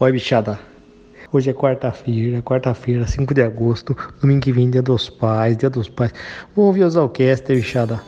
Oi, 0.00 0.12
bichada. 0.12 0.60
Hoje 1.32 1.50
é 1.50 1.52
quarta-feira, 1.52 2.40
quarta-feira, 2.40 3.04
5 3.04 3.34
de 3.34 3.42
agosto, 3.42 3.96
domingo 4.20 4.42
que 4.42 4.52
vem, 4.52 4.70
dia 4.70 4.80
dos 4.80 5.10
pais, 5.10 5.56
dia 5.56 5.68
dos 5.68 5.88
pais. 5.88 6.12
Vamos 6.54 6.68
ouvir 6.68 6.84
os 6.84 6.96
Alcast, 6.96 7.52
bichada. 7.52 8.00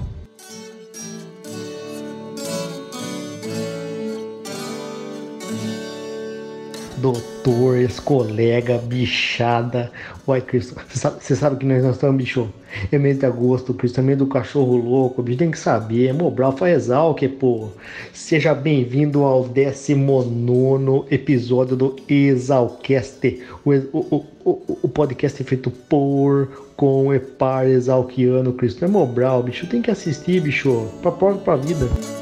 doutor, 6.99 7.79
ex-colega, 7.79 8.79
bichada. 8.79 9.91
Uai, 10.29 10.41
Cristo, 10.41 10.77
você 10.89 10.97
sabe, 10.97 11.25
sabe, 11.25 11.57
que 11.57 11.67
nós, 11.67 11.83
nós 11.83 11.97
estamos, 11.97 12.17
bicho? 12.17 12.49
É 12.91 12.99
mês 12.99 13.19
de 13.19 13.27
agosto, 13.27 13.75
Cristo, 13.75 14.01
é 14.01 14.03
mês 14.03 14.19
do 14.19 14.27
cachorro 14.27 14.77
louco, 14.77 15.23
bicho, 15.23 15.39
tem 15.39 15.51
que 15.51 15.59
saber. 15.59 16.09
É 16.09 16.13
Mobral 16.13 16.57
faz 16.57 16.89
que 17.17 17.29
pô. 17.29 17.69
Seja 18.13 18.55
bem-vindo 18.55 19.23
ao 19.23 19.45
19 19.45 21.07
episódio 21.11 21.77
do 21.77 21.97
Exalcast, 22.09 23.43
o, 23.65 23.71
o, 23.93 24.27
o, 24.45 24.79
o, 24.83 24.89
podcast 24.89 25.43
feito 25.45 25.71
por, 25.71 26.71
com 26.77 27.13
e 27.13 27.19
par 27.19 27.67
exalquiano, 27.67 28.53
Cristo. 28.53 28.85
É 28.85 28.89
Mobral, 28.89 29.43
bicho, 29.43 29.67
tem 29.67 29.83
que 29.83 29.91
assistir, 29.91 30.41
bicho, 30.41 30.87
pra 31.03 31.13
própria 31.13 31.43
pra 31.43 31.57
vida. 31.57 32.20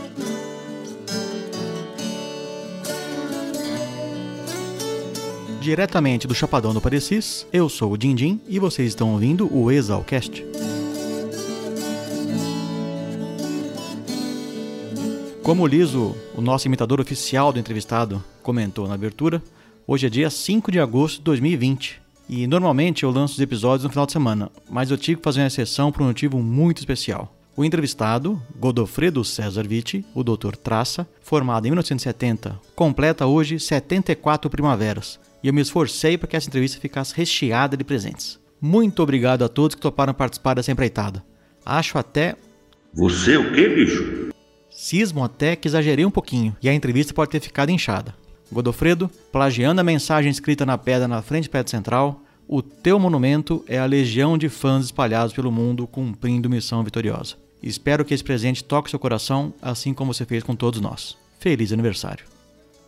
Diretamente 5.69 6.27
do 6.27 6.35
Chapadão 6.35 6.73
do 6.73 6.81
Parecis. 6.81 7.47
Eu 7.53 7.69
sou 7.69 7.93
o 7.93 7.99
Dindim 7.99 8.41
e 8.49 8.59
vocês 8.59 8.89
estão 8.89 9.13
ouvindo 9.13 9.55
o 9.55 9.71
Exalcast. 9.71 10.43
Como 15.43 15.63
o 15.63 15.67
Liso, 15.67 16.17
o 16.35 16.41
nosso 16.41 16.67
imitador 16.67 17.03
oficial 17.03 17.53
do 17.53 17.59
entrevistado, 17.59 18.25
comentou 18.43 18.89
na 18.89 18.95
abertura, 18.95 19.43
hoje 19.87 20.07
é 20.07 20.09
dia 20.11 20.31
5 20.31 20.73
de 20.73 20.81
agosto 20.81 21.19
de 21.19 21.25
2020 21.25 22.01
e 22.31 22.47
normalmente 22.47 23.03
eu 23.03 23.11
lanço 23.11 23.35
os 23.35 23.41
episódios 23.41 23.85
no 23.85 23.91
final 23.91 24.07
de 24.07 24.13
semana, 24.13 24.51
mas 24.71 24.91
eu 24.91 24.97
tive 24.97 25.19
que 25.19 25.25
fazer 25.25 25.43
uma 25.43 25.49
exceção 25.49 25.93
por 25.93 26.01
um 26.01 26.07
motivo 26.07 26.39
muito 26.39 26.79
especial. 26.79 27.31
O 27.55 27.63
entrevistado, 27.63 28.41
Godofredo 28.59 29.23
César 29.23 29.69
Vitti, 29.69 30.03
o 30.15 30.25
Dr. 30.25 30.57
Traça, 30.57 31.07
formado 31.21 31.67
em 31.67 31.71
1970, 31.73 32.59
completa 32.75 33.27
hoje 33.27 33.61
74 33.61 34.49
primaveras 34.49 35.21
e 35.43 35.49
eu 35.49 35.55
me 35.55 35.61
esforcei 35.61 36.19
para 36.19 36.29
que 36.29 36.37
essa 36.37 36.49
entrevista 36.49 36.81
ficasse 36.81 37.15
recheada 37.15 37.77
de 37.77 37.85
presentes. 37.85 38.39
Muito 38.61 39.03
obrigado 39.03 39.45
a 39.45 39.49
todos 39.49 39.75
que 39.75 39.81
toparam 39.81 40.13
participar 40.13 40.55
dessa 40.55 40.73
empreitada. 40.73 41.25
Acho 41.65 41.99
até. 41.99 42.37
Você 42.93 43.37
o 43.37 43.53
quê, 43.53 43.69
bicho? 43.69 44.31
Cismo 44.71 45.23
até 45.23 45.55
que 45.57 45.69
exagerei 45.69 46.05
um 46.05 46.11
pouquinho 46.11 46.57
e 46.63 46.69
a 46.69 46.75
entrevista 46.75 47.15
pode 47.15 47.31
ter 47.31 47.41
ficado 47.41 47.71
inchada. 47.71 48.15
Godofredo, 48.51 49.11
plagiando 49.31 49.81
a 49.81 49.85
mensagem 49.85 50.31
escrita 50.31 50.65
na 50.65 50.79
pedra 50.79 51.07
na 51.07 51.21
frente 51.21 51.49
do 51.49 51.51
prédio 51.51 51.71
central, 51.71 52.23
o 52.47 52.63
teu 52.63 52.99
monumento 52.99 53.63
é 53.69 53.79
a 53.79 53.85
legião 53.85 54.39
de 54.39 54.49
fãs 54.49 54.87
espalhados 54.87 55.35
pelo 55.35 55.53
mundo 55.53 55.87
cumprindo 55.87 56.49
missão 56.49 56.83
vitoriosa. 56.83 57.37
Espero 57.63 58.05
que 58.05 58.15
esse 58.15 58.25
presente 58.25 58.65
toque 58.65 58.89
seu 58.89 58.99
coração, 58.99 59.53
assim 59.61 59.93
como 59.93 60.15
você 60.15 60.25
fez 60.25 60.43
com 60.43 60.57
todos 60.57 60.81
nós. 60.81 61.17
Feliz 61.39 61.73
aniversário! 61.73 62.38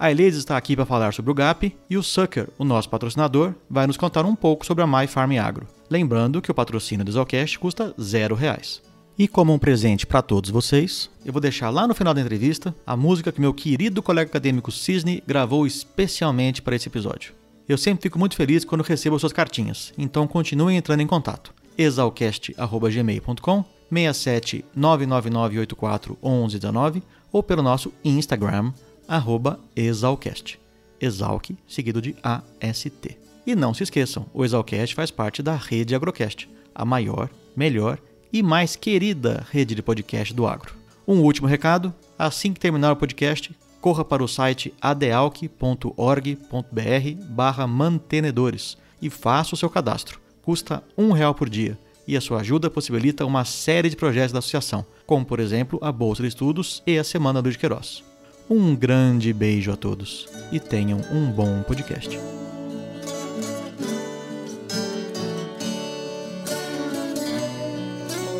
A 0.01 0.11
Elise 0.11 0.39
está 0.39 0.57
aqui 0.57 0.75
para 0.75 0.87
falar 0.87 1.13
sobre 1.13 1.31
o 1.31 1.35
GAP 1.35 1.77
e 1.91 1.99
o 1.99 2.03
Sucker, 2.03 2.49
o 2.57 2.65
nosso 2.65 2.89
patrocinador, 2.89 3.53
vai 3.69 3.87
nos 3.87 3.99
contar 3.99 4.25
um 4.25 4.35
pouco 4.35 4.65
sobre 4.65 4.83
a 4.83 4.87
My 4.87 5.07
Farm 5.07 5.33
Agro. 5.33 5.67
Lembrando 5.91 6.41
que 6.41 6.51
o 6.51 6.55
patrocínio 6.55 7.05
do 7.05 7.13
Zalcast 7.13 7.59
custa 7.59 7.95
zero 8.01 8.35
reais. 8.35 8.81
E 9.19 9.29
como 9.29 9.53
um 9.53 9.59
presente 9.59 10.07
para 10.07 10.23
todos 10.23 10.49
vocês, 10.49 11.11
eu 11.23 11.35
vou 11.35 11.41
deixar 11.43 11.69
lá 11.69 11.87
no 11.87 11.95
final 11.95 12.15
da 12.15 12.21
entrevista 12.23 12.75
a 12.87 12.97
música 12.97 13.31
que 13.31 13.43
meu 13.43 13.53
querido 13.53 14.03
colega 14.03 14.31
acadêmico 14.31 14.73
Cisne 14.73 15.23
gravou 15.27 15.67
especialmente 15.67 16.63
para 16.63 16.75
esse 16.75 16.89
episódio. 16.89 17.35
Eu 17.69 17.77
sempre 17.77 18.05
fico 18.05 18.19
muito 18.19 18.37
feliz 18.37 18.65
quando 18.65 18.83
recebo 18.83 19.19
suas 19.19 19.35
cartinhas, 19.35 19.93
então 19.99 20.27
continuem 20.27 20.79
entrando 20.79 21.03
em 21.03 21.07
contato. 21.07 21.53
exalcast.gmail.com 21.77 23.65
67 23.91 24.65
99984 24.75 26.17
1119 26.23 27.03
ou 27.31 27.43
pelo 27.43 27.63
nosso 27.63 27.93
Instagram 28.03 28.73
arroba 29.11 29.59
Exalcast. 29.75 30.61
Exalc, 31.01 31.51
seguido 31.67 32.01
de 32.01 32.15
AST. 32.23 33.19
E 33.45 33.57
não 33.57 33.75
se 33.75 33.83
esqueçam, 33.83 34.27
o 34.33 34.45
Exalcast 34.45 34.95
faz 34.95 35.11
parte 35.11 35.43
da 35.43 35.57
rede 35.57 35.97
Agrocast, 35.97 36.49
a 36.73 36.85
maior, 36.85 37.29
melhor 37.57 37.99
e 38.33 38.41
mais 38.41 38.77
querida 38.77 39.45
rede 39.51 39.75
de 39.75 39.83
podcast 39.83 40.33
do 40.33 40.47
agro. 40.47 40.75
Um 41.09 41.23
último 41.23 41.49
recado: 41.49 41.93
assim 42.17 42.53
que 42.53 42.61
terminar 42.61 42.93
o 42.93 42.97
podcast, 42.97 43.53
corra 43.81 44.05
para 44.05 44.23
o 44.23 44.29
site 44.29 44.73
adealc.org.br 44.81 47.67
mantenedores 47.67 48.79
e 49.03 49.11
faça 49.11 49.55
o 49.55 49.59
seu 49.59 49.69
cadastro. 49.69 50.21
Custa 50.43 50.85
um 50.97 51.11
real 51.11 51.35
por 51.35 51.49
dia 51.49 51.77
e 52.07 52.17
a 52.17 52.21
sua 52.21 52.41
ajuda 52.41 52.71
possibilita 52.71 53.27
uma 53.27 53.45
série 53.45 53.89
de 53.89 53.97
projetos 53.97 54.33
da 54.33 54.39
associação, 54.39 54.87
como 55.05 55.25
por 55.25 55.41
exemplo 55.41 55.79
a 55.83 55.91
Bolsa 55.91 56.23
de 56.23 56.29
Estudos 56.29 56.83
e 56.87 56.99
a 56.99 57.05
Semana 57.05 57.43
do 57.43 57.51
de 57.51 57.59
Queiroz. 57.59 58.10
Um 58.53 58.75
grande 58.75 59.33
beijo 59.33 59.71
a 59.71 59.77
todos 59.77 60.27
e 60.51 60.59
tenham 60.59 60.99
um 61.13 61.31
bom 61.31 61.63
podcast. 61.63 62.19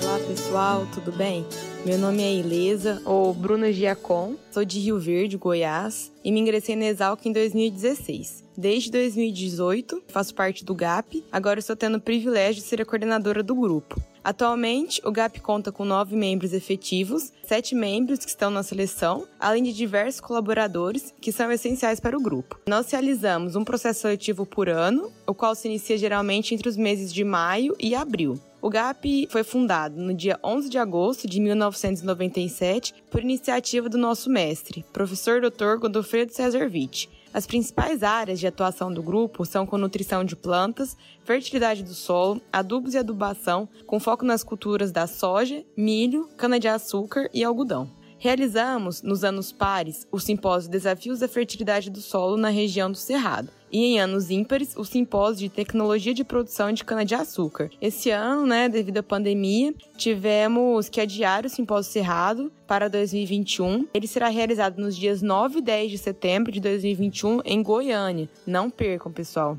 Olá 0.03 0.19
pessoal, 0.27 0.85
tudo 0.93 1.13
bem? 1.13 1.47
Meu 1.87 1.97
nome 1.97 2.25
é 2.25 2.35
Ilesa, 2.35 3.01
ou 3.05 3.33
Bruna 3.33 3.73
Giacom, 3.73 4.35
sou 4.51 4.65
de 4.65 4.81
Rio 4.81 4.99
Verde, 4.99 5.37
Goiás, 5.37 6.11
e 6.25 6.33
me 6.33 6.41
ingressei 6.41 6.75
na 6.75 6.87
Exalc 6.87 7.25
em 7.25 7.33
2016. 7.33 8.45
Desde 8.57 8.91
2018, 8.91 10.03
faço 10.09 10.35
parte 10.35 10.65
do 10.65 10.75
GAP, 10.75 11.25
agora 11.31 11.61
estou 11.61 11.77
tendo 11.77 11.99
o 11.99 12.01
privilégio 12.01 12.61
de 12.61 12.69
ser 12.69 12.83
a 12.83 12.85
coordenadora 12.85 13.45
do 13.45 13.55
grupo. 13.55 14.03
Atualmente, 14.23 15.01
o 15.05 15.11
GAP 15.11 15.41
conta 15.41 15.73
com 15.73 15.85
nove 15.85 16.15
membros 16.15 16.53
efetivos, 16.53 17.33
sete 17.43 17.75
membros 17.75 18.21
que 18.21 18.29
estão 18.29 18.51
na 18.51 18.63
seleção, 18.63 19.27
além 19.39 19.63
de 19.63 19.73
diversos 19.73 20.21
colaboradores 20.21 21.15
que 21.21 21.33
são 21.33 21.51
essenciais 21.51 22.01
para 22.01 22.17
o 22.17 22.23
grupo. 22.23 22.61
Nós 22.69 22.91
realizamos 22.91 23.57
um 23.57 23.65
processo 23.65 24.01
seletivo 24.01 24.45
por 24.45 24.69
ano, 24.69 25.11
o 25.27 25.35
qual 25.35 25.55
se 25.55 25.69
inicia 25.69 25.97
geralmente 25.97 26.55
entre 26.55 26.69
os 26.69 26.77
meses 26.77 27.13
de 27.13 27.25
maio 27.25 27.75
e 27.79 27.95
abril. 27.95 28.39
O 28.63 28.69
GAP 28.69 29.27
foi 29.31 29.43
fundado 29.43 29.99
no 29.99 30.13
dia 30.13 30.39
11 30.45 30.69
de 30.69 30.77
agosto 30.77 31.27
de 31.27 31.41
1997 31.41 32.95
por 33.11 33.23
iniciativa 33.23 33.89
do 33.89 33.97
nosso 33.97 34.29
mestre, 34.29 34.85
professor 34.93 35.41
Dr. 35.41 35.79
Godofredo 35.81 36.35
Cesar 36.35 36.71
Witt, 36.71 37.09
as 37.33 37.47
principais 37.47 38.03
áreas 38.03 38.41
de 38.41 38.47
atuação 38.47 38.93
do 38.93 39.03
grupo 39.03 39.45
são 39.45 39.65
com 39.65 39.79
nutrição 39.79 40.25
de 40.25 40.35
plantas, 40.35 40.97
fertilidade 41.25 41.85
do 41.85 41.95
solo, 41.95 42.41
adubos 42.53 42.95
e 42.95 42.99
adubação, 42.99 43.69
com 43.87 44.01
foco 44.01 44.25
nas 44.25 44.43
culturas 44.43 44.91
da 44.91 45.07
soja, 45.07 45.65
milho, 45.77 46.29
cana-de-açúcar 46.37 47.31
e 47.33 47.45
algodão. 47.45 47.89
Realizamos, 48.19 49.01
nos 49.01 49.25
anos 49.25 49.51
pares, 49.53 50.07
o 50.13 50.19
simpósio 50.19 50.71
Desafios 50.71 51.21
da 51.21 51.29
Fertilidade 51.29 51.89
do 51.89 52.03
Solo 52.03 52.37
na 52.37 52.51
região 52.51 52.91
do 52.91 52.99
Cerrado, 52.99 53.51
e 53.71 53.85
em 53.85 54.01
anos 54.01 54.31
ímpares, 54.31 54.77
o 54.77 54.85
simpósio 54.85 55.49
de 55.49 55.55
tecnologia 55.55 56.15
de 56.15 56.25
produção 56.25 56.73
de 56.73 56.85
cana-de-açúcar. 56.85 57.71
Esse 57.81 58.11
ano, 58.11 58.47
né, 58.47 58.69
devido 58.69 58.99
à 58.99 59.03
pandemia, 59.03 59.75
tivemos 59.97 60.89
que 60.89 61.01
adiar 61.01 61.45
o 61.45 61.49
simpósio 61.49 61.93
Cerrado 61.93 62.53
para 62.67 62.89
2021. 62.89 63.87
Ele 63.93 64.07
será 64.07 64.29
realizado 64.29 64.79
nos 64.79 64.97
dias 64.97 65.23
9 65.23 65.59
e 65.59 65.63
10 65.63 65.91
de 65.91 65.99
setembro 65.99 66.53
de 66.53 66.61
2021 66.61 67.41
em 67.45 67.63
Goiânia. 67.63 68.29
Não 68.47 68.71
percam, 68.71 69.13
pessoal. 69.13 69.59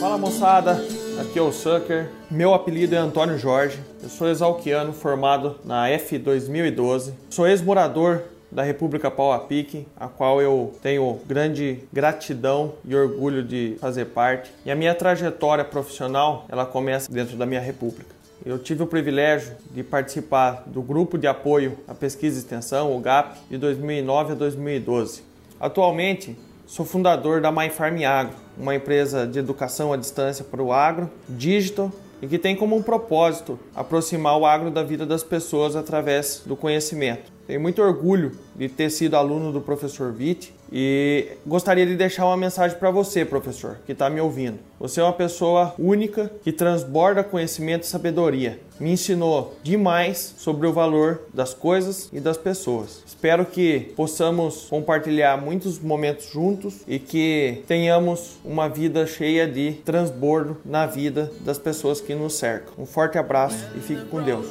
Fala 0.00 0.16
moçada, 0.16 0.82
aqui 1.18 1.38
é 1.38 1.42
o 1.42 1.52
Sucker. 1.52 2.08
Meu 2.30 2.54
apelido 2.54 2.94
é 2.94 2.98
Antônio 2.98 3.38
Jorge. 3.38 3.78
Eu 4.02 4.08
sou 4.08 4.28
exalquiano 4.28 4.92
formado 4.92 5.56
na 5.64 5.88
F 5.88 6.18
2012. 6.18 7.14
Sou 7.30 7.46
ex-morador 7.46 8.22
da 8.50 8.62
República 8.62 9.10
Pau 9.10 9.32
a 9.32 9.38
Pique, 9.38 9.86
a 9.96 10.08
qual 10.08 10.40
eu 10.40 10.74
tenho 10.82 11.20
grande 11.26 11.84
gratidão 11.92 12.74
e 12.84 12.94
orgulho 12.94 13.42
de 13.42 13.76
fazer 13.80 14.06
parte. 14.06 14.50
E 14.64 14.70
a 14.70 14.76
minha 14.76 14.94
trajetória 14.94 15.64
profissional, 15.64 16.46
ela 16.48 16.66
começa 16.66 17.10
dentro 17.10 17.36
da 17.36 17.46
minha 17.46 17.60
república. 17.60 18.14
Eu 18.44 18.58
tive 18.58 18.82
o 18.82 18.86
privilégio 18.86 19.52
de 19.70 19.82
participar 19.82 20.64
do 20.66 20.82
grupo 20.82 21.16
de 21.16 21.26
apoio 21.26 21.78
à 21.86 21.94
pesquisa 21.94 22.36
e 22.36 22.42
extensão, 22.42 22.94
o 22.94 23.00
GAP, 23.00 23.38
de 23.48 23.56
2009 23.56 24.32
a 24.32 24.34
2012. 24.34 25.22
Atualmente, 25.60 26.36
sou 26.72 26.86
fundador 26.86 27.42
da 27.42 27.52
MyFarm 27.52 28.02
Agro, 28.02 28.34
uma 28.56 28.74
empresa 28.74 29.26
de 29.26 29.38
educação 29.38 29.92
à 29.92 29.96
distância 29.98 30.42
para 30.42 30.62
o 30.62 30.72
agro, 30.72 31.10
digital 31.28 31.92
e 32.22 32.26
que 32.26 32.38
tem 32.38 32.56
como 32.56 32.74
um 32.74 32.82
propósito 32.82 33.60
aproximar 33.74 34.38
o 34.38 34.46
agro 34.46 34.70
da 34.70 34.82
vida 34.82 35.04
das 35.04 35.22
pessoas 35.22 35.76
através 35.76 36.42
do 36.46 36.56
conhecimento. 36.56 37.30
Tenho 37.46 37.60
muito 37.60 37.82
orgulho 37.82 38.32
de 38.54 38.68
ter 38.68 38.90
sido 38.90 39.16
aluno 39.16 39.52
do 39.52 39.60
professor 39.60 40.14
Witt 40.16 40.52
e 40.72 41.32
gostaria 41.46 41.84
de 41.84 41.94
deixar 41.96 42.24
uma 42.24 42.36
mensagem 42.36 42.78
para 42.78 42.90
você, 42.90 43.24
professor, 43.24 43.78
que 43.84 43.92
está 43.92 44.08
me 44.08 44.20
ouvindo. 44.20 44.58
Você 44.80 45.00
é 45.00 45.02
uma 45.02 45.12
pessoa 45.12 45.74
única 45.78 46.30
que 46.42 46.50
transborda 46.50 47.22
conhecimento 47.22 47.82
e 47.82 47.86
sabedoria. 47.86 48.58
Me 48.80 48.90
ensinou 48.90 49.54
demais 49.62 50.34
sobre 50.38 50.66
o 50.66 50.72
valor 50.72 51.22
das 51.32 51.52
coisas 51.52 52.08
e 52.12 52.20
das 52.20 52.36
pessoas. 52.38 53.02
Espero 53.06 53.44
que 53.44 53.92
possamos 53.94 54.66
compartilhar 54.70 55.36
muitos 55.36 55.78
momentos 55.78 56.30
juntos 56.30 56.80
e 56.88 56.98
que 56.98 57.62
tenhamos 57.66 58.38
uma 58.44 58.68
vida 58.68 59.06
cheia 59.06 59.46
de 59.46 59.72
transbordo 59.84 60.56
na 60.64 60.86
vida 60.86 61.30
das 61.40 61.58
pessoas 61.58 62.00
que 62.00 62.14
nos 62.14 62.34
cercam. 62.34 62.72
Um 62.78 62.86
forte 62.86 63.18
abraço 63.18 63.68
e 63.76 63.80
fique 63.80 64.04
com 64.06 64.22
Deus. 64.22 64.46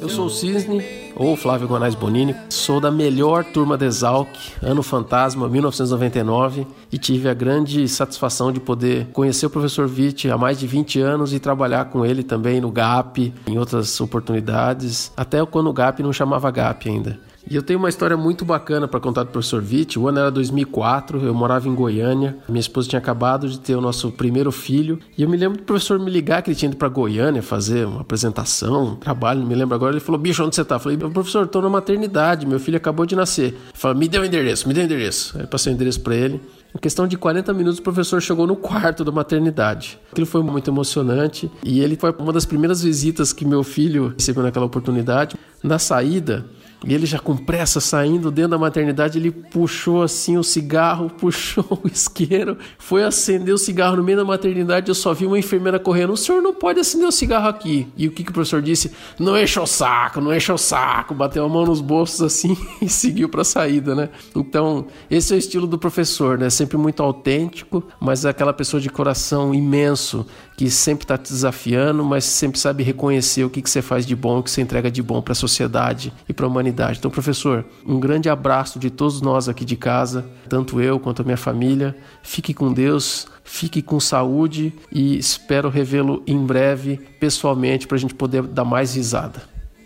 Eu 0.00 0.08
sou 0.08 0.26
o 0.26 0.30
Cisne, 0.30 0.82
ou 1.14 1.36
Flávio 1.36 1.68
Guanais 1.68 1.94
Bonini, 1.94 2.34
sou 2.48 2.80
da 2.80 2.90
melhor 2.90 3.44
turma 3.44 3.76
da 3.76 3.84
Exalc, 3.84 4.28
ano 4.62 4.82
fantasma 4.82 5.46
1999, 5.46 6.66
e 6.90 6.96
tive 6.96 7.28
a 7.28 7.34
grande 7.34 7.86
satisfação 7.86 8.50
de 8.50 8.58
poder 8.58 9.08
conhecer 9.12 9.44
o 9.44 9.50
professor 9.50 9.86
Witt 9.86 10.30
há 10.30 10.38
mais 10.38 10.58
de 10.58 10.66
20 10.66 11.00
anos 11.00 11.34
e 11.34 11.38
trabalhar 11.38 11.86
com 11.86 12.06
ele 12.06 12.22
também 12.22 12.62
no 12.62 12.70
GAP, 12.70 13.34
em 13.46 13.58
outras 13.58 14.00
oportunidades, 14.00 15.12
até 15.14 15.44
quando 15.44 15.68
o 15.68 15.72
GAP 15.72 16.02
não 16.02 16.14
chamava 16.14 16.50
GAP 16.50 16.88
ainda. 16.88 17.20
E 17.50 17.56
eu 17.56 17.62
tenho 17.62 17.80
uma 17.80 17.88
história 17.88 18.16
muito 18.16 18.44
bacana 18.44 18.86
para 18.86 19.00
contar 19.00 19.24
do 19.24 19.30
professor 19.30 19.60
Witt. 19.60 19.98
O 19.98 20.06
ano 20.06 20.20
era 20.20 20.30
2004, 20.30 21.26
eu 21.26 21.34
morava 21.34 21.68
em 21.68 21.74
Goiânia. 21.74 22.38
Minha 22.48 22.60
esposa 22.60 22.88
tinha 22.88 23.00
acabado 23.00 23.48
de 23.48 23.58
ter 23.58 23.74
o 23.74 23.80
nosso 23.80 24.12
primeiro 24.12 24.52
filho. 24.52 25.00
E 25.18 25.24
eu 25.24 25.28
me 25.28 25.36
lembro 25.36 25.58
do 25.58 25.64
professor 25.64 25.98
me 25.98 26.08
ligar 26.08 26.42
que 26.42 26.50
ele 26.50 26.54
tinha 26.56 26.68
ido 26.68 26.76
para 26.76 26.86
Goiânia 26.86 27.42
fazer 27.42 27.88
uma 27.88 28.02
apresentação, 28.02 28.92
um 28.92 28.94
trabalho, 28.94 29.44
me 29.44 29.52
lembro 29.56 29.74
agora. 29.74 29.92
Ele 29.92 29.98
falou: 29.98 30.20
Bicho, 30.20 30.44
onde 30.44 30.54
você 30.54 30.64
tá? 30.64 30.76
Eu 30.76 30.78
falei: 30.78 30.96
Professor, 30.96 31.44
estou 31.44 31.60
na 31.60 31.68
maternidade, 31.68 32.46
meu 32.46 32.60
filho 32.60 32.76
acabou 32.76 33.04
de 33.04 33.16
nascer. 33.16 33.46
Ele 33.46 33.56
falou: 33.74 33.96
Me 33.96 34.06
dê 34.06 34.20
o 34.20 34.24
endereço, 34.24 34.68
me 34.68 34.72
dê 34.72 34.82
o 34.82 34.84
endereço. 34.84 35.36
Aí 35.36 35.42
eu 35.42 35.48
passei 35.48 35.72
o 35.72 35.74
endereço 35.74 36.00
para 36.02 36.14
ele. 36.14 36.40
Em 36.72 36.78
questão 36.78 37.08
de 37.08 37.16
40 37.16 37.52
minutos, 37.52 37.80
o 37.80 37.82
professor 37.82 38.22
chegou 38.22 38.46
no 38.46 38.54
quarto 38.54 39.02
da 39.02 39.10
maternidade. 39.10 39.98
Aquilo 40.12 40.24
foi 40.26 40.40
muito 40.40 40.70
emocionante 40.70 41.50
e 41.64 41.80
ele 41.80 41.96
foi 41.96 42.14
uma 42.16 42.32
das 42.32 42.44
primeiras 42.44 42.80
visitas 42.80 43.32
que 43.32 43.44
meu 43.44 43.64
filho 43.64 44.14
recebeu 44.16 44.44
naquela 44.44 44.66
oportunidade. 44.66 45.34
Na 45.64 45.80
saída, 45.80 46.46
e 46.84 46.94
ele 46.94 47.04
já 47.04 47.18
com 47.18 47.36
pressa 47.36 47.78
saindo 47.78 48.30
dentro 48.30 48.52
da 48.52 48.58
maternidade, 48.58 49.18
ele 49.18 49.30
puxou 49.30 50.02
assim 50.02 50.38
o 50.38 50.42
cigarro, 50.42 51.10
puxou 51.20 51.80
o 51.82 51.86
isqueiro, 51.86 52.56
foi 52.78 53.04
acender 53.04 53.54
o 53.54 53.58
cigarro 53.58 53.96
no 53.96 54.02
meio 54.02 54.18
da 54.18 54.24
maternidade. 54.24 54.88
Eu 54.88 54.94
só 54.94 55.12
vi 55.12 55.26
uma 55.26 55.38
enfermeira 55.38 55.78
correndo: 55.78 56.12
O 56.12 56.16
senhor 56.16 56.40
não 56.40 56.54
pode 56.54 56.80
acender 56.80 57.06
o 57.06 57.12
cigarro 57.12 57.48
aqui. 57.48 57.86
E 57.96 58.06
o 58.06 58.10
que, 58.10 58.24
que 58.24 58.30
o 58.30 58.34
professor 58.34 58.62
disse? 58.62 58.92
Não 59.18 59.38
encha 59.38 59.60
o 59.60 59.66
saco, 59.66 60.20
não 60.20 60.34
encha 60.34 60.54
o 60.54 60.58
saco. 60.58 61.14
Bateu 61.14 61.44
a 61.44 61.48
mão 61.48 61.66
nos 61.66 61.80
bolsos 61.80 62.22
assim 62.22 62.56
e 62.80 62.88
seguiu 62.88 63.28
para 63.28 63.42
a 63.42 63.44
saída, 63.44 63.94
né? 63.94 64.08
Então, 64.34 64.86
esse 65.10 65.32
é 65.32 65.36
o 65.36 65.38
estilo 65.38 65.66
do 65.66 65.78
professor, 65.78 66.38
né? 66.38 66.48
Sempre 66.48 66.78
muito 66.78 67.02
autêntico, 67.02 67.84
mas 68.00 68.24
é 68.24 68.30
aquela 68.30 68.52
pessoa 68.52 68.80
de 68.80 68.88
coração 68.88 69.54
imenso 69.54 70.26
que 70.60 70.68
sempre 70.68 71.04
está 71.04 71.16
te 71.16 71.32
desafiando, 71.32 72.04
mas 72.04 72.22
sempre 72.22 72.58
sabe 72.58 72.82
reconhecer 72.82 73.42
o 73.44 73.48
que, 73.48 73.62
que 73.62 73.70
você 73.70 73.80
faz 73.80 74.04
de 74.04 74.14
bom, 74.14 74.40
o 74.40 74.42
que 74.42 74.50
você 74.50 74.60
entrega 74.60 74.90
de 74.90 75.02
bom 75.02 75.22
para 75.22 75.32
a 75.32 75.34
sociedade 75.34 76.12
e 76.28 76.34
para 76.34 76.44
a 76.44 76.48
humanidade. 76.50 76.98
Então, 76.98 77.10
professor, 77.10 77.64
um 77.86 77.98
grande 77.98 78.28
abraço 78.28 78.78
de 78.78 78.90
todos 78.90 79.22
nós 79.22 79.48
aqui 79.48 79.64
de 79.64 79.74
casa, 79.74 80.22
tanto 80.50 80.78
eu 80.78 81.00
quanto 81.00 81.22
a 81.22 81.24
minha 81.24 81.38
família. 81.38 81.96
Fique 82.22 82.52
com 82.52 82.70
Deus, 82.74 83.26
fique 83.42 83.80
com 83.80 83.98
saúde 83.98 84.74
e 84.92 85.16
espero 85.16 85.70
revê-lo 85.70 86.22
em 86.26 86.44
breve 86.44 86.98
pessoalmente 87.18 87.86
para 87.86 87.96
a 87.96 88.00
gente 88.00 88.14
poder 88.14 88.42
dar 88.42 88.66
mais 88.66 88.94
risada. 88.94 89.40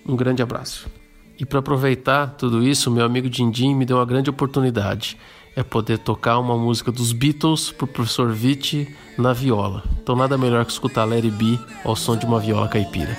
Um 0.05 0.17
grande 0.17 0.43
abraço. 0.43 0.91
E 1.39 1.47
para 1.47 1.61
aproveitar 1.61 2.35
tudo 2.37 2.65
isso, 2.65 2.91
meu 2.91 3.05
amigo 3.05 3.31
Dindim 3.31 3.77
me 3.77 3.87
deu 3.87 3.99
uma 3.99 4.05
grande 4.05 4.29
oportunidade 4.29 5.17
é 5.57 5.63
poder 5.63 5.99
tocar 5.99 6.39
uma 6.39 6.57
música 6.57 6.91
dos 6.91 7.13
Beatles 7.13 7.71
pro 7.71 7.87
professor 7.87 8.33
Vitti 8.33 8.95
na 9.17 9.33
viola. 9.33 9.83
Então 10.03 10.17
nada 10.17 10.37
melhor 10.37 10.65
que 10.65 10.73
escutar 10.73 11.05
Larry 11.05 11.31
B 11.31 11.59
ao 11.85 11.95
som 11.95 12.17
de 12.17 12.27
uma 12.27 12.41
viola 12.41 12.69
caipira. 12.69 13.17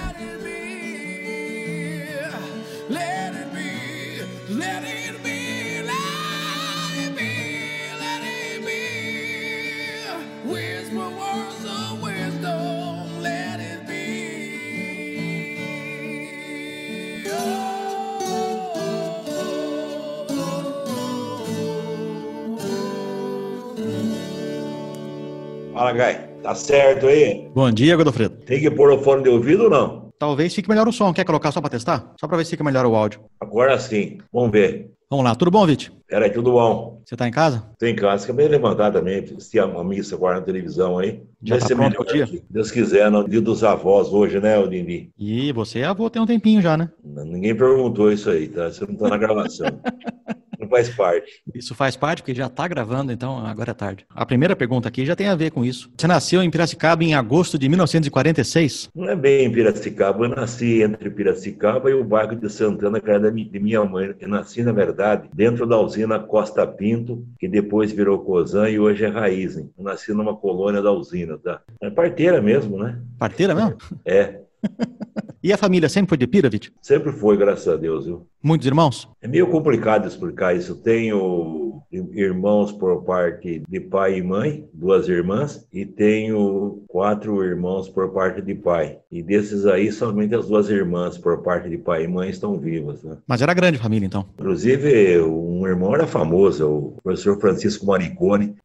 Fala, 25.85 25.97
Gai. 25.97 26.29
Tá 26.41 26.55
certo 26.55 27.05
aí? 27.05 27.47
Bom 27.53 27.69
dia, 27.71 27.95
Godofredo. 27.95 28.37
Tem 28.37 28.59
que 28.59 28.71
pôr 28.71 28.91
o 28.91 28.97
fone 29.03 29.21
de 29.21 29.29
ouvido 29.29 29.65
ou 29.65 29.69
não? 29.69 30.09
Talvez 30.17 30.55
fique 30.55 30.67
melhor 30.67 30.87
o 30.87 30.91
som. 30.91 31.13
Quer 31.13 31.25
colocar 31.25 31.51
só 31.51 31.61
para 31.61 31.69
testar? 31.69 32.11
Só 32.19 32.27
para 32.27 32.37
ver 32.37 32.45
se 32.45 32.51
fica 32.51 32.63
melhor 32.63 32.87
o 32.87 32.95
áudio. 32.95 33.19
Agora 33.39 33.77
sim. 33.77 34.17
Vamos 34.33 34.49
ver. 34.49 34.89
Vamos 35.11 35.23
lá. 35.23 35.35
Tudo 35.35 35.51
bom, 35.51 35.63
Vit? 35.63 35.91
Peraí, 36.07 36.31
tudo 36.31 36.53
bom. 36.53 37.03
Você 37.05 37.15
tá 37.15 37.27
em 37.27 37.31
casa? 37.31 37.69
Tô 37.77 37.85
em 37.85 37.95
casa. 37.95 38.23
Acabei 38.23 38.47
de 38.47 38.53
levantar 38.53 38.91
também. 38.91 39.19
Assisti 39.19 39.59
a 39.59 39.67
missa 39.83 40.15
agora 40.15 40.39
na 40.39 40.41
televisão 40.41 40.97
aí. 40.97 41.21
Já 41.43 41.57
Vai 41.59 41.69
tá 41.69 41.75
pronto 41.75 41.95
pro 41.97 42.05
dia? 42.05 42.27
Deus 42.49 42.71
quiser, 42.71 43.11
no 43.11 43.29
dia 43.29 43.41
dos 43.41 43.63
avós 43.63 44.11
hoje, 44.11 44.39
né, 44.39 44.57
o 44.57 44.67
Dindi? 44.67 45.11
E 45.19 45.51
você 45.51 45.81
é 45.81 45.85
avô 45.85 46.09
tem 46.09 46.19
um 46.19 46.25
tempinho 46.25 46.63
já, 46.63 46.75
né? 46.75 46.89
Ninguém 47.03 47.55
perguntou 47.55 48.11
isso 48.11 48.31
aí, 48.31 48.47
tá? 48.47 48.71
Você 48.71 48.87
não 48.87 48.95
tá 48.95 49.09
na 49.09 49.17
gravação. 49.17 49.67
não 50.65 50.69
faz 50.69 50.89
parte. 50.89 51.41
Isso 51.53 51.75
faz 51.75 51.95
parte, 51.95 52.21
porque 52.21 52.35
já 52.35 52.49
tá 52.49 52.67
gravando, 52.67 53.11
então 53.11 53.45
agora 53.45 53.71
é 53.71 53.73
tarde. 53.73 54.05
A 54.09 54.25
primeira 54.25 54.55
pergunta 54.55 54.89
aqui 54.89 55.05
já 55.05 55.15
tem 55.15 55.27
a 55.27 55.35
ver 55.35 55.51
com 55.51 55.63
isso. 55.63 55.89
Você 55.95 56.07
nasceu 56.07 56.41
em 56.41 56.49
Piracicaba 56.49 57.03
em 57.03 57.13
agosto 57.13 57.57
de 57.57 57.69
1946? 57.69 58.89
Não 58.95 59.09
é 59.09 59.15
bem 59.15 59.45
em 59.45 59.51
Piracicaba. 59.51 60.25
Eu 60.25 60.29
nasci 60.29 60.81
entre 60.81 61.09
Piracicaba 61.09 61.89
e 61.89 61.93
o 61.93 62.03
bairro 62.03 62.35
de 62.35 62.49
Santana, 62.51 62.99
que 62.99 63.09
era 63.09 63.31
de 63.31 63.59
minha 63.59 63.83
mãe. 63.85 64.13
Eu 64.19 64.27
nasci, 64.27 64.63
na 64.63 64.71
verdade, 64.71 65.29
dentro 65.33 65.65
da 65.65 65.79
usina 65.79 66.19
Costa 66.19 66.65
Pinto, 66.65 67.25
que 67.39 67.47
depois 67.47 67.91
virou 67.91 68.19
Cozan 68.19 68.69
e 68.69 68.79
hoje 68.79 69.05
é 69.05 69.07
Raizen. 69.07 69.69
Eu 69.77 69.83
nasci 69.83 70.13
numa 70.13 70.35
colônia 70.35 70.81
da 70.81 70.91
usina, 70.91 71.37
tá? 71.37 71.61
É 71.81 71.89
parteira 71.89 72.41
mesmo, 72.41 72.77
né? 72.77 72.99
Parteira 73.19 73.53
mesmo? 73.53 73.77
É. 74.03 74.39
E 75.45 75.53
a 75.53 75.57
família 75.59 75.87
sempre 75.87 76.09
foi 76.09 76.17
de 76.17 76.25
Pira, 76.25 76.49
Vit? 76.49 76.73
Sempre 76.81 77.11
foi, 77.11 77.37
graças 77.37 77.67
a 77.67 77.75
Deus, 77.75 78.07
viu? 78.07 78.25
Muitos 78.41 78.65
irmãos? 78.65 79.07
É 79.21 79.27
meio 79.27 79.45
complicado 79.45 80.07
explicar 80.07 80.55
isso. 80.55 80.71
Eu 80.71 80.77
tenho 80.77 81.83
irmãos 82.13 82.71
por 82.71 83.03
parte 83.03 83.61
de 83.69 83.79
pai 83.79 84.17
e 84.17 84.23
mãe, 84.23 84.67
duas 84.73 85.07
irmãs, 85.07 85.63
e 85.71 85.85
tenho 85.85 86.83
quatro 86.87 87.43
irmãos 87.43 87.87
por 87.87 88.11
parte 88.11 88.41
de 88.41 88.55
pai. 88.55 88.97
E 89.11 89.21
desses 89.21 89.67
aí, 89.67 89.91
somente 89.91 90.33
as 90.33 90.47
duas 90.47 90.67
irmãs 90.67 91.15
por 91.15 91.43
parte 91.43 91.69
de 91.69 91.77
pai 91.77 92.05
e 92.05 92.07
mãe 92.07 92.31
estão 92.31 92.57
vivas. 92.57 93.03
Né? 93.03 93.15
Mas 93.27 93.43
era 93.43 93.53
grande 93.53 93.77
a 93.77 93.83
família, 93.83 94.07
então. 94.07 94.25
Inclusive, 94.39 95.19
um 95.21 95.67
irmão 95.67 95.93
era 95.93 96.07
famoso, 96.07 96.67
o 96.67 96.97
professor 97.03 97.39
Francisco 97.39 97.85
Maricone. 97.85 98.55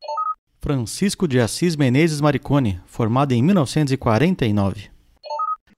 Francisco 0.63 1.29
de 1.29 1.41
Assis 1.41 1.77
Menezes 1.77 2.23
Maricone, 2.23 2.81
formado 2.87 3.33
em 3.33 3.43
1949. 3.43 4.99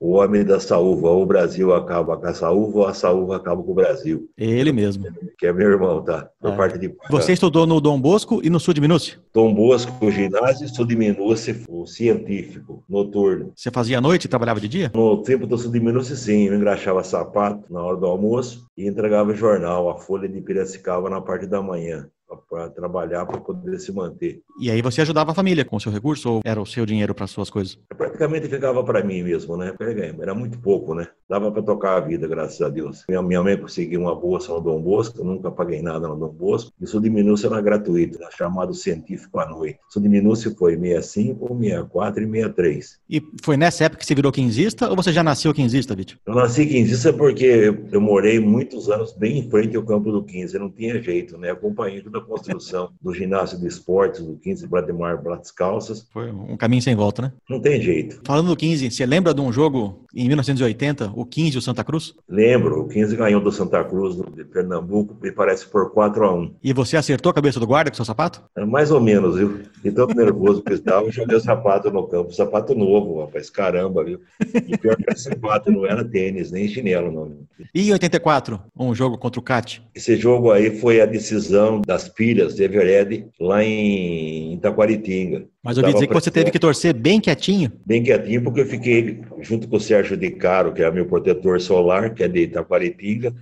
O 0.05 0.15
homem 0.15 0.45
da 0.45 0.59
saúva, 0.59 1.11
ou 1.11 1.23
o 1.23 1.27
Brasil 1.27 1.73
acaba 1.73 2.17
com 2.17 2.27
a 2.27 2.35
saúva, 2.35 2.79
ou 2.81 2.87
a 2.89 2.93
saúva 2.93 3.37
acaba 3.37 3.63
com 3.63 3.71
o 3.71 3.75
Brasil. 3.75 4.29
Ele 4.37 4.73
mesmo. 4.73 5.05
Que 5.39 5.47
é 5.47 5.53
meu 5.53 5.71
irmão, 5.71 6.03
tá? 6.03 6.29
Por 6.41 6.53
É. 6.53 6.57
parte 6.57 6.77
de 6.77 6.89
pai. 6.89 7.07
Você 7.09 7.33
estudou 7.33 7.69
no 7.69 7.81
Dom 7.81 8.01
Bosco 8.01 8.41
e 8.43 8.51
no 8.51 8.59
Sul 8.59 8.75
de 8.75 8.81
Minúcio? 8.81 9.21
Dom 9.33 9.55
Bosco, 9.55 10.11
ginásio, 10.11 10.69
Sul 10.69 10.87
de 10.87 10.97
Minúcia, 10.97 11.57
o 11.69 11.87
científico, 11.87 12.83
noturno. 12.89 13.53
Você 13.55 13.71
fazia 13.71 13.99
à 13.99 14.01
noite 14.01 14.25
e 14.25 14.29
trabalhava 14.29 14.61
de 14.61 14.67
dia? 14.67 14.91
No 14.93 15.23
tempo 15.23 15.47
do 15.47 15.57
Sul 15.57 15.71
de 15.71 15.79
Minúcia, 15.79 16.17
sim, 16.17 16.49
eu 16.49 16.55
engraxava 16.55 17.05
sapato 17.05 17.73
na 17.73 17.81
hora 17.81 17.97
do 17.97 18.07
almoço 18.07 18.67
e 18.77 18.89
entregava 18.89 19.33
jornal, 19.35 19.89
a 19.89 19.97
Folha 19.99 20.29
de 20.29 20.41
Piracicaba, 20.41 21.09
na 21.09 21.21
parte 21.21 21.47
da 21.47 21.63
manhã, 21.63 22.09
para 22.49 22.71
trabalhar, 22.71 23.27
para 23.27 23.41
poder 23.41 23.79
se 23.79 23.93
manter. 23.93 24.41
E 24.61 24.71
aí 24.71 24.83
você 24.83 25.03
ajudava 25.03 25.33
a 25.33 25.35
família 25.35 25.65
com 25.65 25.77
o 25.77 25.81
seu 25.81 25.93
recurso 25.93 26.31
ou 26.31 26.41
era 26.45 26.61
o 26.61 26.67
seu 26.67 26.85
dinheiro 26.87 27.15
para 27.15 27.27
suas 27.27 27.51
coisas? 27.51 27.79
Praticamente 27.97 28.49
ficava 28.49 28.83
para 28.85 29.03
mim 29.03 29.23
mesmo, 29.23 29.57
né? 29.57 29.75
Era 30.21 30.35
muito 30.35 30.59
pouco, 30.59 30.95
né? 30.95 31.09
Dava 31.29 31.51
para 31.51 31.63
tocar 31.63 31.97
a 31.97 32.01
vida, 32.01 32.29
graças 32.29 32.61
a 32.61 32.69
Deus. 32.69 33.05
Minha, 33.09 33.23
minha 33.23 33.43
mãe 33.43 33.57
conseguiu 33.57 34.03
uma 34.03 34.15
bolsa 34.15 34.53
no 34.53 34.61
Dom 34.61 34.81
Bosco, 34.81 35.19
eu 35.19 35.25
nunca 35.25 35.51
paguei 35.51 35.81
nada 35.81 36.07
no 36.09 36.17
Dom 36.17 36.29
Bosco. 36.29 36.71
Isso 36.81 37.01
de 37.01 37.09
minúcia 37.09 37.47
era 37.47 37.61
gratuito, 37.61 38.19
era 38.21 38.31
chamado 38.31 38.75
científico 38.75 39.39
à 39.39 39.49
noite. 39.49 39.79
Isso 39.89 40.01
de 40.01 40.09
minúcia 40.09 40.55
foi 40.57 40.77
65, 40.79 41.59
64 41.59 42.23
e 42.23 42.27
63. 42.27 43.01
E 43.09 43.23
foi 43.43 43.57
nessa 43.57 43.85
época 43.85 44.01
que 44.01 44.07
você 44.07 44.15
virou 44.15 44.31
quinzista 44.31 44.89
ou 44.89 44.97
você 44.97 45.13
já 45.13 45.23
nasceu 45.23 45.55
quinzista, 45.55 45.95
Vítor? 45.95 46.19
Eu 46.27 46.35
nasci 46.35 46.67
quinzista 46.67 47.13
porque 47.13 47.75
eu 47.91 48.01
morei 48.01 48.39
muitos 48.39 48.91
anos 48.91 49.13
bem 49.13 49.39
em 49.39 49.51
frente 49.51 49.77
ao 49.77 49.83
campo 49.83 50.13
do 50.13 50.23
15, 50.23 50.59
não 50.59 50.71
tinha 50.71 51.01
jeito, 51.03 51.39
né? 51.39 51.51
Acompanhei 51.51 52.03
toda 52.03 52.19
a 52.19 52.22
construção 52.23 52.91
do 53.01 53.15
ginásio 53.15 53.59
de 53.59 53.67
esportes 53.67 54.23
do 54.23 54.37
15 54.37 54.67
Brademar 54.67 55.23
Blas 55.23 55.51
Calças. 55.51 56.07
Foi 56.13 56.31
um 56.31 56.57
caminho 56.57 56.83
sem 56.83 56.95
volta, 56.95 57.23
né? 57.23 57.33
Não 57.49 57.61
tem 57.61 57.81
jeito. 57.81 58.21
Falando 58.25 58.49
do 58.49 58.57
15, 58.57 58.91
você 58.91 59.07
lembra 59.07 59.35
de 59.35 59.41
um 59.41 59.53
jogo 59.53 60.05
em 60.15 60.27
1980, 60.27 61.13
o 61.15 61.25
15 61.25 61.55
e 61.55 61.59
o 61.59 61.63
Santa 61.63 61.83
Cruz? 61.85 62.15
Lembro, 62.29 62.81
o 62.81 62.89
15 62.89 63.17
ganhou 63.17 63.41
do 63.41 63.51
Santa 63.51 63.83
Cruz, 63.85 64.17
de 64.35 64.45
Pernambuco, 64.45 65.17
me 65.23 65.33
parece 65.33 65.67
por 65.67 65.91
4 65.91 66.25
a 66.25 66.35
1 66.35 66.55
E 66.63 66.73
você 66.73 66.97
acertou 66.97 67.31
a 67.31 67.35
cabeça 67.35 67.59
do 67.59 67.67
guarda 67.67 67.91
com 67.91 67.97
seu 67.97 68.05
sapato? 68.05 68.43
É 68.57 68.65
Mais 68.65 68.91
ou 68.91 69.01
menos, 69.01 69.37
viu? 69.37 69.61
E 69.85 69.91
tanto 69.91 70.15
nervoso 70.15 70.63
que 70.63 70.73
estava, 70.73 71.07
eu 71.07 71.13
joguei 71.13 71.37
o 71.37 71.41
sapato 71.41 71.91
no 71.91 72.07
campo. 72.07 72.33
Sapato 72.33 72.75
novo, 72.75 73.21
rapaz, 73.21 73.51
caramba, 73.51 74.05
viu? 74.05 74.21
E 74.41 74.77
pior 74.77 74.97
que 74.97 75.13
esse 75.13 75.25
sapato 75.25 75.71
não 75.71 75.87
era 75.87 76.05
tênis, 76.05 76.51
nem 76.51 76.69
chinelo, 76.69 77.11
não. 77.11 77.33
E 77.75 77.89
em 77.89 77.93
84, 77.93 78.61
um 78.79 78.95
jogo 78.95 79.19
contra 79.19 79.41
o 79.41 79.43
CAT? 79.43 79.83
Esse 79.95 80.17
jogo 80.17 80.51
aí 80.51 80.79
foi 80.79 81.01
a 81.01 81.07
decisão 81.07 81.81
das 81.81 82.09
pilhas 82.13 82.55
de 82.55 82.65
Everett, 82.65 83.27
lá 83.41 83.63
em 83.65 84.55
Itaquaritinga. 84.55 85.47
Mas 85.63 85.77
eu 85.77 85.83
ouvi 85.83 85.95
dizer 85.95 86.07
que 86.07 86.15
você 86.15 86.31
teve 86.31 86.51
que 86.51 86.59
torcer 86.59 86.95
bem 86.95 87.21
quietinho. 87.21 87.73
Bem 87.85 88.03
quietinho, 88.03 88.43
porque 88.43 88.61
eu 88.61 88.67
fiquei 88.67 89.21
junto 89.41 89.69
com 89.69 89.77
o 89.77 89.81
Sérgio 89.81 90.17
de 90.17 90.31
Caro, 90.31 90.73
que 90.73 90.83
é 90.83 90.91
meu 90.91 91.07
protetor 91.07 91.61
solar, 91.61 92.15
que 92.15 92.23
é 92.23 92.29
de 92.29 92.41
Itaquaritinga. 92.41 93.35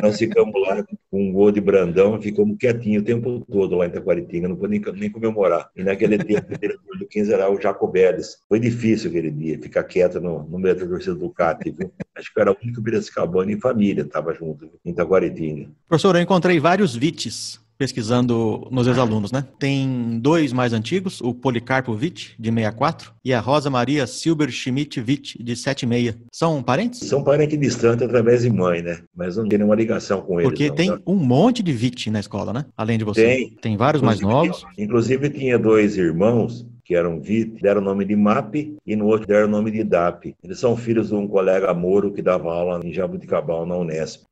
Nós 0.00 0.18
ficamos 0.18 0.54
lá 0.62 0.84
com 1.10 1.28
um 1.28 1.32
gol 1.32 1.50
de 1.50 1.60
Brandão, 1.60 2.20
ficamos 2.20 2.56
quietinhos 2.56 3.02
o 3.02 3.04
tempo 3.04 3.44
todo 3.50 3.76
lá 3.76 3.86
em 3.86 3.88
Itaquaritinga, 3.88 4.48
não 4.48 4.56
pude 4.56 4.80
nem, 4.94 5.10
comemorar. 5.10 5.70
E 5.76 5.82
naquele 5.82 6.18
tempo, 6.18 6.54
o 6.54 6.58
diretor 6.58 6.98
do 6.98 7.06
15 7.06 7.32
era 7.32 7.50
o 7.50 7.60
Jacobeles. 7.60 8.38
Foi 8.48 8.60
difícil 8.60 9.10
aquele 9.10 9.30
dia, 9.30 9.58
ficar 9.60 9.84
quieto 9.84 10.20
no, 10.20 10.44
no 10.44 10.58
meio 10.58 10.74
da 10.74 10.86
torcida 10.86 11.14
do 11.14 11.30
CAT, 11.30 11.70
viu? 11.70 11.92
Acho 12.14 12.32
que 12.32 12.38
eu 12.38 12.42
era 12.42 12.52
o 12.52 12.56
único 12.62 12.82
Piracicabana 12.82 13.52
em 13.52 13.60
família, 13.60 14.02
estava 14.02 14.32
junto, 14.32 14.66
viu? 14.66 14.78
em 14.84 14.90
Itaquaritinga. 14.90 15.68
Professor, 15.88 16.14
eu 16.16 16.22
encontrei 16.22 16.60
vários 16.60 16.94
VITs 16.94 17.61
pesquisando 17.76 18.68
nos 18.70 18.86
ex-alunos, 18.86 19.32
né? 19.32 19.44
Tem 19.58 20.18
dois 20.20 20.52
mais 20.52 20.72
antigos, 20.72 21.20
o 21.20 21.34
Policarpo 21.34 21.92
Witt, 21.92 22.34
de 22.38 22.50
64, 22.50 23.12
e 23.24 23.32
a 23.32 23.40
Rosa 23.40 23.70
Maria 23.70 24.06
Silber 24.06 24.50
Schmidt 24.50 25.00
Witt, 25.00 25.42
de 25.42 25.56
76. 25.56 26.16
São 26.30 26.62
parentes? 26.62 27.00
São 27.00 27.24
parentes 27.24 27.58
distantes 27.58 28.06
através 28.06 28.42
de 28.42 28.50
mãe, 28.50 28.82
né? 28.82 29.00
Mas 29.14 29.36
não 29.36 29.48
tem 29.48 29.58
nenhuma 29.58 29.74
ligação 29.74 30.20
com 30.22 30.40
eles. 30.40 30.50
Porque 30.50 30.68
não, 30.68 30.74
tem 30.74 30.90
tá? 30.90 30.98
um 31.06 31.16
monte 31.16 31.62
de 31.62 31.72
Witt 31.72 32.10
na 32.10 32.20
escola, 32.20 32.52
né? 32.52 32.66
Além 32.76 32.98
de 32.98 33.04
você. 33.04 33.24
Tem. 33.24 33.50
Tem 33.60 33.76
vários 33.76 34.02
mais 34.02 34.20
Inclusive, 34.20 34.48
novos. 34.48 34.66
Inclusive, 34.78 35.30
tinha 35.30 35.58
dois 35.58 35.96
irmãos 35.96 36.66
que 36.84 36.94
eram 36.94 37.20
VIT, 37.20 37.62
deram 37.62 37.80
o 37.80 37.84
nome 37.84 38.04
de 38.04 38.16
MAP 38.16 38.76
e 38.86 38.96
no 38.96 39.06
outro 39.06 39.26
deram 39.26 39.46
o 39.46 39.50
nome 39.50 39.70
de 39.70 39.84
DAP. 39.84 40.34
Eles 40.42 40.58
são 40.58 40.76
filhos 40.76 41.08
de 41.08 41.14
um 41.14 41.28
colega 41.28 41.72
Moro 41.72 42.12
que 42.12 42.20
dava 42.20 42.52
aula 42.52 42.80
em 42.84 42.92
Jabuticabal, 42.92 43.64
na 43.64 43.76
Unesp. 43.76 44.24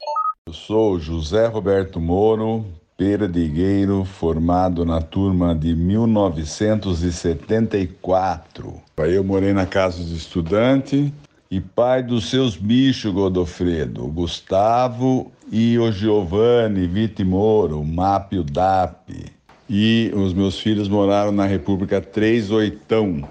Eu 0.46 0.52
sou 0.52 0.98
José 0.98 1.46
Roberto 1.46 2.00
Moro, 2.00 2.66
perdigueiro, 3.00 4.04
formado 4.04 4.84
na 4.84 5.00
turma 5.00 5.54
de 5.54 5.74
1974. 5.74 8.74
Aí 8.98 9.14
eu 9.14 9.24
morei 9.24 9.54
na 9.54 9.64
casa 9.64 10.04
de 10.04 10.14
estudante 10.14 11.10
e 11.50 11.62
pai 11.62 12.02
dos 12.02 12.28
seus 12.28 12.58
bichos, 12.58 13.10
Godofredo, 13.10 14.06
Gustavo 14.08 15.32
e 15.50 15.78
o 15.78 15.90
Giovanni 15.90 16.86
Vite 16.86 17.24
Moro, 17.24 17.80
o 17.80 17.86
MAP 17.86 18.34
e 18.34 18.38
o 18.38 18.44
DAP. 18.44 19.32
E 19.66 20.12
os 20.14 20.34
meus 20.34 20.60
filhos 20.60 20.86
moraram 20.86 21.32
na 21.32 21.46
República 21.46 22.02
Três 22.02 22.50
Oitão, 22.50 23.26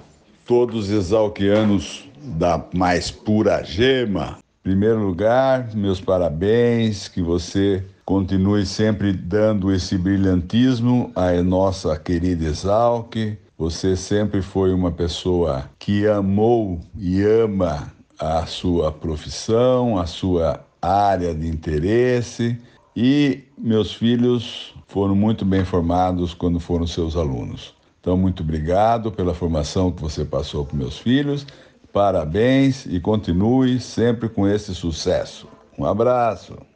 todos 0.48 0.90
exalquianos 0.90 2.10
da 2.20 2.60
mais 2.74 3.12
pura 3.12 3.64
gema. 3.64 4.40
Em 4.62 4.64
primeiro 4.64 5.06
lugar, 5.06 5.70
meus 5.76 6.02
parabéns, 6.02 7.08
que 7.08 7.22
você 7.22 7.84
continue 8.10 8.66
sempre 8.66 9.13
dando 9.13 9.72
esse 9.72 9.96
brilhantismo 9.96 11.12
à 11.16 11.32
nossa 11.44 11.96
querida 11.96 12.44
Exalc. 12.44 13.16
Você 13.56 13.96
sempre 13.96 14.42
foi 14.42 14.74
uma 14.74 14.92
pessoa 14.92 15.70
que 15.78 16.08
amou 16.08 16.80
e 16.98 17.22
ama 17.22 17.94
a 18.18 18.48
sua 18.48 18.92
profissão, 18.92 20.00
a 20.00 20.08
sua 20.08 20.60
área 20.82 21.36
de 21.36 21.48
interesse 21.48 22.60
e 22.96 23.44
meus 23.56 23.94
filhos 23.94 24.74
foram 24.88 25.16
muito 25.16 25.46
bem 25.46 25.63
formados 25.63 26.34
quando 26.34 26.60
foram 26.60 26.88
seus 26.88 27.16
alunos. 27.16 27.75
Então, 28.01 28.18
muito 28.18 28.42
obrigado 28.42 29.12
pela 29.12 29.36
formação 29.36 29.92
que 29.92 30.01
você 30.01 30.25
passou 30.25 30.66
para 30.66 30.75
meus 30.75 30.98
filhos. 30.98 31.46
Parabéns 31.94 32.88
e 32.88 33.00
continue 33.00 33.80
sempre 33.80 34.28
com 34.30 34.48
esse 34.48 34.74
sucesso. 34.74 35.48
Um 35.78 35.86
abraço. 35.86 36.69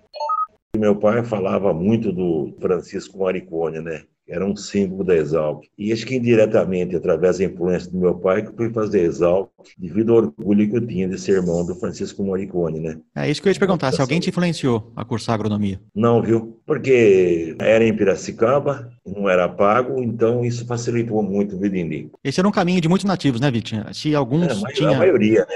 Meu 0.76 0.96
pai 0.96 1.24
falava 1.24 1.72
muito 1.72 2.12
do 2.12 2.52
Francisco 2.60 3.20
Maricone, 3.20 3.80
né? 3.80 4.06
Era 4.28 4.44
um 4.44 4.56
símbolo 4.56 5.04
da 5.04 5.16
Exalc. 5.16 5.68
E 5.78 5.94
acho 5.94 6.04
que 6.04 6.16
indiretamente, 6.16 6.96
através 6.96 7.38
da 7.38 7.44
influência 7.44 7.92
do 7.92 7.98
meu 8.00 8.16
pai, 8.16 8.42
que 8.42 8.50
eu 8.50 8.56
fui 8.56 8.74
fazer 8.74 9.02
Exalc, 9.02 9.52
devido 9.78 10.12
ao 10.12 10.18
orgulho 10.18 10.70
que 10.70 10.78
eu 10.78 10.86
tinha 10.86 11.08
de 11.08 11.20
ser 11.20 11.34
irmão 11.34 11.66
do 11.66 11.76
Francisco 11.76 12.24
Maricone, 12.24 12.80
né? 12.80 12.98
É 13.16 13.30
isso 13.30 13.42
que 13.42 13.48
eu 13.48 13.52
ia 13.52 13.54
te 13.54 13.60
perguntar, 13.60 13.92
se 13.92 14.02
alguém 14.02 14.20
te 14.20 14.30
influenciou 14.30 14.92
a 14.96 15.04
cursar 15.06 15.36
agronomia. 15.36 15.80
Não, 15.96 16.22
viu? 16.22 16.60
Porque 16.66 17.56
era 17.60 17.84
em 17.86 17.96
Piracicaba, 17.96 18.90
não 19.06 19.30
era 19.30 19.48
pago, 19.50 20.02
então 20.02 20.46
isso 20.46 20.66
facilitou 20.66 21.22
muito, 21.22 21.58
viu, 21.58 21.70
Dindi? 21.70 22.10
Esse 22.24 22.40
era 22.40 22.48
um 22.48 22.52
caminho 22.52 22.80
de 22.80 22.88
muitos 22.88 23.06
nativos, 23.06 23.42
né, 23.42 23.52
Vitinho? 23.52 23.86
Se 23.94 24.16
alguns 24.16 24.48
É, 24.48 24.62
mas 24.62 24.74
tinha... 24.74 24.90
A 24.92 24.98
maioria, 24.98 25.46
né? 25.50 25.56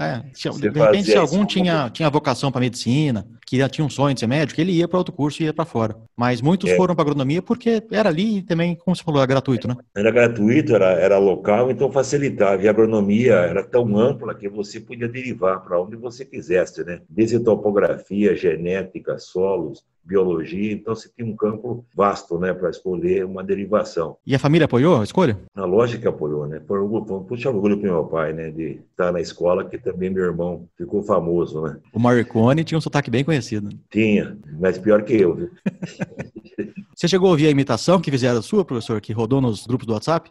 É, 0.00 0.22
se, 0.32 0.48
de 0.50 0.68
repente, 0.68 1.10
se 1.10 1.16
algum 1.16 1.44
tinha, 1.44 1.90
tinha 1.90 2.08
vocação 2.10 2.50
para 2.50 2.60
medicina, 2.60 3.26
que 3.46 3.58
já 3.58 3.68
tinha 3.68 3.84
um 3.84 3.90
sonho 3.90 4.14
de 4.14 4.20
ser 4.20 4.26
médico, 4.26 4.60
ele 4.60 4.72
ia 4.72 4.86
para 4.86 4.98
outro 4.98 5.12
curso 5.14 5.42
e 5.42 5.46
ia 5.46 5.54
para 5.54 5.64
fora. 5.64 5.96
Mas 6.16 6.40
muitos 6.40 6.70
É. 6.70 6.76
foram 6.76 6.94
para 6.94 7.02
agronomia 7.02 7.40
porque 7.40 7.82
era 7.90 8.08
ali 8.08 8.38
e 8.38 8.42
também, 8.42 8.74
como 8.76 8.94
você 8.94 9.02
falou, 9.02 9.22
é 9.22 9.26
gratuito, 9.26 9.66
né? 9.66 9.76
Era 9.96 10.10
gratuito, 10.10 10.74
era, 10.74 10.90
era 10.92 11.18
local, 11.18 11.70
então 11.70 11.90
facilitava. 11.90 12.62
E 12.62 12.68
a 12.68 12.70
agronomia 12.70 13.32
era 13.48 13.64
tão 13.64 13.98
ampla 13.98 14.34
que 14.34 14.48
você 14.48 14.80
podia 14.80 15.08
derivar 15.08 15.62
para 15.62 15.80
onde 15.80 15.96
você 15.96 16.24
quisesse, 16.24 16.84
né? 16.84 17.00
Desde 17.08 17.40
topografia, 17.40 18.36
genética, 18.36 19.18
solos, 19.18 19.84
biologia, 20.08 20.72
então 20.72 20.94
você 20.94 21.10
tinha 21.14 21.28
um 21.28 21.36
campo 21.36 21.84
vasto, 21.94 22.38
né, 22.38 22.54
para 22.54 22.70
escolher 22.70 23.26
uma 23.26 23.44
derivação. 23.44 24.16
E 24.26 24.34
a 24.34 24.38
família 24.38 24.64
apoiou 24.64 25.00
a 25.00 25.04
escolha? 25.04 25.38
A 25.54 25.66
lógica 25.66 26.08
apoiou, 26.08 26.46
né? 26.46 26.58
Por 26.60 26.78
foi 27.06 27.16
um 27.16 27.24
puxa 27.24 27.50
orgulho 27.50 27.78
para 27.78 27.90
meu 27.90 28.04
pai, 28.04 28.32
né, 28.32 28.50
de 28.50 28.80
estar 28.90 29.12
na 29.12 29.20
escola, 29.20 29.68
que 29.68 29.76
também 29.76 30.08
meu 30.08 30.24
irmão 30.24 30.66
ficou 30.78 31.02
famoso, 31.02 31.60
né? 31.60 31.76
O 31.92 31.98
Marconi 31.98 32.64
tinha 32.64 32.78
um 32.78 32.80
sotaque 32.80 33.10
bem 33.10 33.22
conhecido. 33.22 33.68
Tinha, 33.90 34.38
mas 34.58 34.78
pior 34.78 35.02
que 35.02 35.12
eu, 35.12 35.34
viu? 35.34 35.50
Você 36.96 37.06
chegou 37.06 37.28
a 37.28 37.32
ouvir 37.32 37.46
a 37.46 37.50
imitação 37.50 38.00
que 38.00 38.10
fizeram 38.10 38.40
sua, 38.40 38.64
professor, 38.64 39.00
que 39.00 39.12
rodou 39.12 39.40
nos 39.40 39.66
grupos 39.66 39.86
do 39.86 39.92
WhatsApp? 39.92 40.30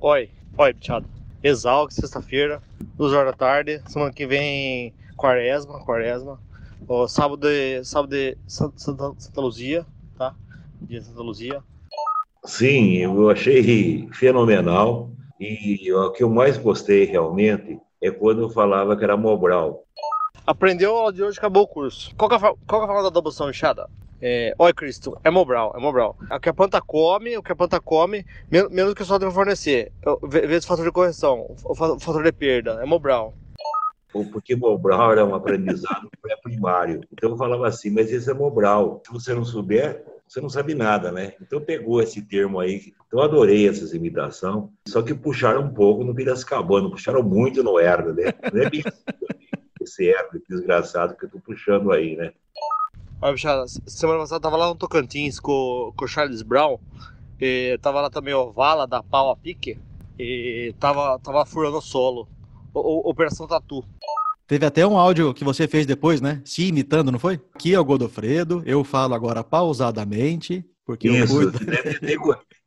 Oi, 0.00 0.28
oi, 0.58 0.72
Bichado. 0.72 1.23
Exalc, 1.44 1.92
sexta-feira, 1.92 2.62
duas 2.96 3.12
horas 3.12 3.32
da 3.32 3.36
tarde. 3.36 3.82
Semana 3.86 4.10
que 4.10 4.26
vem, 4.26 4.94
quaresma, 5.14 5.78
quaresma. 5.84 6.40
Ó, 6.88 7.06
sábado, 7.06 7.46
de, 7.46 7.84
sábado 7.84 8.08
de 8.12 8.34
Santa, 8.46 9.12
Santa, 9.18 9.40
Luzia, 9.42 9.84
tá? 10.16 10.34
Dia 10.80 11.00
de 11.00 11.06
Santa 11.06 11.20
Luzia. 11.20 11.62
Sim, 12.46 12.96
eu 12.96 13.28
achei 13.28 14.08
fenomenal. 14.14 15.10
E 15.38 15.92
o 15.92 16.10
que 16.12 16.22
eu 16.22 16.30
mais 16.30 16.56
gostei 16.56 17.04
realmente 17.04 17.78
é 18.02 18.10
quando 18.10 18.40
eu 18.40 18.48
falava 18.48 18.96
que 18.96 19.04
era 19.04 19.14
Mobral. 19.14 19.84
Aprendeu 20.46 20.96
a 20.96 21.00
aula 21.00 21.12
de 21.12 21.22
hoje, 21.22 21.36
acabou 21.36 21.64
o 21.64 21.68
curso. 21.68 22.14
Qual 22.16 22.30
que 22.30 22.36
é 22.36 22.38
qual 22.38 22.56
que 22.56 22.74
é 22.74 22.78
a 22.78 22.86
forma 22.86 23.02
da 23.02 23.08
adobação, 23.08 23.48
Bichada? 23.48 23.86
É, 24.26 24.54
oi, 24.58 24.72
Cristo, 24.72 25.14
é 25.22 25.30
Mobral, 25.30 25.74
é 25.76 25.78
Mobral. 25.78 26.16
O 26.30 26.40
que 26.40 26.48
a 26.48 26.54
planta 26.54 26.80
come, 26.80 27.36
o 27.36 27.42
que 27.42 27.52
a 27.52 27.54
planta 27.54 27.78
come, 27.78 28.24
men- 28.50 28.70
menos 28.70 28.94
que 28.94 29.02
o 29.02 29.04
sol 29.04 29.18
deve 29.18 29.30
fornecer. 29.34 29.92
Vezes 30.22 30.64
o 30.64 30.68
fator 30.68 30.82
de 30.86 30.90
correção, 30.90 31.54
o 31.62 31.74
fa- 31.74 31.92
o 31.92 32.00
fator 32.00 32.22
de 32.22 32.32
perda, 32.32 32.80
é 32.82 32.86
Mobral. 32.86 33.34
porque 34.32 34.56
Mobral 34.56 35.12
era 35.12 35.26
um 35.26 35.34
aprendizado 35.34 36.08
pré-primário. 36.22 37.02
Então 37.12 37.28
eu 37.32 37.36
falava 37.36 37.68
assim, 37.68 37.90
mas 37.90 38.10
esse 38.10 38.30
é 38.30 38.32
Mobral. 38.32 39.02
Se 39.06 39.12
você 39.12 39.34
não 39.34 39.44
souber, 39.44 40.02
você 40.26 40.40
não 40.40 40.48
sabe 40.48 40.74
nada, 40.74 41.12
né? 41.12 41.34
Então 41.42 41.60
pegou 41.60 42.00
esse 42.00 42.22
termo 42.22 42.60
aí. 42.60 42.94
Então 43.06 43.20
eu 43.20 43.24
adorei 43.26 43.68
essas 43.68 43.92
imitações. 43.92 44.70
Só 44.88 45.02
que 45.02 45.12
puxaram 45.12 45.64
um 45.64 45.74
pouco 45.74 46.02
no 46.02 46.14
Piracicabano, 46.14 46.90
puxaram 46.90 47.22
muito 47.22 47.62
no 47.62 47.78
Herda, 47.78 48.14
né? 48.14 48.32
Não 48.50 48.62
é 48.62 48.70
bem 48.70 48.82
assim, 48.86 49.02
esse 49.82 50.06
Herda 50.08 50.40
desgraçado 50.48 51.14
que 51.14 51.26
eu 51.26 51.30
tô 51.30 51.38
puxando 51.40 51.92
aí, 51.92 52.16
né? 52.16 52.32
Olha, 53.24 53.32
bichada, 53.32 53.64
semana 53.86 54.18
passada 54.18 54.36
eu 54.36 54.42
tava 54.42 54.56
lá 54.58 54.68
no 54.68 54.74
Tocantins 54.74 55.40
com, 55.40 55.94
com 55.96 56.04
o 56.04 56.06
Charles 56.06 56.42
Brown. 56.42 56.78
E 57.40 57.78
tava 57.80 58.02
lá 58.02 58.10
também 58.10 58.34
o 58.34 58.52
Vala 58.52 58.86
da 58.86 59.02
Pau 59.02 59.30
a 59.30 59.36
Pique. 59.36 59.78
E 60.18 60.74
tava, 60.78 61.18
tava 61.20 61.46
furando 61.46 61.78
o 61.78 61.80
solo. 61.80 62.28
O, 62.74 62.80
o, 62.80 63.10
Operação 63.10 63.46
Tatu. 63.46 63.82
Teve 64.46 64.66
até 64.66 64.86
um 64.86 64.98
áudio 64.98 65.32
que 65.32 65.42
você 65.42 65.66
fez 65.66 65.86
depois, 65.86 66.20
né? 66.20 66.42
Se 66.44 66.68
imitando, 66.68 67.10
não 67.10 67.18
foi? 67.18 67.40
Aqui 67.54 67.72
é 67.72 67.80
o 67.80 67.84
Godofredo, 67.84 68.62
eu 68.66 68.84
falo 68.84 69.14
agora 69.14 69.42
pausadamente, 69.42 70.62
porque 70.84 71.08
Isso, 71.08 71.40
eu 71.40 71.50
cuido... 71.50 71.58
tentei, 71.58 72.18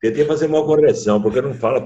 tentei 0.02 0.26
fazer 0.26 0.48
uma 0.48 0.66
correção, 0.66 1.22
porque 1.22 1.38
eu 1.38 1.44
não 1.44 1.54
falo... 1.54 1.86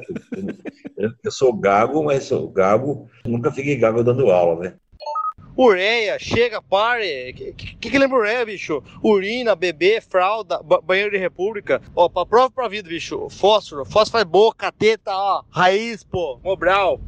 Eu 0.97 1.31
sou 1.31 1.51
gago, 1.51 2.05
mas 2.05 2.23
sou 2.23 2.49
gago, 2.49 3.09
nunca 3.25 3.51
fiquei 3.51 3.75
gago 3.75 4.01
dando 4.01 4.31
aula, 4.31 4.61
né? 4.61 4.75
Ureia, 5.57 6.17
chega, 6.17 6.61
pare. 6.61 7.31
O 7.31 7.33
que, 7.33 7.53
que, 7.53 7.89
que 7.89 7.97
lembra 7.99 8.19
ureia, 8.19 8.45
bicho? 8.45 8.81
Urina, 9.03 9.55
bebê, 9.55 10.01
fralda, 10.01 10.61
banheiro 10.83 11.11
de 11.11 11.17
república. 11.17 11.81
Ó, 11.95 12.07
pra 12.07 12.25
prova 12.25 12.49
pra 12.49 12.67
vida, 12.67 12.89
bicho. 12.89 13.29
Fósforo, 13.29 13.85
fósforo 13.85 14.11
faz 14.11 14.23
boca, 14.23 14.71
teta, 14.71 15.11
ó. 15.11 15.43
Raiz, 15.49 16.03
pô, 16.03 16.39
mobral. 16.43 16.99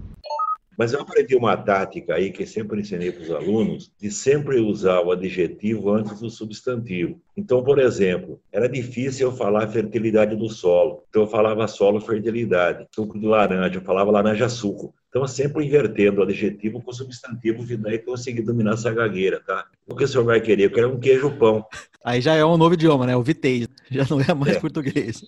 Mas 0.78 0.92
eu 0.92 1.02
aprendi 1.02 1.36
uma 1.36 1.56
tática 1.56 2.16
aí 2.16 2.32
que 2.32 2.46
sempre 2.46 2.80
ensinei 2.82 3.12
para 3.12 3.22
os 3.22 3.32
alunos 3.32 3.92
de 4.00 4.10
sempre 4.10 4.60
usar 4.60 5.02
o 5.02 5.12
adjetivo 5.12 5.92
antes 5.92 6.20
do 6.20 6.30
substantivo. 6.30 7.22
Então, 7.38 7.64
por 7.64 7.78
exemplo, 7.78 8.42
era 8.52 8.68
difícil 8.68 9.30
eu 9.30 9.36
falar 9.36 9.68
fertilidade 9.68 10.36
do 10.36 10.50
solo. 10.50 11.04
Então 11.10 11.24
eu 11.24 11.28
falava 11.28 11.68
solo 11.68 12.02
fertilidade. 12.02 12.88
Suco 12.94 13.20
de 13.20 13.28
laranja, 13.28 13.78
eu 13.78 13.84
falava 13.84 14.12
laranja 14.12 14.50
suco. 14.50 14.94
Então, 15.14 15.28
sempre 15.28 15.64
invertendo 15.64 16.22
o 16.22 16.24
adjetivo 16.24 16.82
com 16.82 16.90
o 16.90 16.94
substantivo, 16.94 17.64
e 17.72 17.78
daí 17.78 18.00
consegui 18.00 18.42
dominar 18.42 18.74
essa 18.74 18.92
gagueira, 18.92 19.40
tá? 19.40 19.68
O 19.88 19.96
que 19.96 20.06
o 20.06 20.08
senhor 20.08 20.24
vai 20.24 20.42
querer? 20.42 20.64
Eu 20.64 20.72
quero 20.72 20.92
um 20.92 21.00
queijo 21.00 21.30
pão. 21.38 21.64
Aí 22.04 22.20
já 22.20 22.34
é 22.34 22.44
um 22.44 22.58
novo 22.58 22.74
idioma, 22.74 23.06
né? 23.06 23.16
O 23.16 23.22
vitei, 23.22 23.68
já 23.92 24.08
não 24.10 24.20
é 24.20 24.34
mais 24.34 24.56
é. 24.56 24.60
português. 24.60 25.24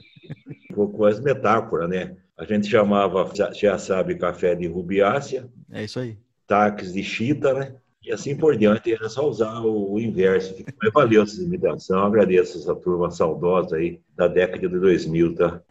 Com 0.73 1.05
as 1.05 1.19
metáforas, 1.19 1.87
né? 1.87 2.15
A 2.35 2.43
gente 2.45 2.67
chamava, 2.67 3.31
já 3.53 3.77
sabe, 3.77 4.15
café 4.15 4.55
de 4.55 4.65
rubiácea. 4.65 5.47
É 5.71 5.83
isso 5.83 5.99
aí. 5.99 6.17
Taques 6.47 6.91
de 6.91 7.03
chita, 7.03 7.53
né? 7.53 7.75
E 8.03 8.11
assim 8.11 8.35
por 8.35 8.57
diante, 8.57 8.91
era 8.91 9.07
só 9.07 9.29
usar 9.29 9.61
o, 9.61 9.99
inverso. 9.99 10.55
Mas 10.81 10.93
valeu 10.93 11.21
essa 11.21 11.39
imitação, 11.39 12.03
agradeço 12.03 12.57
essa 12.57 12.73
turma 12.73 13.11
saudosa 13.11 13.75
aí 13.75 13.99
da 14.15 14.27
década 14.27 14.67
de 14.67 14.79
2000, 14.79 15.35
tá? 15.35 15.61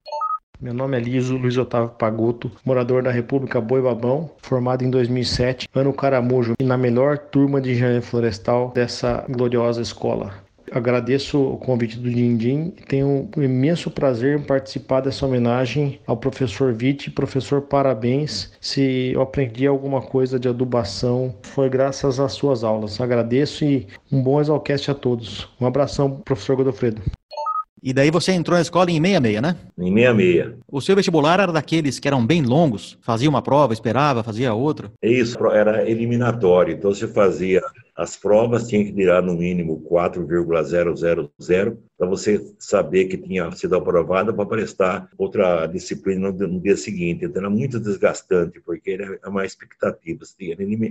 Meu 0.65 0.73
nome 0.73 0.97
é 0.97 1.01
Liso 1.01 1.37
Luiz 1.37 1.59
Otávio 1.59 1.91
Pagoto, 1.91 2.51
morador 2.65 3.03
da 3.03 3.11
República 3.11 3.61
Boi 3.61 3.83
Babão, 3.83 4.31
formado 4.39 4.83
em 4.83 4.89
2007, 4.89 5.69
ano 5.75 5.93
Caramujo, 5.93 6.55
e 6.59 6.65
na 6.65 6.79
melhor 6.79 7.19
turma 7.19 7.61
de 7.61 7.73
engenharia 7.73 8.01
florestal 8.01 8.73
dessa 8.75 9.27
gloriosa 9.29 9.83
escola. 9.83 10.33
Agradeço 10.73 11.39
o 11.39 11.59
convite 11.59 11.99
do 11.99 12.09
Dindim 12.11 12.73
e 12.79 12.83
tenho 12.83 13.29
um 13.37 13.43
imenso 13.43 13.91
prazer 13.91 14.39
em 14.39 14.43
participar 14.43 15.03
dessa 15.03 15.27
homenagem 15.27 16.01
ao 16.07 16.17
professor 16.17 16.73
Vitti. 16.73 17.11
Professor, 17.11 17.61
parabéns. 17.61 18.51
Se 18.59 19.13
eu 19.13 19.21
aprendi 19.21 19.67
alguma 19.67 20.01
coisa 20.01 20.39
de 20.41 20.49
adubação, 20.49 21.35
foi 21.43 21.69
graças 21.69 22.19
às 22.19 22.33
suas 22.33 22.65
aulas. 22.65 22.99
Agradeço 23.03 23.67
e 23.67 23.87
um 24.11 24.23
bom 24.23 24.41
exalcast 24.41 24.91
a 24.91 24.95
todos. 24.95 25.47
Um 25.61 25.67
abração, 25.67 26.23
professor 26.25 26.57
Godofredo. 26.57 27.03
E 27.87 27.93
daí 27.93 28.11
você 28.11 28.33
entrou 28.33 28.57
na 28.57 28.63
escola 28.63 28.91
em 28.91 28.99
66, 28.99 29.43
né? 29.43 29.57
Em 29.79 29.95
66. 29.95 30.55
O 30.67 30.81
seu 30.81 30.97
vestibular 30.97 31.39
era 31.39 31.53
daqueles 31.53 31.99
que 31.99 32.09
eram 32.09 32.25
bem 32.25 32.41
longos? 32.41 32.97
Fazia 33.03 33.29
uma 33.29 33.43
prova, 33.43 33.75
esperava, 33.75 34.23
fazia 34.25 34.55
outra? 34.55 34.91
Isso, 35.03 35.37
era 35.49 35.87
eliminatório. 35.87 36.73
Então 36.73 36.95
você 36.95 37.07
fazia 37.07 37.61
as 37.97 38.17
provas 38.17 38.67
tinham 38.67 38.85
que 38.85 38.93
tirar 38.93 39.23
no 39.23 39.35
mínimo 39.35 39.81
4,000 39.83 40.45
para 41.97 42.09
você 42.09 42.45
saber 42.59 43.05
que 43.05 43.17
tinha 43.17 43.51
sido 43.53 43.77
aprovada 43.77 44.33
para 44.33 44.47
prestar 44.47 45.09
outra 45.17 45.67
disciplina 45.67 46.33
no, 46.33 46.61
dia 46.61 46.77
seguinte. 46.77 47.25
Então 47.25 47.43
era 47.43 47.51
muito 47.51 47.79
desgastante, 47.79 48.61
porque 48.61 48.91
era 48.91 49.19
uma 49.29 49.47
expectativa, 49.47 50.25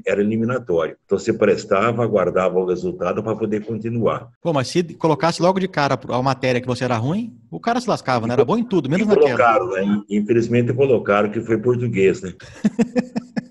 era 0.06 0.22
eliminatório. 0.22 0.96
Então 1.06 1.20
você 1.20 1.34
prestava, 1.34 2.04
aguardava 2.04 2.58
o 2.58 2.66
resultado 2.66 3.22
para 3.22 3.36
poder 3.36 3.66
continuar. 3.66 4.30
Pô, 4.42 4.54
mas 4.54 4.70
se 4.70 4.82
colocasse 4.96 5.42
logo 5.42 5.60
de 5.60 5.68
cara 5.68 6.00
a 6.08 6.22
matéria 6.22 6.62
que 6.62 6.68
você 6.68 6.86
era 6.86 6.96
ruim, 6.96 7.38
o 7.52 7.60
cara 7.60 7.82
se 7.82 7.90
lascava, 7.90 8.26
né? 8.26 8.34
Era 8.34 8.46
bom 8.46 8.58
em 8.58 8.64
tudo, 8.64 8.90
menos 8.90 9.08
naquela. 9.08 9.38
Colocaram, 9.38 9.70
né? 9.72 10.02
Infelizmente 10.10 10.74
colocaram 10.74 11.30
que 11.30 11.42
foi 11.42 11.58
português, 11.58 12.22
né? 12.22 12.34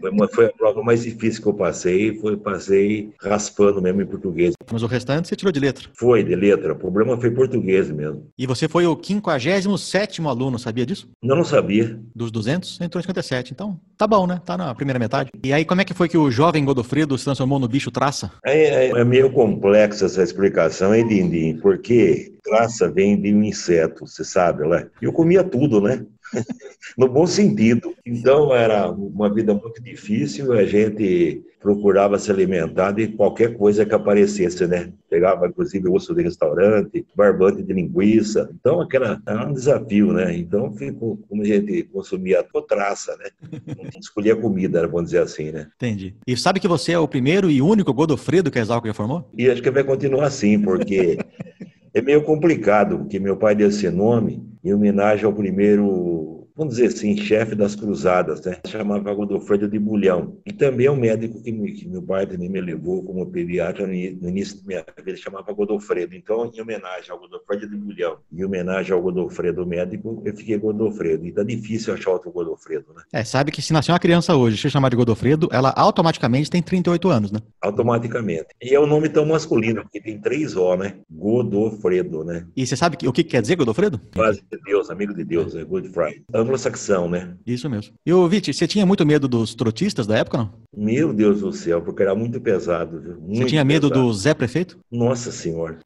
Foi, 0.00 0.28
foi 0.28 0.46
a 0.46 0.52
prova 0.52 0.82
mais 0.82 1.02
difícil 1.02 1.42
que 1.42 1.48
eu 1.48 1.54
passei, 1.54 2.18
foi 2.18 2.36
passei 2.36 3.10
raspando 3.20 3.80
mesmo 3.80 4.02
em 4.02 4.06
português. 4.06 4.54
Mas 4.70 4.82
o 4.82 4.86
restante 4.86 5.28
você 5.28 5.36
tirou 5.36 5.52
de 5.52 5.60
letra? 5.60 5.88
Foi, 5.94 6.24
de 6.24 6.34
letra. 6.34 6.72
O 6.72 6.76
problema 6.76 7.18
foi 7.20 7.30
português 7.30 7.90
mesmo. 7.90 8.28
E 8.38 8.46
você 8.46 8.68
foi 8.68 8.86
o 8.86 8.98
57 9.00 10.22
aluno, 10.22 10.58
sabia 10.58 10.86
disso? 10.86 11.08
Não, 11.22 11.36
não 11.36 11.44
sabia. 11.44 11.98
Dos 12.14 12.30
200, 12.30 12.80
entrou 12.80 13.00
em 13.00 13.02
57. 13.02 13.52
Então, 13.52 13.78
tá 13.96 14.06
bom, 14.06 14.26
né? 14.26 14.40
Tá 14.44 14.56
na 14.56 14.74
primeira 14.74 14.98
metade. 14.98 15.30
E 15.44 15.52
aí, 15.52 15.64
como 15.64 15.80
é 15.80 15.84
que 15.84 15.94
foi 15.94 16.08
que 16.08 16.18
o 16.18 16.30
jovem 16.30 16.64
Godofredo 16.64 17.16
se 17.16 17.24
transformou 17.24 17.58
no 17.58 17.68
bicho 17.68 17.90
traça? 17.90 18.30
É, 18.44 18.86
é, 18.86 18.90
é 18.90 19.04
meio 19.04 19.30
complexa 19.30 20.06
essa 20.06 20.22
explicação, 20.22 20.94
hein, 20.94 21.06
Dindim? 21.06 21.58
Porque 21.58 22.32
traça 22.46 22.88
vem 22.88 23.20
de 23.20 23.34
um 23.34 23.42
inseto, 23.42 24.06
você 24.06 24.24
sabe, 24.24 24.66
né? 24.66 24.86
Eu 25.02 25.12
comia 25.12 25.42
tudo, 25.42 25.80
né? 25.80 26.04
no 26.96 27.08
bom 27.08 27.26
sentido. 27.26 27.94
Então 28.04 28.54
era 28.54 28.90
uma 28.90 29.32
vida 29.32 29.54
muito 29.54 29.82
difícil, 29.82 30.52
a 30.52 30.64
gente 30.64 31.42
procurava 31.60 32.16
se 32.18 32.30
alimentar 32.30 32.92
de 32.92 33.08
qualquer 33.08 33.56
coisa 33.56 33.84
que 33.84 33.92
aparecesse, 33.94 34.66
né? 34.68 34.92
Pegava 35.10 35.48
inclusive 35.48 35.88
osso 35.88 36.14
de 36.14 36.22
restaurante, 36.22 37.04
barbante 37.14 37.62
de 37.62 37.72
linguiça. 37.72 38.48
Então 38.54 38.80
aquela 38.80 39.20
era 39.26 39.48
um 39.48 39.52
desafio, 39.52 40.12
né? 40.12 40.36
Então 40.36 40.72
ficou 40.72 41.18
como 41.28 41.42
a 41.42 41.44
gente 41.44 41.82
consumia 41.84 42.40
a 42.40 42.62
traça, 42.62 43.16
né? 43.16 43.30
Escolhia 43.98 44.36
comida, 44.36 44.86
vamos 44.86 45.06
dizer 45.06 45.22
assim, 45.22 45.50
né? 45.50 45.66
Entendi. 45.74 46.14
E 46.26 46.36
sabe 46.36 46.60
que 46.60 46.68
você 46.68 46.92
é 46.92 46.98
o 46.98 47.08
primeiro 47.08 47.50
e 47.50 47.60
único 47.60 47.92
Godofredo 47.92 48.50
que 48.50 48.58
a 48.58 48.62
Exalco 48.62 48.86
já 48.86 48.94
formou? 48.94 49.28
E 49.36 49.50
acho 49.50 49.62
que 49.62 49.70
vai 49.70 49.82
continuar 49.82 50.26
assim, 50.26 50.60
porque 50.60 51.18
é 51.96 52.02
meio 52.02 52.22
complicado, 52.22 52.98
porque 52.98 53.18
meu 53.18 53.38
pai 53.38 53.54
deu 53.54 53.68
esse 53.68 53.88
nome 53.88 54.46
em 54.62 54.74
homenagem 54.74 55.24
ao 55.24 55.32
primeiro 55.32 56.45
vamos 56.56 56.76
dizer 56.76 56.86
assim, 56.86 57.16
chefe 57.16 57.54
das 57.54 57.74
cruzadas, 57.74 58.42
né? 58.42 58.56
Chamava 58.66 59.12
Godofredo 59.12 59.68
de 59.68 59.78
Bulhão. 59.78 60.38
E 60.46 60.52
também 60.52 60.86
é 60.86 60.90
um 60.90 60.96
médico 60.96 61.42
que, 61.42 61.52
me, 61.52 61.72
que 61.72 61.86
meu 61.86 62.02
pai 62.02 62.26
também 62.26 62.48
me 62.48 62.60
levou 62.60 63.02
como 63.04 63.26
pediatra 63.26 63.86
no 63.86 63.92
início 63.92 64.56
da 64.58 64.66
minha 64.66 64.84
vida, 65.04 65.18
chamava 65.18 65.52
Godofredo. 65.52 66.14
Então, 66.14 66.50
em 66.52 66.60
homenagem 66.60 67.10
ao 67.10 67.18
Godofredo 67.18 67.68
de 67.68 67.76
Bulhão, 67.76 68.18
em 68.32 68.44
homenagem 68.44 68.92
ao 68.92 69.02
Godofredo 69.02 69.66
médico, 69.66 70.22
eu 70.24 70.34
fiquei 70.34 70.56
Godofredo. 70.56 71.26
E 71.26 71.32
tá 71.32 71.42
difícil 71.42 71.92
achar 71.92 72.12
outro 72.12 72.30
Godofredo, 72.30 72.86
né? 72.94 73.02
É, 73.12 73.22
sabe 73.22 73.52
que 73.52 73.60
se 73.60 73.72
nascer 73.72 73.92
uma 73.92 73.98
criança 73.98 74.34
hoje, 74.34 74.56
se 74.56 74.70
chamar 74.70 74.88
de 74.88 74.96
Godofredo, 74.96 75.48
ela 75.52 75.74
automaticamente 75.76 76.50
tem 76.50 76.62
38 76.62 77.08
anos, 77.08 77.30
né? 77.30 77.40
Automaticamente. 77.60 78.46
E 78.62 78.74
é 78.74 78.80
um 78.80 78.86
nome 78.86 79.08
tão 79.08 79.26
masculino, 79.26 79.82
porque 79.82 80.00
tem 80.00 80.18
três 80.18 80.56
O, 80.56 80.76
né? 80.76 80.94
Godofredo, 81.10 82.24
né? 82.24 82.46
E 82.56 82.66
você 82.66 82.76
sabe 82.76 82.96
o 83.06 83.12
que 83.12 83.22
quer 83.22 83.42
dizer 83.42 83.56
Godofredo? 83.56 84.00
Quase 84.14 84.40
de 84.40 84.58
Deus, 84.64 84.88
amigo 84.88 85.12
de 85.12 85.24
Deus, 85.24 85.54
é 85.54 85.64
Good 85.64 85.90
Friday 85.90 86.24
anglo-saxão, 86.46 87.08
né? 87.08 87.34
Isso 87.46 87.68
mesmo. 87.68 87.94
E 88.04 88.12
o 88.12 88.26
Viti, 88.28 88.52
você 88.52 88.66
tinha 88.66 88.86
muito 88.86 89.04
medo 89.04 89.28
dos 89.28 89.54
trotistas 89.54 90.06
da 90.06 90.16
época, 90.16 90.38
não? 90.38 90.52
Meu 90.76 91.12
Deus 91.12 91.40
do 91.40 91.52
céu, 91.52 91.82
porque 91.82 92.02
era 92.02 92.14
muito 92.14 92.40
pesado. 92.40 93.00
Viu? 93.00 93.20
Muito 93.20 93.38
você 93.38 93.44
tinha 93.46 93.64
medo 93.64 93.88
pesado. 93.88 94.06
do 94.06 94.14
Zé 94.14 94.34
Prefeito? 94.34 94.78
Nossa 94.90 95.30
Senhora. 95.30 95.78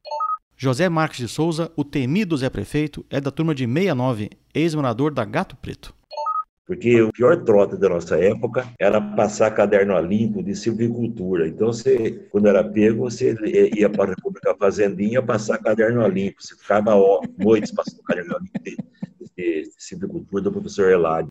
José 0.55 0.87
Marques 0.87 1.17
de 1.17 1.27
Souza, 1.27 1.71
o 1.75 1.83
temido 1.83 2.37
Zé 2.37 2.49
Prefeito, 2.49 3.03
é 3.09 3.19
da 3.19 3.31
turma 3.31 3.55
de 3.55 3.65
69, 3.65 4.29
ex-morador 4.53 5.11
da 5.11 5.25
Gato 5.25 5.55
Preto. 5.55 5.93
Porque 6.65 7.01
o 7.01 7.11
pior 7.11 7.43
trote 7.43 7.75
da 7.75 7.89
nossa 7.89 8.17
época 8.17 8.67
era 8.79 9.01
passar 9.01 9.51
caderno 9.51 9.95
a 9.95 10.01
limpo 10.01 10.43
de 10.43 10.55
silvicultura. 10.55 11.47
Então, 11.47 11.67
você, 11.67 12.27
quando 12.31 12.47
era 12.47 12.63
pego, 12.63 13.09
você 13.09 13.35
ia 13.75 13.89
para 13.89 14.11
a 14.11 14.15
República 14.15 14.55
Fazendinha 14.57 15.21
passar 15.21 15.57
caderno 15.57 16.03
a 16.03 16.07
limpo. 16.07 16.41
Você 16.41 16.55
ficava 16.55 16.95
ó, 16.95 17.21
noites 17.37 17.71
passando 17.71 18.03
caderno 18.03 18.35
a 18.35 18.39
limpo 18.39 18.63
de, 18.63 18.77
de, 19.35 19.61
de 19.63 19.71
silvicultura 19.77 20.43
do 20.43 20.51
professor 20.51 20.91
Eládio. 20.91 21.29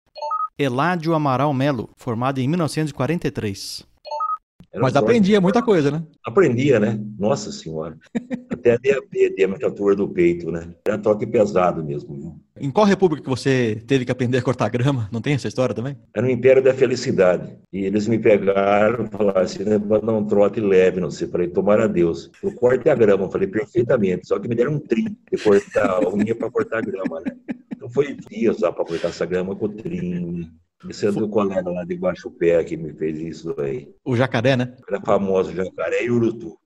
Eládio 0.59 1.14
Amaral 1.14 1.55
Melo, 1.55 1.88
formado 1.97 2.38
em 2.38 2.47
1943. 2.47 3.89
Era 4.72 4.85
Mas 4.85 4.94
aprendia 4.94 5.40
muita 5.40 5.61
coisa, 5.61 5.90
né? 5.90 6.02
Aprendia, 6.24 6.78
né? 6.78 7.00
Nossa 7.18 7.50
Senhora. 7.50 7.98
Até 8.52 8.74
a 8.74 9.48
musculatura 9.48 9.96
do 9.96 10.09
peito, 10.09 10.52
né? 10.52 10.68
Era 10.87 10.96
toque 10.96 11.26
pesado 11.26 11.85
mesmo. 11.85 12.16
Viu? 12.16 12.40
Em 12.56 12.70
qual 12.70 12.87
república 12.87 13.24
que 13.24 13.28
você 13.28 13.83
teve 13.87 14.04
que 14.04 14.12
aprender 14.12 14.38
a 14.38 14.42
cortar 14.42 14.68
grama? 14.68 15.09
Não 15.11 15.20
tem 15.20 15.35
essa 15.35 15.48
história 15.48 15.74
também? 15.74 15.96
Era 16.14 16.24
no 16.24 16.33
Império 16.33 16.62
da 16.62 16.72
Felicidade. 16.72 17.50
E 17.72 17.85
eles 17.85 18.06
me 18.06 18.18
pegaram 18.18 19.06
e 19.06 19.09
falaram 19.09 19.40
assim, 19.40 19.64
né, 19.64 19.76
para 19.76 20.00
dar 20.00 20.12
um 20.12 20.24
trote 20.24 20.61
leve, 20.61 21.00
não 21.00 21.11
sei. 21.11 21.26
Falei, 21.26 21.48
tomara 21.48 21.85
a 21.85 21.88
Deus. 21.88 22.30
Eu 22.40 22.52
corte 22.52 22.88
a 22.88 22.94
grama. 22.94 23.28
Falei, 23.28 23.48
perfeitamente. 23.48 24.28
Só 24.28 24.38
que 24.38 24.46
me 24.46 24.54
deram 24.54 24.74
um 24.74 24.78
trim 24.78 25.16
de 25.33 25.42
cortar 25.42 25.90
a 25.90 26.09
unha 26.09 26.35
para 26.35 26.48
cortar 26.48 26.78
a 26.78 26.83
grama, 26.83 27.20
né? 27.26 27.37
Então 27.74 27.88
foi 27.88 28.14
dias 28.28 28.59
só 28.59 28.70
para 28.70 28.85
cortar 28.85 29.09
essa 29.09 29.26
grama 29.26 29.56
com 29.56 29.64
o 29.64 29.68
trim. 29.68 30.48
Isso 30.88 31.07
é 31.07 31.12
do 31.12 31.29
colega 31.29 31.71
lá 31.71 31.85
de 31.85 31.95
Guaxupé 31.95 32.64
que 32.64 32.77
me 32.77 32.93
fez 32.95 33.19
isso 33.19 33.55
aí. 33.61 33.93
O 34.05 34.16
jacaré, 34.16 34.57
né? 34.57 34.75
Era 34.88 35.01
famoso 35.01 35.53
jacaré 35.53 36.05
e 36.05 36.11
urutu. 36.11 36.59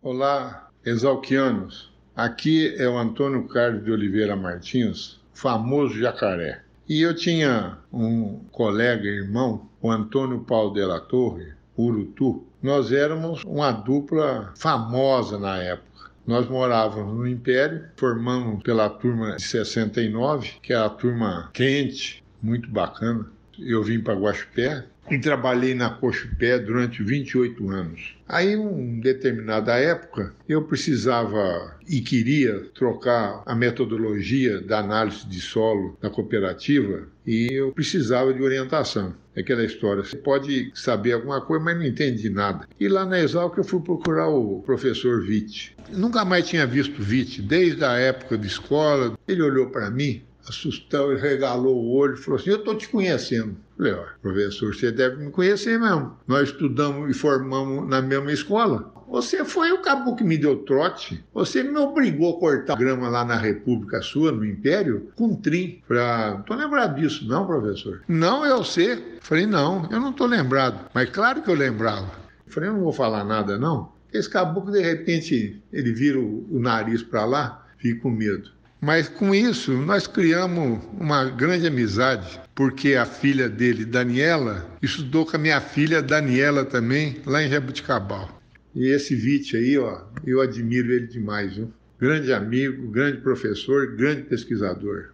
Olá, 0.00 0.70
exalquianos. 0.84 1.92
Aqui 2.14 2.74
é 2.78 2.88
o 2.88 2.96
Antônio 2.96 3.48
Carlos 3.48 3.84
de 3.84 3.90
Oliveira 3.90 4.36
Martins, 4.36 5.20
famoso 5.34 5.98
jacaré. 5.98 6.62
E 6.88 7.02
eu 7.02 7.14
tinha 7.14 7.78
um 7.92 8.40
colega, 8.52 9.08
irmão, 9.08 9.68
o 9.82 9.90
Antônio 9.90 10.40
Paulo 10.40 10.72
de 10.72 10.84
la 10.84 11.00
Torre, 11.00 11.52
Urutu. 11.76 12.44
Nós 12.62 12.92
éramos 12.92 13.42
uma 13.44 13.72
dupla 13.72 14.52
famosa 14.56 15.38
na 15.38 15.56
época. 15.58 16.10
Nós 16.24 16.48
morávamos 16.48 17.16
no 17.16 17.26
Império, 17.26 17.88
formamos 17.96 18.62
pela 18.62 18.88
turma 18.88 19.36
de 19.36 19.42
69, 19.42 20.52
que 20.62 20.72
é 20.72 20.76
a 20.76 20.88
turma 20.88 21.50
quente, 21.52 22.22
muito 22.42 22.70
bacana. 22.70 23.26
Eu 23.60 23.82
vim 23.82 24.00
para 24.00 24.14
Guaxupé 24.14 24.84
e 25.10 25.18
trabalhei 25.18 25.74
na 25.74 25.90
Cochupé 25.90 26.58
durante 26.58 27.02
28 27.02 27.68
anos. 27.68 28.14
Aí, 28.28 28.52
em 28.52 29.00
determinada 29.00 29.74
época, 29.74 30.32
eu 30.48 30.62
precisava 30.62 31.76
e 31.88 32.00
queria 32.00 32.60
trocar 32.74 33.42
a 33.44 33.54
metodologia 33.54 34.60
da 34.60 34.78
análise 34.78 35.26
de 35.26 35.40
solo 35.40 35.98
da 36.00 36.08
cooperativa 36.08 37.08
e 37.26 37.48
eu 37.52 37.72
precisava 37.72 38.32
de 38.32 38.40
orientação. 38.40 39.14
É 39.34 39.40
aquela 39.40 39.64
história, 39.64 40.02
você 40.02 40.16
pode 40.16 40.70
saber 40.74 41.12
alguma 41.12 41.40
coisa, 41.40 41.64
mas 41.64 41.76
não 41.76 41.84
entende 41.84 42.22
de 42.22 42.30
nada. 42.30 42.68
E 42.78 42.88
lá 42.88 43.04
na 43.04 43.20
Exalc 43.20 43.56
eu 43.56 43.64
fui 43.64 43.80
procurar 43.80 44.28
o 44.28 44.60
professor 44.62 45.20
Witt. 45.20 45.76
Nunca 45.92 46.24
mais 46.24 46.46
tinha 46.48 46.66
visto 46.66 47.02
Witt, 47.02 47.42
desde 47.42 47.84
a 47.84 47.92
época 47.94 48.36
de 48.36 48.46
escola. 48.46 49.16
Ele 49.26 49.42
olhou 49.42 49.70
para 49.70 49.90
mim, 49.90 50.22
assustou 50.48 51.12
e 51.12 51.20
regalou 51.20 51.76
o 51.76 51.92
olho 51.92 52.14
e 52.14 52.18
falou 52.18 52.38
assim: 52.38 52.50
Eu 52.50 52.56
estou 52.56 52.74
te 52.74 52.88
conhecendo. 52.88 53.56
Falei: 53.76 53.94
professor, 54.22 54.74
você 54.74 54.90
deve 54.90 55.24
me 55.24 55.30
conhecer 55.30 55.78
mesmo. 55.78 56.16
Nós 56.26 56.48
estudamos 56.50 57.10
e 57.10 57.14
formamos 57.14 57.88
na 57.88 58.02
mesma 58.02 58.32
escola. 58.32 58.92
Você 59.10 59.44
foi 59.44 59.72
o 59.72 59.82
cabo 59.82 60.14
que 60.14 60.22
me 60.22 60.38
deu 60.38 60.58
trote. 60.58 61.24
Você 61.34 61.64
me 61.64 61.76
obrigou 61.76 62.36
a 62.36 62.38
cortar 62.38 62.76
grama 62.76 63.08
lá 63.08 63.24
na 63.24 63.36
República 63.36 64.00
Sua, 64.00 64.30
no 64.30 64.44
Império, 64.44 65.10
com 65.16 65.34
trim. 65.34 65.82
Falei, 65.88 66.36
não 66.36 66.42
tô 66.42 66.54
lembrado 66.54 66.94
disso, 66.94 67.26
não, 67.26 67.44
professor. 67.44 68.02
Não, 68.06 68.46
eu 68.46 68.62
sei. 68.62 69.18
Falei, 69.20 69.46
não, 69.46 69.88
eu 69.90 69.98
não 69.98 70.12
tô 70.12 70.26
lembrado. 70.26 70.88
Mas 70.94 71.10
claro 71.10 71.42
que 71.42 71.50
eu 71.50 71.56
lembrava. 71.56 72.08
Falei, 72.46 72.68
eu 72.68 72.74
não 72.74 72.82
vou 72.82 72.92
falar 72.92 73.24
nada, 73.24 73.58
não. 73.58 73.90
Esse 74.12 74.30
caboclo, 74.30 74.70
de 74.70 74.80
repente, 74.80 75.60
ele 75.72 75.92
vira 75.92 76.18
o, 76.20 76.46
o 76.48 76.60
nariz 76.60 77.02
para 77.02 77.24
lá, 77.24 77.66
fica 77.78 78.02
com 78.02 78.10
medo. 78.10 78.50
Mas 78.80 79.08
com 79.08 79.34
isso, 79.34 79.72
nós 79.72 80.06
criamos 80.06 80.80
uma 80.98 81.26
grande 81.26 81.66
amizade, 81.66 82.40
porque 82.54 82.94
a 82.94 83.04
filha 83.04 83.48
dele, 83.48 83.84
Daniela, 83.84 84.66
estudou 84.80 85.26
com 85.26 85.36
a 85.36 85.38
minha 85.38 85.60
filha 85.60 86.02
Daniela 86.02 86.64
também, 86.64 87.20
lá 87.26 87.42
em 87.42 87.50
Jabuticabal. 87.50 88.40
E 88.74 88.88
esse 88.88 89.14
Vite 89.14 89.56
aí, 89.56 89.76
ó, 89.76 90.02
eu 90.24 90.40
admiro 90.40 90.92
ele 90.92 91.06
demais, 91.06 91.56
viu? 91.56 91.72
Grande 91.98 92.32
amigo, 92.32 92.90
grande 92.90 93.18
professor, 93.18 93.94
grande 93.96 94.22
pesquisador. 94.22 95.10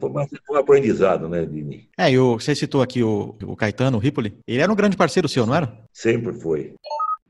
Foi 0.00 0.10
mais 0.10 0.28
um 0.50 0.56
aprendizado, 0.56 1.28
né, 1.28 1.44
Dini? 1.44 1.88
É, 1.96 2.10
e 2.10 2.18
o, 2.18 2.40
você 2.40 2.54
citou 2.54 2.82
aqui 2.82 3.02
o, 3.02 3.36
o 3.44 3.54
Caetano, 3.54 3.98
o 3.98 4.00
Ripoli. 4.00 4.34
Ele 4.46 4.62
era 4.62 4.72
um 4.72 4.76
grande 4.76 4.96
parceiro 4.96 5.28
seu, 5.28 5.46
não 5.46 5.54
era? 5.54 5.78
Sempre 5.92 6.32
foi. 6.32 6.74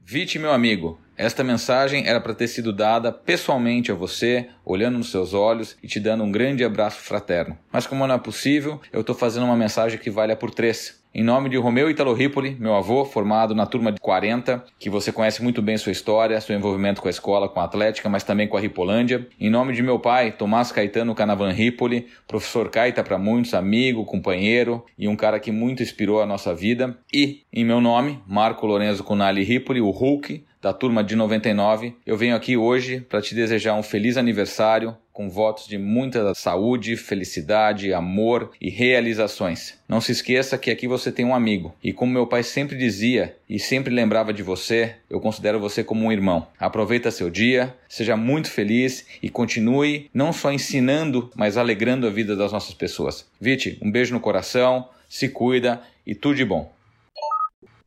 Vite, 0.02 0.38
meu 0.38 0.52
amigo, 0.52 0.98
esta 1.16 1.42
mensagem 1.42 2.06
era 2.06 2.20
para 2.20 2.34
ter 2.34 2.48
sido 2.48 2.72
dada 2.72 3.10
pessoalmente 3.10 3.90
a 3.90 3.94
você, 3.94 4.48
olhando 4.64 4.98
nos 4.98 5.10
seus 5.10 5.32
olhos 5.32 5.76
e 5.82 5.88
te 5.88 5.98
dando 5.98 6.24
um 6.24 6.30
grande 6.30 6.64
abraço 6.64 7.00
fraterno. 7.00 7.58
Mas 7.72 7.86
como 7.86 8.06
não 8.06 8.14
é 8.14 8.18
possível, 8.18 8.80
eu 8.92 9.00
estou 9.00 9.14
fazendo 9.14 9.46
uma 9.46 9.56
mensagem 9.56 9.98
que 9.98 10.10
valha 10.10 10.36
por 10.36 10.50
três. 10.50 11.04
Em 11.18 11.22
nome 11.22 11.48
de 11.48 11.56
Romeu 11.56 11.88
Italo 11.88 12.12
Ripoli, 12.12 12.54
meu 12.60 12.74
avô, 12.74 13.02
formado 13.02 13.54
na 13.54 13.64
turma 13.64 13.90
de 13.90 13.98
40, 13.98 14.62
que 14.78 14.90
você 14.90 15.10
conhece 15.10 15.42
muito 15.42 15.62
bem 15.62 15.78
sua 15.78 15.90
história, 15.90 16.38
seu 16.42 16.54
envolvimento 16.54 17.00
com 17.00 17.08
a 17.08 17.10
escola, 17.10 17.48
com 17.48 17.58
a 17.58 17.64
Atlética, 17.64 18.06
mas 18.10 18.22
também 18.22 18.46
com 18.46 18.58
a 18.58 18.60
Ripolândia. 18.60 19.26
Em 19.40 19.48
nome 19.48 19.72
de 19.72 19.82
meu 19.82 19.98
pai, 19.98 20.32
Tomás 20.32 20.70
Caetano 20.70 21.14
Canavan 21.14 21.52
Ripoli, 21.52 22.06
professor 22.28 22.68
Caeta 22.68 23.02
para 23.02 23.16
muitos, 23.16 23.54
amigo, 23.54 24.04
companheiro 24.04 24.84
e 24.98 25.08
um 25.08 25.16
cara 25.16 25.40
que 25.40 25.50
muito 25.50 25.82
inspirou 25.82 26.20
a 26.20 26.26
nossa 26.26 26.54
vida. 26.54 26.98
E, 27.10 27.44
em 27.50 27.64
meu 27.64 27.80
nome, 27.80 28.20
Marco 28.26 28.66
Lorenzo 28.66 29.02
Cunali 29.02 29.42
Ripoli, 29.42 29.80
o 29.80 29.88
Hulk, 29.88 30.44
da 30.60 30.72
turma 30.72 31.04
de 31.04 31.14
99, 31.14 31.94
eu 32.04 32.16
venho 32.16 32.34
aqui 32.34 32.56
hoje 32.56 33.00
para 33.00 33.20
te 33.20 33.34
desejar 33.34 33.74
um 33.74 33.82
feliz 33.82 34.16
aniversário, 34.16 34.96
com 35.12 35.30
votos 35.30 35.66
de 35.66 35.78
muita 35.78 36.34
saúde, 36.34 36.94
felicidade, 36.94 37.94
amor 37.94 38.50
e 38.60 38.68
realizações. 38.68 39.78
Não 39.88 39.98
se 39.98 40.12
esqueça 40.12 40.58
que 40.58 40.70
aqui 40.70 40.86
você 40.86 41.10
tem 41.10 41.24
um 41.24 41.34
amigo, 41.34 41.74
e 41.82 41.92
como 41.92 42.12
meu 42.12 42.26
pai 42.26 42.42
sempre 42.42 42.76
dizia 42.76 43.34
e 43.48 43.58
sempre 43.58 43.94
lembrava 43.94 44.32
de 44.32 44.42
você, 44.42 44.96
eu 45.08 45.18
considero 45.18 45.58
você 45.58 45.82
como 45.82 46.04
um 46.04 46.12
irmão. 46.12 46.46
Aproveita 46.58 47.10
seu 47.10 47.30
dia, 47.30 47.74
seja 47.88 48.16
muito 48.16 48.50
feliz 48.50 49.06
e 49.22 49.30
continue 49.30 50.10
não 50.12 50.32
só 50.34 50.52
ensinando, 50.52 51.30
mas 51.34 51.56
alegrando 51.56 52.06
a 52.06 52.10
vida 52.10 52.36
das 52.36 52.52
nossas 52.52 52.74
pessoas. 52.74 53.26
Vite, 53.40 53.78
um 53.80 53.90
beijo 53.90 54.12
no 54.12 54.20
coração, 54.20 54.86
se 55.08 55.28
cuida 55.28 55.80
e 56.06 56.14
tudo 56.14 56.34
de 56.34 56.44
bom. 56.44 56.75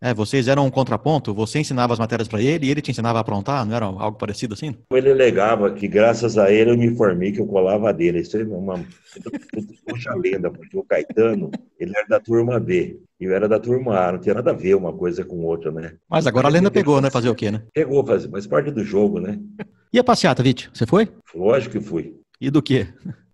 É, 0.02 0.14
vocês 0.14 0.48
eram 0.48 0.66
um 0.66 0.72
contraponto? 0.72 1.34
Você 1.34 1.60
ensinava 1.60 1.92
as 1.92 2.00
matérias 2.00 2.28
para 2.28 2.42
ele 2.42 2.68
e 2.68 2.70
ele 2.70 2.82
te 2.82 2.90
ensinava 2.90 3.18
a 3.18 3.22
aprontar? 3.22 3.66
Não 3.66 3.76
era 3.76 3.86
algo 3.86 4.18
parecido 4.18 4.54
assim? 4.54 4.74
Ele 4.92 5.12
alegava 5.12 5.72
que 5.72 5.90
graças 5.90 6.38
a 6.38 6.50
ele 6.50 6.72
eu 6.72 6.78
me 6.78 6.96
formei, 6.96 7.34
que 7.34 7.42
eu 7.42 7.46
colava 7.46 7.94
dele. 7.94 8.20
Isso 8.20 8.38
é 8.38 8.44
uma 8.44 8.80
puxa 9.86 10.14
lenda, 10.16 10.50
porque 10.50 10.78
o 10.78 10.84
Caetano, 10.84 11.52
ele 11.78 11.92
era 11.96 12.08
da 12.08 12.20
turma 12.20 12.60
B. 12.60 12.98
E 13.20 13.26
eu 13.26 13.34
era 13.34 13.50
da 13.50 13.60
turma 13.60 14.00
A, 14.00 14.12
não 14.14 14.20
tinha 14.20 14.36
nada 14.36 14.52
a 14.52 14.54
ver 14.54 14.76
uma 14.76 14.94
coisa 14.94 15.26
com 15.26 15.44
outra, 15.44 15.70
né? 15.70 15.96
Mas 16.10 16.26
agora 16.26 16.48
a 16.48 16.52
lenda 16.52 16.72
pegou, 16.72 17.02
né? 17.02 17.12
Fazer 17.12 17.30
o 17.30 17.36
quê, 17.36 17.52
né? 17.52 17.64
Pegou, 17.74 18.06
faz, 18.06 18.26
faz 18.26 18.48
parte 18.48 18.72
do 18.72 18.86
jogo, 18.86 19.20
né? 19.20 19.38
E 19.92 20.00
a 20.00 20.04
passeata, 20.04 20.42
Vite? 20.42 20.70
Você 20.74 20.86
foi? 20.86 21.10
Lógico 21.36 21.78
que 21.78 21.84
fui. 21.84 22.16
E 22.40 22.50
do 22.50 22.62
quê? 22.62 22.88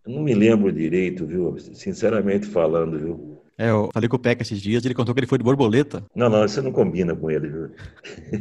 Eu 0.04 0.14
não 0.14 0.24
me 0.24 0.34
lembro 0.34 0.72
direito, 0.72 1.28
viu? 1.28 1.56
Sinceramente 1.60 2.48
falando, 2.48 2.98
viu? 2.98 3.42
É, 3.58 3.70
eu 3.70 3.90
falei 3.94 4.10
com 4.10 4.18
o 4.18 4.20
Peca 4.20 4.42
esses 4.42 4.62
dias, 4.62 4.84
ele 4.84 4.94
contou 4.94 5.16
que 5.16 5.22
ele 5.22 5.28
foi 5.28 5.38
de 5.38 5.46
borboleta. 5.46 6.04
Não, 6.14 6.30
não, 6.30 6.42
você 6.42 6.62
não 6.62 6.74
combina 6.74 7.16
com 7.16 7.32
ele, 7.32 7.48
viu? 7.48 7.72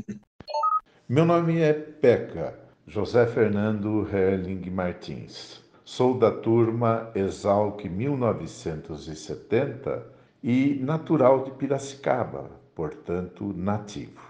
Meu 1.09 1.25
nome 1.25 1.61
é 1.61 1.73
Peca, 1.73 2.59
José 2.87 3.27
Fernando 3.27 4.07
Herling 4.13 4.69
Martins. 4.71 5.63
Sou 5.85 6.19
da 6.19 6.33
turma 6.33 7.13
Exalc 7.15 7.85
1970 7.85 10.05
e 10.43 10.81
natural 10.83 11.45
de 11.45 11.53
Piracicaba, 11.53 12.51
portanto 12.75 13.55
nativo. 13.57 14.21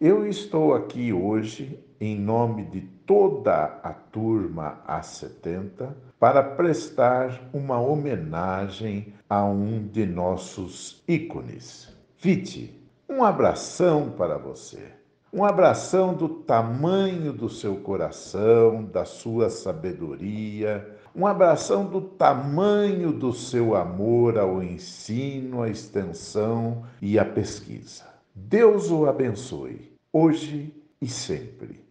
Eu 0.00 0.24
estou 0.24 0.72
aqui 0.74 1.12
hoje 1.12 1.80
em 2.00 2.16
nome 2.16 2.64
de 2.66 2.82
toda 3.04 3.80
a 3.82 3.92
turma 3.92 4.80
A70 4.86 5.88
para 6.20 6.40
prestar 6.42 7.40
uma 7.52 7.80
homenagem 7.80 9.14
a 9.28 9.44
um 9.44 9.86
de 9.86 10.06
nossos 10.06 11.02
ícones. 11.06 11.88
Vite, 12.18 12.74
um 13.08 13.22
abração 13.22 14.10
para 14.10 14.38
você. 14.38 14.98
Um 15.32 15.44
abração 15.44 16.14
do 16.14 16.28
tamanho 16.28 17.34
do 17.34 17.50
seu 17.50 17.76
coração, 17.76 18.82
da 18.82 19.04
sua 19.04 19.50
sabedoria, 19.50 20.96
um 21.14 21.26
abração 21.26 21.84
do 21.84 22.00
tamanho 22.00 23.12
do 23.12 23.32
seu 23.32 23.74
amor 23.74 24.38
ao 24.38 24.62
ensino, 24.62 25.62
à 25.62 25.68
extensão 25.68 26.84
e 27.02 27.18
à 27.18 27.24
pesquisa. 27.24 28.04
Deus 28.34 28.90
o 28.90 29.06
abençoe, 29.06 29.92
hoje 30.12 30.74
e 31.02 31.06
sempre. 31.06 31.87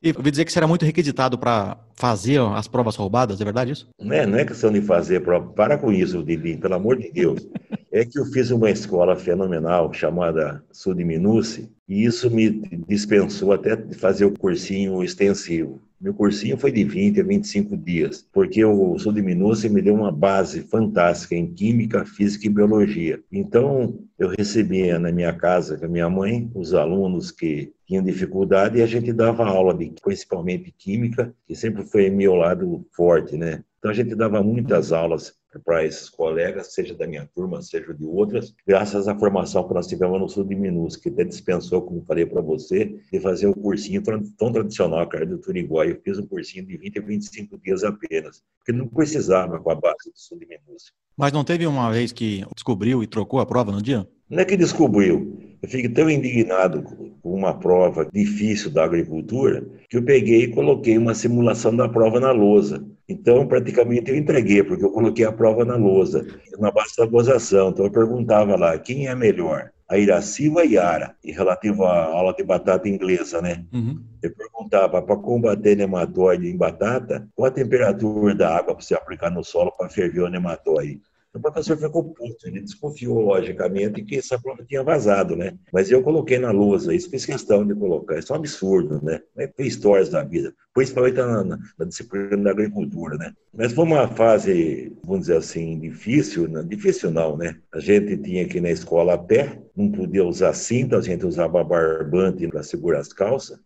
E 0.00 0.12
ouvi 0.16 0.30
dizer 0.30 0.44
que 0.44 0.52
você 0.52 0.60
era 0.60 0.66
muito 0.68 0.84
requisitado 0.84 1.36
para 1.36 1.76
fazer 1.94 2.40
as 2.40 2.68
provas 2.68 2.94
roubadas, 2.94 3.40
é 3.40 3.44
verdade 3.44 3.72
isso? 3.72 3.88
Não 4.00 4.12
é, 4.14 4.24
não 4.24 4.38
é 4.38 4.44
questão 4.44 4.70
de 4.70 4.80
fazer 4.80 5.20
prova. 5.20 5.52
Para 5.52 5.76
com 5.76 5.92
isso, 5.92 6.22
Didi, 6.22 6.56
pelo 6.56 6.74
amor 6.74 6.96
de 6.96 7.10
Deus. 7.10 7.48
É 7.90 8.04
que 8.04 8.18
eu 8.18 8.24
fiz 8.26 8.50
uma 8.52 8.70
escola 8.70 9.16
fenomenal 9.16 9.92
chamada 9.92 10.62
Sudiminuce 10.70 11.68
e 11.88 12.04
isso 12.04 12.30
me 12.30 12.48
dispensou 12.86 13.52
até 13.52 13.74
de 13.74 13.94
fazer 13.94 14.24
o 14.24 14.38
cursinho 14.38 15.02
extensivo. 15.02 15.80
Meu 16.00 16.14
cursinho 16.14 16.56
foi 16.56 16.70
de 16.70 16.84
20 16.84 17.20
a 17.20 17.24
25 17.24 17.76
dias, 17.76 18.24
porque 18.32 18.64
o 18.64 18.94
Minúcia 19.16 19.68
me 19.68 19.82
deu 19.82 19.94
uma 19.94 20.12
base 20.12 20.60
fantástica 20.60 21.34
em 21.34 21.52
Química, 21.52 22.04
Física 22.04 22.46
e 22.46 22.50
Biologia. 22.50 23.20
Então, 23.32 23.98
eu 24.16 24.28
recebia 24.28 24.96
na 24.98 25.10
minha 25.10 25.32
casa 25.32 25.76
com 25.76 25.86
a 25.86 25.88
minha 25.88 26.08
mãe 26.08 26.48
os 26.54 26.72
alunos 26.72 27.32
que 27.32 27.72
tinham 27.88 28.04
dificuldade 28.04 28.78
e 28.78 28.82
a 28.82 28.86
gente 28.86 29.12
dava 29.14 29.46
aula 29.46 29.74
de 29.74 29.90
principalmente 30.02 30.70
Química, 30.70 31.34
que 31.46 31.56
sempre 31.56 31.82
foi 31.82 32.10
meu 32.10 32.34
lado 32.34 32.86
forte, 32.94 33.36
né? 33.36 33.64
Então, 33.78 33.90
a 33.90 33.94
gente 33.94 34.14
dava 34.14 34.42
muitas 34.42 34.92
aulas 34.92 35.32
para 35.64 35.84
esses 35.84 36.10
colegas, 36.10 36.74
seja 36.74 36.94
da 36.94 37.06
minha 37.06 37.26
turma, 37.34 37.62
seja 37.62 37.94
de 37.94 38.04
outras, 38.04 38.54
graças 38.66 39.08
à 39.08 39.18
formação 39.18 39.66
que 39.66 39.72
nós 39.72 39.86
tivemos 39.86 40.20
no 40.20 40.28
Sul 40.28 40.44
de 40.44 40.54
Minas, 40.54 40.96
que 40.96 41.08
até 41.08 41.24
dispensou, 41.24 41.80
como 41.80 42.04
falei 42.04 42.26
para 42.26 42.42
você, 42.42 43.00
de 43.10 43.20
fazer 43.20 43.46
um 43.46 43.54
cursinho 43.54 44.02
tão, 44.02 44.22
tão 44.36 44.52
tradicional, 44.52 45.08
cara, 45.08 45.24
do 45.24 45.38
Turiguai. 45.38 45.92
Eu 45.92 46.00
fiz 46.04 46.18
um 46.18 46.26
cursinho 46.26 46.66
de 46.66 46.76
20 46.76 46.98
a 46.98 47.02
25 47.02 47.58
dias 47.58 47.82
apenas, 47.82 48.42
porque 48.58 48.72
não 48.72 48.86
precisava 48.86 49.58
com 49.58 49.70
a 49.70 49.74
base 49.74 50.10
do 50.12 50.18
Sul 50.18 50.38
de 50.38 50.46
Minas. 50.46 50.92
Mas 51.16 51.32
não 51.32 51.42
teve 51.42 51.66
uma 51.66 51.90
vez 51.90 52.12
que 52.12 52.44
descobriu 52.54 53.02
e 53.02 53.06
trocou 53.06 53.40
a 53.40 53.46
prova 53.46 53.72
no 53.72 53.80
dia? 53.80 54.06
Não 54.28 54.40
é 54.40 54.44
que 54.44 54.56
descobriu. 54.56 55.47
Eu 55.60 55.68
fiquei 55.68 55.88
tão 55.88 56.08
indignado 56.08 56.82
com 56.82 57.34
uma 57.34 57.58
prova 57.58 58.08
difícil 58.12 58.70
da 58.70 58.84
agricultura 58.84 59.66
que 59.88 59.96
eu 59.96 60.04
peguei 60.04 60.44
e 60.44 60.54
coloquei 60.54 60.96
uma 60.96 61.14
simulação 61.14 61.74
da 61.74 61.88
prova 61.88 62.20
na 62.20 62.30
lousa. 62.30 62.86
Então, 63.08 63.46
praticamente 63.46 64.10
eu 64.10 64.16
entreguei, 64.16 64.62
porque 64.62 64.84
eu 64.84 64.90
coloquei 64.90 65.24
a 65.24 65.32
prova 65.32 65.64
na 65.64 65.76
lousa, 65.76 66.26
na 66.58 66.70
base 66.70 66.96
da 66.96 67.06
gozação. 67.06 67.70
Então, 67.70 67.86
eu 67.86 67.90
perguntava 67.90 68.54
lá, 68.54 68.78
quem 68.78 69.08
é 69.08 69.14
melhor? 69.14 69.70
A 69.88 69.96
Iraci 69.96 70.48
ou 70.48 70.58
a 70.58 70.64
Iara? 70.64 71.16
E 71.24 71.32
relativo 71.32 71.84
à 71.84 72.04
aula 72.04 72.34
de 72.34 72.44
batata 72.44 72.88
inglesa, 72.88 73.40
né? 73.40 73.64
Uhum. 73.72 73.98
Eu 74.22 74.34
perguntava, 74.34 75.00
para 75.00 75.16
combater 75.16 75.74
nematóide 75.74 76.48
em 76.48 76.56
batata, 76.56 77.26
qual 77.34 77.48
a 77.48 77.50
temperatura 77.50 78.34
da 78.34 78.50
água 78.54 78.74
para 78.74 78.84
você 78.84 78.94
aplicar 78.94 79.30
no 79.30 79.42
solo 79.42 79.72
para 79.72 79.88
ferver 79.88 80.20
o 80.20 80.28
nematóide? 80.28 81.00
O 81.34 81.40
professor 81.40 81.76
ficou 81.76 82.04
puto, 82.04 82.48
ele 82.48 82.60
desconfiou, 82.60 83.20
logicamente, 83.20 84.02
que 84.02 84.16
essa 84.16 84.38
prova 84.38 84.64
tinha 84.64 84.82
vazado, 84.82 85.36
né? 85.36 85.56
Mas 85.72 85.90
eu 85.90 86.02
coloquei 86.02 86.38
na 86.38 86.50
lousa, 86.50 86.94
isso 86.94 87.10
fiz 87.10 87.26
questão 87.26 87.66
de 87.66 87.74
colocar, 87.74 88.18
isso 88.18 88.32
é 88.32 88.36
um 88.36 88.38
absurdo, 88.38 89.00
né? 89.04 89.20
É 89.36 89.50
histórias 89.58 90.08
da 90.08 90.24
vida, 90.24 90.54
principalmente 90.72 91.16
na, 91.16 91.44
na, 91.44 91.58
na, 91.78 91.84
disciplina 91.84 92.36
da 92.38 92.50
agricultura, 92.50 93.16
né? 93.18 93.32
Mas 93.52 93.72
foi 93.72 93.84
uma 93.84 94.08
fase, 94.08 94.96
vamos 95.04 95.22
dizer 95.26 95.36
assim, 95.36 95.78
difícil, 95.78 96.48
não, 96.48 96.66
difícil 96.66 97.10
não, 97.10 97.36
né? 97.36 97.56
A 97.72 97.78
gente 97.78 98.16
tinha 98.16 98.48
que 98.48 98.56
ir 98.56 98.62
na 98.62 98.70
escola 98.70 99.14
a 99.14 99.18
pé, 99.18 99.60
não 99.78 99.92
podia 99.92 100.24
usar 100.24 100.52
cinta, 100.54 100.98
a 100.98 101.00
gente 101.00 101.24
usava 101.24 101.62
barbante 101.62 102.48
para 102.48 102.64
segurar 102.64 102.98
as 102.98 103.12
calças, 103.12 103.60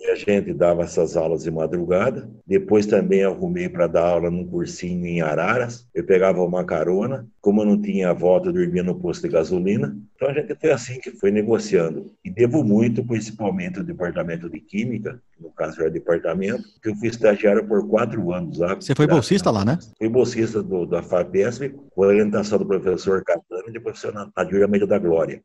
e 0.00 0.06
a 0.06 0.14
gente 0.14 0.54
dava 0.54 0.82
essas 0.82 1.14
aulas 1.14 1.42
de 1.42 1.50
madrugada. 1.50 2.28
Depois 2.46 2.86
também 2.86 3.22
arrumei 3.22 3.68
para 3.68 3.86
dar 3.86 4.06
aula 4.06 4.30
num 4.30 4.46
cursinho 4.46 5.06
em 5.06 5.20
Araras, 5.20 5.86
eu 5.94 6.04
pegava 6.04 6.42
uma 6.42 6.64
carona, 6.64 7.28
como 7.40 7.60
eu 7.62 7.66
não 7.66 7.80
tinha 7.80 8.14
volta, 8.14 8.48
eu 8.48 8.52
dormia 8.52 8.82
no 8.82 8.94
posto 8.94 9.22
de 9.22 9.32
gasolina. 9.32 9.96
Então 10.16 10.28
a 10.28 10.32
gente 10.32 10.54
foi 10.54 10.70
assim 10.70 10.98
que 11.00 11.10
foi 11.12 11.30
negociando. 11.30 12.12
E 12.24 12.30
devo 12.30 12.64
muito, 12.64 13.04
principalmente, 13.04 13.78
ao 13.78 13.84
departamento 13.84 14.50
de 14.50 14.60
Química, 14.60 15.20
no 15.40 15.50
caso 15.50 15.80
era 15.80 15.90
departamento, 15.90 16.62
que 16.82 16.88
eu 16.88 16.96
fui 16.96 17.08
estagiário 17.08 17.66
por 17.66 17.88
quatro 17.88 18.32
anos 18.32 18.58
lá. 18.58 18.74
Você 18.74 18.94
foi 18.94 19.06
bolsista 19.06 19.50
lá, 19.50 19.64
né? 19.64 19.78
Fui 19.96 20.08
bolsista 20.08 20.62
do, 20.62 20.84
da 20.84 21.02
FAPESP, 21.02 21.74
com 21.90 22.04
a 22.04 22.08
orientação 22.08 22.58
do 22.58 22.66
professor 22.66 23.22
Catani 23.24 23.68
e 23.68 23.72
do 23.72 23.80
professor 23.80 24.12
Nadir 24.36 24.62
Almeida 24.62 24.86
da 24.86 24.98
Glória. 24.98 25.42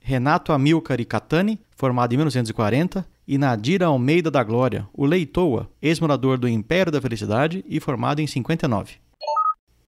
Renato 0.00 0.52
Amilcar 0.52 0.98
Catani, 1.06 1.60
formado 1.76 2.12
em 2.12 2.16
1940, 2.16 3.06
e 3.28 3.38
Nadir 3.38 3.82
Almeida 3.82 4.30
da 4.30 4.42
Glória, 4.42 4.88
o 4.92 5.06
Leitoa, 5.06 5.70
ex-morador 5.80 6.36
do 6.36 6.48
Império 6.48 6.90
da 6.90 7.00
Felicidade 7.00 7.64
e 7.68 7.78
formado 7.78 8.20
em 8.20 8.26
59. 8.26 8.94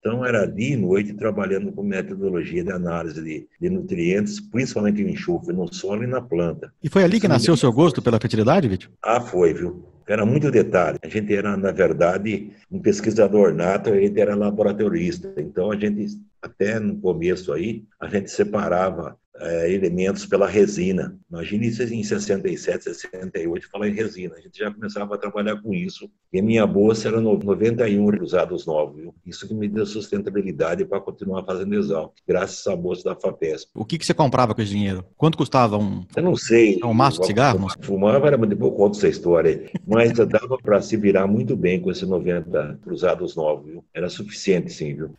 Então, 0.01 0.25
era 0.25 0.47
dia 0.47 0.75
e 0.75 0.77
noite 0.77 1.13
trabalhando 1.13 1.73
com 1.73 1.83
metodologia 1.83 2.65
de 2.65 2.73
análise 2.73 3.23
de, 3.23 3.47
de 3.61 3.71
nutrientes, 3.71 4.41
principalmente 4.41 5.03
o 5.03 5.09
enxofre 5.09 5.55
no 5.55 5.73
solo 5.73 6.05
e 6.05 6.07
na 6.07 6.23
planta. 6.23 6.73
E 6.83 6.89
foi 6.89 7.05
ali 7.05 7.21
que 7.21 7.29
nasceu 7.29 7.53
o 7.53 7.57
seu 7.57 7.71
gosto 7.71 8.01
pela 8.01 8.19
fertilidade, 8.19 8.67
Vítor? 8.67 8.91
Ah, 9.03 9.21
foi, 9.21 9.53
viu? 9.53 9.85
Era 10.07 10.27
muito 10.27 10.51
detalhe. 10.51 10.99
A 11.03 11.09
gente 11.09 11.33
era, 11.35 11.57
na 11.57 11.71
verdade, 11.71 12.51
um 12.71 12.81
pesquisador 12.81 13.55
nato, 13.55 13.91
a 13.91 14.01
gente 14.01 14.19
era 14.19 14.35
laboratorista. 14.35 15.33
Então, 15.37 15.71
a 15.71 15.77
gente, 15.77 16.19
até 16.43 16.81
no 16.81 16.97
começo 16.97 17.53
aí, 17.53 17.85
a 18.01 18.09
gente 18.09 18.31
separava 18.31 19.17
é, 19.41 19.73
elementos 19.73 20.27
pela 20.27 20.47
resina. 20.47 21.17
Imagine 21.31 21.69
isso 21.69 21.83
em 21.83 22.03
67, 22.03 22.85
68, 22.85 23.69
falar 23.71 23.89
em 23.89 23.95
resina. 23.95 24.37
A 24.37 24.41
gente 24.41 24.59
já 24.59 24.71
começava 24.71 25.15
a 25.15 25.19
trabalhar 25.19 25.61
com 25.61 25.73
isso. 25.73 26.11
E 26.33 26.41
a 26.41 26.43
minha 26.43 26.67
bolsa 26.67 27.09
era 27.09 27.21
91 27.21 28.23
usados 28.23 28.67
novos. 28.67 28.97
Viu? 28.97 29.15
Isso 29.25 29.49
que 29.49 29.55
me 29.55 29.69
deu 29.69 29.87
sustentabilidade 29.87 30.85
para 30.85 31.01
continuar 31.01 31.45
fazendo 31.45 31.75
exalc, 31.75 32.13
graças 32.27 32.67
à 32.67 32.77
bolsa 32.77 33.05
da 33.05 33.17
FAPESP. 33.17 33.71
O 33.75 33.85
que, 33.85 33.99
que 33.99 34.07
você 34.07 34.15
comprava 34.15 34.55
com 34.55 34.63
esse 34.63 34.71
dinheiro? 34.71 35.05
Quanto 35.17 35.39
custava 35.39 35.79
um... 35.79 36.05
Eu 36.15 36.23
não 36.23 36.37
sei. 36.37 36.79
Um 36.85 36.95
maço 36.95 37.21
de 37.21 37.27
cigarro? 37.27 37.67
Fumava, 37.83 38.27
era, 38.27 38.37
depois 38.37 38.71
eu 38.71 38.77
conto 38.77 38.97
essa 38.97 39.09
história. 39.09 39.71
Mas 39.87 40.13
dava 40.13 40.59
para 40.59 40.81
se 40.83 40.97
virar 40.97 41.27
muito 41.27 41.57
bem 41.57 41.81
com 41.81 41.91
esses 41.91 42.07
90 42.07 42.81
cruzados 42.83 43.35
novos. 43.35 43.67
Viu? 43.67 43.85
Era 43.95 44.09
suficiente, 44.09 44.71
sim, 44.73 44.95
viu? 44.95 45.15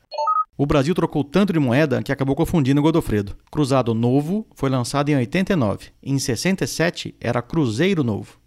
O 0.62 0.66
Brasil 0.68 0.94
trocou 0.94 1.24
tanto 1.24 1.52
de 1.52 1.58
moeda 1.58 2.04
que 2.04 2.12
acabou 2.12 2.36
confundindo 2.36 2.84
Godofredo. 2.84 3.36
Cruzado 3.50 3.96
Novo 3.96 4.46
foi 4.54 4.70
lançado 4.70 5.10
em 5.10 5.16
89. 5.16 5.88
Em 6.04 6.20
67 6.20 7.16
era 7.20 7.42
Cruzeiro 7.42 8.04
Novo. 8.04 8.41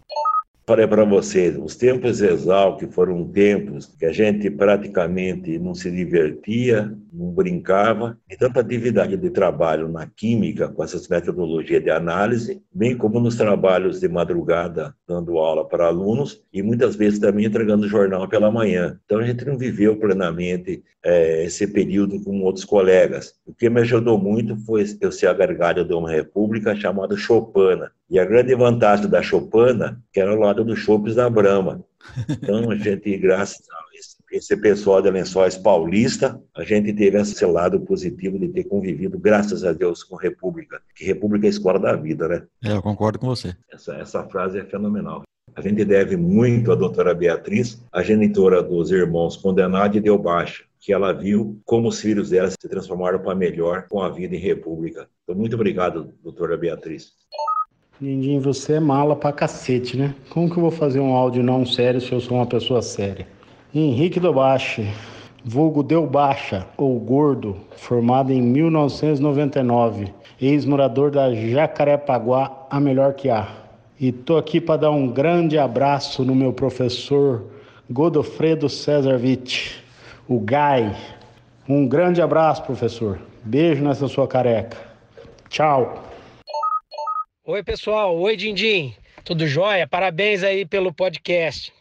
Falei 0.67 0.87
para 0.87 1.05
você, 1.05 1.49
os 1.63 1.75
tempos 1.75 2.21
Exal, 2.21 2.75
que 2.75 2.87
foram 2.87 3.23
tempos 3.27 3.85
que 3.85 4.03
a 4.03 4.11
gente 4.11 4.49
praticamente 4.49 5.59
não 5.59 5.75
se 5.75 5.91
divertia, 5.91 6.91
não 7.13 7.31
brincava, 7.31 8.17
de 8.27 8.35
tanta 8.35 8.61
atividade 8.61 9.15
de 9.15 9.29
trabalho 9.29 9.87
na 9.87 10.07
química, 10.07 10.67
com 10.67 10.83
essas 10.83 11.07
metodologias 11.07 11.83
de 11.83 11.91
análise, 11.91 12.63
bem 12.73 12.97
como 12.97 13.19
nos 13.19 13.35
trabalhos 13.35 13.99
de 13.99 14.07
madrugada, 14.07 14.95
dando 15.07 15.37
aula 15.37 15.63
para 15.63 15.85
alunos, 15.85 16.41
e 16.51 16.63
muitas 16.63 16.95
vezes 16.95 17.19
também 17.19 17.45
entregando 17.45 17.87
jornal 17.87 18.27
pela 18.27 18.51
manhã. 18.51 18.99
Então 19.05 19.19
a 19.19 19.23
gente 19.23 19.45
não 19.45 19.59
viveu 19.59 19.95
plenamente 19.97 20.83
é, 21.03 21.45
esse 21.45 21.67
período 21.67 22.19
com 22.23 22.41
outros 22.41 22.65
colegas. 22.65 23.35
O 23.45 23.53
que 23.53 23.69
me 23.69 23.81
ajudou 23.81 24.17
muito 24.17 24.57
foi 24.65 24.83
eu 24.99 25.11
ser 25.11 25.27
agregado 25.27 25.85
de 25.85 25.93
uma 25.93 26.09
república 26.09 26.75
chamada 26.75 27.15
Chopana. 27.15 27.91
E 28.09 28.19
a 28.19 28.25
grande 28.25 28.53
vantagem 28.55 29.09
da 29.09 29.21
Chopana, 29.21 30.01
que 30.13 30.19
era 30.19 30.31
ao 30.31 30.37
lado 30.37 30.63
dos 30.63 30.79
chopes 30.79 31.15
da 31.15 31.29
Brahma. 31.29 31.83
Então, 32.29 32.69
a 32.69 32.75
gente, 32.75 33.17
graças 33.17 33.65
a 33.69 33.85
esse, 34.31 34.55
pessoal 34.57 35.01
de 35.01 35.09
Lençóis 35.09 35.57
Paulista, 35.57 36.39
a 36.55 36.63
gente 36.63 36.93
teve 36.93 37.19
esse 37.19 37.43
lado 37.45 37.79
positivo 37.81 38.37
de 38.37 38.49
ter 38.49 38.65
convivido, 38.65 39.17
graças 39.17 39.63
a 39.63 39.73
Deus, 39.73 40.03
com 40.03 40.15
República. 40.15 40.81
Que 40.95 41.03
República 41.05 41.47
é 41.47 41.49
a 41.49 41.49
escola 41.49 41.79
da 41.79 41.95
vida, 41.95 42.27
né? 42.27 42.43
É, 42.63 42.73
eu 42.73 42.81
concordo 42.81 43.17
com 43.17 43.27
você. 43.27 43.55
Essa, 43.71 43.95
essa 43.95 44.23
frase 44.23 44.59
é 44.59 44.65
fenomenal. 44.65 45.23
A 45.55 45.61
gente 45.61 45.83
deve 45.85 46.17
muito 46.17 46.71
à 46.71 46.75
doutora 46.75 47.13
Beatriz, 47.13 47.83
a 47.91 48.03
genitora 48.03 48.61
dos 48.61 48.91
irmãos 48.91 49.37
condenados 49.37 49.97
e 49.97 50.01
deu 50.01 50.17
baixa 50.17 50.63
que 50.85 50.93
ela 50.93 51.11
viu 51.11 51.59
como 51.65 51.87
os 51.87 51.99
filhos 51.99 52.29
dela 52.29 52.51
se 52.51 52.69
transformaram 52.69 53.17
para 53.17 53.33
melhor 53.33 53.87
com 53.89 54.03
a 54.03 54.09
vida 54.09 54.35
em 54.35 54.39
república. 54.39 55.09
Então, 55.23 55.35
muito 55.35 55.55
obrigado, 55.55 56.13
doutora 56.21 56.55
Beatriz. 56.55 57.11
Dindim, 57.99 58.39
você 58.39 58.73
é 58.73 58.79
mala 58.79 59.15
pra 59.15 59.31
cacete, 59.31 59.95
né? 59.95 60.13
Como 60.29 60.49
que 60.49 60.57
eu 60.57 60.61
vou 60.61 60.71
fazer 60.71 60.99
um 60.99 61.13
áudio 61.13 61.41
não 61.41 61.65
sério 61.65 62.01
se 62.01 62.11
eu 62.11 62.19
sou 62.19 62.37
uma 62.37 62.45
pessoa 62.45 62.81
séria? 62.81 63.25
Henrique 63.73 64.19
Dobache, 64.19 64.87
vulgo 65.43 65.81
Deu 65.81 66.05
Baixa, 66.05 66.67
ou 66.77 66.99
Gordo, 66.99 67.55
formado 67.77 68.33
em 68.33 68.41
1999, 68.41 70.13
ex-morador 70.41 71.09
da 71.09 71.33
Jacarepaguá, 71.33 72.67
a 72.69 72.79
melhor 72.79 73.13
que 73.13 73.29
há. 73.29 73.47
E 73.99 74.11
tô 74.11 74.35
aqui 74.35 74.59
para 74.59 74.81
dar 74.81 74.91
um 74.91 75.07
grande 75.07 75.57
abraço 75.57 76.23
no 76.25 76.35
meu 76.35 76.51
professor 76.51 77.45
Godofredo 77.89 78.67
César 78.67 79.19
Witt 79.21 79.85
o 80.27 80.39
Gai. 80.39 80.95
Um 81.67 81.87
grande 81.87 82.21
abraço, 82.21 82.63
professor. 82.63 83.19
Beijo 83.43 83.83
nessa 83.83 84.07
sua 84.07 84.27
careca. 84.27 84.77
Tchau. 85.49 86.04
Oi, 87.47 87.61
pessoal. 87.61 88.17
Oi, 88.17 88.35
Dindim. 88.35 88.95
Tudo 89.23 89.47
jóia? 89.47 89.85
Parabéns 89.85 90.41
aí 90.41 90.65
pelo 90.65 90.91
podcast. 90.91 91.71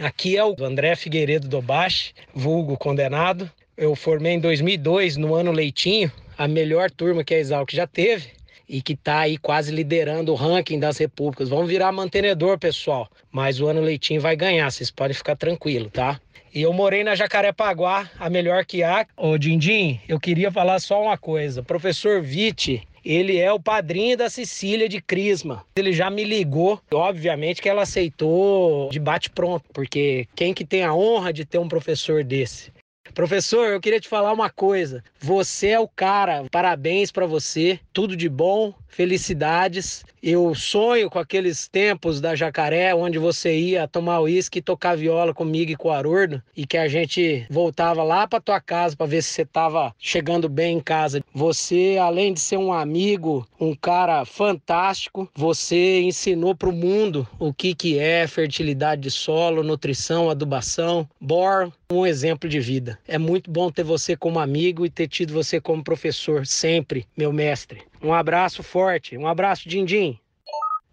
Aqui 0.00 0.36
é 0.36 0.44
o 0.44 0.56
André 0.64 0.96
Figueiredo 0.96 1.46
Dobache, 1.46 2.12
vulgo 2.34 2.76
condenado. 2.76 3.48
Eu 3.76 3.94
formei 3.94 4.32
em 4.32 4.40
2002, 4.40 5.16
no 5.16 5.36
ano 5.36 5.52
Leitinho, 5.52 6.10
a 6.36 6.48
melhor 6.48 6.90
turma 6.90 7.22
que 7.22 7.32
a 7.32 7.38
Exalc 7.38 7.70
já 7.72 7.86
teve 7.86 8.30
e 8.68 8.82
que 8.82 8.94
está 8.94 9.20
aí 9.20 9.38
quase 9.38 9.70
liderando 9.70 10.32
o 10.32 10.34
ranking 10.34 10.80
das 10.80 10.98
repúblicas. 10.98 11.48
Vamos 11.48 11.68
virar 11.68 11.92
mantenedor, 11.92 12.58
pessoal. 12.58 13.08
Mas 13.30 13.60
o 13.60 13.68
ano 13.68 13.80
Leitinho 13.80 14.20
vai 14.20 14.34
ganhar, 14.34 14.68
vocês 14.72 14.90
podem 14.90 15.14
ficar 15.14 15.36
tranquilo, 15.36 15.88
tá? 15.88 16.20
E 16.52 16.62
eu 16.62 16.72
morei 16.72 17.04
na 17.04 17.14
Jacarepaguá, 17.14 18.10
a 18.18 18.28
melhor 18.28 18.64
que 18.64 18.82
há. 18.82 19.06
Ô, 19.16 19.38
Dindim, 19.38 20.00
eu 20.08 20.18
queria 20.18 20.50
falar 20.50 20.80
só 20.80 21.00
uma 21.00 21.16
coisa. 21.16 21.62
Professor 21.62 22.20
Vitti, 22.20 22.82
ele 23.04 23.38
é 23.38 23.52
o 23.52 23.60
padrinho 23.60 24.16
da 24.16 24.30
Cecília 24.30 24.88
de 24.88 25.00
Crisma. 25.00 25.64
Ele 25.76 25.92
já 25.92 26.10
me 26.10 26.24
ligou, 26.24 26.80
obviamente 26.92 27.60
que 27.60 27.68
ela 27.68 27.82
aceitou 27.82 28.88
de 28.90 28.98
bate 28.98 29.30
pronto, 29.30 29.64
porque 29.72 30.26
quem 30.34 30.54
que 30.54 30.64
tem 30.64 30.84
a 30.84 30.94
honra 30.94 31.32
de 31.32 31.44
ter 31.44 31.58
um 31.58 31.68
professor 31.68 32.24
desse? 32.24 32.72
Professor, 33.14 33.68
eu 33.68 33.80
queria 33.80 34.00
te 34.00 34.08
falar 34.08 34.32
uma 34.32 34.48
coisa. 34.48 35.04
Você 35.20 35.68
é 35.68 35.80
o 35.80 35.88
cara. 35.88 36.44
Parabéns 36.50 37.12
para 37.12 37.26
você. 37.26 37.78
Tudo 37.92 38.16
de 38.16 38.28
bom. 38.28 38.72
Felicidades. 38.88 40.04
Eu 40.22 40.54
sonho 40.54 41.10
com 41.10 41.18
aqueles 41.18 41.66
tempos 41.66 42.20
da 42.20 42.36
Jacaré, 42.36 42.94
onde 42.94 43.18
você 43.18 43.58
ia 43.58 43.88
tomar 43.88 44.20
uísque 44.20 44.58
e 44.58 44.62
tocar 44.62 44.96
viola 44.96 45.32
comigo 45.34 45.72
e 45.72 45.76
com 45.76 45.88
o 45.88 45.92
Haroldo, 45.92 46.42
e 46.56 46.66
que 46.66 46.76
a 46.76 46.86
gente 46.86 47.46
voltava 47.50 48.02
lá 48.02 48.28
para 48.28 48.40
tua 48.40 48.60
casa 48.60 48.94
para 48.94 49.06
ver 49.06 49.22
se 49.22 49.30
você 49.30 49.42
estava 49.42 49.94
chegando 49.98 50.48
bem 50.48 50.76
em 50.76 50.80
casa. 50.80 51.24
Você, 51.34 51.98
além 52.00 52.34
de 52.34 52.40
ser 52.40 52.58
um 52.58 52.72
amigo, 52.72 53.46
um 53.58 53.74
cara 53.74 54.24
fantástico, 54.24 55.28
você 55.34 56.02
ensinou 56.02 56.54
para 56.54 56.68
o 56.68 56.72
mundo 56.72 57.26
o 57.38 57.52
que, 57.52 57.74
que 57.74 57.98
é 57.98 58.26
fertilidade 58.26 59.00
de 59.00 59.10
solo, 59.10 59.64
nutrição, 59.64 60.30
adubação. 60.30 61.08
Bor, 61.18 61.72
um 61.98 62.06
exemplo 62.06 62.48
de 62.48 62.60
vida. 62.60 62.98
É 63.06 63.18
muito 63.18 63.50
bom 63.50 63.70
ter 63.70 63.84
você 63.84 64.16
como 64.16 64.38
amigo 64.38 64.84
e 64.84 64.90
ter 64.90 65.08
tido 65.08 65.32
você 65.32 65.60
como 65.60 65.84
professor 65.84 66.46
sempre, 66.46 67.06
meu 67.16 67.32
mestre. 67.32 67.82
Um 68.02 68.12
abraço 68.12 68.62
forte, 68.62 69.16
um 69.16 69.26
abraço, 69.26 69.68
Dindim. 69.68 70.18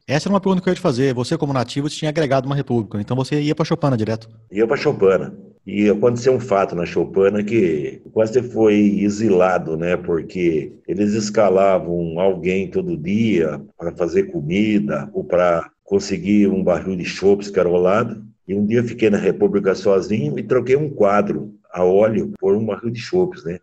Essa 0.08 0.28
era 0.28 0.34
uma 0.34 0.42
pergunta 0.42 0.64
que 0.64 0.70
eu 0.70 0.72
ia 0.72 0.76
te 0.76 0.82
fazer. 0.82 1.14
Você, 1.14 1.38
como 1.38 1.54
nativo, 1.54 1.88
tinha 1.88 2.10
agregado 2.10 2.48
uma 2.48 2.56
república, 2.56 3.00
então 3.00 3.16
você 3.16 3.40
ia 3.42 3.54
para 3.54 3.64
Chopana 3.64 3.96
direto. 3.96 4.28
Ia 4.52 4.66
para 4.66 4.76
Chopana. 4.76 5.38
E 5.68 5.88
aconteceu 5.88 6.34
um 6.34 6.40
fato 6.40 6.74
na 6.76 6.84
Chopana 6.84 7.44
que 7.44 8.02
quase 8.12 8.42
foi 8.42 9.02
exilado, 9.02 9.78
né? 9.78 9.96
Porque 9.96 10.74
eles 10.88 11.14
escalavam 11.14 12.20
alguém 12.20 12.68
todo 12.68 12.98
dia 12.98 13.62
para 13.78 13.92
fazer 13.92 14.32
comida 14.32 15.08
ou 15.14 15.24
para 15.24 15.70
conseguir 15.84 16.48
um 16.48 16.64
barril 16.64 16.96
de 16.96 17.06
chopes 17.06 17.52
carolado. 17.52 18.24
E 18.50 18.56
um 18.56 18.66
dia 18.66 18.84
fiquei 18.84 19.12
na 19.12 19.18
República 19.20 19.76
sozinho 19.76 20.40
e 20.40 20.42
troquei 20.42 20.76
um 20.76 20.90
quadro 20.90 21.54
a 21.72 21.84
óleo 21.84 22.34
por 22.40 22.56
um 22.56 22.66
barril 22.66 22.90
de 22.90 23.00
chopes, 23.00 23.44
né? 23.44 23.60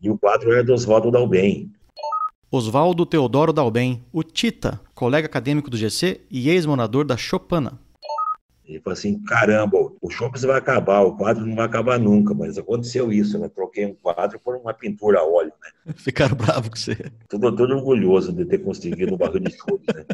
E 0.00 0.08
o 0.08 0.16
quadro 0.16 0.50
era 0.50 0.64
do 0.64 0.72
Oswaldo 0.72 1.10
Dalben. 1.10 1.70
Oswaldo 2.50 3.04
Teodoro 3.04 3.52
Dalben, 3.52 4.02
o 4.10 4.22
Tita, 4.22 4.80
colega 4.94 5.26
acadêmico 5.26 5.68
do 5.68 5.76
GC 5.76 6.22
e 6.30 6.48
ex-morador 6.48 7.04
da 7.04 7.18
Chopana. 7.18 7.78
Ele 8.64 8.80
falou 8.80 8.94
assim: 8.94 9.22
caramba, 9.24 9.92
o 10.04 10.10
Chopes 10.10 10.42
vai 10.42 10.58
acabar, 10.58 11.00
o 11.00 11.16
quadro 11.16 11.46
não 11.46 11.56
vai 11.56 11.64
acabar 11.64 11.98
nunca, 11.98 12.34
mas 12.34 12.58
aconteceu 12.58 13.10
isso, 13.10 13.38
né? 13.38 13.48
Troquei 13.48 13.86
um 13.86 13.94
quadro 13.94 14.38
por 14.38 14.54
uma 14.54 14.74
pintura 14.74 15.20
a 15.20 15.24
óleo, 15.24 15.50
né? 15.62 15.94
Ficaram 15.96 16.36
bravos 16.36 16.68
com 16.68 16.76
você. 16.76 17.10
Todo, 17.26 17.56
todo 17.56 17.74
orgulhoso 17.74 18.30
de 18.30 18.44
ter 18.44 18.58
conseguido 18.58 19.14
um 19.14 19.16
barril 19.16 19.40
de 19.40 19.50
Chopes, 19.52 19.94
né? 19.94 20.04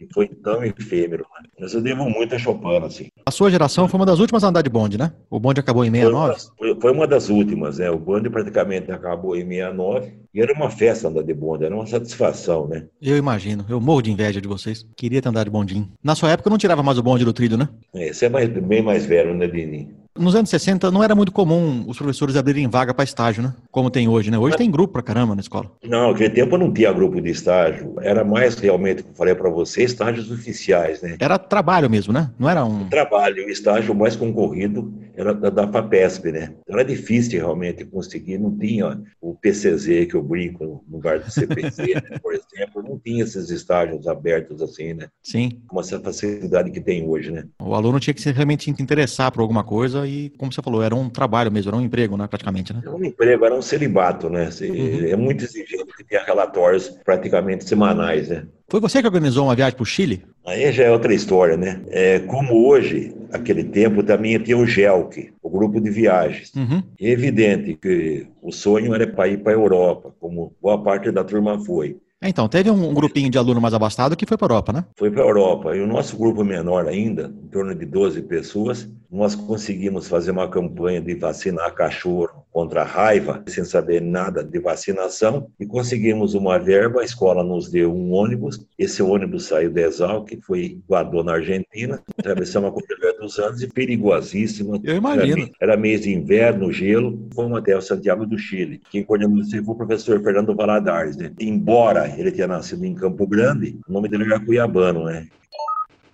E 0.00 0.08
foi 0.12 0.26
tão 0.26 0.64
efêmero, 0.64 1.24
né? 1.40 1.48
Mas 1.60 1.72
eu 1.72 1.80
devo 1.80 2.10
muito 2.10 2.34
a 2.34 2.38
Chopin, 2.38 2.78
assim. 2.84 3.06
A 3.24 3.30
sua 3.30 3.48
geração 3.48 3.86
foi 3.86 4.00
uma 4.00 4.06
das 4.06 4.18
últimas 4.18 4.42
a 4.42 4.48
andar 4.48 4.62
de 4.62 4.70
bonde, 4.70 4.98
né? 4.98 5.12
O 5.30 5.38
bonde 5.38 5.60
acabou 5.60 5.84
em 5.84 5.90
69? 5.92 6.40
Foi, 6.58 6.80
foi 6.80 6.92
uma 6.92 7.06
das 7.06 7.28
últimas, 7.28 7.78
né? 7.78 7.88
O 7.88 7.98
bonde 7.98 8.28
praticamente 8.28 8.90
acabou 8.90 9.36
em 9.36 9.46
69 9.46 10.18
e 10.34 10.40
era 10.40 10.52
uma 10.52 10.70
festa 10.70 11.08
andar 11.08 11.22
de 11.22 11.34
bonde, 11.34 11.64
era 11.64 11.74
uma 11.74 11.86
satisfação, 11.86 12.68
né? 12.68 12.84
Eu 13.00 13.16
imagino, 13.16 13.64
eu 13.68 13.80
morro 13.80 14.02
de 14.02 14.12
inveja 14.12 14.40
de 14.40 14.48
vocês. 14.48 14.86
Queria 14.96 15.22
ter 15.22 15.28
andado 15.28 15.46
de 15.46 15.50
bondinho. 15.50 15.90
Na 16.02 16.14
sua 16.14 16.30
época 16.30 16.50
não 16.50 16.58
tirava 16.58 16.82
mais 16.82 16.98
o 16.98 17.02
bonde 17.02 17.24
do 17.24 17.32
trilho, 17.32 17.56
né? 17.56 17.68
É, 17.94 18.12
você 18.12 18.26
é 18.26 18.28
mais, 18.28 18.48
bem 18.48 18.82
mais 18.82 19.06
velho, 19.06 19.34
né, 19.34 19.46
Dini? 19.46 19.88
Nos 20.18 20.34
anos 20.34 20.50
60 20.50 20.90
não 20.90 21.02
era 21.02 21.14
muito 21.14 21.30
comum 21.30 21.84
os 21.86 21.96
professores 21.96 22.34
abrirem 22.34 22.68
vaga 22.68 22.92
para 22.92 23.04
estágio, 23.04 23.40
né? 23.40 23.54
Como 23.70 23.88
tem 23.88 24.08
hoje, 24.08 24.32
né? 24.32 24.38
Hoje 24.38 24.56
tem 24.56 24.68
grupo 24.68 24.94
pra 24.94 25.02
caramba 25.02 25.34
na 25.34 25.40
escola. 25.40 25.70
Não, 25.84 26.10
naquele 26.10 26.30
tempo 26.30 26.58
não 26.58 26.72
tinha 26.72 26.92
grupo 26.92 27.20
de 27.20 27.30
estágio. 27.30 27.94
Era 28.00 28.24
mais 28.24 28.56
realmente, 28.56 29.02
como 29.02 29.14
eu 29.14 29.16
falei 29.16 29.34
para 29.36 29.48
você, 29.48 29.84
estágios 29.84 30.28
oficiais, 30.28 31.00
né? 31.00 31.16
Era 31.20 31.38
trabalho 31.38 31.88
mesmo, 31.88 32.12
né? 32.12 32.30
Não 32.36 32.50
era 32.50 32.64
um. 32.64 32.88
Trabalho, 32.88 33.46
o 33.46 33.48
estágio 33.48 33.94
mais 33.94 34.16
concorrido 34.16 34.92
era 35.18 35.34
da, 35.34 35.66
FAPESP, 35.66 36.30
né? 36.30 36.54
Era 36.68 36.84
difícil 36.84 37.40
realmente 37.40 37.84
conseguir, 37.84 38.38
não 38.38 38.56
tinha 38.56 39.02
o 39.20 39.34
PCZ 39.34 40.06
que 40.06 40.14
eu 40.14 40.22
brinco 40.22 40.64
no 40.64 40.96
lugar 40.96 41.18
do 41.18 41.28
CPC, 41.28 41.94
né? 41.94 42.18
por 42.22 42.32
exemplo, 42.32 42.82
não 42.82 42.96
tinha 42.98 43.24
esses 43.24 43.50
estágios 43.50 44.06
abertos 44.06 44.62
assim, 44.62 44.94
né? 44.94 45.08
Sim. 45.20 45.60
Com 45.66 45.80
essa 45.80 45.98
facilidade 45.98 46.70
que 46.70 46.80
tem 46.80 47.04
hoje, 47.04 47.32
né? 47.32 47.44
O 47.60 47.74
aluno 47.74 47.98
tinha 47.98 48.14
que 48.14 48.22
se 48.22 48.30
realmente 48.30 48.64
se 48.64 48.82
interessar 48.82 49.32
por 49.32 49.40
alguma 49.40 49.64
coisa 49.64 50.06
e, 50.06 50.30
como 50.38 50.52
você 50.52 50.62
falou, 50.62 50.82
era 50.82 50.94
um 50.94 51.10
trabalho 51.10 51.50
mesmo, 51.50 51.70
era 51.70 51.76
um 51.76 51.82
emprego, 51.82 52.16
né? 52.16 52.28
Praticamente, 52.28 52.72
né? 52.72 52.80
Era 52.82 52.94
um 52.94 53.04
emprego, 53.04 53.44
era 53.44 53.54
um 53.54 53.62
celibato, 53.62 54.30
né? 54.30 54.48
Uhum. 54.60 55.08
É 55.08 55.16
muito 55.16 55.44
exigente 55.44 55.96
que 55.96 56.04
tinha 56.04 56.22
relatórios 56.22 56.90
praticamente 57.04 57.68
semanais, 57.68 58.28
né? 58.28 58.46
Foi 58.70 58.80
você 58.80 59.00
que 59.00 59.06
organizou 59.08 59.46
uma 59.46 59.56
viagem 59.56 59.74
para 59.74 59.82
o 59.82 59.86
Chile? 59.86 60.24
Aí 60.46 60.70
já 60.72 60.84
é 60.84 60.90
outra 60.90 61.12
história, 61.12 61.56
né? 61.56 61.80
É, 61.88 62.20
como 62.20 62.68
hoje, 62.68 63.14
aquele 63.32 63.64
tempo, 63.64 64.02
também 64.02 64.38
tinha 64.38 64.56
o 64.56 64.66
GELC, 64.66 65.32
o 65.42 65.50
grupo 65.50 65.80
de 65.80 65.90
viagens. 65.90 66.52
Uhum. 66.54 66.82
É 67.00 67.10
evidente 67.10 67.74
que 67.74 68.26
o 68.42 68.52
sonho 68.52 68.94
era 68.94 69.06
para 69.06 69.28
ir 69.28 69.38
para 69.38 69.52
a 69.52 69.56
Europa, 69.56 70.14
como 70.18 70.52
boa 70.60 70.82
parte 70.82 71.10
da 71.10 71.24
turma 71.24 71.58
foi. 71.58 71.96
Então, 72.20 72.48
teve 72.48 72.68
um, 72.68 72.92
grupinho 72.92 73.30
de 73.30 73.38
aluno 73.38 73.60
mais 73.60 73.72
abastado 73.72 74.16
que 74.16 74.26
foi 74.26 74.36
para 74.36 74.46
a 74.46 74.50
Europa, 74.50 74.72
né? 74.72 74.84
Foi 74.96 75.08
para 75.08 75.22
a 75.22 75.26
Europa. 75.26 75.76
E 75.76 75.80
o 75.80 75.86
nosso 75.86 76.16
grupo 76.16 76.42
menor 76.42 76.88
ainda, 76.88 77.32
em 77.44 77.46
torno 77.46 77.72
de 77.74 77.86
12 77.86 78.22
pessoas, 78.22 78.88
nós 79.10 79.34
conseguimos 79.34 80.06
fazer 80.06 80.30
uma 80.30 80.48
campanha 80.48 81.00
de 81.00 81.14
vacinar 81.14 81.74
cachorro 81.74 82.44
contra 82.52 82.82
a 82.82 82.84
raiva, 82.84 83.42
sem 83.46 83.64
saber 83.64 84.02
nada 84.02 84.42
de 84.44 84.58
vacinação, 84.58 85.48
e 85.58 85.64
conseguimos 85.64 86.34
uma 86.34 86.58
verba, 86.58 87.00
a 87.00 87.04
escola 87.04 87.42
nos 87.42 87.70
deu 87.70 87.94
um 87.94 88.12
ônibus, 88.12 88.66
esse 88.78 89.02
ônibus 89.02 89.46
saiu 89.46 89.70
de 89.70 89.80
Exalc, 89.80 90.28
foi 90.42 90.78
voador 90.86 91.24
na 91.24 91.34
Argentina, 91.34 92.02
atravessamos 92.18 92.68
a 92.68 92.72
Cordilheira 92.72 93.18
dos 93.18 93.38
Andes, 93.38 93.62
e 93.62 93.68
perigosíssima. 93.68 94.78
Eu 94.82 94.96
imagino. 94.96 95.42
Era, 95.60 95.72
era 95.72 95.76
mês 95.76 96.02
de 96.02 96.12
inverno, 96.12 96.72
gelo, 96.72 97.28
fomos 97.34 97.58
até 97.58 97.76
o 97.76 97.80
Santiago 97.80 98.26
do 98.26 98.36
Chile. 98.36 98.82
Quem 98.90 99.04
coordenou 99.04 99.38
isso 99.38 99.50
foi 99.64 99.74
o 99.74 99.78
professor 99.78 100.20
Fernando 100.22 100.54
Valadares, 100.54 101.16
né? 101.16 101.32
Embora 101.40 102.12
ele 102.18 102.30
tenha 102.30 102.48
nascido 102.48 102.84
em 102.84 102.94
Campo 102.94 103.26
Grande, 103.26 103.78
o 103.88 103.92
nome 103.92 104.08
dele 104.08 104.24
era 104.24 104.40
Cuiabano, 104.40 105.04
né? 105.04 105.26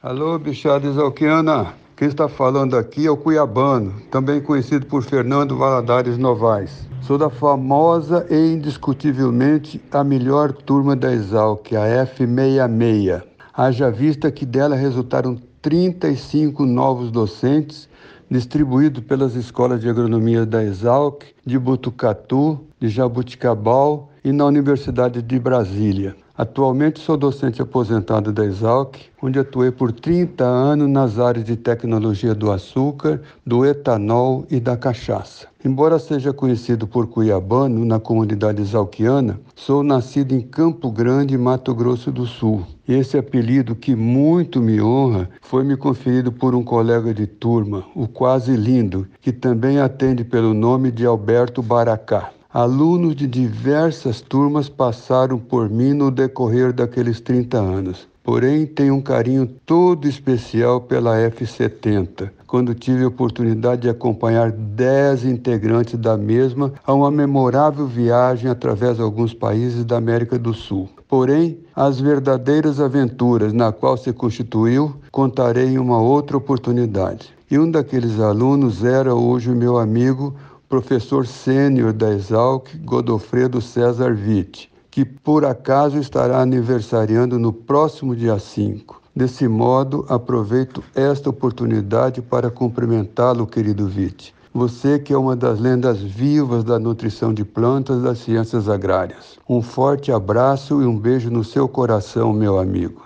Alô, 0.02 0.38
bichada 0.38 0.87
exalquiana. 0.87 1.84
Quem 1.96 2.09
está 2.09 2.28
falando 2.28 2.76
aqui 2.76 3.07
é 3.07 3.11
o 3.11 3.16
Cuiabano, 3.16 3.94
também 4.11 4.40
conhecido 4.40 4.85
por 4.85 5.04
Fernando 5.04 5.57
Valadares 5.57 6.18
Novaes. 6.18 6.88
Sou 7.00 7.16
da 7.16 7.30
famosa 7.30 8.26
e 8.28 8.52
indiscutivelmente 8.52 9.80
a 9.92 10.02
melhor 10.02 10.50
turma 10.50 10.96
da 10.96 11.12
Exalc, 11.12 11.72
a 11.72 12.04
F66. 12.04 13.22
Haja 13.57 13.92
vista 13.92 14.33
que 14.33 14.44
dela 14.44 14.74
resultaram 14.74 15.38
35 15.62 16.66
novos 16.66 17.12
docentes 17.12 17.88
distribuídos 18.28 19.04
pelas 19.04 19.37
escolas 19.37 19.80
de 19.80 19.88
agronomia 19.88 20.44
da 20.44 20.64
Exalc, 20.64 21.22
de 21.46 21.57
Butucatu, 21.61 22.59
de 22.80 22.88
Jabuticabal 22.88 24.11
e 24.24 24.32
na 24.32 24.46
Universidade 24.46 25.20
de 25.20 25.38
Brasília. 25.38 26.16
Atualmente 26.37 26.98
sou 26.98 27.16
docente 27.16 27.62
aposentado 27.62 28.32
da 28.32 28.44
Exalc, 28.44 28.96
onde 29.22 29.38
atuei 29.38 29.70
por 29.70 29.92
30 29.92 30.42
anos 30.42 30.90
nas 30.90 31.18
áreas 31.20 31.44
de 31.44 31.56
tecnologia 31.56 32.34
do 32.34 32.50
açúcar, 32.50 33.20
do 33.46 33.64
etanol 33.64 34.44
e 34.50 34.58
da 34.58 34.76
cachaça. 34.76 35.46
Embora 35.64 35.98
seja 35.98 36.32
conhecido 36.32 36.88
por 36.88 37.06
cuiabano 37.06 37.84
na 37.84 38.00
comunidade 38.00 38.60
exalquiana, 38.60 39.38
sou 39.54 39.84
nascido 39.84 40.34
em 40.34 40.40
Campo 40.40 40.90
Grande, 40.90 41.38
Mato 41.38 41.72
Grosso 41.72 42.10
do 42.10 42.26
Sul. 42.26 42.66
Esse 42.87 43.16
apelido, 43.16 43.76
que 43.76 43.94
muito 43.94 44.60
me 44.60 44.80
honra, 44.82 45.28
foi 45.40 45.62
me 45.62 45.76
conferido 45.76 46.32
por 46.32 46.52
um 46.54 46.64
colega 46.64 47.14
de 47.14 47.28
turma, 47.28 47.84
o 47.94 48.08
quase 48.08 48.56
lindo, 48.56 49.06
que 49.20 49.32
também 49.32 49.78
atende 49.78 50.24
pelo 50.24 50.52
nome 50.52 50.90
de 50.90 51.06
Alberto 51.06 51.62
Baracá. 51.62 52.32
Alunos 52.54 53.16
de 53.16 53.26
diversas 53.26 54.20
turmas 54.20 54.68
passaram 54.68 55.40
por 55.40 55.68
mim 55.68 55.92
no 55.92 56.08
decorrer 56.08 56.72
daqueles 56.72 57.18
30 57.18 57.58
anos. 57.58 58.06
Porém, 58.22 58.64
tenho 58.64 58.94
um 58.94 59.00
carinho 59.00 59.44
todo 59.66 60.06
especial 60.06 60.80
pela 60.80 61.16
F70, 61.16 62.30
quando 62.46 62.72
tive 62.72 63.02
a 63.02 63.08
oportunidade 63.08 63.82
de 63.82 63.88
acompanhar 63.88 64.52
10 64.52 65.24
integrantes 65.24 65.98
da 65.98 66.16
mesma 66.16 66.72
a 66.86 66.94
uma 66.94 67.10
memorável 67.10 67.88
viagem 67.88 68.48
através 68.48 68.98
de 68.98 69.02
alguns 69.02 69.34
países 69.34 69.84
da 69.84 69.96
América 69.96 70.38
do 70.38 70.54
Sul. 70.54 70.88
Porém, 71.08 71.58
as 71.74 72.00
verdadeiras 72.00 72.78
aventuras 72.78 73.52
na 73.52 73.72
qual 73.72 73.96
se 73.96 74.12
constituiu, 74.12 74.94
contarei 75.10 75.70
em 75.70 75.78
uma 75.78 76.00
outra 76.00 76.36
oportunidade. 76.36 77.34
E 77.50 77.58
um 77.58 77.70
daqueles 77.70 78.18
alunos 78.20 78.84
era 78.84 79.14
hoje 79.14 79.50
meu 79.50 79.76
amigo 79.76 80.34
professor 80.68 81.27
sênior 81.27 81.92
da 81.92 82.12
Exalc, 82.12 82.68
Godofredo 82.85 83.61
César 83.61 84.12
Witt, 84.12 84.70
que 84.90 85.05
por 85.05 85.44
acaso 85.44 85.98
estará 85.98 86.40
aniversariando 86.40 87.38
no 87.38 87.53
próximo 87.53 88.14
dia 88.14 88.38
5. 88.38 89.03
Desse 89.14 89.46
modo, 89.46 90.05
aproveito 90.09 90.83
esta 90.94 91.31
oportunidade 91.31 92.20
para 92.20 92.50
cumprimentá-lo, 92.50 93.46
querido 93.46 93.85
Witt. 93.85 94.35
Você 94.53 94.98
que 94.98 95.12
é 95.12 95.18
uma 95.18 95.35
das 95.35 95.59
lendas 95.59 96.00
vivas 96.00 96.62
da 96.62 96.79
nutrição 96.79 97.34
de 97.34 97.45
plantas 97.45 98.03
das 98.03 98.18
ciências 98.18 98.68
agrárias. 98.68 99.36
Um 99.49 99.61
forte 99.61 100.12
abraço 100.12 100.80
e 100.80 100.86
um 100.86 100.97
beijo 100.97 101.30
no 101.30 101.43
seu 101.43 101.68
coração, 101.68 102.32
meu 102.32 102.59
amigo. 102.59 103.03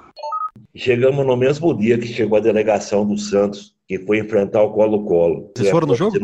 Chegamos 0.75 1.27
no 1.27 1.37
mesmo 1.37 1.75
dia 1.75 1.99
que 1.99 2.07
chegou 2.07 2.37
a 2.39 2.41
delegação 2.43 3.07
do 3.07 3.17
Santos 3.17 3.78
que 3.89 3.99
foi 4.01 4.19
enfrentar 4.19 4.63
o 4.63 4.73
Colo-Colo. 4.73 5.51
Vocês 5.57 5.71
foram 5.71 5.87
no 5.87 5.95
jogo? 5.95 6.15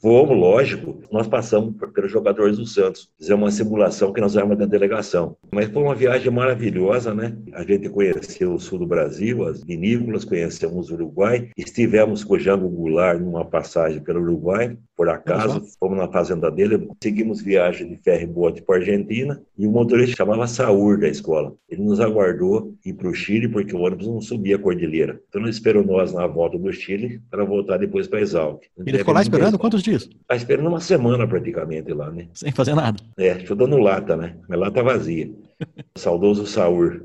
Fomos, 0.00 0.36
lógico. 0.36 1.02
Nós 1.12 1.28
passamos 1.28 1.74
pelos 1.92 2.10
jogadores 2.10 2.56
do 2.56 2.64
Santos. 2.64 3.10
Fizemos 3.18 3.44
uma 3.44 3.50
simulação 3.50 4.10
que 4.10 4.22
nós 4.22 4.34
éramos 4.34 4.56
da 4.56 4.64
delegação. 4.64 5.36
Mas 5.52 5.68
foi 5.68 5.82
uma 5.82 5.94
viagem 5.94 6.32
maravilhosa, 6.32 7.14
né? 7.14 7.36
A 7.52 7.62
gente 7.62 7.90
conheceu 7.90 8.54
o 8.54 8.58
sul 8.58 8.78
do 8.78 8.86
Brasil, 8.86 9.46
as 9.46 9.62
vinícolas, 9.62 10.24
conhecemos 10.24 10.90
o 10.90 10.94
Uruguai. 10.94 11.50
Estivemos 11.58 12.24
com 12.24 12.34
o 12.34 12.38
Jango 12.38 12.70
Goulart 12.70 13.20
numa 13.20 13.44
passagem 13.44 14.02
pelo 14.02 14.22
Uruguai, 14.22 14.76
por 14.96 15.08
acaso. 15.08 15.58
Uhum. 15.58 15.66
Fomos 15.78 15.98
na 15.98 16.08
fazenda 16.08 16.50
dele. 16.50 16.88
Seguimos 17.02 17.40
viagem 17.40 17.88
de 17.88 17.96
ferry 17.96 18.26
bote 18.26 18.62
para 18.62 18.76
Argentina. 18.76 19.40
E 19.58 19.66
o 19.66 19.70
motorista 19.70 20.16
chamava 20.16 20.46
Saúr 20.46 20.98
da 20.98 21.08
escola. 21.08 21.54
Ele 21.68 21.82
nos 21.82 22.00
aguardou 22.00 22.74
ir 22.84 22.92
para 22.92 23.08
o 23.08 23.14
Chile 23.14 23.48
porque 23.48 23.74
o 23.74 23.80
ônibus 23.80 24.06
não 24.06 24.20
subia 24.20 24.56
a 24.56 24.58
cordilheira. 24.58 25.20
Então 25.28 25.42
ele 25.42 25.50
esperou 25.50 25.84
nós 25.84 26.12
na 26.12 26.26
volta 26.26 26.58
do 26.58 26.72
Chile 26.72 27.20
para 27.30 27.44
voltar 27.44 27.78
depois 27.78 28.06
para 28.06 28.20
Exalc. 28.20 28.62
Ele 28.78 28.98
ficou 28.98 29.14
lá 29.14 29.22
esperando 29.22 29.58
quantos 29.58 29.82
dias? 29.82 30.08
Tá 30.26 30.36
esperando 30.36 30.68
uma 30.68 30.80
semana 30.80 31.26
praticamente 31.26 31.92
lá, 31.92 32.10
né? 32.10 32.28
Sem 32.34 32.52
fazer 32.52 32.74
nada. 32.74 33.02
É, 33.16 33.34
dando 33.34 33.78
lata, 33.78 34.16
né? 34.16 34.36
Minha 34.48 34.58
lata 34.58 34.82
vazia. 34.82 35.30
Saudoso 35.96 36.46
Saúr. 36.46 37.04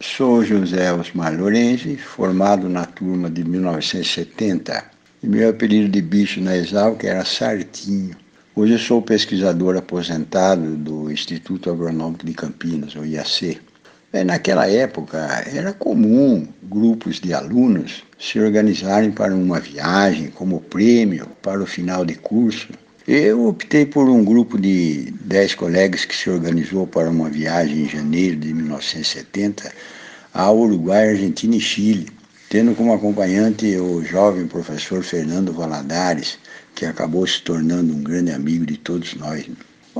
Sou 0.00 0.44
José 0.44 0.92
Osmar 0.92 1.38
Lorenzi, 1.38 1.96
formado 1.96 2.68
na 2.68 2.84
turma 2.84 3.30
de 3.30 3.44
1970. 3.44 4.90
E 5.22 5.28
meu 5.28 5.50
apelido 5.50 5.88
de 5.88 6.02
bicho 6.02 6.40
na 6.40 6.56
Exalc 6.56 7.04
era 7.04 7.24
Sartinho. 7.24 8.16
Hoje 8.56 8.72
eu 8.72 8.78
sou 8.80 9.00
pesquisador 9.00 9.76
aposentado 9.76 10.76
do 10.76 11.12
Instituto 11.12 11.70
Agronômico 11.70 12.26
de 12.26 12.34
Campinas, 12.34 12.96
o 12.96 13.04
IAC. 13.04 13.60
É, 14.12 14.24
naquela 14.24 14.68
época 14.68 15.18
era 15.54 15.72
comum 15.72 16.48
grupos 16.64 17.20
de 17.20 17.32
alunos 17.32 18.02
se 18.18 18.40
organizarem 18.40 19.12
para 19.12 19.32
uma 19.32 19.60
viagem 19.60 20.28
como 20.28 20.60
prêmio 20.60 21.28
para 21.40 21.62
o 21.62 21.66
final 21.66 22.04
de 22.04 22.16
curso. 22.16 22.70
Eu 23.06 23.46
optei 23.46 23.86
por 23.86 24.08
um 24.08 24.24
grupo 24.24 24.58
de 24.58 25.14
dez 25.20 25.54
colegas 25.54 26.04
que 26.04 26.16
se 26.16 26.30
organizou 26.30 26.84
para 26.84 27.08
uma 27.08 27.30
viagem 27.30 27.84
em 27.84 27.88
janeiro 27.88 28.34
de 28.34 28.52
1970 28.52 29.72
ao 30.34 30.58
Uruguai, 30.58 31.10
Argentina 31.10 31.54
e 31.54 31.60
Chile, 31.60 32.08
tendo 32.52 32.74
como 32.74 32.92
acompanhante 32.92 33.78
o 33.78 34.04
jovem 34.04 34.46
professor 34.46 35.02
Fernando 35.02 35.54
Valadares, 35.54 36.38
que 36.74 36.84
acabou 36.84 37.26
se 37.26 37.40
tornando 37.40 37.94
um 37.94 38.02
grande 38.02 38.30
amigo 38.30 38.66
de 38.66 38.76
todos 38.76 39.14
nós. 39.14 39.48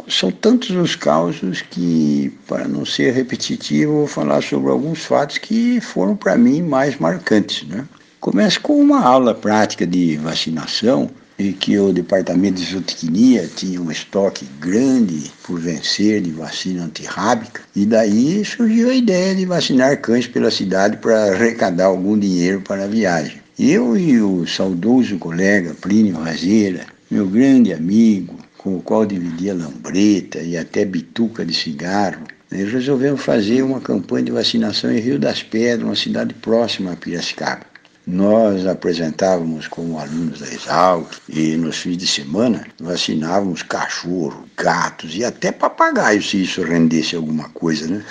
São 0.07 0.31
tantos 0.31 0.69
os 0.69 0.95
causos 0.95 1.63
que, 1.63 2.31
para 2.47 2.69
não 2.69 2.85
ser 2.85 3.15
repetitivo, 3.15 4.01
vou 4.01 4.07
falar 4.07 4.43
sobre 4.43 4.71
alguns 4.71 5.03
fatos 5.03 5.39
que 5.39 5.81
foram 5.81 6.15
para 6.15 6.37
mim 6.37 6.61
mais 6.61 6.99
marcantes. 6.99 7.67
Né? 7.67 7.87
Começo 8.21 8.61
com 8.61 8.79
uma 8.79 9.03
aula 9.03 9.35
prática 9.35 9.87
de 9.87 10.19
vacinação 10.19 11.09
em 11.39 11.53
que 11.53 11.79
o 11.79 11.93
departamento 11.93 12.61
de 12.61 12.71
zootecnia 12.71 13.49
tinha 13.55 13.81
um 13.81 13.91
estoque 13.91 14.47
grande 14.61 15.31
por 15.43 15.59
vencer 15.59 16.21
de 16.21 16.31
vacina 16.31 16.85
antirrábica 16.85 17.63
e 17.75 17.87
daí 17.87 18.45
surgiu 18.45 18.91
a 18.91 18.95
ideia 18.95 19.35
de 19.35 19.47
vacinar 19.47 20.01
cães 20.01 20.27
pela 20.27 20.51
cidade 20.51 20.99
para 20.99 21.33
arrecadar 21.33 21.87
algum 21.87 22.19
dinheiro 22.19 22.61
para 22.61 22.85
a 22.85 22.89
viagem. 22.89 23.41
Eu 23.59 23.97
e 23.97 24.21
o 24.21 24.47
saudoso 24.47 25.19
colega 25.19 25.75
Plínio 25.81 26.17
Razeira, 26.17 26.87
meu 27.11 27.27
grande 27.27 27.73
amigo, 27.73 28.37
com 28.57 28.77
o 28.77 28.83
qual 28.83 29.05
dividia 29.05 29.55
lambreta 29.55 30.39
e 30.39 30.57
até 30.57 30.85
bituca 30.85 31.45
de 31.45 31.53
cigarro, 31.53 32.23
né, 32.51 32.65
resolvemos 32.65 33.23
fazer 33.23 33.63
uma 33.63 33.81
campanha 33.81 34.27
de 34.27 34.33
vacinação 34.33 34.93
em 34.93 35.01
Rio 35.01 35.19
das 35.19 35.43
Pedras, 35.43 35.85
uma 35.85 35.97
cidade 35.97 36.35
próxima 36.35 36.93
a 36.93 36.97
Piracicaba. 36.97 37.72
Nós 38.05 38.67
apresentávamos 38.67 39.69
como 39.69 39.97
alunos 39.97 40.41
da 40.41 40.49
Exalc 40.49 41.09
e 41.29 41.57
nos 41.57 41.79
fins 41.79 41.97
de 41.97 42.07
semana 42.07 42.67
vacinávamos 42.81 43.63
cachorro, 43.63 44.45
gatos 44.57 45.15
e 45.15 45.25
até 45.25 45.53
papagaios, 45.53 46.29
se 46.29 46.43
isso 46.43 46.63
rendesse 46.63 47.15
alguma 47.15 47.49
coisa, 47.51 47.87
né? 47.87 48.05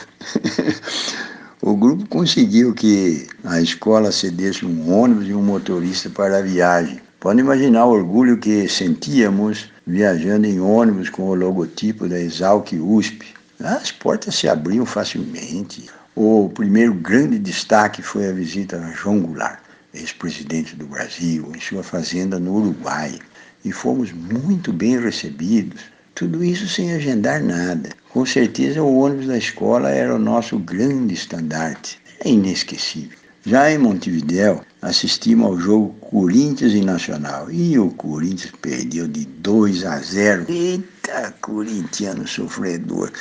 o 1.62 1.76
grupo 1.76 2.08
conseguiu 2.08 2.74
que 2.74 3.28
a 3.44 3.60
escola 3.60 4.14
cedesse 4.14 4.66
um 4.66 4.90
ônibus 4.90 5.28
e 5.28 5.34
um 5.34 5.44
motorista 5.44 6.10
para 6.10 6.38
a 6.38 6.42
viagem. 6.42 7.02
Pode 7.20 7.42
imaginar 7.42 7.86
o 7.86 7.92
orgulho 7.92 8.38
que 8.38 8.70
sentíamos 8.70 9.70
viajando 9.86 10.48
em 10.48 10.62
ônibus 10.62 11.10
com 11.10 11.24
o 11.24 11.36
logotipo 11.36 12.08
da 12.08 12.18
Exalc 12.18 12.72
USP. 12.72 13.34
As 13.60 13.92
portas 13.92 14.36
se 14.36 14.48
abriam 14.48 14.86
facilmente. 14.86 15.90
O 16.16 16.50
primeiro 16.56 16.94
grande 16.94 17.38
destaque 17.38 18.02
foi 18.02 18.30
a 18.30 18.32
visita 18.32 18.78
a 18.78 18.92
João 18.92 19.20
Goulart, 19.20 19.60
ex-presidente 19.94 20.76
do 20.76 20.86
Brasil, 20.86 21.52
em 21.56 21.60
sua 21.60 21.84
fazenda 21.84 22.40
no 22.40 22.56
Uruguai. 22.56 23.20
E 23.64 23.72
fomos 23.72 24.12
muito 24.12 24.72
bem 24.74 25.00
recebidos. 25.00 25.82
Tudo 26.16 26.44
isso 26.44 26.68
sem 26.68 26.94
agendar 26.94 27.44
nada. 27.44 27.90
Com 28.10 28.26
certeza 28.26 28.82
o 28.82 29.00
ônibus 29.00 29.28
da 29.28 29.38
escola 29.38 29.90
era 29.90 30.16
o 30.16 30.20
nosso 30.20 30.58
grande 30.60 31.14
estandarte. 31.14 32.00
É 32.24 32.30
inesquecível. 32.30 33.18
Já 33.44 33.72
em 33.72 33.78
Montevidéu, 33.80 34.62
assistimos 34.82 35.48
ao 35.48 35.60
jogo 35.60 35.96
Corinthians 36.00 36.74
e 36.74 36.82
Nacional. 36.82 37.50
E 37.50 37.78
o 37.80 37.90
Corinthians 37.90 38.54
perdeu 38.62 39.08
de 39.08 39.26
2 39.26 39.84
a 39.84 39.98
0. 39.98 40.46
Eita, 40.48 41.34
corintiano 41.42 42.28
sofredor. 42.28 43.12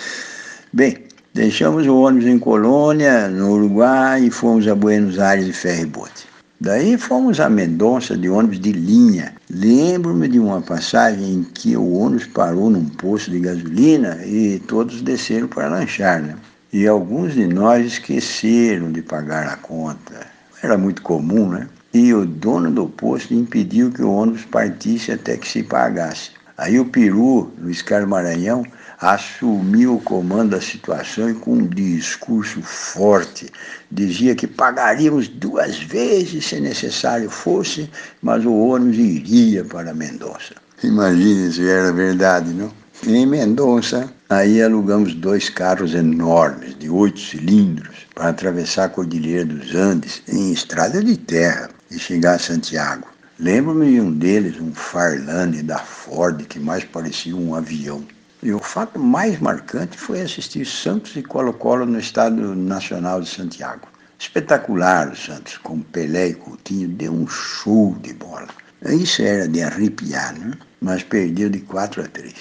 Bem, 0.73 0.99
deixamos 1.33 1.87
o 1.87 1.97
ônibus 1.97 2.29
em 2.29 2.39
Colônia, 2.39 3.29
no 3.29 3.53
Uruguai, 3.53 4.25
e 4.25 4.31
fomos 4.31 4.69
a 4.69 4.75
Buenos 4.75 5.19
Aires 5.19 5.47
de 5.47 5.53
ferryboat. 5.53 6.30
Daí 6.63 6.99
fomos 6.99 7.41
a 7.41 7.49
Mendonça 7.49 8.15
de 8.15 8.29
ônibus 8.29 8.61
de 8.61 8.71
linha. 8.71 9.33
Lembro-me 9.49 10.29
de 10.29 10.39
uma 10.39 10.61
passagem 10.61 11.37
em 11.37 11.43
que 11.43 11.75
o 11.75 11.95
ônibus 11.95 12.27
parou 12.27 12.69
num 12.69 12.85
posto 12.85 13.31
de 13.31 13.41
gasolina 13.41 14.19
e 14.27 14.61
todos 14.67 15.01
desceram 15.01 15.49
para 15.49 15.69
lanchar, 15.69 16.21
né? 16.21 16.37
E 16.71 16.87
alguns 16.87 17.33
de 17.33 17.47
nós 17.47 17.87
esqueceram 17.87 18.93
de 18.93 19.01
pagar 19.01 19.47
a 19.47 19.57
conta. 19.57 20.27
Era 20.63 20.77
muito 20.77 21.01
comum, 21.01 21.49
né? 21.49 21.67
E 21.95 22.13
o 22.13 22.27
dono 22.27 22.71
do 22.71 22.87
posto 22.87 23.33
impediu 23.33 23.91
que 23.91 24.03
o 24.03 24.13
ônibus 24.13 24.45
partisse 24.45 25.13
até 25.13 25.39
que 25.39 25.49
se 25.49 25.63
pagasse. 25.63 26.33
Aí 26.59 26.79
o 26.79 26.85
Peru, 26.85 27.51
Luiz 27.59 27.81
Carlos 27.81 28.11
Maranhão, 28.11 28.67
assumiu 29.01 29.95
o 29.95 30.01
comando 30.01 30.51
da 30.51 30.61
situação 30.61 31.31
e 31.31 31.35
com 31.35 31.55
um 31.55 31.67
discurso 31.67 32.61
forte 32.61 33.51
dizia 33.91 34.35
que 34.35 34.47
pagaríamos 34.47 35.27
duas 35.27 35.79
vezes 35.79 36.47
se 36.47 36.61
necessário 36.61 37.31
fosse, 37.31 37.91
mas 38.21 38.45
o 38.45 38.53
ônibus 38.53 38.99
iria 38.99 39.65
para 39.65 39.95
Mendonça. 39.95 40.55
Imagine 40.83 41.51
se 41.51 41.67
era 41.67 41.93
verdade, 41.93 42.53
não? 42.53 42.71
Em 43.07 43.25
Mendonça, 43.25 44.13
aí 44.29 44.63
alugamos 44.63 45.15
dois 45.15 45.49
carros 45.49 45.95
enormes, 45.95 46.79
de 46.79 46.91
oito 46.91 47.19
cilindros, 47.19 48.07
para 48.15 48.29
atravessar 48.29 48.85
a 48.85 48.89
Cordilheira 48.91 49.47
dos 49.47 49.75
Andes 49.75 50.23
em 50.29 50.53
estrada 50.53 51.03
de 51.03 51.17
terra 51.17 51.71
e 51.91 51.99
chegar 51.99 52.35
a 52.35 52.39
Santiago. 52.39 53.09
Lembro-me 53.39 53.93
de 53.93 54.01
um 54.03 54.13
deles, 54.13 54.61
um 54.61 54.75
Farlane 54.75 55.63
da 55.63 55.79
Ford, 55.79 56.45
que 56.45 56.61
mais 56.61 56.85
parecia 56.85 57.35
um 57.35 57.55
avião. 57.55 58.05
E 58.43 58.53
o 58.53 58.59
fato 58.59 58.99
mais 58.99 59.39
marcante 59.39 59.99
foi 59.99 60.23
assistir 60.23 60.65
Santos 60.65 61.15
e 61.15 61.23
Colo-Colo 61.23 61.85
no 61.85 61.99
Estádio 61.99 62.55
Nacional 62.55 63.21
de 63.21 63.29
Santiago. 63.29 63.87
Espetacular 64.19 65.11
o 65.11 65.17
Santos, 65.17 65.59
com 65.59 65.81
Pelé 65.81 66.29
e 66.29 66.35
Coutinho, 66.35 66.89
deu 66.89 67.13
um 67.13 67.27
show 67.27 67.95
de 68.01 68.15
bola. 68.15 68.49
Isso 68.87 69.21
era 69.21 69.47
de 69.47 69.63
arrepiar, 69.63 70.39
né? 70.39 70.53
mas 70.81 71.03
perdeu 71.03 71.51
de 71.51 71.61
4 71.61 72.03
a 72.03 72.07
3. 72.07 72.35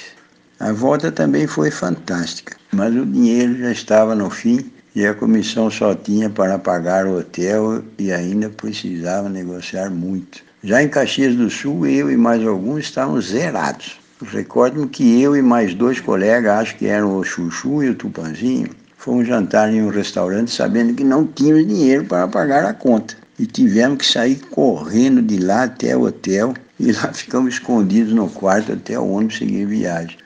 A 0.62 0.72
volta 0.72 1.12
também 1.12 1.48
foi 1.48 1.70
fantástica, 1.70 2.56
mas 2.72 2.96
o 2.96 3.06
dinheiro 3.06 3.58
já 3.58 3.72
estava 3.72 4.16
no 4.16 4.30
fim 4.30 4.72
e 4.96 5.06
a 5.06 5.14
comissão 5.14 5.70
só 5.70 5.94
tinha 5.94 6.30
para 6.30 6.58
pagar 6.58 7.06
o 7.08 7.20
hotel 7.20 7.84
e 7.98 8.12
ainda 8.12 8.50
precisava 8.50 9.28
negociar 9.28 9.90
muito. 9.90 10.44
Já 10.64 10.82
em 10.82 10.88
Caxias 10.88 11.36
do 11.36 11.50
Sul, 11.50 11.86
eu 11.86 12.10
e 12.10 12.16
mais 12.16 12.46
alguns 12.46 12.86
estavam 12.86 13.20
zerados. 13.22 13.99
Recordo-me 14.22 14.88
que 14.88 15.22
eu 15.22 15.36
e 15.36 15.42
mais 15.42 15.74
dois 15.74 16.02
colegas, 16.02 16.52
acho 16.52 16.78
que 16.78 16.88
eram 16.88 17.18
o 17.18 17.24
Chuchu 17.24 17.84
e 17.84 17.90
o 17.90 17.96
Tupanzinho, 17.96 18.70
fomos 18.98 19.26
jantar 19.26 19.74
em 19.74 19.82
um 19.82 19.90
restaurante 19.90 20.52
sabendo 20.52 20.94
que 20.94 21.06
não 21.06 21.26
tínhamos 21.26 21.66
dinheiro 21.66 22.04
para 22.04 22.28
pagar 22.28 22.66
a 22.66 22.74
conta. 22.74 23.16
E 23.40 23.46
tivemos 23.46 24.00
que 24.00 24.06
sair 24.06 24.36
correndo 24.52 25.22
de 25.22 25.38
lá 25.38 25.64
até 25.64 25.96
o 25.96 26.02
hotel 26.02 26.54
e 26.78 26.92
lá 26.92 27.12
ficamos 27.14 27.54
escondidos 27.54 28.14
no 28.14 28.30
quarto 28.30 28.74
até 28.74 29.00
o 29.00 29.10
ônibus 29.10 29.38
seguir 29.38 29.66
viagem. 29.66 30.18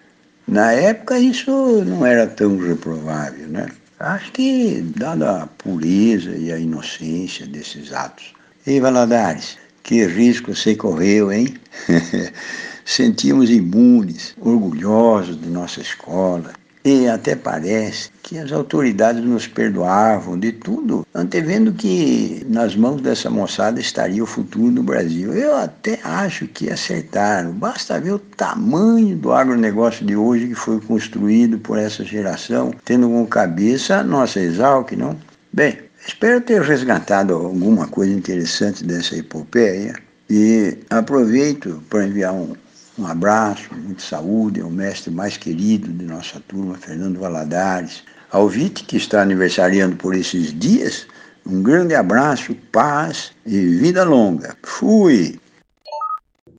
Na 0.48 0.72
época 0.72 1.20
isso 1.20 1.52
não 1.86 2.04
era 2.04 2.26
tão 2.26 2.58
reprovável, 2.58 3.48
né? 3.48 3.68
Acho 4.00 4.32
que, 4.32 4.84
dada 4.98 5.44
a 5.44 5.48
pureza 5.48 6.32
e 6.36 6.52
a 6.52 6.58
inocência 6.58 7.46
desses 7.46 7.94
atos. 7.94 8.34
Ei, 8.66 8.80
Valadares, 8.80 9.58
Que 9.84 10.06
risco 10.06 10.56
você 10.56 10.76
correu, 10.76 11.32
hein? 11.32 11.54
Sentimos 12.86 13.50
imunes, 13.50 14.36
orgulhosos 14.40 15.40
de 15.40 15.48
nossa 15.48 15.80
escola. 15.80 16.52
E 16.86 17.08
até 17.08 17.34
parece 17.34 18.10
que 18.22 18.38
as 18.38 18.52
autoridades 18.52 19.24
nos 19.24 19.48
perdoavam 19.48 20.38
de 20.38 20.52
tudo, 20.52 21.08
antevendo 21.16 21.72
que 21.72 22.46
nas 22.50 22.76
mãos 22.76 23.02
dessa 23.02 23.30
moçada 23.30 23.80
estaria 23.80 24.22
o 24.22 24.28
futuro 24.28 24.70
do 24.70 24.84
Brasil. 24.84 25.32
Eu 25.32 25.56
até 25.56 25.98
acho 26.04 26.46
que 26.46 26.70
acertaram. 26.70 27.54
Basta 27.54 28.02
ver 28.02 28.12
o 28.12 28.20
tamanho 28.20 29.16
do 29.16 29.32
agronegócio 29.32 30.06
de 30.06 30.18
hoje 30.18 30.50
que 30.50 30.56
foi 30.56 30.82
construído 30.82 31.58
por 31.58 31.80
essa 31.80 32.04
geração, 32.04 32.74
tendo 32.84 33.08
como 33.08 33.28
cabeça 33.28 34.00
a 34.00 34.04
nossa 34.04 34.42
Exalc, 34.42 34.92
não? 34.92 35.18
Bem, 35.54 35.78
espero 36.06 36.42
ter 36.42 36.62
resgatado 36.62 37.34
alguma 37.34 37.88
coisa 37.88 38.12
interessante 38.12 38.84
dessa 38.84 39.16
epopeia 39.16 39.96
e 40.30 40.78
aproveito 40.90 41.82
para 41.90 42.06
enviar 42.06 42.34
um 42.34 42.54
um 42.98 43.08
abraço, 43.08 43.70
muita 43.74 44.02
saúde 44.02 44.62
ao 44.62 44.70
mestre 44.70 45.12
mais 45.12 45.38
querido 45.38 45.92
de 45.92 46.06
nossa 46.06 46.40
turma, 46.48 46.76
Fernando 46.76 47.20
Valadares. 47.20 48.04
Ao 48.32 48.48
Vite, 48.48 48.84
que 48.84 48.98
está 48.98 49.22
aniversariando 49.22 49.96
por 49.96 50.16
esses 50.16 50.58
dias, 50.58 51.08
um 51.46 51.62
grande 51.62 51.96
abraço, 51.96 52.56
paz 52.72 53.32
e 53.46 53.60
vida 53.60 54.04
longa. 54.04 54.56
Fui! 54.64 55.40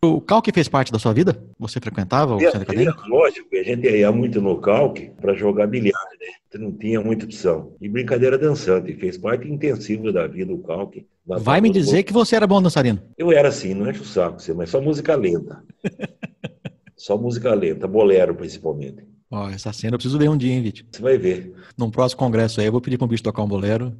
O 0.04 0.20
Calque 0.20 0.52
fez 0.52 0.68
parte 0.68 0.92
da 0.92 0.98
sua 0.98 1.12
vida? 1.12 1.42
Você 1.58 1.80
frequentava 1.80 2.36
o 2.36 2.40
centro 2.40 2.62
acadêmico? 2.62 3.08
Lógico, 3.08 3.48
a 3.52 3.62
gente 3.62 3.88
ia 3.88 4.12
muito 4.12 4.40
no 4.40 4.58
Calque 4.58 5.10
para 5.20 5.34
jogar 5.34 5.66
bilhar, 5.66 6.00
né? 6.20 6.58
Não 6.58 6.70
tinha 6.72 7.00
muita 7.00 7.24
opção. 7.24 7.74
E 7.80 7.88
brincadeira 7.88 8.38
dançante, 8.38 8.94
fez 8.94 9.18
parte 9.18 9.48
intensiva 9.48 10.12
da 10.12 10.26
vida 10.26 10.52
o 10.52 10.58
Calque. 10.58 11.06
Vai 11.26 11.60
me 11.60 11.70
dizer 11.70 12.02
que 12.02 12.12
você 12.12 12.36
era 12.36 12.46
bom 12.46 12.60
dançarino. 12.60 13.00
Eu 13.16 13.32
era 13.32 13.48
assim, 13.48 13.74
não 13.74 13.90
enche 13.90 14.00
o 14.00 14.04
saco, 14.04 14.38
mas 14.54 14.70
só 14.70 14.80
música 14.80 15.16
lenta. 15.16 15.64
só 16.96 17.16
música 17.16 17.52
lenta, 17.54 17.88
bolero 17.88 18.34
principalmente. 18.34 19.04
Ó, 19.30 19.48
essa 19.48 19.72
cena 19.72 19.94
eu 19.94 19.98
preciso 19.98 20.18
ver 20.18 20.28
um 20.28 20.36
dia, 20.36 20.52
hein, 20.52 20.62
Vite? 20.62 20.86
Você 20.92 21.02
vai 21.02 21.18
ver. 21.18 21.52
Num 21.76 21.90
próximo 21.90 22.18
congresso 22.20 22.60
aí, 22.60 22.66
eu 22.66 22.72
vou 22.72 22.80
pedir 22.80 22.98
para 22.98 23.06
um 23.06 23.08
bicho 23.08 23.22
tocar 23.22 23.42
um 23.42 23.48
bolero. 23.48 23.92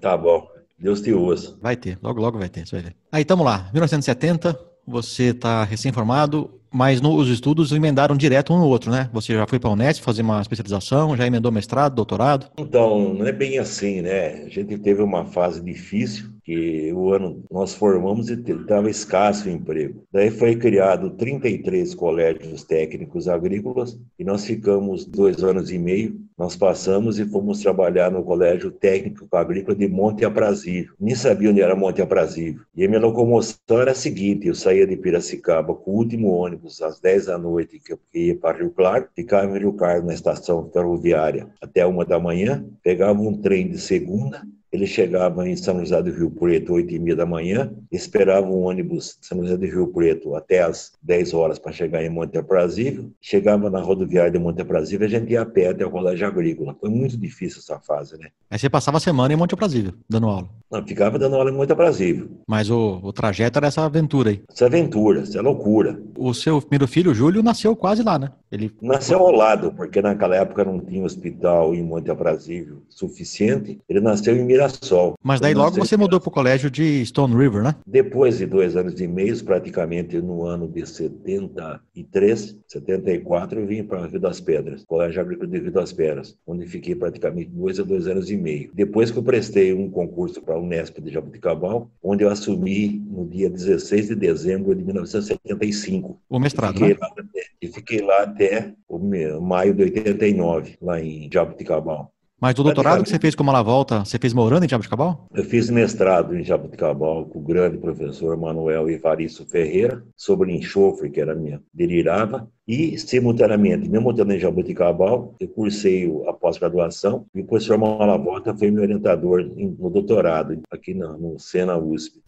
tá 0.00 0.16
bom. 0.16 0.48
Deus 0.78 1.02
te 1.02 1.12
ouça. 1.12 1.58
Vai 1.60 1.76
ter, 1.76 1.98
logo, 2.02 2.18
logo 2.20 2.38
vai 2.38 2.48
ter, 2.48 2.66
você 2.66 2.76
vai 2.76 2.84
ver. 2.84 2.96
Aí, 3.12 3.22
tamo 3.22 3.44
lá. 3.44 3.68
1970, 3.72 4.58
você 4.86 5.24
está 5.24 5.64
recém-formado, 5.64 6.50
mas 6.72 7.00
os 7.00 7.28
estudos 7.28 7.72
emendaram 7.72 8.16
direto 8.16 8.52
um 8.52 8.58
no 8.58 8.66
outro, 8.66 8.90
né? 8.90 9.10
Você 9.12 9.34
já 9.34 9.46
foi 9.46 9.58
para 9.58 9.70
a 9.70 9.72
Unesp 9.72 10.02
fazer 10.02 10.22
uma 10.22 10.40
especialização, 10.40 11.16
já 11.16 11.26
emendou 11.26 11.50
mestrado, 11.50 11.94
doutorado? 11.94 12.46
Então, 12.58 13.14
não 13.14 13.26
é 13.26 13.32
bem 13.32 13.58
assim, 13.58 14.00
né? 14.00 14.44
A 14.44 14.48
gente 14.48 14.78
teve 14.78 15.02
uma 15.02 15.24
fase 15.24 15.60
difícil, 15.60 16.30
que 16.50 16.92
o 16.92 17.12
ano 17.12 17.44
nós 17.48 17.74
formamos 17.74 18.28
e 18.28 18.34
estava 18.34 18.90
escasso 18.90 19.48
o 19.48 19.52
emprego. 19.52 20.02
Daí 20.12 20.32
foi 20.32 20.56
criado 20.56 21.10
33 21.10 21.94
colégios 21.94 22.64
técnicos 22.64 23.28
agrícolas 23.28 23.96
e 24.18 24.24
nós 24.24 24.44
ficamos 24.44 25.04
dois 25.04 25.44
anos 25.44 25.70
e 25.70 25.78
meio. 25.78 26.18
Nós 26.36 26.56
passamos 26.56 27.20
e 27.20 27.24
fomos 27.24 27.60
trabalhar 27.60 28.10
no 28.10 28.24
Colégio 28.24 28.72
Técnico 28.72 29.28
Agrícola 29.30 29.76
de 29.76 29.86
Monte 29.86 30.24
Aprazível. 30.24 30.92
Nem 30.98 31.14
sabia 31.14 31.50
onde 31.50 31.60
era 31.60 31.76
Monte 31.76 32.02
Aprazível. 32.02 32.62
E 32.74 32.84
a 32.84 32.88
minha 32.88 33.00
locomoção 33.00 33.80
era 33.80 33.92
a 33.92 33.94
seguinte: 33.94 34.48
eu 34.48 34.54
saía 34.54 34.88
de 34.88 34.96
Piracicaba 34.96 35.72
com 35.72 35.92
o 35.92 35.98
último 35.98 36.30
ônibus 36.30 36.82
às 36.82 36.98
10 36.98 37.26
da 37.26 37.38
noite, 37.38 37.78
que 37.78 37.92
eu 37.92 37.98
ia 38.12 38.36
para 38.36 38.58
Rio 38.58 38.70
Claro, 38.70 39.06
ficava 39.14 39.56
em 39.56 39.60
Rio 39.60 39.74
Claro 39.74 40.04
na 40.04 40.14
estação 40.14 40.68
ferroviária 40.72 41.46
até 41.62 41.86
uma 41.86 42.04
da 42.04 42.18
manhã, 42.18 42.66
pegava 42.82 43.20
um 43.20 43.40
trem 43.40 43.68
de 43.68 43.78
segunda 43.78 44.42
ele 44.72 44.86
chegava 44.86 45.48
em 45.48 45.56
São 45.56 45.78
José 45.80 46.02
do 46.02 46.10
Rio 46.10 46.30
Preto, 46.30 46.74
8 46.74 46.94
e 46.94 46.98
meia 46.98 47.16
da 47.16 47.26
manhã, 47.26 47.72
esperava 47.90 48.46
um 48.46 48.62
ônibus 48.62 49.18
de 49.20 49.26
São 49.26 49.42
José 49.42 49.56
do 49.56 49.66
Rio 49.66 49.88
Preto 49.88 50.34
até 50.36 50.62
as 50.62 50.92
10 51.02 51.34
horas 51.34 51.58
para 51.58 51.72
chegar 51.72 52.04
em 52.04 52.08
Monte 52.08 52.38
Aprazível. 52.38 53.10
Chegava 53.20 53.68
na 53.68 53.80
rodoviária 53.80 54.30
de 54.30 54.38
Monte 54.38 54.62
Aprazível, 54.62 55.06
a 55.06 55.10
gente 55.10 55.32
ia 55.32 55.42
a 55.42 55.46
pé 55.46 55.68
até 55.68 55.84
o 55.84 55.90
colégio 55.90 56.26
agrícola. 56.26 56.76
Foi 56.80 56.88
muito 56.88 57.16
difícil 57.16 57.60
essa 57.60 57.80
fase, 57.80 58.16
né? 58.16 58.28
Aí 58.48 58.58
você 58.58 58.70
passava 58.70 58.98
a 58.98 59.00
semana 59.00 59.34
em 59.34 59.36
Monte 59.36 59.54
Aprazível, 59.54 59.92
dando 60.08 60.28
aula? 60.28 60.48
Não, 60.70 60.86
ficava 60.86 61.18
dando 61.18 61.34
aula 61.34 61.50
em 61.50 61.54
Monte 61.54 61.72
Aprazível. 61.72 62.28
Mas 62.46 62.70
o, 62.70 63.00
o 63.02 63.12
trajeto 63.12 63.58
era 63.58 63.66
essa 63.66 63.84
aventura 63.84 64.30
aí? 64.30 64.42
Essa 64.48 64.66
aventura, 64.66 65.22
essa 65.22 65.40
loucura. 65.40 66.00
O 66.16 66.32
seu 66.32 66.60
primeiro 66.60 66.86
filho, 66.86 67.12
Júlio, 67.12 67.42
nasceu 67.42 67.74
quase 67.74 68.02
lá, 68.02 68.18
né? 68.18 68.30
Ele... 68.50 68.70
Nasceu 68.82 69.18
ao 69.20 69.30
lado, 69.30 69.72
porque 69.72 70.02
naquela 70.02 70.36
época 70.36 70.64
não 70.64 70.80
tinha 70.80 71.04
hospital 71.04 71.74
em 71.74 71.82
Monte 71.82 72.10
Aprazível 72.10 72.82
suficiente. 72.88 73.78
Ele 73.88 74.00
nasceu 74.00 74.36
em 74.36 74.44
Mirassol. 74.44 75.14
Mas 75.22 75.40
daí 75.40 75.54
logo 75.54 75.76
você 75.76 75.96
mudou 75.96 76.20
para 76.20 76.28
o 76.28 76.32
colégio 76.32 76.70
de 76.70 77.04
Stone 77.06 77.36
River, 77.36 77.62
né? 77.62 77.74
Depois 77.86 78.38
de 78.38 78.46
dois 78.46 78.76
anos 78.76 79.00
e 79.00 79.06
meio, 79.06 79.30
praticamente 79.44 80.20
no 80.20 80.44
ano 80.44 80.66
de 80.66 80.84
73, 80.84 82.56
74, 82.66 83.60
eu 83.60 83.66
vim 83.66 83.84
para 83.84 84.06
Rio 84.06 84.20
das 84.20 84.40
Pedras, 84.40 84.84
Colégio 84.84 85.20
Agrícola 85.20 85.48
de 85.48 85.58
Rio 85.58 85.72
das 85.72 85.92
Pedras, 85.92 86.36
onde 86.46 86.66
fiquei 86.66 86.94
praticamente 86.94 87.50
dois 87.50 87.78
a 87.78 87.84
dois 87.84 88.06
anos 88.06 88.30
e 88.30 88.36
meio. 88.36 88.70
Depois 88.74 89.10
que 89.10 89.18
eu 89.18 89.22
prestei 89.22 89.72
um 89.72 89.88
concurso 89.88 90.42
para 90.42 90.54
a 90.54 90.58
Unesp 90.58 90.98
de 90.98 91.12
Jabuticabal, 91.12 91.88
onde 92.02 92.24
eu 92.24 92.30
assumi 92.30 93.02
no 93.08 93.26
dia 93.26 93.48
16 93.48 94.08
de 94.08 94.14
dezembro 94.16 94.74
de 94.74 94.82
1975. 94.82 96.18
O 96.28 96.38
mestrado, 96.38 96.76
e 96.76 96.78
fiquei 96.78 96.94
né? 96.94 96.98
Lá, 97.00 97.44
e 97.60 97.68
fiquei 97.68 98.00
lá 98.00 98.24
até 98.40 98.72
o 98.88 98.98
maio 99.40 99.74
de 99.74 99.82
89, 99.82 100.78
lá 100.80 100.98
em 100.98 101.28
Jabuticabal. 101.30 102.10
Mas 102.40 102.58
o 102.58 102.62
doutorado 102.62 103.02
que 103.02 103.10
você 103.10 103.18
fez 103.18 103.34
como 103.34 103.50
ela 103.50 103.62
volta, 103.62 104.02
você 104.02 104.18
fez 104.18 104.32
morando 104.32 104.64
em 104.64 104.68
Jabuticabal? 104.68 105.28
Eu 105.34 105.44
fiz 105.44 105.68
mestrado 105.68 106.34
em 106.34 106.42
Jabuticabal 106.42 107.26
com 107.26 107.38
o 107.38 107.42
grande 107.42 107.76
professor 107.76 108.34
Manuel 108.34 108.88
Evaristo 108.88 109.44
Ferreira, 109.44 110.02
sobre 110.16 110.56
enxofre, 110.56 111.10
que 111.10 111.20
era 111.20 111.34
minha 111.34 111.60
delirava, 111.74 112.48
e, 112.66 112.96
simultaneamente, 112.96 113.90
mesmo 113.90 114.10
estando 114.10 114.32
em 114.32 114.38
Jabuticabal, 114.38 115.34
eu 115.38 115.48
cursei 115.48 116.10
a 116.26 116.32
pós-graduação 116.32 117.26
e 117.34 117.42
o 117.42 117.44
professor 117.44 117.76
Malavota 117.76 118.56
foi 118.56 118.70
meu 118.70 118.84
orientador 118.84 119.44
no 119.44 119.90
doutorado, 119.90 120.58
aqui 120.70 120.94
no, 120.94 121.18
no 121.18 121.38
Sena 121.38 121.76
USP. 121.76 122.22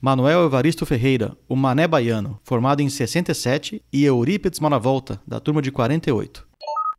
Manuel 0.00 0.44
Evaristo 0.44 0.84
Ferreira, 0.84 1.34
o 1.48 1.56
Mané 1.56 1.88
Baiano, 1.88 2.38
formado 2.44 2.82
em 2.82 2.88
67, 2.88 3.82
e 3.90 4.04
Eurípides 4.04 4.60
Malavolta, 4.60 5.18
da 5.26 5.40
turma 5.40 5.62
de 5.62 5.72
48. 5.72 6.46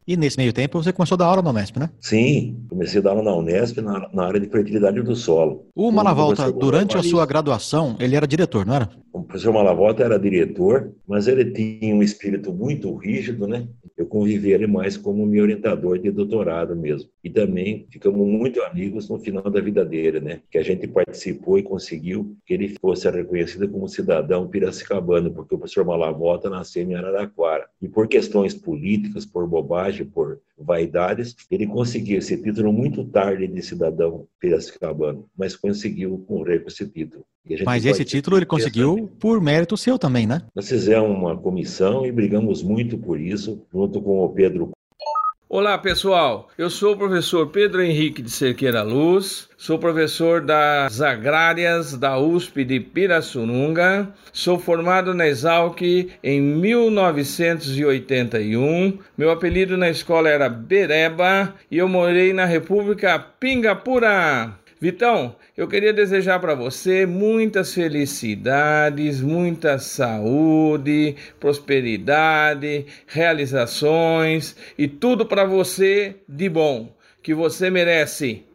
E 0.08 0.18
nesse 0.18 0.38
meio 0.38 0.52
tempo 0.52 0.82
você 0.82 0.91
começou 0.91 1.16
a 1.16 1.18
dar 1.18 1.26
aula 1.26 1.41
na 1.43 1.50
Unesp, 1.52 1.78
né? 1.78 1.91
Sim, 2.00 2.66
comecei 2.70 3.00
a 3.00 3.04
dar 3.04 3.10
aula 3.12 3.22
na 3.22 3.36
Unesp 3.36 3.78
na, 3.82 4.10
na 4.12 4.26
área 4.26 4.39
de 4.39 4.50
fertilidade 4.50 5.00
do 5.04 5.16
solo. 5.16 5.68
O 5.76 5.91
Malavolta, 5.91 6.52
durante 6.52 6.98
a 6.98 7.04
sua 7.04 7.26
graduação, 7.26 7.95
ele 8.00 8.16
era 8.16 8.26
diretor, 8.26 8.66
não 8.66 8.74
era? 8.74 8.89
O 9.18 9.24
professor 9.24 9.51
Malavolta 9.51 10.03
era 10.03 10.20
diretor, 10.20 10.93
mas 11.07 11.28
ele 11.28 11.51
tinha 11.51 11.95
um 11.95 12.03
espírito 12.03 12.53
muito 12.53 12.93
rígido, 12.95 13.47
né? 13.47 13.68
Eu 13.97 14.05
convivi 14.05 14.51
ele 14.51 14.68
mais 14.68 14.95
como 14.95 15.26
meu 15.26 15.41
orientador 15.41 15.97
de 15.97 16.11
doutorado 16.11 16.76
mesmo. 16.76 17.09
E 17.24 17.30
também 17.32 17.88
ficamos 17.89 18.28
muito 18.28 18.61
amigos 18.61 19.09
no 19.09 19.18
final 19.18 19.49
da 19.49 19.59
vida 19.59 19.84
dele, 19.84 20.20
né? 20.20 20.41
Que 20.51 20.59
a 20.59 20.63
gente 20.63 20.88
participou 20.88 21.57
e 21.57 21.63
conseguiu 21.63 22.38
que 22.45 22.53
ele 22.53 22.76
fosse 22.80 23.09
reconhecido 23.09 23.68
como 23.68 23.89
cidadão 23.89 24.47
piracicabano, 24.47 25.32
porque 25.32 25.55
o 25.55 25.57
professor 25.57 25.84
Malavolta 25.84 26.47
nasceu 26.47 26.84
em 26.84 26.93
Araraquara. 26.93 27.68
E 27.82 27.88
por 27.88 28.07
questões 28.07 28.53
políticas, 28.53 29.26
por 29.26 29.47
bobagem, 29.47 30.05
por 30.05 30.39
vaidades, 30.58 31.36
ele 31.51 31.68
conseguiu 31.68 32.18
esse 32.18 32.36
título 32.41 32.74
muito 32.74 33.05
tarde 33.05 33.47
de 33.47 33.62
cidadão 33.62 34.26
piracicabano, 34.39 35.26
mas 35.38 35.55
conseguiu 35.55 36.26
morrer 36.28 36.60
com 36.60 36.70
esse 36.70 36.88
título. 36.88 37.24
Mas 37.64 37.86
esse 37.86 38.03
título 38.03 38.38
ele 38.38 38.45
conseguiu 38.45 39.10
por 39.20 39.39
mérito 39.39 39.78
seu 39.78 39.97
também, 39.97 40.28
né? 40.28 40.41
Nós 40.53 40.68
fizemos 40.68 41.10
uma 41.10 41.38
comissão 41.38 42.05
e 42.05 42.12
brigamos 42.12 42.62
muito 42.62 42.97
por 42.97 43.20
isso, 43.20 43.66
junto 43.72 44.01
com 44.01 44.20
o 44.20 44.30
Pedro 44.30 44.72
Olá 45.50 45.78
pessoal, 45.78 46.50
eu 46.58 46.70
sou 46.70 46.91
o 46.91 46.98
professor 46.98 47.48
Pedro 47.48 47.82
Henrique 47.82 48.22
de 48.22 48.30
Cerqueira 48.30 48.84
Luz, 48.84 49.48
sou 49.58 49.80
professor 49.80 50.41
das 50.41 51.00
Agrárias 51.00 51.98
da 51.98 52.20
USP 52.20 52.66
de 52.66 52.82
Pirassununga, 52.82 54.10
sou 54.34 54.60
formado 54.60 55.14
na 55.14 55.26
Exalc 55.26 55.82
em 56.22 56.41
1981, 56.41 59.00
meu 59.18 59.32
apelido 59.32 59.78
na 59.78 59.89
escola 59.89 60.28
era 60.28 60.50
Bereba 60.50 61.56
e 61.72 61.78
eu 61.78 61.88
morei 61.88 62.34
na 62.34 62.43
República 62.43 63.18
Pingapura. 63.18 64.54
Vitão, 64.80 65.36
eu 65.55 65.67
queria 65.67 65.91
desejar 65.91 66.39
para 66.39 66.53
você 66.53 67.03
muitas 67.05 67.73
felicidades, 67.73 69.21
muita 69.21 69.80
saúde, 69.80 71.15
prosperidade, 71.39 72.86
realizações 73.07 74.55
e 74.78 74.88
tudo 74.88 75.25
para 75.25 75.45
você 75.45 76.17
de 76.30 76.47
bom 76.47 76.95
que 77.23 77.34
você 77.34 77.71
merece. 77.71 78.47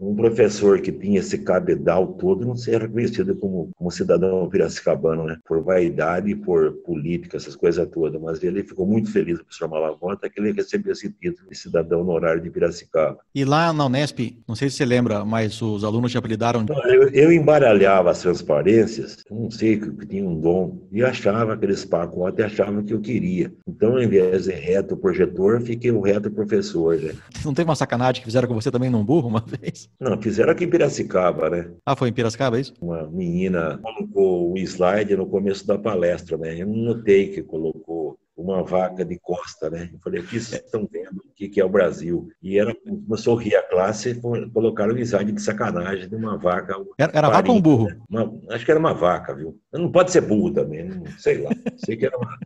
Um 0.00 0.14
professor 0.14 0.80
que 0.80 0.90
tinha 0.90 1.20
esse 1.20 1.38
cabedal 1.38 2.06
todo 2.06 2.46
não 2.46 2.56
ser 2.56 2.80
reconhecido 2.80 3.36
como, 3.36 3.70
como 3.76 3.90
cidadão 3.90 4.48
piracicabano, 4.48 5.24
né? 5.24 5.36
Por 5.46 5.62
vaidade, 5.62 6.34
por 6.34 6.72
política, 6.84 7.36
essas 7.36 7.54
coisas 7.54 7.86
todas. 7.92 8.20
Mas 8.20 8.42
ele 8.42 8.62
ficou 8.62 8.86
muito 8.86 9.12
feliz, 9.12 9.38
o 9.38 9.44
professor 9.44 9.68
Malavon, 9.68 10.10
até 10.10 10.30
que 10.30 10.40
ele 10.40 10.52
recebeu 10.52 10.92
esse 10.92 11.12
título 11.12 11.50
de 11.50 11.56
cidadão 11.56 12.02
no 12.02 12.12
horário 12.12 12.40
de 12.42 12.48
Piracicaba. 12.48 13.18
E 13.34 13.44
lá 13.44 13.72
na 13.72 13.84
Unesp, 13.84 14.38
não 14.48 14.54
sei 14.54 14.70
se 14.70 14.76
você 14.76 14.86
lembra, 14.86 15.24
mas 15.24 15.60
os 15.60 15.84
alunos 15.84 16.10
te 16.10 16.16
apelidaram... 16.16 16.64
Eu, 16.86 17.08
eu 17.10 17.32
embaralhava 17.32 18.10
as 18.10 18.20
transparências, 18.20 19.22
não 19.30 19.50
sei, 19.50 19.78
que 19.78 20.06
tinha 20.06 20.26
um 20.26 20.40
dom, 20.40 20.78
e 20.90 21.04
achava 21.04 21.52
aqueles 21.52 21.84
pacotes, 21.84 22.42
achava 22.42 22.82
que 22.82 22.94
eu 22.94 23.00
queria. 23.00 23.52
Então, 23.68 23.92
ao 23.92 24.02
invés 24.02 24.44
de 24.44 24.52
reto 24.52 24.96
projetor, 24.96 25.60
fiquei 25.60 25.90
o 25.90 26.00
reto 26.00 26.30
professor, 26.30 26.96
né? 26.96 27.14
Não 27.44 27.52
teve 27.52 27.68
uma 27.68 27.76
sacanagem 27.76 28.22
que 28.22 28.26
fizeram 28.26 28.48
com 28.48 28.54
você 28.54 28.70
também 28.70 28.88
num 28.88 29.04
burro 29.04 29.28
uma 29.28 29.44
vez? 29.60 29.89
Não, 29.98 30.20
fizeram 30.20 30.52
aqui 30.52 30.64
em 30.64 30.70
Piracicaba, 30.70 31.50
né? 31.50 31.70
Ah, 31.84 31.96
foi 31.96 32.08
em 32.08 32.12
Piracicaba, 32.12 32.56
é 32.56 32.60
isso? 32.60 32.74
Uma 32.80 33.06
menina 33.08 33.78
colocou 33.82 34.52
o 34.52 34.58
slide 34.58 35.16
no 35.16 35.26
começo 35.26 35.66
da 35.66 35.78
palestra, 35.78 36.36
né? 36.36 36.60
Eu 36.60 36.66
não 36.66 36.76
notei 36.76 37.28
que 37.28 37.42
colocou 37.42 38.18
uma 38.40 38.62
vaca 38.62 39.04
de 39.04 39.18
costa, 39.18 39.70
né? 39.70 39.90
Eu 39.92 39.98
falei, 40.00 40.20
aqui 40.20 40.40
vocês 40.40 40.62
estão 40.62 40.88
vendo 40.90 41.18
o 41.18 41.32
que 41.34 41.60
é 41.60 41.64
o 41.64 41.68
Brasil. 41.68 42.28
E 42.42 42.58
era, 42.58 42.74
começou 42.74 43.38
a 43.38 43.42
rir 43.42 43.56
a 43.56 43.62
classe 43.62 44.10
e 44.10 44.50
colocaram 44.50 44.94
o 44.94 44.98
slide 44.98 45.32
de 45.32 45.42
sacanagem 45.42 46.08
de 46.08 46.14
uma 46.14 46.36
vaca. 46.36 46.74
Era, 46.98 47.12
era 47.16 47.30
vaca 47.30 47.50
ou 47.50 47.56
um 47.56 47.60
burro? 47.60 47.86
Né? 47.86 47.98
Uma, 48.08 48.40
acho 48.50 48.64
que 48.64 48.70
era 48.70 48.80
uma 48.80 48.94
vaca, 48.94 49.34
viu? 49.34 49.58
Não 49.72 49.90
pode 49.90 50.10
ser 50.10 50.22
burro 50.22 50.52
também, 50.52 50.84
não 50.84 51.06
sei 51.18 51.42
lá. 51.42 51.50
Sei 51.76 51.96
que 51.96 52.06
era 52.06 52.16
uma... 52.16 52.38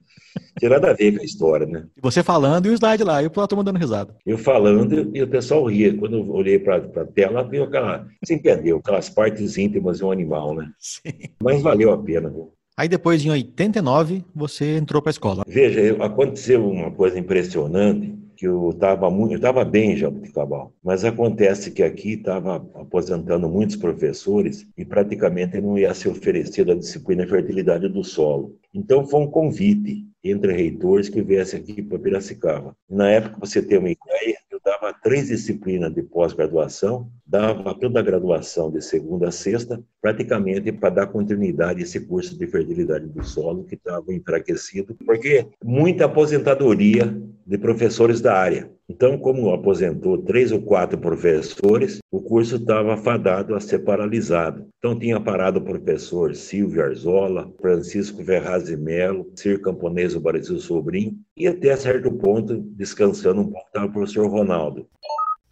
Tinha 0.59 0.71
nada 0.71 0.91
a 0.91 0.95
ver 0.95 1.17
com 1.17 1.23
a 1.23 1.25
história, 1.25 1.67
né? 1.67 1.87
E 1.97 2.01
você 2.01 2.23
falando 2.23 2.67
e 2.67 2.71
o 2.71 2.75
slide 2.75 3.03
lá, 3.03 3.23
e 3.23 3.27
o 3.27 3.31
turma 3.31 3.65
dando 3.65 3.79
risada. 3.79 4.15
Eu 4.25 4.39
falando 4.39 5.11
e 5.15 5.23
o 5.23 5.29
pessoal 5.29 5.65
ria. 5.65 5.97
Quando 5.97 6.17
eu 6.17 6.31
olhei 6.31 6.59
para 6.59 6.77
a 6.77 7.05
tela, 7.05 7.43
viu 7.43 7.65
aquela. 7.65 8.07
Você 8.25 8.35
entendeu? 8.35 8.79
Aquelas 8.79 9.09
partes 9.09 9.59
íntimas 9.59 9.99
de 9.99 10.05
um 10.05 10.13
animal, 10.13 10.55
né? 10.55 10.71
Sim. 10.79 11.13
Mas 11.43 11.61
valeu 11.63 11.93
a 11.93 11.99
pena, 11.99 12.31
viu? 12.31 12.53
Aí 12.77 12.89
depois, 12.89 13.25
em 13.25 13.31
89, 13.31 14.25
você 14.35 14.77
entrou 14.77 15.01
para 15.01 15.11
a 15.11 15.13
escola. 15.13 15.45
Veja, 15.47 15.97
aconteceu 16.05 16.69
uma 16.69 16.91
coisa 16.91 17.17
impressionante 17.17 18.19
que 18.37 18.49
eu 18.49 18.71
estava 18.71 19.09
muito, 19.09 19.35
eu 19.35 19.37
estava 19.37 19.65
bem 19.65 19.97
já 19.97 20.11
de 20.11 20.33
cabal, 20.33 20.75
mas 20.83 21.05
acontece 21.05 21.71
que 21.71 21.85
aqui 21.85 22.15
estava 22.15 22.57
aposentando 22.75 23.49
muitos 23.49 23.77
professores 23.77 24.67
e 24.77 24.85
praticamente 24.85 25.61
não 25.61 25.79
ia 25.79 25.95
ser 25.95 26.09
oferecida 26.09 26.73
a 26.73 26.77
disciplina 26.77 27.25
fertilidade 27.29 27.89
do 27.89 28.03
solo. 28.03 28.59
Então 28.75 29.07
foi 29.07 29.21
um 29.21 29.31
convite 29.31 30.05
entre 30.25 30.53
reitores 30.53 31.09
que 31.09 31.23
viesse 31.23 31.55
aqui 31.55 31.81
para 31.81 31.99
Piracicaba. 31.99 32.75
Na 32.91 33.09
época, 33.09 33.37
você 33.39 33.63
tem 33.63 33.79
uma 33.79 33.91
ideia, 33.91 34.39
eu 34.51 34.59
dava 34.65 34.93
três 34.93 35.29
disciplinas 35.29 35.95
de 35.95 36.03
pós-graduação, 36.03 37.09
dava 37.35 37.75
toda 37.75 37.99
a 37.99 38.03
graduação 38.03 38.71
de 38.71 38.81
segunda 38.81 39.27
a 39.27 39.33
sexta, 39.33 39.83
praticamente 40.01 40.71
para 40.71 40.91
dar 40.91 41.07
continuidade 41.09 41.81
a 41.81 41.83
esse 41.83 41.99
curso 41.99 42.39
de 42.39 42.47
fertilidade 42.47 43.09
do 43.09 43.25
solo 43.25 43.65
que 43.65 43.75
estava 43.75 44.15
enfraquecido, 44.15 44.97
porque 45.05 45.45
muita 45.65 46.05
aposentadoria 46.05 47.21
de 47.45 47.59
professores 47.59 48.21
da 48.21 48.35
área. 48.35 48.71
Então, 48.89 49.19
como 49.19 49.53
aposentou 49.53 50.17
três 50.19 50.53
ou 50.53 50.63
quatro 50.63 50.97
professores, 50.97 51.99
o 52.09 52.21
curso 52.21 52.55
estava 52.55 52.97
fadado 52.97 53.57
a 53.57 53.61
ser 53.61 53.81
paralisado. 53.81 54.69
Então, 54.79 54.97
tinha 54.97 55.19
parado 55.19 55.59
o 55.59 55.65
professor 55.65 56.37
Silvio 56.37 56.85
Arzola, 56.85 57.53
Francisco 57.61 58.23
Ferraz 58.23 58.67
de 58.67 58.77
Melo, 58.77 59.29
Cir 59.35 59.61
Camponês, 59.61 60.15
o 60.15 60.21
Brasil 60.21 60.59
Sobrinho, 60.61 61.19
e 61.37 61.49
até 61.49 61.75
certo 61.75 62.13
ponto, 62.13 62.59
descansando 62.77 63.41
um 63.41 63.51
pouco, 63.51 63.67
estava 63.67 63.87
o 63.87 63.93
professor 63.93 64.29
Ronaldo. 64.29 64.87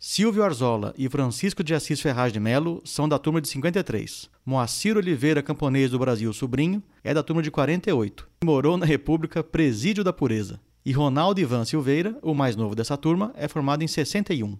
Silvio 0.04 0.42
Arzola 0.42 0.92
e 0.98 1.08
Francisco 1.08 1.62
de 1.62 1.72
Assis 1.72 2.00
Ferraz 2.00 2.32
de 2.32 2.40
Melo 2.40 2.82
são 2.84 3.08
da 3.08 3.20
turma 3.20 3.40
de 3.40 3.46
53. 3.46 4.28
Moacir 4.44 4.96
Oliveira 4.96 5.44
Camponês 5.44 5.92
do 5.92 5.98
Brasil 6.00 6.32
Sobrinho 6.32 6.82
é 7.04 7.14
da 7.14 7.22
turma 7.22 7.40
de 7.40 7.52
48. 7.52 8.28
Morou 8.44 8.76
na 8.76 8.84
República 8.84 9.44
Presídio 9.44 10.02
da 10.02 10.12
Pureza. 10.12 10.58
E 10.84 10.90
Ronaldo 10.90 11.40
Ivan 11.40 11.64
Silveira, 11.64 12.18
o 12.20 12.34
mais 12.34 12.56
novo 12.56 12.74
dessa 12.74 12.96
turma, 12.96 13.32
é 13.36 13.46
formado 13.46 13.84
em 13.84 13.86
61. 13.86 14.58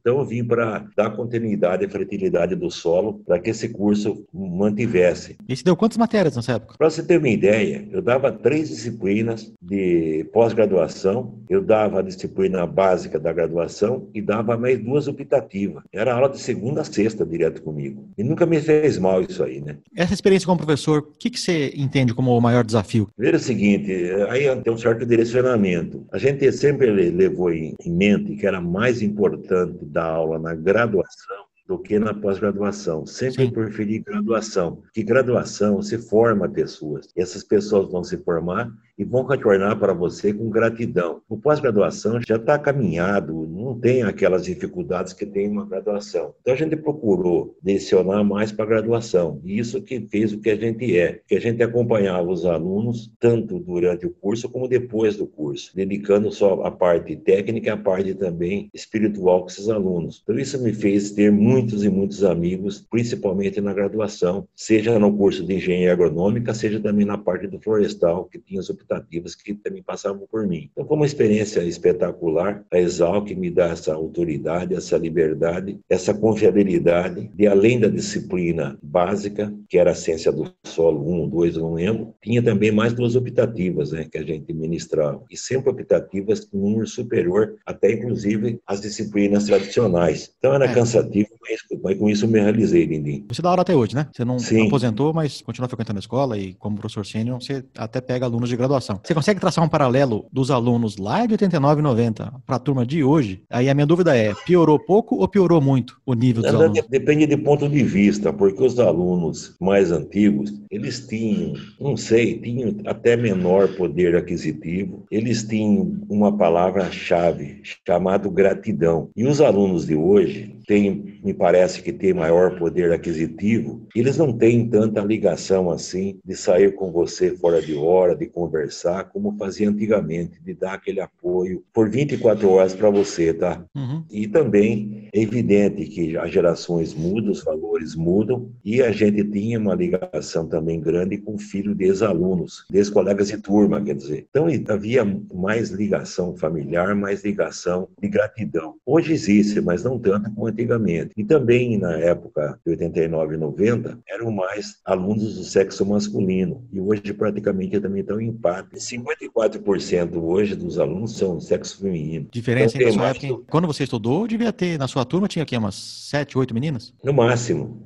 Então, 0.00 0.18
eu 0.18 0.24
vim 0.24 0.44
para 0.44 0.86
dar 0.96 1.10
continuidade 1.10 1.84
à 1.84 1.88
fertilidade 1.88 2.54
do 2.54 2.70
solo, 2.70 3.20
para 3.26 3.38
que 3.38 3.50
esse 3.50 3.68
curso 3.68 4.26
mantivesse. 4.32 5.36
E 5.48 5.56
você 5.56 5.64
deu 5.64 5.76
quantas 5.76 5.98
matérias 5.98 6.36
nessa 6.36 6.52
época? 6.52 6.74
Para 6.78 6.90
você 6.90 7.02
ter 7.02 7.18
uma 7.18 7.28
ideia, 7.28 7.86
eu 7.90 8.02
dava 8.02 8.30
três 8.30 8.68
disciplinas 8.68 9.52
de 9.60 10.28
pós-graduação, 10.32 11.38
eu 11.48 11.62
dava 11.62 12.00
a 12.00 12.02
disciplina 12.02 12.66
básica 12.66 13.18
da 13.18 13.32
graduação 13.32 14.08
e 14.14 14.20
dava 14.20 14.56
mais 14.56 14.78
duas 14.78 15.08
optativas. 15.08 15.82
Era 15.92 16.14
aula 16.14 16.28
de 16.28 16.38
segunda 16.38 16.80
a 16.80 16.84
sexta 16.84 17.24
direto 17.24 17.62
comigo. 17.62 18.08
E 18.18 18.22
nunca 18.22 18.44
me 18.46 18.60
fez 18.60 18.98
mal 18.98 19.22
isso 19.22 19.42
aí, 19.42 19.60
né? 19.60 19.76
Essa 19.94 20.14
experiência 20.14 20.46
como 20.46 20.58
professor, 20.58 20.98
o 20.98 21.18
que, 21.18 21.30
que 21.30 21.40
você 21.40 21.72
entende 21.76 22.14
como 22.14 22.36
o 22.36 22.40
maior 22.40 22.64
desafio? 22.64 23.08
Veja 23.16 23.36
o 23.36 23.40
seguinte, 23.40 23.92
aí 24.28 24.44
tem 24.62 24.72
um 24.72 24.78
certo 24.78 25.06
direcionamento. 25.06 26.04
A 26.12 26.18
gente 26.18 26.50
sempre 26.52 26.90
levou 26.90 27.52
em 27.52 27.74
mente 27.86 28.36
que 28.36 28.46
era 28.46 28.60
mais 28.60 29.02
importante 29.02 29.84
da 29.86 30.04
aula 30.04 30.38
na 30.38 30.54
graduação 30.54 31.46
do 31.66 31.78
que 31.78 31.98
na 31.98 32.14
pós-graduação. 32.14 33.04
Sempre 33.06 33.46
Sim. 33.46 33.50
preferi 33.50 33.98
graduação, 33.98 34.82
que 34.92 35.02
graduação 35.02 35.82
se 35.82 35.98
forma 35.98 36.48
pessoas. 36.48 37.08
Essas 37.16 37.42
pessoas 37.42 37.90
vão 37.90 38.04
se 38.04 38.16
formar 38.18 38.70
e 38.98 39.04
vão 39.04 39.24
retornar 39.24 39.78
para 39.78 39.92
você 39.92 40.32
com 40.32 40.48
gratidão. 40.48 41.20
O 41.28 41.36
pós-graduação 41.36 42.20
já 42.26 42.36
está 42.36 42.58
caminhado, 42.58 43.46
não 43.46 43.78
tem 43.78 44.02
aquelas 44.02 44.44
dificuldades 44.44 45.12
que 45.12 45.26
tem 45.26 45.48
uma 45.48 45.66
graduação. 45.66 46.34
Então 46.40 46.54
a 46.54 46.56
gente 46.56 46.76
procurou 46.76 47.56
direcionar 47.62 48.24
mais 48.24 48.52
para 48.52 48.64
a 48.64 48.68
graduação, 48.68 49.40
e 49.44 49.58
isso 49.58 49.82
que 49.82 50.00
fez 50.10 50.32
o 50.32 50.40
que 50.40 50.50
a 50.50 50.56
gente 50.56 50.96
é, 50.96 51.20
que 51.26 51.34
a 51.34 51.40
gente 51.40 51.62
acompanhava 51.62 52.30
os 52.30 52.44
alunos 52.44 53.12
tanto 53.20 53.58
durante 53.58 54.06
o 54.06 54.10
curso 54.10 54.48
como 54.48 54.68
depois 54.68 55.16
do 55.16 55.26
curso, 55.26 55.74
dedicando 55.74 56.30
só 56.32 56.62
a 56.62 56.70
parte 56.70 57.16
técnica 57.16 57.68
e 57.68 57.70
a 57.70 57.76
parte 57.76 58.14
também 58.14 58.70
espiritual 58.72 59.42
com 59.42 59.48
esses 59.48 59.68
alunos. 59.68 60.20
Então 60.22 60.38
isso 60.38 60.60
me 60.62 60.72
fez 60.72 61.10
ter 61.10 61.30
muitos 61.30 61.84
e 61.84 61.88
muitos 61.88 62.24
amigos, 62.24 62.86
principalmente 62.90 63.60
na 63.60 63.72
graduação, 63.72 64.46
seja 64.54 64.98
no 64.98 65.16
curso 65.16 65.44
de 65.44 65.54
engenharia 65.54 65.92
agronômica, 65.92 66.54
seja 66.54 66.80
também 66.80 67.06
na 67.06 67.18
parte 67.18 67.46
do 67.46 67.60
florestal, 67.60 68.24
que 68.24 68.38
tinha 68.38 68.60
as 68.60 68.70
optativas 68.86 69.34
que 69.34 69.54
também 69.54 69.82
passavam 69.82 70.26
por 70.30 70.46
mim. 70.46 70.70
Então, 70.72 70.86
foi 70.86 70.96
uma 70.96 71.06
experiência 71.06 71.60
espetacular. 71.62 72.64
A 72.72 72.78
Exalc 72.78 73.30
me 73.34 73.50
dá 73.50 73.66
essa 73.66 73.92
autoridade, 73.92 74.74
essa 74.74 74.96
liberdade, 74.96 75.80
essa 75.90 76.14
confiabilidade 76.14 77.30
de 77.34 77.46
além 77.46 77.80
da 77.80 77.88
disciplina 77.88 78.78
básica, 78.82 79.52
que 79.68 79.76
era 79.76 79.90
a 79.90 79.94
ciência 79.94 80.30
do 80.30 80.50
solo 80.64 81.24
1, 81.24 81.28
2, 81.28 81.56
não 81.56 81.74
lembro, 81.74 82.14
tinha 82.22 82.42
também 82.42 82.70
mais 82.70 82.92
duas 82.92 83.16
optativas 83.16 83.92
né, 83.92 84.06
que 84.10 84.18
a 84.18 84.22
gente 84.22 84.52
ministrava. 84.52 85.22
E 85.30 85.36
sempre 85.36 85.70
optativas 85.70 86.44
com 86.44 86.58
número 86.58 86.86
superior, 86.86 87.56
até 87.66 87.92
inclusive 87.92 88.60
as 88.66 88.80
disciplinas 88.80 89.44
tradicionais. 89.44 90.32
Então, 90.38 90.54
era 90.54 90.66
é. 90.66 90.74
cansativo, 90.74 91.30
mas, 91.40 91.60
mas, 91.82 91.98
com 91.98 92.08
isso 92.08 92.24
eu 92.24 92.28
me 92.28 92.40
realizei, 92.40 92.86
Lindim. 92.86 93.26
Você 93.28 93.42
dá 93.42 93.50
aula 93.50 93.62
até 93.62 93.74
hoje, 93.74 93.94
né? 93.94 94.08
Você 94.12 94.24
não, 94.24 94.36
não 94.36 94.66
aposentou, 94.66 95.12
mas 95.12 95.40
continua 95.40 95.68
frequentando 95.68 95.98
a 95.98 96.00
escola 96.00 96.38
e 96.38 96.54
como 96.54 96.76
professor 96.76 97.04
sênior, 97.04 97.40
você 97.40 97.64
até 97.76 98.00
pega 98.00 98.26
alunos 98.26 98.48
de 98.48 98.56
graduação 98.56 98.75
graduação. 98.76 99.00
Você 99.02 99.14
consegue 99.14 99.40
traçar 99.40 99.64
um 99.64 99.68
paralelo 99.68 100.26
dos 100.32 100.50
alunos 100.50 100.96
lá 100.96 101.26
de 101.26 101.32
89 101.32 101.80
e 101.80 101.82
90 101.82 102.32
para 102.46 102.56
a 102.56 102.58
turma 102.58 102.86
de 102.86 103.02
hoje? 103.02 103.42
Aí 103.50 103.68
a 103.68 103.74
minha 103.74 103.86
dúvida 103.86 104.16
é, 104.16 104.34
piorou 104.46 104.78
pouco 104.78 105.16
ou 105.16 105.28
piorou 105.28 105.60
muito 105.60 105.98
o 106.04 106.14
nível 106.14 106.42
dos 106.42 106.54
alunos? 106.54 106.86
Depende 106.88 107.26
de 107.26 107.36
ponto 107.36 107.68
de 107.68 107.82
vista, 107.82 108.32
porque 108.32 108.62
os 108.62 108.78
alunos 108.78 109.56
mais 109.60 109.90
antigos, 109.90 110.52
eles 110.70 111.06
tinham, 111.06 111.54
não 111.80 111.96
sei, 111.96 112.38
tinham 112.40 112.76
até 112.86 113.16
menor 113.16 113.68
poder 113.76 114.16
aquisitivo, 114.16 115.04
eles 115.10 115.44
tinham 115.44 115.98
uma 116.08 116.36
palavra-chave 116.36 117.60
chamada 117.86 118.28
gratidão. 118.28 119.10
E 119.16 119.26
os 119.26 119.40
alunos 119.40 119.86
de 119.86 119.94
hoje, 119.94 120.56
tem, 120.66 121.20
me 121.22 121.32
parece 121.32 121.80
que 121.80 121.92
tem 121.92 122.12
maior 122.12 122.58
poder 122.58 122.92
aquisitivo, 122.92 123.86
eles 123.94 124.16
não 124.16 124.32
têm 124.32 124.68
tanta 124.68 125.00
ligação 125.00 125.70
assim 125.70 126.18
de 126.24 126.34
sair 126.34 126.74
com 126.74 126.90
você 126.90 127.30
fora 127.36 127.62
de 127.62 127.74
hora, 127.74 128.16
de 128.16 128.26
conversar, 128.26 128.65
como 129.12 129.36
fazia 129.38 129.68
antigamente, 129.68 130.40
de 130.42 130.54
dar 130.54 130.74
aquele 130.74 131.00
apoio 131.00 131.62
por 131.72 131.88
24 131.88 132.48
horas 132.50 132.74
para 132.74 132.90
você, 132.90 133.32
tá? 133.32 133.64
Uhum. 133.74 134.04
E 134.10 134.26
também 134.26 135.08
é 135.12 135.20
evidente 135.20 135.84
que 135.86 136.16
as 136.16 136.30
gerações 136.30 136.94
mudam, 136.94 137.30
os 137.30 137.42
valores 137.42 137.94
mudam, 137.94 138.50
e 138.64 138.82
a 138.82 138.90
gente 138.90 139.24
tinha 139.24 139.58
uma 139.58 139.74
ligação 139.74 140.46
também 140.46 140.80
grande 140.80 141.18
com 141.18 141.38
filho 141.38 141.74
de 141.74 141.84
ex-alunos, 141.84 142.64
ex-colegas 142.72 143.28
de 143.28 143.38
turma, 143.38 143.82
quer 143.82 143.94
dizer. 143.94 144.26
Então 144.30 144.46
havia 144.68 145.04
mais 145.32 145.70
ligação 145.70 146.36
familiar, 146.36 146.94
mais 146.94 147.24
ligação 147.24 147.88
de 148.00 148.08
gratidão. 148.08 148.74
Hoje 148.84 149.12
existe, 149.12 149.60
mas 149.60 149.84
não 149.84 149.98
tanto 149.98 150.30
como 150.32 150.46
antigamente. 150.46 151.12
E 151.16 151.24
também 151.24 151.78
na 151.78 151.96
época 151.96 152.58
de 152.64 152.72
89 152.72 153.34
e 153.34 153.38
90, 153.38 153.98
eram 154.08 154.30
mais 154.30 154.76
alunos 154.84 155.36
do 155.36 155.44
sexo 155.44 155.84
masculino. 155.84 156.64
E 156.72 156.80
hoje 156.80 157.12
praticamente 157.12 157.80
também 157.80 158.00
estão 158.00 158.20
em 158.20 158.32
empate. 158.60 158.76
54% 158.76 160.16
hoje 160.22 160.54
dos 160.54 160.78
alunos 160.78 161.16
são 161.16 161.36
do 161.36 161.40
sexo 161.40 161.78
feminino. 161.78 162.28
Diferença 162.30 162.76
então, 162.76 162.92
sua 162.92 163.08
época, 163.08 163.44
quando 163.48 163.66
você 163.66 163.84
estudou, 163.84 164.26
devia 164.26 164.52
ter, 164.52 164.78
na 164.78 164.88
sua 164.88 165.04
turma, 165.04 165.28
tinha 165.28 165.42
aqui 165.42 165.56
umas 165.56 165.74
7, 165.74 166.38
8 166.38 166.54
meninas? 166.54 166.92
No 167.02 167.12
máximo. 167.12 167.82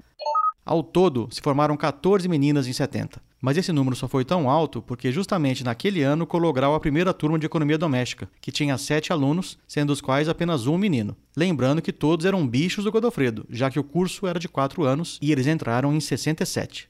Ao 0.64 0.82
todo, 0.82 1.28
se 1.30 1.40
formaram 1.40 1.76
14 1.76 2.28
meninas 2.28 2.66
em 2.66 2.72
70. 2.72 3.20
Mas 3.40 3.56
esse 3.56 3.72
número 3.72 3.96
só 3.96 4.06
foi 4.06 4.24
tão 4.24 4.50
alto 4.50 4.82
porque 4.82 5.10
justamente 5.10 5.64
naquele 5.64 6.02
ano 6.02 6.26
colograu 6.26 6.74
a 6.74 6.80
primeira 6.80 7.14
turma 7.14 7.38
de 7.38 7.46
economia 7.46 7.78
doméstica, 7.78 8.28
que 8.40 8.52
tinha 8.52 8.76
sete 8.76 9.12
alunos, 9.12 9.58
sendo 9.66 9.92
os 9.92 10.00
quais 10.00 10.28
apenas 10.28 10.66
um 10.66 10.76
menino. 10.76 11.16
Lembrando 11.34 11.80
que 11.80 11.92
todos 11.92 12.26
eram 12.26 12.46
bichos 12.46 12.84
do 12.84 12.92
Godofredo, 12.92 13.46
já 13.48 13.70
que 13.70 13.80
o 13.80 13.84
curso 13.84 14.26
era 14.26 14.38
de 14.38 14.48
quatro 14.48 14.84
anos 14.84 15.18
e 15.22 15.32
eles 15.32 15.46
entraram 15.46 15.94
em 15.94 16.00
67. 16.00 16.89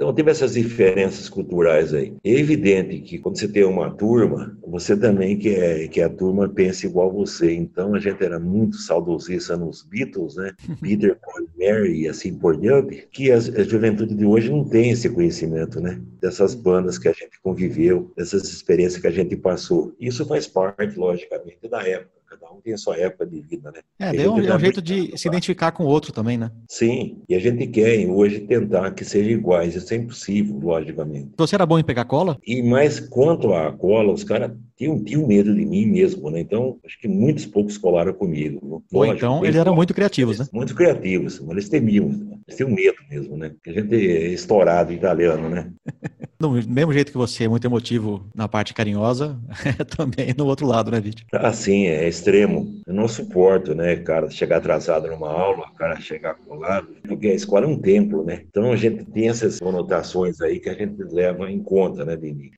Então, 0.00 0.14
teve 0.14 0.30
essas 0.30 0.52
diferenças 0.54 1.28
culturais 1.28 1.92
aí. 1.92 2.14
É 2.22 2.30
evidente 2.30 3.00
que 3.00 3.18
quando 3.18 3.36
você 3.36 3.48
tem 3.48 3.64
uma 3.64 3.90
turma, 3.90 4.56
você 4.64 4.96
também 4.96 5.36
quer 5.36 5.88
que 5.88 6.00
a 6.00 6.08
turma 6.08 6.48
pense 6.48 6.86
igual 6.86 7.12
você. 7.12 7.52
Então, 7.52 7.96
a 7.96 7.98
gente 7.98 8.22
era 8.22 8.38
muito 8.38 8.76
saudosista 8.76 9.56
nos 9.56 9.82
Beatles, 9.82 10.36
né? 10.36 10.54
Peter, 10.80 11.18
Paul, 11.20 11.48
Mary 11.58 12.02
e 12.02 12.08
assim 12.08 12.32
por 12.32 12.56
diante, 12.56 13.08
que 13.10 13.32
a, 13.32 13.38
a 13.38 13.64
juventude 13.64 14.14
de 14.14 14.24
hoje 14.24 14.48
não 14.48 14.64
tem 14.64 14.92
esse 14.92 15.10
conhecimento, 15.10 15.80
né? 15.80 16.00
Dessas 16.20 16.54
bandas 16.54 16.96
que 16.96 17.08
a 17.08 17.12
gente 17.12 17.40
conviveu, 17.42 18.12
dessas 18.16 18.44
experiências 18.44 19.02
que 19.02 19.08
a 19.08 19.12
gente 19.12 19.34
passou. 19.34 19.96
Isso 19.98 20.24
faz 20.24 20.46
parte, 20.46 20.96
logicamente, 20.96 21.68
da 21.68 21.82
época. 21.82 22.17
Cada 22.28 22.52
um 22.52 22.60
tem 22.60 22.74
a 22.74 22.78
sua 22.78 22.96
época 22.96 23.26
de 23.26 23.40
vida, 23.40 23.70
né? 23.70 23.80
É, 23.98 24.12
deu 24.12 24.34
um, 24.34 24.40
é 24.40 24.54
um 24.54 24.58
jeito 24.58 24.82
de 24.82 25.16
se 25.16 25.28
identificar 25.28 25.72
com 25.72 25.84
o 25.84 25.86
outro 25.86 26.12
também, 26.12 26.36
né? 26.36 26.50
Sim, 26.68 27.22
e 27.26 27.34
a 27.34 27.38
gente 27.38 27.66
quer 27.68 28.06
hoje 28.06 28.40
tentar 28.40 28.90
que 28.90 29.02
sejam 29.02 29.32
iguais. 29.32 29.74
Isso 29.74 29.94
é 29.94 29.96
impossível, 29.96 30.58
logicamente. 30.58 31.30
Você 31.38 31.54
era 31.54 31.64
bom 31.64 31.78
em 31.78 31.84
pegar 31.84 32.04
cola? 32.04 32.36
E 32.46 32.62
mais 32.62 33.00
quanto 33.00 33.54
à 33.54 33.72
cola, 33.72 34.12
os 34.12 34.24
caras 34.24 34.52
tinham, 34.76 35.02
tinham 35.02 35.26
medo 35.26 35.54
de 35.54 35.64
mim 35.64 35.86
mesmo, 35.86 36.30
né? 36.30 36.40
Então, 36.40 36.78
acho 36.84 36.98
que 37.00 37.08
muitos 37.08 37.46
poucos 37.46 37.78
colaram 37.78 38.12
comigo. 38.12 38.82
Ou 38.92 39.06
então 39.06 39.44
eles 39.44 39.56
eram 39.56 39.74
muito 39.74 39.94
criativos, 39.94 40.38
né? 40.38 40.46
Muito 40.52 40.74
criativos, 40.74 41.40
mas 41.40 41.50
eles 41.50 41.68
temiam, 41.68 42.08
né? 42.08 42.36
eles 42.46 42.56
tinham 42.56 42.70
medo 42.70 42.98
mesmo, 43.10 43.36
né? 43.36 43.48
Porque 43.50 43.70
a 43.70 43.72
gente 43.72 43.94
é 43.94 44.28
estourado 44.28 44.92
italiano, 44.92 45.48
né? 45.48 45.72
Do 46.40 46.52
mesmo 46.52 46.92
jeito 46.92 47.10
que 47.10 47.18
você 47.18 47.44
é 47.44 47.48
muito 47.48 47.66
emotivo 47.66 48.24
na 48.32 48.46
parte 48.46 48.72
carinhosa, 48.72 49.36
é 49.64 49.82
também 49.82 50.32
no 50.38 50.46
outro 50.46 50.68
lado, 50.68 50.88
né, 50.88 51.00
Vít? 51.00 51.26
Ah, 51.32 51.52
sim, 51.52 51.86
é 51.88 52.06
extremo. 52.06 52.80
Eu 52.86 52.94
não 52.94 53.08
suporto, 53.08 53.74
né, 53.74 53.96
cara, 53.96 54.30
chegar 54.30 54.58
atrasado 54.58 55.08
numa 55.08 55.28
aula, 55.28 55.68
cara 55.76 56.00
chegar 56.00 56.36
colado, 56.36 56.94
porque 57.08 57.26
a 57.26 57.34
escola 57.34 57.66
é 57.66 57.68
um 57.68 57.80
templo, 57.80 58.22
né? 58.24 58.44
Então 58.48 58.70
a 58.70 58.76
gente 58.76 59.04
tem 59.06 59.28
essas 59.28 59.58
conotações 59.58 60.40
aí 60.40 60.60
que 60.60 60.68
a 60.68 60.74
gente 60.74 61.02
leva 61.02 61.50
em 61.50 61.60
conta, 61.60 62.04
né, 62.04 62.14
Dini? 62.14 62.52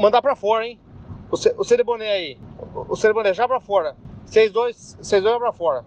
Mandar 0.00 0.22
pra 0.22 0.34
fora, 0.34 0.66
hein? 0.66 0.78
O, 1.30 1.36
C 1.36 1.54
o 1.58 1.64
Cereboné 1.64 2.10
aí. 2.10 2.38
O 2.88 2.96
Cereboné 2.96 3.34
já 3.34 3.46
pra 3.46 3.60
fora. 3.60 3.94
Vocês 4.24 4.50
dois, 4.50 4.96
vocês 4.98 5.22
dois 5.22 5.38
pra 5.38 5.52
fora. 5.52 5.84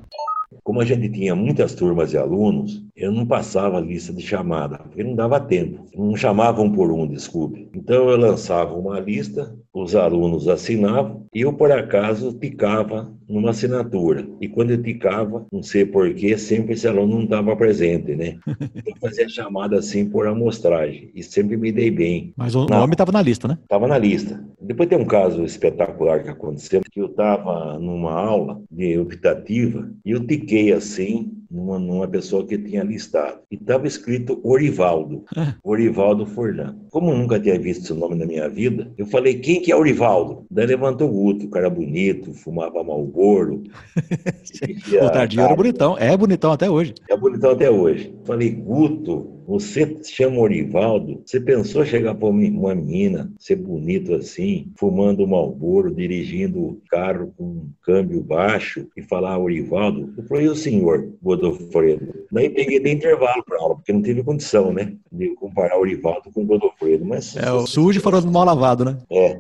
Como 0.64 0.80
a 0.80 0.86
gente 0.86 1.10
tinha 1.10 1.36
muitas 1.36 1.76
turmas 1.76 2.12
de 2.12 2.18
alunos, 2.18 2.82
eu 2.96 3.12
não 3.12 3.26
passava 3.26 3.78
a 3.78 3.82
lista 3.82 4.14
de 4.14 4.22
chamada, 4.22 4.78
porque 4.78 5.04
não 5.04 5.14
dava 5.14 5.40
tempo. 5.40 5.86
Não 5.94 6.16
chamavam 6.16 6.72
por 6.72 6.90
um, 6.90 7.06
desculpe. 7.06 7.70
Então 7.76 8.10
eu 8.10 8.18
lançava 8.18 8.74
uma 8.74 9.00
lista, 9.00 9.54
os 9.74 9.96
alunos 9.96 10.48
assinavam 10.48 11.26
e 11.34 11.42
eu, 11.42 11.52
por 11.52 11.72
acaso, 11.72 12.32
ticava 12.34 13.12
numa 13.28 13.50
assinatura. 13.50 14.28
E 14.40 14.48
quando 14.48 14.72
eu 14.72 14.84
ticava, 14.84 15.48
não 15.52 15.64
sei 15.64 15.86
porquê, 15.86 16.38
sempre 16.38 16.74
esse 16.74 16.88
aluno 16.88 17.16
não 17.16 17.24
estava 17.24 17.56
presente, 17.56 18.16
né? 18.16 18.38
Eu 18.86 18.96
fazia 19.02 19.28
chamada 19.28 19.78
assim 19.78 20.10
por 20.10 20.28
amostragem 20.28 21.10
e 21.16 21.24
sempre 21.24 21.58
me 21.58 21.72
dei 21.72 21.90
bem. 21.90 22.34
Mas 22.36 22.54
o 22.54 22.66
na... 22.66 22.80
nome 22.80 22.94
estava 22.94 23.12
na 23.12 23.22
lista, 23.22 23.48
né? 23.48 23.58
Estava 23.64 23.88
na 23.88 23.98
lista. 23.98 24.44
Depois 24.62 24.88
tem 24.88 24.98
um 24.98 25.06
caso 25.06 25.44
espetacular 25.44 26.22
que 26.22 26.30
aconteceu, 26.30 26.82
que 26.92 27.02
eu 27.02 27.08
estava 27.08 27.80
numa 27.80 28.12
aula 28.12 28.62
de 28.70 28.98
optativa 29.00 29.90
e 30.06 30.12
eu 30.12 30.26
tiquei 30.26 30.72
assim 30.72 31.43
numa, 31.54 31.78
numa 31.78 32.08
pessoa 32.08 32.46
que 32.46 32.58
tinha 32.58 32.84
listado. 32.84 33.40
E 33.52 33.56
estava 33.56 33.86
escrito 33.86 34.42
Orivaldo, 34.44 35.24
Orivaldo 35.64 36.26
Forlan. 36.26 36.76
Como 36.90 37.14
nunca 37.14 37.40
tinha 37.40 37.60
visto 37.60 37.84
esse 37.84 37.94
nome 37.94 38.16
na 38.16 38.26
minha 38.26 38.50
vida, 38.50 38.92
eu 38.98 39.06
falei, 39.06 39.36
quem 39.36 39.62
que 39.62 39.72
é 39.72 39.76
Orivaldo? 39.76 40.46
Daí 40.50 40.66
levantou 40.66 41.10
o 41.10 41.14
Guto, 41.14 41.46
o 41.46 41.50
cara 41.50 41.70
bonito, 41.70 42.34
fumava 42.34 42.84
Malboro. 42.84 43.64
o 45.02 45.10
Tardio 45.12 45.42
era 45.42 45.56
bonitão, 45.56 45.98
é 45.98 46.18
bonitão 46.18 46.52
até 46.52 46.70
hoje. 46.70 46.96
É 47.08 47.16
bonitão 47.16 47.52
até 47.52 47.70
hoje. 47.70 48.14
Falei, 48.24 48.50
Guto, 48.50 49.43
você 49.46 49.98
chama 50.04 50.40
Orivaldo, 50.40 51.22
você 51.26 51.40
pensou 51.40 51.86
chegar 51.86 52.16
para 52.16 52.28
uma 52.28 52.76
menina, 52.76 53.32
ser 53.38 53.58
bonito 53.58 54.14
assim, 54.14 54.72
fumando 54.78 55.28
Malboro, 55.28 55.94
dirigindo 55.94 56.60
o 56.60 56.82
carro 56.90 57.34
com 57.38 57.44
um 57.44 57.70
câmbio 57.82 58.22
baixo 58.22 58.88
e 58.96 59.02
falar 59.02 59.38
Orivaldo? 59.38 60.14
Eu 60.18 60.24
falei, 60.26 60.48
o 60.48 60.56
senhor, 60.56 61.10
Godofredo? 61.22 62.14
Daí 62.32 62.50
peguei 62.50 62.80
de 62.80 62.92
intervalo 62.92 63.44
para 63.44 63.60
aula, 63.60 63.76
porque 63.76 63.94
não 63.94 64.02
teve 64.02 64.24
condição, 64.24 64.72
né, 64.74 64.94
de 65.12 65.30
comparar 65.36 65.78
Orivaldo 65.78 66.32
com 66.34 66.46
Godofredo. 66.46 67.06
Mas, 67.06 67.36
é, 67.36 67.52
o 67.52 67.68
sujo 67.68 68.00
foram 68.02 68.22
mal 68.22 68.46
lavado, 68.46 68.86
né? 68.86 68.98
É. 69.10 69.40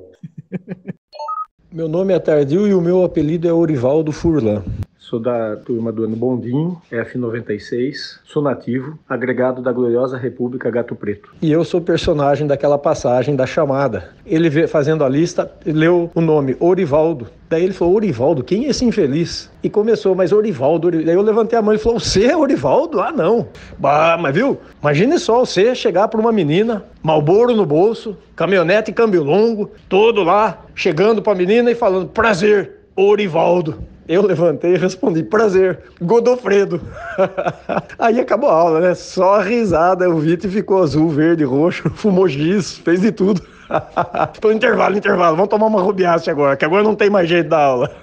meu 1.71 1.87
nome 1.87 2.13
é 2.13 2.19
Tardio 2.19 2.67
e 2.67 2.73
o 2.73 2.81
meu 2.81 3.03
apelido 3.03 3.47
é 3.47 3.53
Orivaldo 3.53 4.11
Furlan. 4.11 4.63
Sou 5.03 5.19
da 5.19 5.57
turma 5.57 5.91
do 5.91 6.05
Ano 6.05 6.15
Bondinho, 6.15 6.81
F96. 6.89 8.19
Sou 8.23 8.41
nativo, 8.41 8.97
agregado 9.07 9.61
da 9.61 9.69
gloriosa 9.69 10.17
República 10.17 10.71
Gato 10.71 10.95
Preto. 10.95 11.29
E 11.41 11.51
eu 11.51 11.65
sou 11.65 11.81
personagem 11.81 12.47
daquela 12.47 12.77
passagem 12.77 13.35
da 13.35 13.45
chamada. 13.45 14.11
Ele 14.25 14.65
fazendo 14.65 15.03
a 15.03 15.09
lista, 15.09 15.51
leu 15.65 16.09
o 16.15 16.21
nome 16.21 16.55
Orivaldo. 16.57 17.27
Daí 17.49 17.65
ele 17.65 17.73
falou, 17.73 17.95
Orivaldo, 17.95 18.45
quem 18.45 18.65
é 18.65 18.69
esse 18.69 18.85
infeliz? 18.85 19.51
E 19.61 19.69
começou, 19.69 20.15
mas 20.15 20.31
Orivaldo, 20.31 20.87
Orivaldo. 20.87 21.05
Daí 21.05 21.15
eu 21.17 21.21
levantei 21.21 21.59
a 21.59 21.61
mão 21.61 21.73
e 21.73 21.77
falou, 21.77 21.99
você 21.99 22.27
é 22.27 22.37
Orivaldo? 22.37 23.01
Ah, 23.01 23.11
não. 23.11 23.49
Bah, 23.77 24.17
mas 24.17 24.33
viu? 24.33 24.57
Imagine 24.81 25.19
só 25.19 25.39
você 25.39 25.75
chegar 25.75 26.07
para 26.07 26.21
uma 26.21 26.31
menina, 26.31 26.85
malboro 27.03 27.53
no 27.53 27.65
bolso, 27.65 28.15
caminhonete 28.37 28.91
e 28.91 28.93
câmbio 28.93 29.21
longo, 29.21 29.69
todo 29.89 30.23
lá, 30.23 30.63
chegando 30.73 31.21
para 31.21 31.33
a 31.33 31.35
menina 31.35 31.69
e 31.69 31.75
falando, 31.75 32.07
prazer, 32.07 32.85
Orivaldo. 32.95 33.91
Eu 34.07 34.25
levantei 34.25 34.73
e 34.73 34.77
respondi, 34.77 35.23
prazer, 35.23 35.79
Godofredo. 36.01 36.81
Aí 37.97 38.19
acabou 38.19 38.49
a 38.49 38.53
aula, 38.53 38.79
né? 38.81 38.95
Só 38.95 39.39
risada, 39.39 40.09
o 40.09 40.19
Vitor 40.19 40.51
ficou 40.51 40.83
azul, 40.83 41.07
verde, 41.09 41.43
roxo, 41.43 41.89
fumou 41.95 42.27
giz, 42.27 42.77
fez 42.79 43.01
de 43.01 43.11
tudo. 43.11 43.41
Foi 44.41 44.53
intervalo, 44.53 44.97
intervalo, 44.97 45.35
vamos 45.37 45.49
tomar 45.49 45.67
uma 45.67 45.81
rubiace 45.81 46.29
agora, 46.29 46.57
que 46.57 46.65
agora 46.65 46.83
não 46.83 46.95
tem 46.95 47.09
mais 47.09 47.29
jeito 47.29 47.49
da 47.49 47.59
aula. 47.59 47.95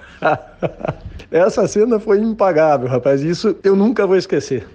Essa 1.30 1.68
cena 1.68 2.00
foi 2.00 2.18
impagável, 2.18 2.88
rapaz, 2.88 3.22
isso 3.22 3.56
eu 3.62 3.76
nunca 3.76 4.06
vou 4.06 4.16
esquecer. 4.16 4.66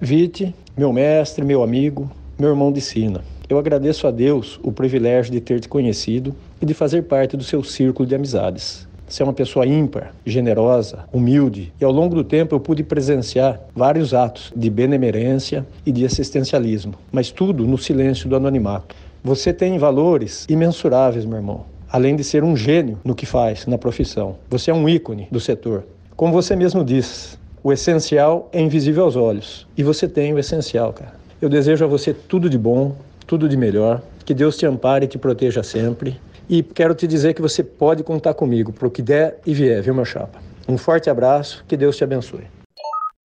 Vite, 0.00 0.54
meu 0.76 0.92
mestre, 0.92 1.44
meu 1.44 1.62
amigo, 1.62 2.10
meu 2.38 2.48
irmão 2.48 2.72
de 2.72 2.80
sina. 2.80 3.20
Eu 3.48 3.58
agradeço 3.58 4.06
a 4.06 4.10
Deus 4.10 4.58
o 4.62 4.72
privilégio 4.72 5.32
de 5.32 5.40
ter 5.40 5.60
te 5.60 5.68
conhecido 5.68 6.34
e 6.62 6.66
de 6.66 6.72
fazer 6.72 7.02
parte 7.02 7.36
do 7.36 7.44
seu 7.44 7.62
círculo 7.62 8.08
de 8.08 8.14
amizades. 8.14 8.87
Você 9.08 9.22
é 9.22 9.24
uma 9.24 9.32
pessoa 9.32 9.66
ímpar, 9.66 10.14
generosa, 10.26 11.06
humilde, 11.10 11.72
e 11.80 11.84
ao 11.84 11.90
longo 11.90 12.14
do 12.14 12.22
tempo 12.22 12.54
eu 12.54 12.60
pude 12.60 12.82
presenciar 12.82 13.58
vários 13.74 14.12
atos 14.12 14.52
de 14.54 14.68
benemerência 14.68 15.66
e 15.86 15.90
de 15.90 16.04
assistencialismo, 16.04 16.92
mas 17.10 17.30
tudo 17.30 17.66
no 17.66 17.78
silêncio 17.78 18.28
do 18.28 18.36
anonimato. 18.36 18.94
Você 19.24 19.50
tem 19.50 19.78
valores 19.78 20.44
imensuráveis, 20.46 21.24
meu 21.24 21.38
irmão, 21.38 21.64
além 21.90 22.16
de 22.16 22.22
ser 22.22 22.44
um 22.44 22.54
gênio 22.54 22.98
no 23.02 23.14
que 23.14 23.24
faz, 23.24 23.66
na 23.66 23.78
profissão. 23.78 24.36
Você 24.50 24.70
é 24.70 24.74
um 24.74 24.86
ícone 24.86 25.26
do 25.32 25.40
setor. 25.40 25.84
Como 26.14 26.30
você 26.30 26.54
mesmo 26.54 26.84
disse, 26.84 27.38
o 27.62 27.72
essencial 27.72 28.50
é 28.52 28.60
invisível 28.60 29.04
aos 29.04 29.16
olhos, 29.16 29.66
e 29.74 29.82
você 29.82 30.06
tem 30.06 30.34
o 30.34 30.38
essencial, 30.38 30.92
cara. 30.92 31.14
Eu 31.40 31.48
desejo 31.48 31.82
a 31.82 31.88
você 31.88 32.12
tudo 32.12 32.50
de 32.50 32.58
bom, 32.58 32.94
tudo 33.26 33.48
de 33.48 33.56
melhor, 33.56 34.02
que 34.26 34.34
Deus 34.34 34.58
te 34.58 34.66
ampare 34.66 35.06
e 35.06 35.08
te 35.08 35.16
proteja 35.16 35.62
sempre 35.62 36.20
e 36.48 36.62
quero 36.62 36.94
te 36.94 37.06
dizer 37.06 37.34
que 37.34 37.42
você 37.42 37.62
pode 37.62 38.02
contar 38.02 38.34
comigo 38.34 38.72
para 38.72 38.88
o 38.88 38.90
que 38.90 39.02
der 39.02 39.40
e 39.44 39.52
vier, 39.52 39.82
viu, 39.82 39.94
meu 39.94 40.04
chapa? 40.04 40.38
Um 40.68 40.78
forte 40.78 41.10
abraço, 41.10 41.64
que 41.66 41.76
Deus 41.76 41.96
te 41.96 42.04
abençoe. 42.04 42.46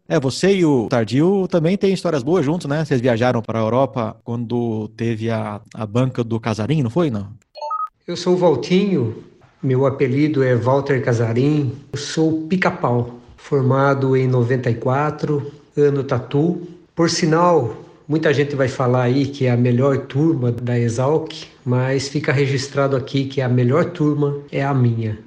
É, 0.08 0.20
você 0.20 0.54
e 0.54 0.66
o 0.66 0.88
Tardio 0.90 1.48
também 1.48 1.78
têm 1.78 1.94
histórias 1.94 2.24
boas 2.24 2.46
juntos, 2.46 2.68
né? 2.68 2.84
Vocês 2.84 3.00
viajaram 3.00 3.42
para 3.42 3.60
a 3.60 3.62
Europa 3.62 4.18
quando 4.24 4.90
teve 4.90 5.30
a, 5.30 5.62
a 5.74 5.86
banca 5.86 6.24
do 6.24 6.40
Casarim, 6.40 6.84
não 6.84 6.90
foi, 6.90 7.10
não? 7.10 7.30
Eu 8.06 8.18
sou 8.18 8.34
o 8.34 8.38
Valtinho, 8.38 9.24
meu 9.62 9.86
apelido 9.86 10.44
é 10.44 10.56
Walter 10.56 11.02
Casarim, 11.02 11.72
eu 11.94 11.98
sou 11.98 12.42
pica-pau, 12.50 13.16
formado 13.38 14.18
em 14.18 14.28
94, 14.28 15.52
ano 15.78 16.04
tatu. 16.04 16.68
Por 16.94 17.10
sinal, 17.10 17.74
Muita 18.14 18.32
gente 18.32 18.56
vai 18.56 18.68
falar 18.68 19.06
aí 19.06 19.26
que 19.26 19.48
é 19.48 19.50
a 19.50 19.58
melhor 19.58 20.06
turma 20.06 20.52
da 20.52 20.80
Exalc, 20.80 21.34
mas 21.66 22.08
fica 22.08 22.32
registrado 22.32 22.96
aqui 22.96 23.26
que 23.26 23.42
a 23.42 23.50
melhor 23.50 23.86
turma 23.86 24.38
é 24.52 24.64
a 24.64 24.72
minha. 24.72 25.18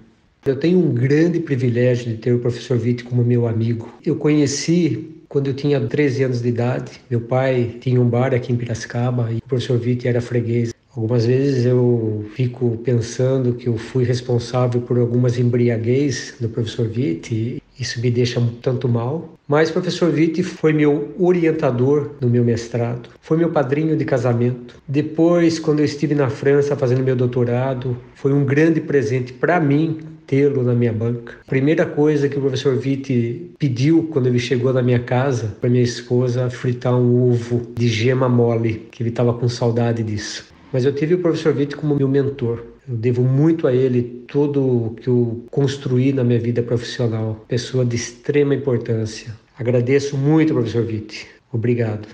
Eu 0.45 0.55
tenho 0.55 0.78
um 0.78 0.95
grande 0.95 1.41
privilégio 1.41 2.12
de 2.12 2.18
ter 2.18 2.32
o 2.32 2.39
professor 2.39 2.78
Vitti 2.78 3.03
como 3.03 3.24
meu 3.24 3.49
amigo. 3.49 3.93
Eu 4.05 4.14
conheci 4.14 5.20
quando 5.28 5.49
eu 5.49 5.55
tinha 5.55 5.80
13 5.80 6.22
anos 6.22 6.41
de 6.41 6.49
idade. 6.49 6.93
Meu 7.11 7.22
pai 7.22 7.74
tinha 7.80 8.01
um 8.01 8.09
bar 8.09 8.32
aqui 8.32 8.53
em 8.53 8.57
Piracicaba 8.57 9.32
e 9.32 9.39
o 9.39 9.43
professor 9.49 9.76
Vitti 9.76 10.07
era 10.07 10.20
freguês. 10.20 10.72
Algumas 10.95 11.26
vezes 11.26 11.66
eu 11.66 12.24
fico 12.37 12.78
pensando 12.84 13.55
que 13.55 13.66
eu 13.66 13.76
fui 13.76 14.05
responsável 14.05 14.80
por 14.80 14.97
algumas 14.97 15.41
embriaguez 15.41 16.37
do 16.39 16.49
professor 16.49 16.87
Vitti. 16.87 17.61
Isso 17.79 18.01
me 18.01 18.11
deixa 18.11 18.43
tanto 18.62 18.89
mal. 18.89 19.37
Mas 19.47 19.70
professor 19.70 20.11
Vitti 20.11 20.43
foi 20.43 20.72
meu 20.72 21.14
orientador 21.18 22.11
no 22.20 22.29
meu 22.29 22.45
mestrado, 22.45 23.11
foi 23.20 23.37
meu 23.37 23.51
padrinho 23.51 23.97
de 23.97 24.05
casamento. 24.05 24.77
Depois, 24.89 25.59
quando 25.59 25.81
eu 25.81 25.85
estive 25.85 26.14
na 26.14 26.29
França 26.29 26.74
fazendo 26.74 27.05
meu 27.05 27.14
doutorado, 27.14 27.97
foi 28.14 28.33
um 28.33 28.45
grande 28.45 28.81
presente 28.81 29.33
para 29.33 29.61
mim 29.61 29.99
tê-lo 30.27 30.62
na 30.62 30.74
minha 30.74 30.93
banca. 30.93 31.35
Primeira 31.47 31.87
coisa 31.87 32.29
que 32.29 32.37
o 32.37 32.41
professor 32.41 32.77
Vitti 32.77 33.53
pediu 33.59 34.09
quando 34.12 34.27
ele 34.27 34.39
chegou 34.39 34.72
na 34.72 34.83
minha 34.83 34.99
casa 34.99 35.57
para 35.61 35.70
minha 35.70 35.85
esposa 35.85 36.51
fritar 36.51 36.95
um 36.97 37.31
ovo 37.31 37.62
de 37.74 37.87
gema 37.87 38.29
mole, 38.29 38.89
que 38.91 39.03
ele 39.03 39.11
estava 39.11 39.33
com 39.33 39.49
saudade 39.49 40.03
disso. 40.03 40.47
Mas 40.72 40.85
eu 40.85 40.93
tive 40.93 41.14
o 41.14 41.18
professor 41.18 41.53
Vitti 41.53 41.77
como 41.77 41.95
meu 41.95 42.09
mentor. 42.09 42.64
Eu 42.89 42.97
devo 42.97 43.22
muito 43.22 43.66
a 43.66 43.72
ele 43.72 44.24
tudo 44.28 44.87
o 44.87 44.95
que 44.95 45.09
eu 45.09 45.45
construí 45.51 46.12
na 46.12 46.22
minha 46.22 46.39
vida 46.39 46.62
profissional. 46.62 47.45
Pessoa 47.49 47.84
de 47.84 47.97
extrema 47.97 48.55
importância. 48.55 49.34
Agradeço 49.59 50.16
muito, 50.16 50.55
professor 50.55 50.84
Vitti. 50.84 51.26
Obrigado. 51.53 52.07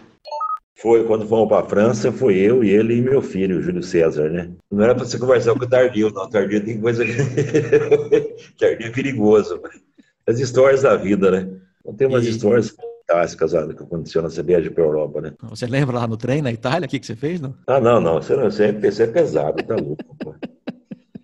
Foi 0.77 1.05
quando 1.05 1.27
fomos 1.27 1.49
para 1.49 1.65
a 1.65 1.69
França, 1.69 2.11
foi 2.11 2.39
eu 2.39 2.65
e 2.65 2.71
ele 2.71 2.97
e 2.97 3.03
meu 3.03 3.21
filho, 3.21 3.59
o 3.59 3.63
Júlio 3.63 3.83
César, 3.83 4.31
né? 4.31 4.51
Não 4.71 4.83
era 4.83 4.95
para 4.95 5.05
você 5.05 5.19
conversar 5.19 5.55
com 5.55 5.65
o 5.65 5.69
Tardio, 5.69 6.11
não. 6.11 6.29
Tardio 6.29 6.65
tem 6.65 6.81
coisa 6.81 7.05
que. 7.05 7.13
Tardio 8.59 8.87
é 8.87 8.91
perigoso. 8.91 9.61
As 10.27 10.41
histórias 10.41 10.83
da 10.83 10.97
vida, 10.97 11.31
né? 11.31 11.49
Então, 11.81 11.95
tem 11.95 12.09
umas 12.09 12.25
e... 12.25 12.31
histórias 12.31 12.71
fantásticas 12.71 13.53
que 13.53 13.83
aconteceu 13.83 14.23
nessa 14.23 14.43
viagem 14.43 14.71
para 14.71 14.83
a 14.83 14.87
Europa, 14.87 15.21
né? 15.21 15.33
Você 15.43 15.67
lembra 15.67 15.99
lá 15.99 16.07
no 16.07 16.17
trem, 16.17 16.41
na 16.41 16.51
Itália, 16.51 16.87
o 16.87 16.89
que, 16.89 16.99
que 16.99 17.07
você 17.07 17.15
fez, 17.15 17.41
não? 17.41 17.55
Ah, 17.67 17.81
não, 17.81 18.01
não. 18.01 18.15
Você, 18.15 18.35
não, 18.35 18.51
você, 18.51 18.73
você 18.73 19.03
é 19.03 19.07
pesado, 19.07 19.63
tá 19.63 19.77
louco, 19.77 20.17
pô. 20.19 20.35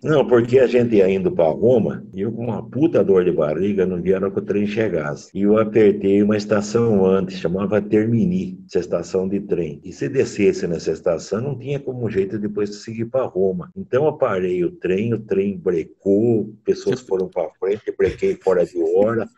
Não, 0.09 0.25
porque 0.25 0.57
a 0.57 0.65
gente 0.65 0.95
ia 0.95 1.07
indo 1.07 1.31
para 1.31 1.51
Roma 1.51 2.03
e 2.15 2.21
eu 2.21 2.31
com 2.31 2.45
uma 2.45 2.67
puta 2.67 3.03
dor 3.03 3.23
de 3.23 3.31
barriga 3.31 3.85
não 3.85 4.01
via 4.01 4.19
que 4.19 4.39
o 4.39 4.41
trem 4.41 4.65
chegasse. 4.65 5.29
E 5.35 5.43
eu 5.43 5.59
apertei 5.59 6.23
uma 6.23 6.35
estação 6.35 7.05
antes, 7.05 7.37
chamava 7.37 7.79
Termini, 7.79 8.59
essa 8.65 8.79
estação 8.79 9.29
de 9.29 9.39
trem. 9.39 9.79
E 9.83 9.93
se 9.93 10.09
descesse 10.09 10.65
nessa 10.65 10.93
estação, 10.93 11.41
não 11.41 11.59
tinha 11.59 11.79
como 11.79 12.09
jeito 12.09 12.39
depois 12.39 12.71
de 12.71 12.77
seguir 12.77 13.05
para 13.05 13.23
Roma. 13.27 13.71
Então 13.77 14.07
eu 14.07 14.13
parei 14.13 14.63
o 14.63 14.71
trem, 14.71 15.13
o 15.13 15.19
trem 15.19 15.55
brecou, 15.55 16.55
pessoas 16.65 17.01
foram 17.01 17.29
para 17.29 17.51
frente, 17.59 17.93
brequei 17.95 18.33
fora 18.33 18.65
de 18.65 18.81
hora. 18.95 19.29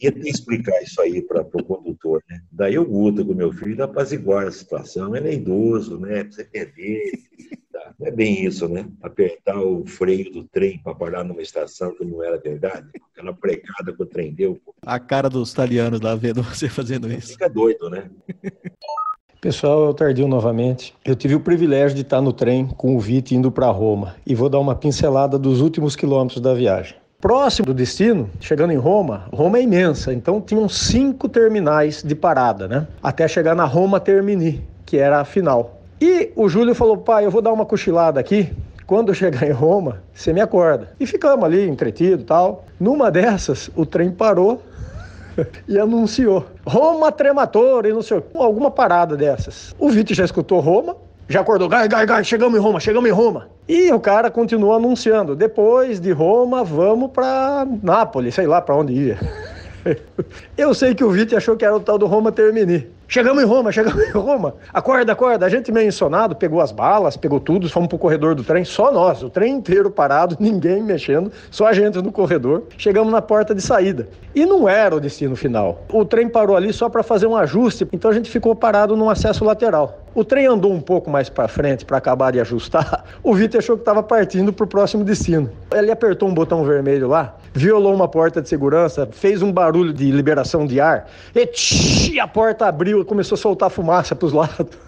Ia 0.00 0.12
ter 0.12 0.20
que 0.20 0.28
explicar 0.28 0.80
isso 0.84 1.02
aí 1.02 1.20
para 1.20 1.40
o 1.40 1.64
condutor, 1.64 2.22
né? 2.30 2.42
Daí 2.52 2.78
o 2.78 2.86
Guto, 2.86 3.26
com 3.26 3.34
meu 3.34 3.52
filho, 3.52 3.82
apaziguar 3.82 4.46
a 4.46 4.52
situação. 4.52 5.16
Ele 5.16 5.30
é 5.30 5.34
idoso, 5.34 5.98
né? 5.98 6.22
Pra 6.22 6.32
você 6.32 6.42
entender 6.42 7.10
não 7.98 8.06
é 8.06 8.10
bem 8.10 8.44
isso, 8.44 8.68
né? 8.68 8.86
Apertar 9.02 9.58
o 9.58 9.86
freio 9.86 10.32
do 10.32 10.44
trem 10.44 10.78
para 10.78 10.94
parar 10.94 11.24
numa 11.24 11.42
estação 11.42 11.94
que 11.94 12.04
não 12.04 12.22
era 12.22 12.38
verdade. 12.38 12.86
Aquela 13.12 13.32
precada 13.32 13.92
que 13.92 14.02
o 14.02 14.06
trem 14.06 14.32
deu. 14.32 14.60
Pô. 14.64 14.74
A 14.84 14.98
cara 14.98 15.28
dos 15.28 15.52
italianos 15.52 16.00
lá 16.00 16.14
vendo 16.14 16.42
você 16.42 16.68
fazendo 16.68 17.10
isso. 17.10 17.32
Fica 17.32 17.48
doido, 17.48 17.88
né? 17.90 18.10
Pessoal, 19.40 19.86
eu 19.86 19.94
tardio 19.94 20.26
novamente. 20.26 20.94
Eu 21.04 21.14
tive 21.14 21.34
o 21.34 21.40
privilégio 21.40 21.94
de 21.94 22.02
estar 22.02 22.20
no 22.20 22.32
trem 22.32 22.66
com 22.66 22.96
o 22.96 23.00
Vite 23.00 23.34
indo 23.34 23.52
para 23.52 23.70
Roma 23.70 24.16
e 24.26 24.34
vou 24.34 24.48
dar 24.48 24.58
uma 24.58 24.74
pincelada 24.74 25.38
dos 25.38 25.60
últimos 25.60 25.94
quilômetros 25.94 26.40
da 26.40 26.54
viagem. 26.54 26.96
Próximo 27.20 27.66
do 27.66 27.74
destino, 27.74 28.28
chegando 28.40 28.72
em 28.72 28.76
Roma, 28.76 29.28
Roma 29.32 29.58
é 29.58 29.62
imensa, 29.62 30.12
então 30.12 30.40
tinham 30.40 30.68
cinco 30.68 31.28
terminais 31.28 32.02
de 32.02 32.14
parada, 32.14 32.68
né? 32.68 32.86
Até 33.02 33.26
chegar 33.26 33.54
na 33.54 33.64
Roma 33.64 33.98
Termini, 33.98 34.66
que 34.84 34.98
era 34.98 35.20
a 35.20 35.24
final. 35.24 35.75
E 36.00 36.32
o 36.36 36.48
Júlio 36.48 36.74
falou: 36.74 36.96
pai, 36.96 37.24
eu 37.24 37.30
vou 37.30 37.42
dar 37.42 37.52
uma 37.52 37.64
cochilada 37.64 38.20
aqui. 38.20 38.52
Quando 38.86 39.08
eu 39.08 39.14
chegar 39.14 39.46
em 39.46 39.52
Roma, 39.52 40.02
você 40.14 40.32
me 40.32 40.40
acorda. 40.40 40.90
E 41.00 41.06
ficamos 41.06 41.44
ali, 41.44 41.68
entretido 41.68 42.22
tal. 42.22 42.64
Numa 42.78 43.10
dessas, 43.10 43.68
o 43.74 43.84
trem 43.84 44.10
parou 44.10 44.62
e 45.66 45.78
anunciou: 45.78 46.46
Roma 46.66 47.10
Trematore, 47.10 47.92
não 47.92 48.02
sei 48.02 48.22
alguma 48.34 48.70
parada 48.70 49.16
dessas. 49.16 49.74
O 49.78 49.90
Vite 49.90 50.14
já 50.14 50.24
escutou 50.24 50.60
Roma, 50.60 50.96
já 51.28 51.40
acordou, 51.40 51.68
gai, 51.68 51.88
gai, 51.88 52.06
gai, 52.06 52.22
chegamos 52.22 52.58
em 52.58 52.62
Roma, 52.62 52.78
chegamos 52.78 53.08
em 53.08 53.12
Roma. 53.12 53.48
E 53.68 53.90
o 53.90 53.98
cara 53.98 54.30
continuou 54.30 54.74
anunciando: 54.74 55.34
depois 55.34 55.98
de 55.98 56.12
Roma, 56.12 56.62
vamos 56.62 57.10
para 57.10 57.66
Nápoles, 57.82 58.34
sei 58.34 58.46
lá 58.46 58.60
para 58.60 58.76
onde 58.76 58.92
ia. 58.92 59.18
Eu 60.56 60.74
sei 60.74 60.94
que 60.94 61.04
o 61.04 61.10
Vite 61.10 61.34
achou 61.34 61.56
que 61.56 61.64
era 61.64 61.74
o 61.74 61.80
tal 61.80 61.98
do 61.98 62.06
Roma 62.06 62.30
Termini. 62.30 62.86
Chegamos 63.08 63.40
em 63.42 63.46
Roma, 63.46 63.70
chegamos 63.70 64.02
em 64.02 64.10
Roma. 64.10 64.54
Acorda, 64.72 65.12
acorda. 65.12 65.46
A 65.46 65.48
gente 65.48 65.70
meio 65.70 65.88
ensonado, 65.88 66.34
pegou 66.34 66.60
as 66.60 66.72
balas, 66.72 67.16
pegou 67.16 67.38
tudo, 67.38 67.68
fomos 67.68 67.88
pro 67.88 67.98
corredor 67.98 68.34
do 68.34 68.42
trem, 68.42 68.64
só 68.64 68.90
nós, 68.90 69.22
o 69.22 69.30
trem 69.30 69.54
inteiro 69.54 69.90
parado, 69.90 70.36
ninguém 70.40 70.82
mexendo, 70.82 71.30
só 71.50 71.66
a 71.66 71.72
gente 71.72 72.02
no 72.02 72.10
corredor. 72.10 72.64
Chegamos 72.76 73.12
na 73.12 73.22
porta 73.22 73.54
de 73.54 73.62
saída. 73.62 74.08
E 74.34 74.44
não 74.44 74.68
era 74.68 74.96
o 74.96 75.00
destino 75.00 75.36
final. 75.36 75.84
O 75.92 76.04
trem 76.04 76.28
parou 76.28 76.56
ali 76.56 76.72
só 76.72 76.88
para 76.88 77.02
fazer 77.02 77.26
um 77.26 77.36
ajuste, 77.36 77.86
então 77.92 78.10
a 78.10 78.14
gente 78.14 78.28
ficou 78.28 78.54
parado 78.54 78.96
num 78.96 79.08
acesso 79.08 79.44
lateral. 79.44 80.05
O 80.16 80.24
trem 80.24 80.46
andou 80.46 80.72
um 80.72 80.80
pouco 80.80 81.10
mais 81.10 81.28
para 81.28 81.46
frente 81.46 81.84
para 81.84 81.98
acabar 81.98 82.32
de 82.32 82.40
ajustar. 82.40 83.04
O 83.22 83.34
Vitor 83.34 83.58
achou 83.58 83.76
que 83.76 83.82
estava 83.82 84.02
partindo 84.02 84.50
para 84.50 84.64
o 84.64 84.66
próximo 84.66 85.04
destino. 85.04 85.50
Ele 85.70 85.90
apertou 85.90 86.26
um 86.26 86.32
botão 86.32 86.64
vermelho 86.64 87.06
lá, 87.06 87.36
violou 87.52 87.94
uma 87.94 88.08
porta 88.08 88.40
de 88.40 88.48
segurança, 88.48 89.06
fez 89.12 89.42
um 89.42 89.52
barulho 89.52 89.92
de 89.92 90.10
liberação 90.10 90.66
de 90.66 90.80
ar, 90.80 91.06
e 91.34 91.46
tsh, 91.46 92.18
a 92.18 92.26
porta 92.26 92.66
abriu 92.66 93.02
e 93.02 93.04
começou 93.04 93.36
a 93.36 93.38
soltar 93.38 93.68
fumaça 93.68 94.16
para 94.16 94.24
os 94.24 94.32
lados. 94.32 94.78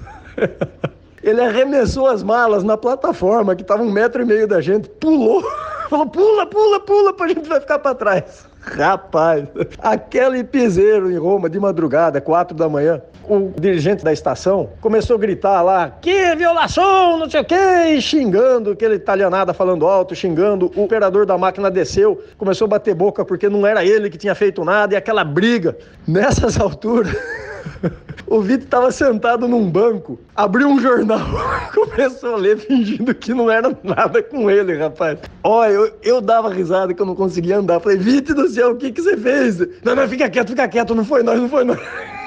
Ele 1.22 1.42
arremessou 1.42 2.06
as 2.06 2.22
malas 2.22 2.64
na 2.64 2.78
plataforma 2.78 3.54
que 3.54 3.60
estava 3.60 3.82
um 3.82 3.92
metro 3.92 4.22
e 4.22 4.24
meio 4.24 4.48
da 4.48 4.62
gente, 4.62 4.88
pulou, 4.88 5.42
falou: 5.90 6.06
pula, 6.06 6.46
pula, 6.46 6.80
pula, 6.80 7.12
para 7.12 7.26
a 7.26 7.28
gente 7.28 7.46
vai 7.46 7.60
ficar 7.60 7.78
para 7.80 7.94
trás. 7.94 8.48
Rapaz, 8.64 9.46
aquele 9.78 10.42
piseiro 10.42 11.10
em 11.10 11.18
Roma 11.18 11.50
de 11.50 11.60
madrugada, 11.60 12.18
quatro 12.18 12.56
da 12.56 12.66
manhã, 12.66 13.02
o 13.28 13.52
dirigente 13.60 14.04
da 14.04 14.12
estação 14.12 14.70
começou 14.80 15.16
a 15.16 15.18
gritar 15.18 15.62
lá, 15.62 15.90
que 16.00 16.34
violação, 16.34 17.18
não 17.18 17.28
sei 17.28 17.40
o 17.40 17.44
quê, 17.44 18.00
xingando, 18.00 18.72
aquele 18.72 18.94
italianada 18.94 19.52
falando 19.52 19.86
alto, 19.86 20.14
xingando. 20.14 20.70
O 20.74 20.84
operador 20.84 21.26
da 21.26 21.36
máquina 21.36 21.70
desceu, 21.70 22.22
começou 22.36 22.64
a 22.66 22.68
bater 22.68 22.94
boca 22.94 23.24
porque 23.24 23.48
não 23.48 23.66
era 23.66 23.84
ele 23.84 24.10
que 24.10 24.18
tinha 24.18 24.34
feito 24.34 24.64
nada, 24.64 24.94
e 24.94 24.96
aquela 24.96 25.24
briga. 25.24 25.76
Nessas 26.06 26.58
alturas. 26.58 27.14
O 28.26 28.42
Vitor 28.42 28.64
estava 28.64 28.92
sentado 28.92 29.48
num 29.48 29.70
banco, 29.70 30.18
abriu 30.36 30.68
um 30.68 30.78
jornal, 30.78 31.18
começou 31.74 32.34
a 32.34 32.36
ler 32.36 32.58
fingindo 32.58 33.14
que 33.14 33.32
não 33.32 33.50
era 33.50 33.74
nada 33.82 34.22
com 34.22 34.50
ele, 34.50 34.76
rapaz. 34.76 35.18
Olha, 35.42 35.72
eu, 35.72 35.92
eu 36.02 36.20
dava 36.20 36.50
risada 36.50 36.92
que 36.92 37.00
eu 37.00 37.06
não 37.06 37.14
conseguia 37.14 37.58
andar. 37.58 37.80
Falei, 37.80 37.96
Vitor 37.96 38.36
do 38.36 38.48
céu, 38.48 38.72
o 38.72 38.76
que, 38.76 38.92
que 38.92 39.00
você 39.00 39.16
fez? 39.16 39.58
Não, 39.82 39.94
não, 39.94 40.06
fica 40.06 40.28
quieto, 40.28 40.48
fica 40.48 40.68
quieto, 40.68 40.94
não 40.94 41.04
foi 41.04 41.22
nós, 41.22 41.40
não 41.40 41.48
foi 41.48 41.64
nós. 41.64 41.78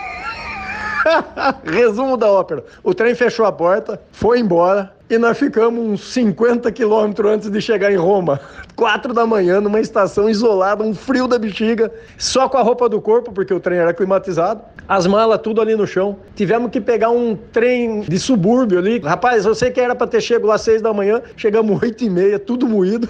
Resumo 1.64 2.18
da 2.18 2.32
ópera. 2.32 2.64
O 2.84 2.93
trem 2.93 3.16
fechou 3.16 3.45
a 3.45 3.52
porta, 3.52 4.02
foi 4.12 4.39
embora 4.39 4.91
e 5.12 5.18
nós 5.18 5.38
ficamos 5.38 5.84
uns 5.84 6.14
50 6.14 6.72
quilômetros 6.72 7.30
antes 7.30 7.49
de 7.49 7.62
chegar 7.62 7.91
em 7.91 7.97
Roma. 7.97 8.39
Quatro 8.78 9.14
da 9.14 9.26
manhã, 9.26 9.60
numa 9.60 9.82
estação 9.82 10.30
isolada, 10.30 10.84
um 10.84 10.95
frio 10.95 11.28
da 11.28 11.38
bexiga, 11.38 11.91
só 12.18 12.47
com 12.47 12.58
a 12.58 12.62
roupa 12.62 12.88
do 12.88 13.02
corpo, 13.02 13.32
porque 13.32 13.54
o 13.54 13.60
trem 13.60 13.80
era 13.80 13.93
climatizado, 13.93 14.62
as 14.88 15.06
malas 15.06 15.41
tudo 15.41 15.60
ali 15.60 15.76
no 15.76 15.86
chão. 15.86 16.18
Tivemos 16.34 16.72
que 16.72 16.80
pegar 16.80 17.10
um 17.10 17.36
trem 17.36 18.02
de 18.02 18.18
subúrbio 18.18 18.80
ali. 18.80 18.99
Rapaz, 18.99 19.45
eu 19.45 19.54
sei 19.54 19.70
que 19.70 19.82
era 19.82 19.93
para 19.93 20.08
ter 20.08 20.22
chego 20.22 20.47
lá 20.47 20.58
seis 20.58 20.82
da 20.82 20.93
manhã, 20.93 21.22
chegamos 21.36 21.82
oito 21.84 22.06
e 22.06 22.10
meia, 22.10 22.39
tudo 22.39 22.66
moído. 22.66 23.10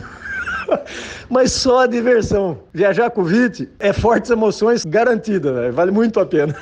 Mas 1.29 1.51
só 1.51 1.81
a 1.81 1.87
diversão. 1.87 2.57
Viajar 2.73 3.11
com 3.11 3.21
o 3.21 3.25
Vite 3.25 3.69
é 3.79 3.93
fortes 3.93 4.31
emoções 4.31 4.83
garantidas, 4.83 5.53
véio. 5.53 5.73
vale 5.73 5.91
muito 5.91 6.19
a 6.19 6.25
pena. 6.25 6.55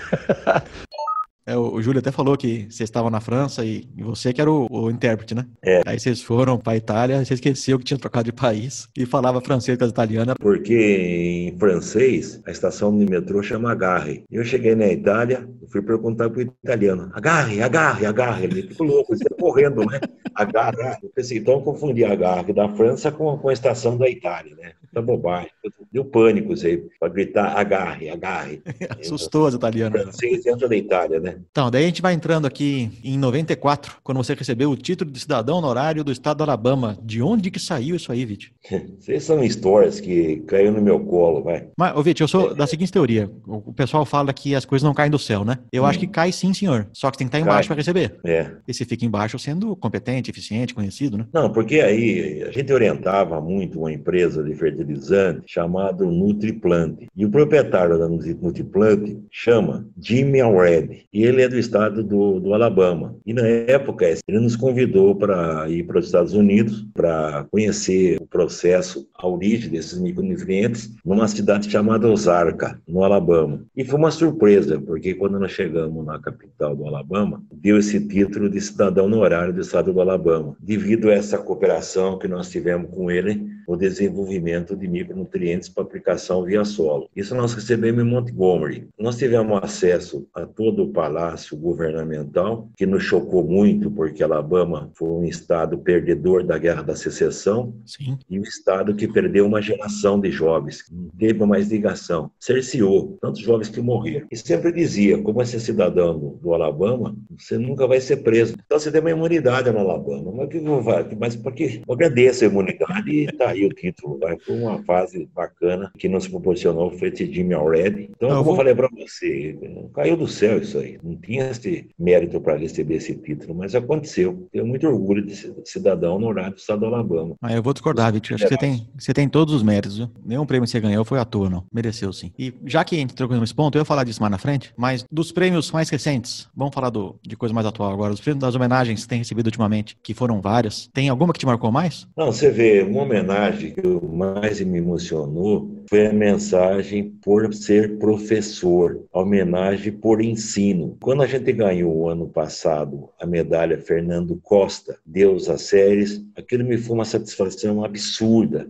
É, 1.50 1.58
o, 1.58 1.74
o 1.74 1.82
Júlio 1.82 1.97
até 1.97 2.12
falou 2.12 2.38
que 2.38 2.68
vocês 2.70 2.82
estavam 2.82 3.10
na 3.10 3.20
França 3.20 3.66
e, 3.66 3.84
e 3.97 4.04
você 4.04 4.32
que 4.32 4.39
era 4.39 4.52
o, 4.52 4.68
o, 4.70 4.91
intérprete, 4.91 5.34
né? 5.34 5.47
É. 5.64 5.82
Aí 5.84 6.00
vocês 6.00 6.22
foram 6.22 6.60
para 6.60 6.78
Itália, 6.78 7.26
você 7.26 7.34
esqueceu 7.34 7.80
que 7.80 7.86
tinha 7.86 7.97
trocado 7.97 8.26
de 8.26 8.32
país 8.32 8.88
e 8.95 9.04
falava 9.04 9.41
francês 9.41 9.76
com 9.76 9.84
as 9.84 9.89
italianas. 9.89 10.36
Porque 10.39 11.50
em 11.52 11.58
francês, 11.58 12.39
a 12.45 12.52
estação 12.52 12.95
de 12.95 13.04
metrô 13.10 13.41
chama 13.41 13.72
Agarre. 13.72 14.24
Eu 14.30 14.43
cheguei 14.43 14.76
na 14.76 14.88
Itália, 14.91 15.50
fui 15.72 15.82
perguntar 15.82 16.30
pro 16.30 16.41
italiano, 16.41 17.10
agarre, 17.14 17.64
agarre, 17.64 18.06
agarre. 18.06 18.43
Ele 18.43 18.62
ficou 18.68 18.86
louco, 18.86 19.16
ele 19.16 19.24
correndo, 19.39 19.84
né? 19.86 20.00
Agarre. 20.36 21.00
Eu 21.02 21.10
pensei, 21.10 21.39
então 21.39 21.56
eu 21.56 21.62
confundi 21.62 22.06
agarre 22.06 22.54
da 22.54 22.70
França 22.70 23.12
com, 23.12 23.38
com 23.38 23.50
a 23.50 23.54
estação 23.54 23.97
da 23.97 24.08
Itália, 24.08 24.56
né? 24.56 24.72
Tá 24.94 25.02
bobagem. 25.02 25.50
Deu 25.92 26.06
pânico 26.06 26.54
isso 26.54 26.66
aí, 26.66 26.78
para 27.00 27.10
gritar 27.10 27.58
agarre, 27.58 28.10
agarre. 28.10 28.62
Assustou 29.00 29.48
as 29.48 29.54
italianas. 29.54 30.02
Francês 30.02 30.46
entra 30.46 30.68
da 30.68 30.76
Itália, 30.76 31.20
né? 31.20 31.40
Então, 31.52 31.70
daí 31.70 31.84
a 31.84 31.88
gente 31.88 32.02
vai 32.02 32.14
entrando 32.14 32.46
aqui 32.46 32.92
em 33.04 33.18
94, 33.18 33.98
quando 34.04 34.18
você 34.18 34.34
recebeu 34.34 34.70
o 34.70 34.78
título 34.78 35.12
de 35.12 35.20
cidadão 35.20 35.58
honorário 35.58 36.04
do 36.04 36.12
estado 36.12 36.38
do 36.38 36.44
Alabama. 36.44 36.98
De 37.02 37.22
onde 37.22 37.52
que 37.52 37.60
saiu 37.60 37.96
isso 37.96 38.12
aí, 38.12 38.26
Vit? 38.26 38.54
Vocês 39.00 39.24
são 39.24 39.44
histórias 39.44 40.00
que 40.00 40.38
caiu 40.48 40.72
no 40.72 40.82
meu 40.82 41.00
colo, 41.00 41.44
vai. 41.44 41.68
Mas, 41.78 41.96
ô, 41.96 42.04
Vit, 42.04 42.22
eu 42.22 42.28
sou 42.28 42.54
da 42.54 42.68
seguinte 42.68 42.92
teoria. 42.92 43.30
O 43.46 43.74
pessoal 43.74 44.06
fala 44.06 44.34
que 44.34 44.56
as 44.56 44.66
coisas 44.66 44.86
não 44.86 44.94
caem 44.94 45.12
do 45.12 45.20
céu, 45.20 45.44
né? 45.44 45.60
Eu 45.72 45.84
hum. 45.84 45.86
acho 45.86 46.00
que 46.00 46.08
cai 46.08 46.32
sim, 46.32 46.54
senhor. 46.54 46.88
Só 46.94 47.12
que 47.12 47.18
tem 47.18 47.28
que 47.28 47.36
estar 47.36 47.40
embaixo 47.40 47.68
para 47.68 47.78
receber. 47.78 48.20
É. 48.24 48.52
E 48.68 48.74
você 48.74 48.86
fica 48.86 49.06
embaixo 49.06 49.38
sendo 49.40 49.76
competente, 49.76 50.30
eficiente, 50.30 50.74
conhecido, 50.74 51.18
né? 51.18 51.26
Não, 51.34 51.52
porque 51.52 51.80
aí 51.80 52.44
a 52.44 52.52
gente 52.52 52.72
orientava 52.72 53.42
muito 53.42 53.80
uma 53.80 53.92
empresa 53.92 54.44
de 54.44 54.54
fertilizante 54.80 55.44
chamada 55.46 56.06
Nutriplant. 56.06 57.08
E 57.16 57.26
o 57.26 57.30
proprietário 57.30 57.98
da 57.98 58.08
Nutriplant 58.08 59.18
chama 59.30 59.86
Jimmy 60.00 60.40
Alred. 60.40 61.06
E 61.12 61.24
ele 61.24 61.42
é 61.42 61.50
do 61.50 61.58
estado 61.58 62.04
do, 62.04 62.40
do 62.40 62.54
Alabama. 62.54 63.16
E 63.26 63.34
na 63.34 63.46
época 63.46 64.06
ele 64.28 64.40
nos 64.40 64.56
convidou 64.56 65.16
para 65.16 65.70
ir 65.70 65.84
para 65.84 66.00
os 66.00 66.06
Estados 66.06 66.34
Unidos 66.34 66.86
para 66.94 67.46
conhecer 67.52 68.19
processo, 68.30 69.08
a 69.16 69.28
origem 69.28 69.70
desses 69.70 70.00
micronutrientes 70.00 70.96
numa 71.04 71.28
cidade 71.28 71.70
chamada 71.70 72.08
Ozarka, 72.08 72.82
no 72.88 73.04
Alabama. 73.04 73.66
E 73.76 73.84
foi 73.84 73.98
uma 73.98 74.12
surpresa, 74.12 74.80
porque 74.80 75.14
quando 75.14 75.40
nós 75.40 75.52
chegamos 75.52 76.06
na 76.06 76.20
capital 76.20 76.76
do 76.76 76.88
Alabama, 76.88 77.44
deu 77.52 77.78
esse 77.78 78.00
título 78.08 78.50
de 78.50 78.62
cidadão 78.62 79.06
honorário 79.06 79.54
do 79.54 79.62
estado 79.62 79.92
do 79.94 80.02
Alabama. 80.02 80.56
Devido 80.60 81.10
a 81.10 81.14
essa 81.14 81.38
cooperação 81.38 82.18
que 82.18 82.28
nós 82.28 82.50
tivemos 82.50 82.90
com 82.92 83.10
ele, 83.10 83.48
o 83.68 83.76
desenvolvimento 83.76 84.76
de 84.76 84.88
micronutrientes 84.88 85.70
para 85.70 85.84
aplicação 85.84 86.44
via 86.44 86.66
solo. 86.66 87.08
Isso 87.16 87.36
nós 87.36 87.54
recebemos 87.54 88.04
em 88.04 88.08
Montgomery. 88.08 88.88
Nós 89.00 89.18
tivemos 89.18 89.60
acesso 89.62 90.28
a 90.34 90.46
todo 90.46 90.84
o 90.84 90.92
palácio 90.92 91.56
governamental, 91.56 92.68
que 92.76 92.86
nos 92.86 93.04
chocou 93.04 93.44
muito, 93.44 93.92
porque 93.92 94.24
Alabama 94.24 94.90
foi 94.96 95.10
um 95.10 95.24
estado 95.24 95.78
perdedor 95.78 96.44
da 96.44 96.58
Guerra 96.58 96.82
da 96.82 96.96
Secessão 96.96 97.74
Sim. 97.86 98.19
E 98.30 98.40
um 98.40 98.44
estado 98.44 98.96
que 98.96 99.08
perdeu 99.08 99.46
uma 99.46 99.62
geração 99.62 100.20
de 100.20 100.32
jovens, 100.32 100.84
não 100.92 101.10
teve 101.18 101.46
mais 101.46 101.70
ligação, 101.70 102.32
cerceou 102.40 103.18
tantos 103.22 103.42
jovens 103.42 103.70
que 103.70 103.82
morreram. 103.82 104.28
E 104.32 104.38
sempre 104.38 104.72
dizia, 104.72 105.22
como 105.22 105.42
esse 105.42 105.60
cidadão 105.60 106.18
do, 106.18 106.30
do 106.42 106.54
Alabama, 106.54 107.16
você 107.38 107.58
nunca 107.58 107.88
vai 107.88 108.00
ser 108.00 108.18
preso. 108.18 108.56
Então 108.66 108.80
você 108.80 108.92
tem 108.92 109.02
uma 109.02 109.12
imunidade 109.12 109.72
no 109.72 109.80
Alabama. 109.80 110.32
Mas 110.32 110.50
que? 110.50 111.16
Mas 111.20 111.36
porque 111.36 111.82
eu 111.88 111.94
agradeço 111.94 112.44
a 112.44 112.48
imunidade 112.48 113.12
e 113.12 113.28
tá 113.32 113.50
aí 113.50 113.66
o 113.66 113.70
título. 113.70 114.20
Foi 114.46 114.56
uma 114.56 114.84
fase 114.84 115.30
bacana 115.34 115.92
que 115.98 116.08
nos 116.08 116.28
proporcionou 116.28 116.92
foi 116.92 117.10
esse 117.10 117.32
Jimmy 117.32 117.54
Already. 117.54 118.10
Então, 118.16 118.30
como 118.30 118.44
vou... 118.44 118.54
eu 118.54 118.58
falei 118.58 118.76
para 118.76 118.90
você, 118.90 119.58
caiu 119.94 120.18
do 120.18 120.28
céu 120.28 120.60
isso 120.60 120.78
aí. 120.78 121.00
Não 121.04 121.16
tinha 121.16 121.50
esse 121.50 121.90
mérito 121.98 122.40
para 122.42 122.58
receber 122.58 122.96
esse 122.96 123.16
título, 123.16 123.56
mas 123.56 123.76
aconteceu. 123.76 124.48
Tenho 124.52 124.66
muito 124.66 124.88
orgulho 124.88 125.26
de 125.26 125.36
ser 125.36 125.54
cidadão 125.66 126.16
honorário 126.16 126.54
do 126.54 126.58
estado 126.58 126.80
do 126.80 126.86
Alabama. 126.88 127.36
Ah, 127.42 127.54
eu 127.54 127.64
vou 127.64 127.74
discordar, 127.74 128.09
Vitor. 128.12 128.36
Acho 128.36 128.43
que 128.43 128.49
você 128.49 128.57
tem, 128.57 128.88
você 128.97 129.14
tem 129.14 129.28
todos 129.28 129.53
os 129.53 129.64
méritos. 129.64 129.97
Viu? 129.97 130.10
Nenhum 130.26 130.45
prêmio 130.45 130.66
que 130.66 130.72
você 130.72 130.80
ganhou 130.80 131.03
foi 131.05 131.20
à 131.20 131.26
toa, 131.26 131.49
não. 131.49 131.64
Mereceu 131.74 132.12
sim. 132.14 132.32
E 132.38 132.53
já 132.66 132.84
que 132.84 132.95
a 132.95 132.99
gente 132.99 133.14
trocou 133.14 133.39
nesse 133.39 133.53
ponto, 133.53 133.78
eu 133.78 133.82
ia 133.82 133.86
falar 133.86 134.03
disso 134.03 134.22
mais 134.22 134.32
na 134.32 134.38
frente, 134.38 134.74
mas 134.78 135.05
dos 135.12 135.32
prêmios 135.32 135.72
mais 135.72 135.89
recentes, 135.89 136.47
vamos 136.55 136.74
falar 136.74 136.89
do, 136.89 137.20
de 137.26 137.36
coisa 137.36 137.53
mais 137.53 137.66
atual 137.66 137.91
agora. 137.91 138.14
Os 138.14 138.22
prêmios 138.22 138.41
das 138.41 138.55
homenagens 138.55 139.03
que 139.03 139.10
tem 139.10 139.20
recebido 139.20 139.47
ultimamente, 139.47 139.97
que 140.01 140.14
foram 140.14 140.41
várias, 140.41 140.89
tem 140.93 141.10
alguma 141.10 141.34
que 141.34 141.39
te 141.39 141.45
marcou 141.45 141.72
mais? 141.72 142.07
Não, 142.16 142.28
você 142.28 142.49
vê, 142.49 142.84
uma 142.84 143.03
homenagem 143.03 143.72
que 143.72 144.05
mais 144.05 144.60
me 144.62 144.78
emocionou 144.78 145.84
foi 145.89 146.07
a 146.07 146.14
mensagem 146.14 147.12
por 147.22 147.53
ser 147.53 147.97
professor, 147.97 149.01
a 149.14 149.22
homenagem 149.22 149.91
por 149.91 150.22
ensino. 150.22 150.97
Quando 151.01 151.24
a 151.24 151.28
gente 151.28 151.51
ganhou 151.51 151.95
o 151.95 152.10
ano 152.10 152.28
passado 152.28 153.10
a 153.20 153.26
medalha 153.26 153.80
Fernando 153.80 154.39
Costa, 154.43 154.97
Deus 155.05 155.49
às 155.49 155.64
séries, 155.64 156.24
aquilo 156.36 156.64
me 156.64 156.78
foi 156.78 156.95
uma 156.95 157.05
satisfação 157.05 157.84
absurda 157.84 157.99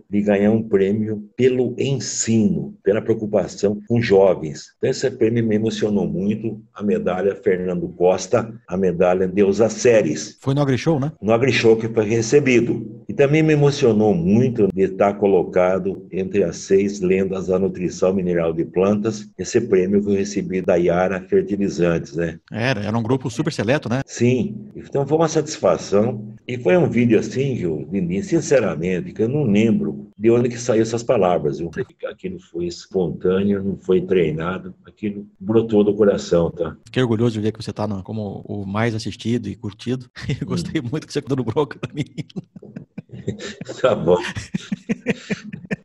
de 0.08 0.20
ganhar 0.20 0.50
um 0.50 0.62
prêmio 0.62 1.24
pelo 1.36 1.74
ensino, 1.78 2.74
pela 2.82 3.00
preocupação 3.00 3.80
com 3.88 4.00
jovens. 4.00 4.74
Então 4.78 4.90
esse 4.90 5.10
prêmio 5.10 5.46
me 5.46 5.54
emocionou 5.54 6.06
muito, 6.06 6.60
a 6.74 6.82
medalha 6.82 7.34
Fernando 7.34 7.88
Costa, 7.88 8.52
a 8.66 8.76
medalha 8.76 9.26
Deus 9.26 9.60
às 9.60 9.74
séries. 9.74 10.38
Foi 10.40 10.54
no 10.54 10.62
AgriShow, 10.62 10.98
né? 10.98 11.12
No 11.20 11.32
AgriShow 11.32 11.76
que 11.76 11.88
foi 11.88 12.04
recebido. 12.04 13.00
E 13.08 13.12
também 13.12 13.42
me 13.42 13.52
emocionou 13.52 14.14
muito 14.14 14.68
de 14.72 14.82
estar 14.82 15.14
colocado 15.14 16.06
entre 16.12 16.44
as 16.44 16.58
seis 16.58 17.00
lendas 17.00 17.48
da 17.48 17.58
nutrição 17.58 18.14
mineral 18.14 18.52
de 18.52 18.64
plantas, 18.64 19.28
esse 19.36 19.60
prêmio 19.60 20.02
que 20.02 20.10
eu 20.10 20.14
recebi 20.14 20.62
da 20.62 20.76
Yara 20.76 21.20
Fertilizantes, 21.20 22.14
né? 22.14 22.38
Era, 22.52 22.80
era 22.80 22.96
um 22.96 23.02
grupo 23.02 23.28
super 23.28 23.52
seleto, 23.52 23.88
né? 23.88 24.02
Sim, 24.06 24.54
então 24.76 25.06
foi 25.06 25.16
uma 25.16 25.28
satisfação. 25.28 26.30
E 26.46 26.58
foi 26.58 26.76
um 26.76 26.88
vídeo 26.88 27.18
assim 27.18 27.58
eu, 27.58 27.88
sinceramente, 28.22 29.12
eu 29.22 29.28
não 29.28 29.44
lembro 29.44 30.10
de 30.16 30.30
onde 30.30 30.48
que 30.48 30.58
saiu 30.58 30.82
essas 30.82 31.02
palavras. 31.02 31.60
Eu, 31.60 31.70
aquilo 32.08 32.38
foi 32.40 32.66
espontâneo, 32.66 33.62
não 33.62 33.76
foi 33.76 34.00
treinado, 34.00 34.74
aquilo 34.86 35.26
brotou 35.38 35.84
do 35.84 35.94
coração, 35.94 36.50
tá? 36.50 36.76
Fiquei 36.84 37.02
orgulhoso 37.02 37.32
de 37.32 37.40
ver 37.40 37.52
que 37.52 37.62
você 37.62 37.72
tá 37.72 37.86
no, 37.86 38.02
como 38.02 38.42
o 38.46 38.66
mais 38.66 38.94
assistido 38.94 39.48
e 39.48 39.56
curtido. 39.56 40.10
Gostei 40.44 40.80
hum. 40.80 40.88
muito 40.90 41.06
que 41.06 41.12
você 41.12 41.22
cuidou 41.22 41.36
do 41.36 41.44
bronca 41.44 41.78
pra 41.78 41.92
mim. 41.92 42.04
tá 43.80 43.94
bom. 43.94 44.18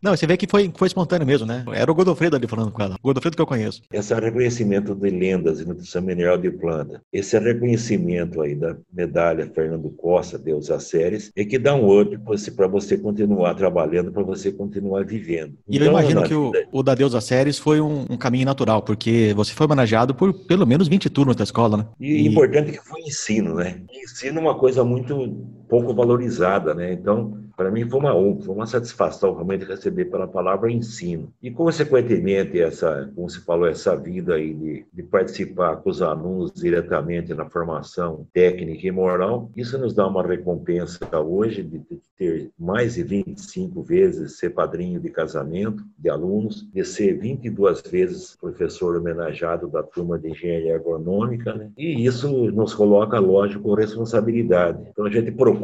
Não, 0.01 0.15
você 0.15 0.27
vê 0.27 0.37
que 0.37 0.47
foi, 0.47 0.71
foi 0.75 0.87
espontâneo 0.87 1.25
mesmo, 1.25 1.47
né? 1.47 1.65
Era 1.73 1.91
o 1.91 1.95
Godofredo 1.95 2.35
ali 2.35 2.47
falando 2.47 2.71
com 2.71 2.81
ela. 2.81 2.95
O 3.01 3.07
Godofredo 3.07 3.35
que 3.35 3.41
eu 3.41 3.47
conheço. 3.47 3.81
Esse 3.91 4.13
é 4.13 4.19
reconhecimento 4.19 4.93
de 4.93 5.09
lendas 5.09 5.59
e 5.59 5.65
nutrição 5.65 6.01
mineral 6.01 6.37
de 6.37 6.51
planta. 6.51 7.01
Esse 7.11 7.35
é 7.35 7.39
reconhecimento 7.39 8.41
aí 8.41 8.55
da 8.55 8.75
medalha 8.93 9.49
Fernando 9.53 9.89
Costa, 9.89 10.37
Deus 10.37 10.69
às 10.69 10.83
séries, 10.83 11.31
é 11.35 11.43
que 11.43 11.57
dá 11.57 11.73
um 11.73 11.99
up 11.99 12.17
para 12.55 12.67
você 12.67 12.97
continuar 12.97 13.55
trabalhando, 13.55 14.11
para 14.11 14.21
você 14.21 14.51
continuar 14.51 15.03
vivendo. 15.05 15.53
E 15.67 15.77
então, 15.77 15.87
eu 15.87 15.91
imagino 15.91 16.23
que 16.23 16.33
o, 16.33 16.51
o, 16.71 16.83
da 16.83 16.93
Deus 16.93 17.15
às 17.15 17.23
séries 17.23 17.57
foi 17.57 17.81
um, 17.81 18.05
um, 18.09 18.17
caminho 18.17 18.45
natural, 18.45 18.83
porque 18.83 19.33
você 19.35 19.53
foi 19.53 19.65
homenageado 19.65 20.13
por 20.13 20.33
pelo 20.45 20.67
menos 20.67 20.87
20 20.87 21.09
turmas 21.09 21.35
da 21.35 21.43
escola, 21.43 21.77
né? 21.77 21.85
E, 21.99 22.13
e... 22.13 22.27
importante 22.27 22.71
que 22.71 22.83
foi 22.85 23.01
ensino, 23.01 23.55
né? 23.55 23.81
Ensino 23.91 24.37
é 24.37 24.41
uma 24.41 24.55
coisa 24.55 24.83
muito 24.83 25.35
pouco 25.67 25.93
valorizada, 25.93 26.73
né? 26.73 26.93
Então, 26.93 27.45
para 27.55 27.71
mim 27.71 27.89
foi 27.89 27.99
uma 27.99 28.15
honra, 28.15 28.41
foi 28.41 28.55
uma 28.55 28.67
satisfação 28.67 29.33
realmente 29.33 29.65
receber 29.65 30.05
pela 30.05 30.27
palavra 30.27 30.71
ensino. 30.71 31.31
E, 31.41 31.49
consequentemente, 31.49 32.59
essa, 32.59 33.11
como 33.15 33.29
você 33.29 33.39
falou, 33.39 33.67
essa 33.67 33.95
vida 33.95 34.35
aí 34.35 34.53
de, 34.53 34.85
de 34.91 35.03
participar 35.03 35.77
com 35.77 35.89
os 35.89 36.01
alunos 36.01 36.51
diretamente 36.53 37.33
na 37.33 37.49
formação 37.49 38.27
técnica 38.33 38.87
e 38.87 38.91
moral, 38.91 39.49
isso 39.55 39.77
nos 39.77 39.93
dá 39.93 40.07
uma 40.07 40.25
recompensa 40.25 40.99
hoje 41.19 41.63
de, 41.63 41.81
ter 42.17 42.49
mais 42.57 42.95
de 42.95 43.03
25 43.03 43.81
vezes 43.83 44.37
ser 44.37 44.51
padrinho 44.51 44.99
de 44.99 45.09
casamento 45.09 45.83
de 45.97 46.09
alunos, 46.09 46.67
de 46.73 46.83
ser 46.83 47.17
22 47.19 47.81
vezes 47.81 48.35
professor 48.39 48.95
homenageado 48.95 49.67
da 49.67 49.83
turma 49.83 50.17
de 50.17 50.29
engenharia 50.29 50.75
agronômica, 50.75 51.53
né? 51.53 51.71
E 51.77 52.05
isso 52.05 52.51
nos 52.51 52.73
coloca, 52.73 53.19
lógico, 53.19 53.73
responsabilidade. 53.73 54.87
Então 54.89 55.05
a 55.05 55.09
gente 55.09 55.31
procura 55.31 55.54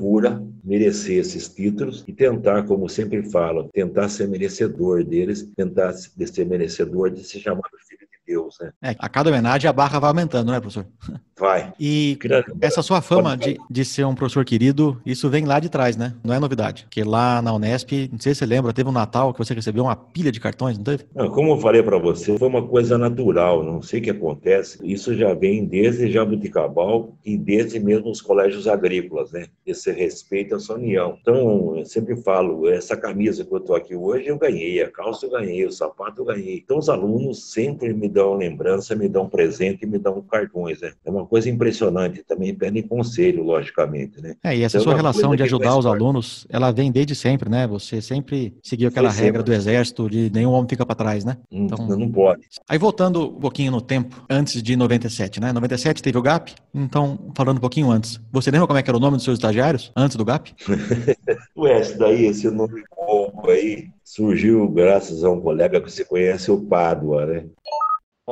merecer 0.64 1.20
esses 1.20 1.50
títulos 1.50 2.04
e 2.08 2.14
tentar, 2.14 2.66
como 2.66 2.88
sempre 2.88 3.24
falo, 3.24 3.70
tentar 3.74 4.10
ser 4.10 4.28
merecedor 4.28 5.04
deles, 5.04 5.50
tentar 5.56 5.94
ser 5.94 6.46
merecedor 6.46 7.12
de 7.12 7.24
se 7.24 7.40
chamar 7.40 7.70
Deus, 8.32 8.58
né? 8.62 8.72
É, 8.82 8.96
a 8.98 9.10
cada 9.10 9.30
homenagem 9.30 9.70
a 9.70 9.74
barra 9.74 10.00
vai 10.00 10.10
aumentando, 10.10 10.52
né, 10.52 10.60
professor? 10.60 10.86
Vai. 11.38 11.74
E 11.84 12.18
essa 12.62 12.84
sua 12.84 13.02
fama 13.02 13.36
de, 13.36 13.58
de 13.70 13.84
ser 13.84 14.06
um 14.06 14.14
professor 14.14 14.46
querido, 14.46 15.02
isso 15.04 15.28
vem 15.30 15.46
lá 15.46 15.60
de 15.60 15.68
trás, 15.68 15.98
né? 15.98 16.14
Não 16.24 16.34
é 16.34 16.40
novidade. 16.40 16.84
Porque 16.84 17.04
lá 17.04 17.42
na 17.42 17.54
Unesp, 17.54 18.08
não 18.12 18.20
sei 18.20 18.34
se 18.34 18.40
você 18.40 18.46
lembra, 18.46 18.72
teve 18.72 18.88
um 18.88 18.94
Natal 18.94 19.34
que 19.34 19.40
você 19.40 19.54
recebeu 19.54 19.84
uma 19.84 19.96
pilha 19.96 20.32
de 20.32 20.40
cartões, 20.40 20.78
não 20.78 20.84
teve? 20.84 21.06
Não, 21.16 21.30
como 21.30 21.54
eu 21.54 21.58
falei 21.58 21.82
para 21.82 21.98
você, 21.98 22.38
foi 22.38 22.48
uma 22.48 22.66
coisa 22.68 22.98
natural, 22.98 23.64
não 23.64 23.82
sei 23.82 24.00
o 24.00 24.04
que 24.04 24.12
acontece. 24.12 24.80
Isso 24.84 25.16
já 25.16 25.34
vem 25.34 25.66
desde 25.66 26.12
Jabuticabal 26.12 27.18
e 27.26 27.36
desde 27.36 27.80
mesmo 27.80 28.12
os 28.12 28.22
colégios 28.22 28.68
agrícolas, 28.68 29.32
né? 29.32 29.48
Esse 29.66 29.92
respeito 29.92 30.56
à 30.56 30.60
sua 30.60 30.76
união. 30.76 31.18
Então, 31.20 31.76
eu 31.78 31.86
sempre 31.86 32.16
falo, 32.18 32.70
essa 32.70 32.96
camisa 32.96 33.44
que 33.44 33.54
eu 33.54 33.60
tô 33.60 33.74
aqui 33.74 33.96
hoje, 33.96 34.28
eu 34.28 34.38
ganhei, 34.38 34.82
a 34.84 34.92
calça 34.92 35.26
eu 35.26 35.32
ganhei, 35.32 35.66
o 35.66 35.72
sapato 35.72 36.22
eu 36.22 36.26
ganhei. 36.26 36.62
Então, 36.64 36.78
os 36.78 36.90
alunos 36.90 37.52
sempre 37.52 37.92
me 37.94 38.08
dão 38.08 38.21
lembrança, 38.30 38.96
me 38.96 39.08
dão 39.08 39.28
presente 39.28 39.84
e 39.84 39.88
me 39.88 39.98
dão 39.98 40.22
cartões, 40.22 40.82
né? 40.82 40.92
É 41.06 41.10
uma 41.10 41.26
coisa 41.26 41.50
impressionante. 41.50 42.24
Também 42.24 42.54
pedem 42.54 42.84
conselho, 42.84 43.44
logicamente, 43.44 44.22
né? 44.22 44.36
É, 44.44 44.56
e 44.56 44.64
essa 44.64 44.78
então, 44.78 44.92
sua 44.92 44.96
relação 44.96 45.36
de 45.36 45.44
ajudar 45.44 45.78
os 45.78 45.86
alunos, 45.86 46.46
ela 46.50 46.72
vem 46.72 46.92
desde 46.92 47.16
sempre, 47.16 47.50
né? 47.50 47.68
Você 47.68 48.02
sempre 48.02 48.54
seguiu 48.64 48.90
aquela 48.90 49.10
Foi 49.10 49.24
regra 49.24 49.40
sempre. 49.40 49.52
do 49.52 49.56
exército 49.56 50.10
de 50.10 50.32
nenhum 50.32 50.52
homem 50.52 50.70
fica 50.70 50.86
para 50.86 50.96
trás, 50.96 51.26
né? 51.26 51.38
Então, 51.52 51.88
não, 51.88 51.98
não 51.98 52.12
pode. 52.12 52.42
Aí 52.68 52.78
voltando 52.78 53.28
um 53.30 53.40
pouquinho 53.40 53.72
no 53.72 53.82
tempo, 53.82 54.24
antes 54.30 54.62
de 54.62 54.76
97, 54.76 55.40
né? 55.40 55.52
97 55.52 56.02
teve 56.02 56.18
o 56.18 56.22
GAP, 56.22 56.54
então 56.74 57.32
falando 57.36 57.58
um 57.58 57.62
pouquinho 57.62 57.92
antes. 57.92 58.20
Você 58.32 58.52
lembra 58.52 58.68
como 58.68 58.80
é 58.80 58.84
que 58.84 58.90
era 58.90 58.98
o 58.98 59.02
nome 59.02 59.18
dos 59.18 59.24
seus 59.24 59.38
estagiários 59.38 59.92
antes 59.96 60.16
do 60.16 60.26
GAP? 60.26 60.54
Ué, 61.58 61.80
esse 61.80 61.98
daí, 61.98 62.26
esse 62.26 62.50
nome 62.50 62.84
pouco 62.96 63.50
aí, 63.50 63.90
surgiu 64.04 64.68
graças 64.70 65.24
a 65.24 65.30
um 65.30 65.42
colega 65.42 65.82
que 65.82 65.92
você 65.92 66.06
conhece, 66.06 66.52
o 66.52 66.62
Pádua, 66.62 67.26
né? 67.26 67.46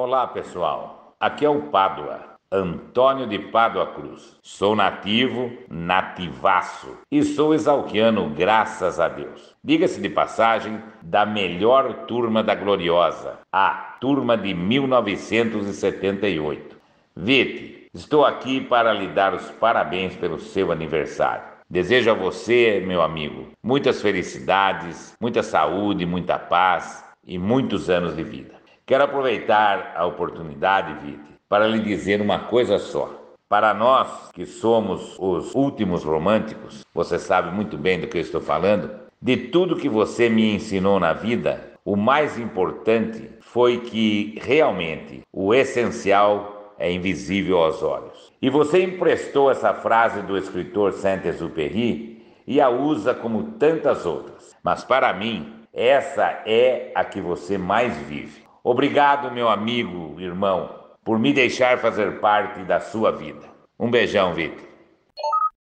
Olá, 0.01 0.25
pessoal. 0.27 1.13
Aqui 1.19 1.43
é 1.43 1.49
o 1.49 1.63
Pádua. 1.63 2.21
Antônio 2.49 3.27
de 3.27 3.37
Pádua 3.37 3.87
Cruz. 3.87 4.37
Sou 4.41 4.73
nativo, 4.73 5.51
nativaço. 5.69 6.99
E 7.11 7.21
sou 7.21 7.53
exalquiano, 7.53 8.29
graças 8.29 8.97
a 8.97 9.09
Deus. 9.09 9.53
Diga-se 9.61 9.99
de 9.99 10.09
passagem, 10.09 10.81
da 11.01 11.25
melhor 11.25 12.05
turma 12.05 12.41
da 12.41 12.55
Gloriosa, 12.55 13.39
a 13.51 13.97
turma 13.99 14.37
de 14.37 14.53
1978. 14.53 16.77
Vite, 17.13 17.89
estou 17.93 18.25
aqui 18.25 18.61
para 18.61 18.93
lhe 18.93 19.07
dar 19.07 19.33
os 19.33 19.51
parabéns 19.51 20.15
pelo 20.15 20.39
seu 20.39 20.71
aniversário. 20.71 21.43
Desejo 21.69 22.09
a 22.09 22.13
você, 22.13 22.81
meu 22.87 23.01
amigo, 23.01 23.49
muitas 23.61 24.01
felicidades, 24.01 25.13
muita 25.19 25.43
saúde, 25.43 26.05
muita 26.05 26.39
paz 26.39 27.03
e 27.21 27.37
muitos 27.37 27.89
anos 27.89 28.15
de 28.15 28.23
vida. 28.23 28.58
Quero 28.89 29.03
aproveitar 29.03 29.93
a 29.95 30.03
oportunidade, 30.03 31.05
Vite, 31.05 31.39
para 31.47 31.67
lhe 31.67 31.77
dizer 31.79 32.19
uma 32.21 32.39
coisa 32.39 32.79
só. 32.79 33.13
Para 33.47 33.71
nós 33.71 34.31
que 34.31 34.47
somos 34.47 35.15
os 35.19 35.53
últimos 35.53 36.03
românticos, 36.03 36.83
você 36.91 37.19
sabe 37.19 37.55
muito 37.55 37.77
bem 37.77 37.99
do 37.99 38.07
que 38.07 38.17
eu 38.17 38.21
estou 38.21 38.41
falando, 38.41 38.89
de 39.21 39.37
tudo 39.37 39.75
que 39.75 39.87
você 39.87 40.27
me 40.27 40.55
ensinou 40.55 40.99
na 40.99 41.13
vida, 41.13 41.73
o 41.85 41.95
mais 41.95 42.39
importante 42.39 43.29
foi 43.41 43.81
que 43.81 44.39
realmente 44.41 45.21
o 45.31 45.53
essencial 45.53 46.73
é 46.79 46.91
invisível 46.91 47.59
aos 47.59 47.83
olhos. 47.83 48.33
E 48.41 48.49
você 48.49 48.81
emprestou 48.81 49.51
essa 49.51 49.71
frase 49.71 50.23
do 50.23 50.35
escritor 50.35 50.93
Saint-Exupéry 50.93 52.25
e 52.47 52.59
a 52.59 52.69
usa 52.69 53.13
como 53.13 53.51
tantas 53.51 54.07
outras. 54.07 54.55
Mas 54.63 54.83
para 54.83 55.13
mim, 55.13 55.53
essa 55.71 56.41
é 56.43 56.91
a 56.95 57.05
que 57.05 57.21
você 57.21 57.55
mais 57.55 57.95
vive. 57.95 58.48
Obrigado, 58.63 59.31
meu 59.31 59.49
amigo, 59.49 60.19
irmão, 60.19 60.75
por 61.03 61.17
me 61.17 61.33
deixar 61.33 61.79
fazer 61.79 62.19
parte 62.19 62.63
da 62.63 62.79
sua 62.79 63.11
vida. 63.11 63.47
Um 63.79 63.89
beijão, 63.89 64.33
Vitor. 64.33 64.67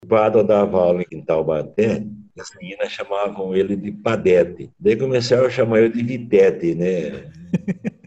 O 0.03 0.07
Pado 0.07 0.43
dava 0.43 0.79
aula 0.79 1.05
em 1.13 1.23
Taubaté, 1.23 2.03
as 2.41 2.51
meninas 2.61 2.93
chamavam 2.93 3.55
ele 3.55 3.77
de 3.77 3.91
Padete. 3.93 4.71
Daí 4.79 4.97
começaram 4.97 5.47
a 5.47 5.51
chamar 5.51 5.81
ele 5.81 5.91
de 5.91 6.03
Vitete, 6.03 6.75
né? 6.75 7.31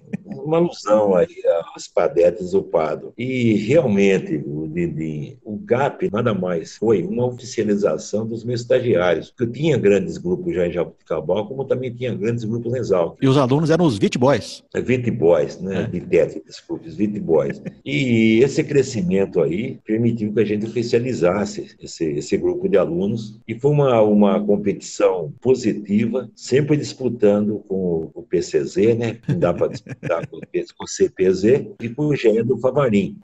uma 0.44 0.58
alusão 0.58 1.16
aí 1.16 1.28
aos 1.74 1.88
padetes 1.88 2.52
do 2.52 2.64
Pado. 2.64 3.14
E 3.18 3.54
realmente, 3.54 4.42
o 4.46 4.68
Didi, 4.68 5.38
o 5.44 5.58
GAP 5.58 6.10
nada 6.12 6.34
mais 6.34 6.78
foi 6.78 7.04
uma 7.04 7.26
oficialização 7.26 8.26
dos 8.26 8.44
meus 8.44 8.62
estagiários, 8.62 9.30
porque 9.30 9.44
eu 9.44 9.52
tinha 9.52 9.78
grandes 9.78 10.18
grupos 10.18 10.56
já 10.56 10.68
em 10.68 10.72
Jabuticabal, 10.72 11.48
como 11.48 11.66
também 11.66 11.94
tinha 11.94 12.14
grandes 12.14 12.44
grupos 12.44 12.74
em 12.74 12.78
Exalc. 12.78 13.18
E 13.22 13.28
os 13.28 13.38
alunos 13.38 13.70
eram 13.70 13.86
os 13.86 13.98
Vit 13.98 14.18
Boys. 14.18 14.64
É, 14.74 14.82
Vit 14.82 15.10
Boys, 15.12 15.60
né? 15.60 15.84
É. 15.84 15.88
Vitete, 15.88 16.42
desculpe, 16.46 16.88
os 16.88 16.96
Vit 16.96 17.20
Boys. 17.20 17.62
E 17.86 18.40
esse 18.44 18.64
crescimento 18.64 19.42
aí 19.42 19.80
permitiu 19.86 20.34
que 20.34 20.40
a 20.40 20.46
gente 20.46 20.66
oficializasse 20.66 21.76
esse, 21.82 22.06
esse 22.06 22.38
grupo 22.38 22.68
de 22.68 22.78
alunos 22.78 23.40
e 23.48 23.60
foi 23.60 23.72
uma, 23.72 24.02
uma 24.02 24.44
competição 24.44 25.34
positiva, 25.42 26.30
sempre 26.36 26.78
disputando 26.78 27.60
com 27.68 28.10
o 28.14 28.24
PCZ, 28.24 28.98
né? 28.98 29.18
Não 29.28 29.40
dá 29.40 29.54
para 29.54 29.68
disputar 29.68 30.28
o 30.80 30.88
CPZ 30.88 31.76
e 31.82 31.90
com 31.90 32.08
o 32.08 32.16
Gênio 32.16 32.46
do 32.46 32.58
Favarim. 32.58 33.18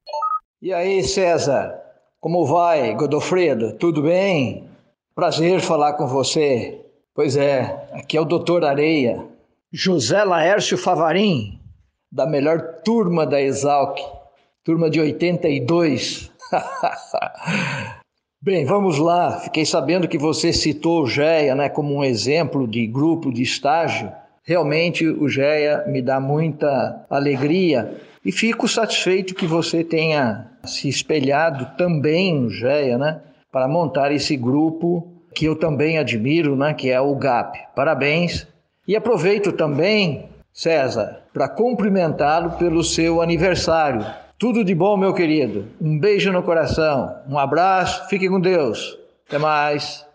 E 0.60 0.72
aí, 0.72 1.02
César, 1.04 1.80
como 2.20 2.44
vai, 2.44 2.94
Godofredo? 2.94 3.72
Tudo 3.74 4.02
bem? 4.02 4.68
Prazer 5.14 5.60
falar 5.60 5.94
com 5.94 6.06
você. 6.06 6.84
Pois 7.14 7.36
é, 7.36 7.88
aqui 7.92 8.16
é 8.16 8.20
o 8.20 8.24
doutor 8.24 8.64
Areia, 8.64 9.24
José 9.72 10.22
Laércio 10.22 10.78
Favarim, 10.78 11.60
da 12.10 12.26
melhor 12.26 12.80
turma 12.84 13.26
da 13.26 13.40
Exalc, 13.40 13.98
turma 14.64 14.88
de 14.88 15.00
82. 15.00 16.30
Bem, 18.40 18.64
vamos 18.64 18.98
lá. 18.98 19.40
Fiquei 19.40 19.66
sabendo 19.66 20.06
que 20.06 20.16
você 20.16 20.52
citou 20.52 21.02
o 21.02 21.06
GEA 21.08 21.56
né, 21.56 21.68
como 21.68 21.92
um 21.94 22.04
exemplo 22.04 22.68
de 22.68 22.86
grupo 22.86 23.32
de 23.32 23.42
estágio. 23.42 24.12
Realmente 24.48 25.06
o 25.06 25.28
GEA 25.28 25.84
me 25.86 26.00
dá 26.00 26.18
muita 26.18 27.04
alegria 27.10 27.98
e 28.24 28.32
fico 28.32 28.66
satisfeito 28.66 29.34
que 29.34 29.46
você 29.46 29.84
tenha 29.84 30.46
se 30.64 30.88
espelhado 30.88 31.76
também 31.76 32.34
no 32.34 32.48
GEA, 32.48 32.96
né, 32.96 33.20
para 33.52 33.68
montar 33.68 34.10
esse 34.10 34.38
grupo 34.38 35.06
que 35.34 35.44
eu 35.44 35.54
também 35.54 35.98
admiro, 35.98 36.56
né, 36.56 36.72
que 36.72 36.90
é 36.90 36.98
o 36.98 37.14
GAP. 37.14 37.58
Parabéns. 37.76 38.48
E 38.86 38.96
aproveito 38.96 39.52
também, 39.52 40.30
César, 40.50 41.24
para 41.30 41.46
cumprimentá-lo 41.46 42.52
pelo 42.52 42.82
seu 42.82 43.20
aniversário. 43.20 44.02
Tudo 44.38 44.64
de 44.64 44.74
bom, 44.74 44.96
meu 44.96 45.12
querido. 45.12 45.66
Um 45.78 46.00
beijo 46.00 46.32
no 46.32 46.42
coração. 46.42 47.14
Um 47.28 47.38
abraço. 47.38 48.08
Fique 48.08 48.26
com 48.30 48.40
Deus. 48.40 48.96
Até 49.26 49.36
mais. 49.36 50.07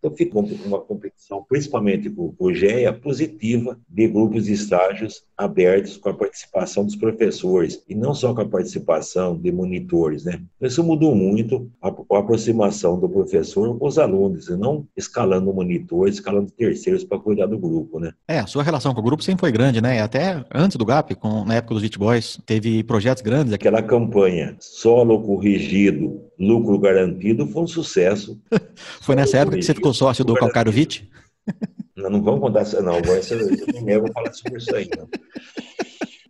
Então, 0.00 0.16
ficou 0.16 0.42
uma 0.64 0.80
competição, 0.80 1.44
principalmente 1.46 2.08
com 2.08 2.34
o 2.38 2.54
GEA, 2.54 2.92
positiva 2.92 3.78
de 3.88 4.08
grupos 4.08 4.46
de 4.46 4.54
estágios 4.54 5.22
abertos 5.36 5.98
com 5.98 6.08
a 6.08 6.14
participação 6.14 6.84
dos 6.84 6.96
professores, 6.96 7.82
e 7.86 7.94
não 7.94 8.14
só 8.14 8.34
com 8.34 8.40
a 8.40 8.48
participação 8.48 9.36
de 9.36 9.52
monitores. 9.52 10.24
Né? 10.24 10.40
Isso 10.60 10.82
mudou 10.82 11.14
muito 11.14 11.70
a, 11.82 11.88
a 11.88 12.18
aproximação 12.18 12.98
do 12.98 13.08
professor 13.08 13.78
com 13.78 13.86
os 13.86 13.98
alunos, 13.98 14.48
e 14.48 14.56
não 14.56 14.86
escalando 14.96 15.52
monitores, 15.52 16.14
escalando 16.14 16.50
terceiros 16.50 17.04
para 17.04 17.18
cuidar 17.18 17.46
do 17.46 17.58
grupo. 17.58 18.00
Né? 18.00 18.12
É, 18.26 18.38
a 18.38 18.46
sua 18.46 18.62
relação 18.62 18.94
com 18.94 19.00
o 19.00 19.04
grupo 19.04 19.22
sempre 19.22 19.40
foi 19.40 19.52
grande, 19.52 19.82
né? 19.82 20.00
Até 20.00 20.42
antes 20.54 20.76
do 20.76 20.84
GAP, 20.84 21.14
com, 21.14 21.44
na 21.44 21.56
época 21.56 21.74
dos 21.74 21.82
Hit 21.82 21.98
Boys, 21.98 22.40
teve 22.46 22.82
projetos 22.82 23.22
grandes. 23.22 23.52
Aquela 23.52 23.82
campanha, 23.82 24.56
solo 24.58 25.20
corrigido, 25.20 26.29
lucro 26.40 26.78
garantido, 26.78 27.46
foi 27.46 27.62
um 27.62 27.66
sucesso. 27.66 28.40
foi 29.02 29.14
nessa 29.14 29.38
época 29.38 29.58
que 29.58 29.62
você 29.62 29.74
ficou 29.74 29.92
sócio 29.92 30.24
do 30.24 30.34
Calcário 30.34 30.72
Vit? 30.72 31.08
Não, 31.94 32.08
não 32.08 32.22
vamos 32.22 32.40
contar 32.40 32.62
isso, 32.62 32.82
não. 32.82 32.94
Agora 32.94 33.20
eu 33.30 33.74
me 33.74 33.80
nego 33.82 34.08
a 34.08 34.12
falar 34.12 34.32
sobre 34.32 34.58
isso 34.58 34.74
aí, 34.74 34.88
não. 34.96 35.06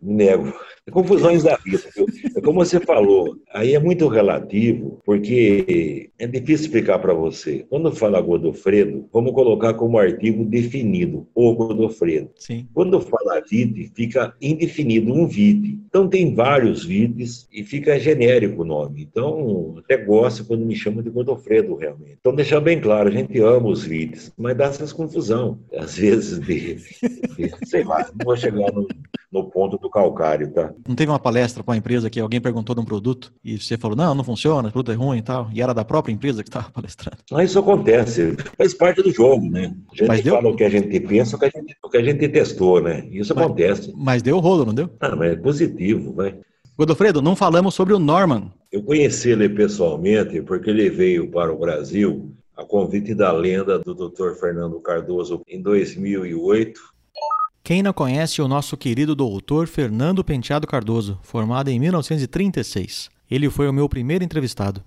Me 0.01 0.13
nego. 0.13 0.53
Confusões 0.91 1.43
da 1.43 1.55
vida. 1.57 1.83
Viu? 1.95 2.05
É 2.35 2.41
como 2.41 2.65
você 2.65 2.79
falou, 2.79 3.35
aí 3.53 3.75
é 3.75 3.79
muito 3.79 4.07
relativo, 4.07 4.99
porque 5.05 6.09
é 6.17 6.27
difícil 6.27 6.65
explicar 6.65 6.99
para 6.99 7.13
você. 7.13 7.65
Quando 7.69 7.95
fala 7.95 8.19
Godofredo, 8.19 9.07
vamos 9.13 9.31
colocar 9.33 9.73
como 9.75 9.99
artigo 9.99 10.43
definido, 10.43 11.27
o 11.35 11.53
Godofredo. 11.53 12.31
Sim. 12.35 12.67
Quando 12.73 12.99
fala 12.99 13.41
vide, 13.49 13.91
fica 13.95 14.33
indefinido, 14.41 15.13
um 15.13 15.27
vide. 15.27 15.79
Então 15.87 16.07
tem 16.07 16.33
vários 16.33 16.83
vides 16.83 17.47
e 17.51 17.63
fica 17.63 17.99
genérico 17.99 18.63
o 18.63 18.65
nome. 18.65 19.03
Então, 19.03 19.75
até 19.77 19.97
gosto 19.97 20.45
quando 20.45 20.65
me 20.65 20.75
chamam 20.75 21.03
de 21.03 21.09
Godofredo, 21.09 21.75
realmente. 21.75 22.17
Então, 22.19 22.35
deixar 22.35 22.59
bem 22.59 22.79
claro, 22.79 23.09
a 23.09 23.11
gente 23.11 23.39
ama 23.39 23.69
os 23.69 23.83
vides, 23.83 24.31
mas 24.37 24.57
dá 24.57 24.65
essas 24.65 24.91
confusão. 24.91 25.59
Às 25.75 25.97
vezes, 25.97 26.39
de, 26.39 26.75
de 26.75 27.67
sei 27.67 27.83
lá, 27.83 27.99
não 27.99 28.25
vou 28.25 28.35
chegar 28.35 28.71
no, 28.71 28.87
no 29.31 29.49
ponto 29.49 29.77
do 29.77 29.89
calcário, 29.91 30.51
tá? 30.51 30.73
Não 30.87 30.95
teve 30.95 31.11
uma 31.11 31.19
palestra 31.19 31.61
com 31.61 31.71
a 31.71 31.77
empresa 31.77 32.09
que 32.09 32.19
alguém 32.19 32.41
perguntou 32.41 32.73
de 32.73 32.81
um 32.81 32.85
produto 32.85 33.31
e 33.43 33.57
você 33.57 33.77
falou, 33.77 33.95
não, 33.95 34.15
não 34.15 34.23
funciona, 34.23 34.69
o 34.69 34.71
produto 34.71 34.91
é 34.91 34.95
ruim 34.95 35.17
e 35.17 35.21
tal, 35.21 35.49
e 35.53 35.61
era 35.61 35.73
da 35.73 35.85
própria 35.85 36.13
empresa 36.13 36.41
que 36.41 36.49
estava 36.49 36.69
palestrando. 36.73 37.17
Mas 37.31 37.49
isso 37.49 37.59
acontece, 37.59 38.35
faz 38.57 38.73
parte 38.73 39.03
do 39.03 39.11
jogo, 39.11 39.49
né? 39.49 39.73
A 39.91 39.95
gente 39.95 40.07
mas 40.07 40.21
fala 40.21 40.41
deu... 40.41 40.51
o 40.51 40.55
que 40.55 40.63
a 40.63 40.69
gente 40.69 40.99
pensa, 41.01 41.35
o 41.35 41.39
que 41.39 41.45
a 41.45 41.49
gente, 41.49 41.77
o 41.83 41.89
que 41.89 41.97
a 41.97 42.03
gente 42.03 42.27
testou, 42.29 42.81
né? 42.81 43.05
Isso 43.11 43.35
mas, 43.35 43.45
acontece. 43.45 43.93
Mas 43.95 44.21
deu 44.21 44.39
rolo, 44.39 44.65
não 44.65 44.73
deu? 44.73 44.89
Ah, 44.99 45.15
mas 45.15 45.33
é 45.33 45.35
positivo, 45.35 46.13
vai. 46.13 46.35
Godofredo, 46.77 47.21
não 47.21 47.35
falamos 47.35 47.75
sobre 47.75 47.93
o 47.93 47.99
Norman. 47.99 48.51
Eu 48.71 48.81
conheci 48.81 49.29
ele 49.29 49.49
pessoalmente 49.49 50.41
porque 50.41 50.69
ele 50.69 50.89
veio 50.89 51.29
para 51.29 51.53
o 51.53 51.59
Brasil 51.59 52.33
a 52.55 52.63
convite 52.65 53.13
da 53.13 53.31
lenda 53.31 53.79
do 53.79 53.93
Dr. 53.93 54.33
Fernando 54.39 54.79
Cardoso 54.79 55.41
em 55.47 55.61
2008 55.61 56.90
quem 57.71 57.81
não 57.81 57.93
conhece 57.93 58.41
o 58.41 58.49
nosso 58.49 58.75
querido 58.75 59.15
doutor 59.15 59.65
Fernando 59.65 60.25
Penteado 60.25 60.67
Cardoso, 60.67 61.17
formado 61.21 61.69
em 61.69 61.79
1936? 61.79 63.09
Ele 63.31 63.49
foi 63.49 63.69
o 63.69 63.71
meu 63.71 63.87
primeiro 63.87 64.25
entrevistado. 64.25 64.83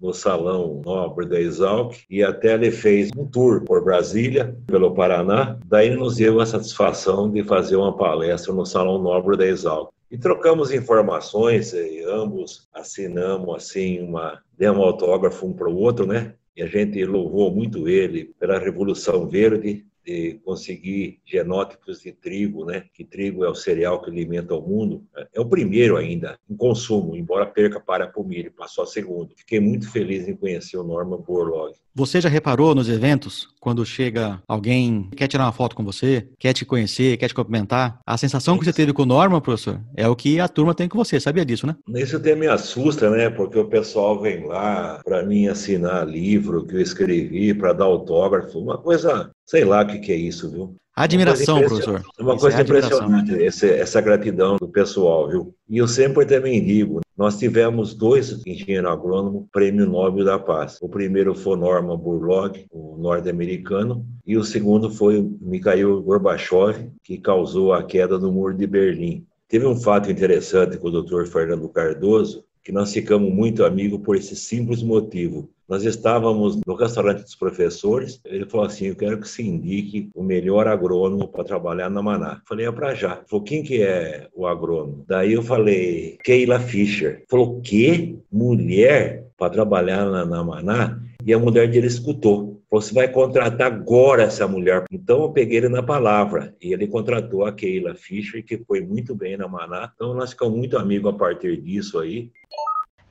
No 0.00 0.14
Salão 0.14 0.80
Nobre 0.84 1.26
da 1.26 1.40
Exalc, 1.40 1.96
e 2.08 2.22
até 2.22 2.54
ele 2.54 2.70
fez 2.70 3.10
um 3.16 3.26
tour 3.26 3.64
por 3.64 3.82
Brasília, 3.82 4.56
pelo 4.64 4.94
Paraná. 4.94 5.58
Daí 5.66 5.90
nos 5.90 6.14
deu 6.14 6.38
a 6.38 6.46
satisfação 6.46 7.28
de 7.28 7.42
fazer 7.42 7.74
uma 7.74 7.96
palestra 7.96 8.52
no 8.52 8.64
Salão 8.64 9.02
Nobre 9.02 9.36
da 9.36 9.48
Exalc. 9.48 9.90
E 10.08 10.16
trocamos 10.16 10.70
informações, 10.70 11.72
e 11.72 12.04
ambos 12.04 12.68
assinamos 12.72 13.56
assim 13.56 14.00
uma, 14.00 14.40
demos 14.56 14.84
autógrafo 14.84 15.48
um 15.48 15.52
para 15.52 15.68
o 15.68 15.76
outro, 15.76 16.06
né? 16.06 16.34
E 16.56 16.62
a 16.62 16.68
gente 16.68 17.04
louvou 17.04 17.50
muito 17.50 17.88
ele 17.88 18.32
pela 18.38 18.60
Revolução 18.60 19.26
Verde, 19.28 19.84
de 20.04 20.40
conseguir 20.44 21.20
genótipos 21.24 22.00
de 22.00 22.12
trigo, 22.12 22.64
né? 22.64 22.84
Que 22.92 23.04
trigo 23.04 23.44
é 23.44 23.48
o 23.48 23.54
cereal 23.54 24.02
que 24.02 24.10
alimenta 24.10 24.54
o 24.54 24.60
mundo. 24.60 25.06
É 25.32 25.40
o 25.40 25.48
primeiro 25.48 25.96
ainda 25.96 26.38
em 26.48 26.56
consumo, 26.56 27.16
embora 27.16 27.46
perca 27.46 27.80
para 27.80 28.04
a 28.04 28.22
milho, 28.22 28.52
passou 28.52 28.84
a 28.84 28.86
segundo. 28.86 29.34
Fiquei 29.36 29.60
muito 29.60 29.90
feliz 29.90 30.28
em 30.28 30.36
conhecer 30.36 30.76
o 30.76 30.84
Norman 30.84 31.20
Borlaug. 31.20 31.74
Você 31.96 32.20
já 32.20 32.28
reparou 32.28 32.74
nos 32.74 32.88
eventos, 32.88 33.46
quando 33.60 33.86
chega 33.86 34.42
alguém, 34.48 35.08
quer 35.16 35.28
tirar 35.28 35.44
uma 35.44 35.52
foto 35.52 35.76
com 35.76 35.84
você, 35.84 36.28
quer 36.40 36.52
te 36.52 36.64
conhecer, 36.64 37.16
quer 37.16 37.28
te 37.28 37.34
cumprimentar? 37.34 38.00
A 38.04 38.18
sensação 38.18 38.58
que 38.58 38.64
você 38.64 38.72
teve 38.72 38.92
com 38.92 39.02
o 39.02 39.06
Norman, 39.06 39.40
professor, 39.40 39.80
é 39.96 40.08
o 40.08 40.16
que 40.16 40.40
a 40.40 40.48
turma 40.48 40.74
tem 40.74 40.88
com 40.88 40.98
você, 40.98 41.20
sabia 41.20 41.44
disso, 41.44 41.68
né? 41.68 41.76
Isso 41.94 42.16
até 42.16 42.34
me 42.34 42.48
assusta, 42.48 43.08
né? 43.10 43.30
Porque 43.30 43.56
o 43.56 43.68
pessoal 43.68 44.20
vem 44.20 44.44
lá 44.44 45.00
para 45.04 45.22
mim 45.22 45.46
assinar 45.46 46.04
livro 46.04 46.66
que 46.66 46.74
eu 46.74 46.80
escrevi, 46.80 47.54
para 47.54 47.72
dar 47.72 47.84
autógrafo, 47.84 48.58
uma 48.58 48.76
coisa, 48.76 49.30
sei 49.46 49.64
lá 49.64 49.84
o 49.84 49.86
que, 49.86 50.00
que 50.00 50.10
é 50.10 50.16
isso, 50.16 50.50
viu? 50.50 50.74
Admiração, 50.96 51.58
uma 51.58 51.66
professor. 51.66 52.02
Uma 52.20 52.38
coisa 52.38 52.58
é 52.58 52.62
impressionante, 52.62 53.44
essa, 53.44 53.66
essa, 53.66 54.00
gratidão 54.00 54.56
do 54.56 54.68
pessoal, 54.68 55.28
viu? 55.28 55.54
E 55.68 55.78
eu 55.78 55.88
sempre 55.88 56.24
também 56.24 56.64
digo, 56.64 57.00
nós 57.16 57.36
tivemos 57.36 57.94
dois 57.94 58.40
engenheiros 58.46 58.90
agrônomos 58.90 59.46
prêmio 59.52 59.86
Nobel 59.86 60.24
da 60.24 60.38
Paz. 60.38 60.78
O 60.80 60.88
primeiro 60.88 61.34
foi 61.34 61.56
Norman 61.56 61.98
Borlaug, 61.98 62.64
o 62.70 62.96
norte-americano, 62.96 64.06
e 64.24 64.36
o 64.36 64.44
segundo 64.44 64.88
foi 64.88 65.20
Mikhail 65.40 66.00
Gorbachev, 66.00 66.88
que 67.02 67.18
causou 67.18 67.72
a 67.72 67.82
queda 67.82 68.16
do 68.16 68.30
Muro 68.30 68.54
de 68.54 68.66
Berlim. 68.66 69.26
Teve 69.48 69.66
um 69.66 69.76
fato 69.76 70.10
interessante 70.10 70.78
com 70.78 70.88
o 70.88 71.02
Dr. 71.02 71.26
Fernando 71.26 71.68
Cardoso, 71.68 72.44
que 72.62 72.72
nós 72.72 72.92
ficamos 72.92 73.32
muito 73.32 73.64
amigos 73.64 74.00
por 74.00 74.16
esse 74.16 74.34
simples 74.34 74.82
motivo. 74.82 75.50
Nós 75.68 75.82
estávamos 75.84 76.60
no 76.66 76.74
restaurante 76.74 77.22
dos 77.22 77.34
professores, 77.34 78.20
ele 78.24 78.44
falou 78.44 78.66
assim, 78.66 78.86
eu 78.86 78.96
quero 78.96 79.18
que 79.18 79.28
se 79.28 79.42
indique 79.42 80.10
o 80.14 80.22
melhor 80.22 80.68
agrônomo 80.68 81.26
para 81.26 81.42
trabalhar 81.42 81.88
na 81.88 82.02
Maná. 82.02 82.42
falei, 82.46 82.66
é 82.66 82.72
para 82.72 82.94
já. 82.94 83.14
Ele 83.14 83.26
falou, 83.26 83.44
quem 83.44 83.62
que 83.62 83.82
é 83.82 84.28
o 84.34 84.46
agrônomo? 84.46 85.04
Daí 85.08 85.32
eu 85.32 85.42
falei, 85.42 86.18
Keila 86.22 86.60
Fischer. 86.60 87.24
falou, 87.30 87.60
que? 87.62 88.18
Mulher 88.30 89.24
para 89.38 89.50
trabalhar 89.50 90.04
na, 90.04 90.24
na 90.24 90.44
Maná? 90.44 91.00
E 91.24 91.32
a 91.32 91.38
mulher 91.38 91.70
dele 91.70 91.86
escutou. 91.86 92.62
Você 92.70 92.92
vai 92.92 93.08
contratar 93.08 93.72
agora 93.72 94.24
essa 94.24 94.46
mulher. 94.48 94.84
Então 94.90 95.22
eu 95.22 95.30
peguei 95.30 95.58
ele 95.58 95.68
na 95.68 95.82
palavra. 95.82 96.54
E 96.60 96.72
ele 96.72 96.86
contratou 96.86 97.46
a 97.46 97.52
Keila 97.52 97.94
Fischer, 97.94 98.44
que 98.44 98.58
foi 98.58 98.80
muito 98.80 99.14
bem 99.14 99.36
na 99.36 99.48
Maná. 99.48 99.92
Então 99.94 100.12
nós 100.12 100.30
ficamos 100.30 100.58
muito 100.58 100.76
amigos 100.76 101.14
a 101.14 101.16
partir 101.16 101.56
disso 101.62 101.98
aí. 101.98 102.30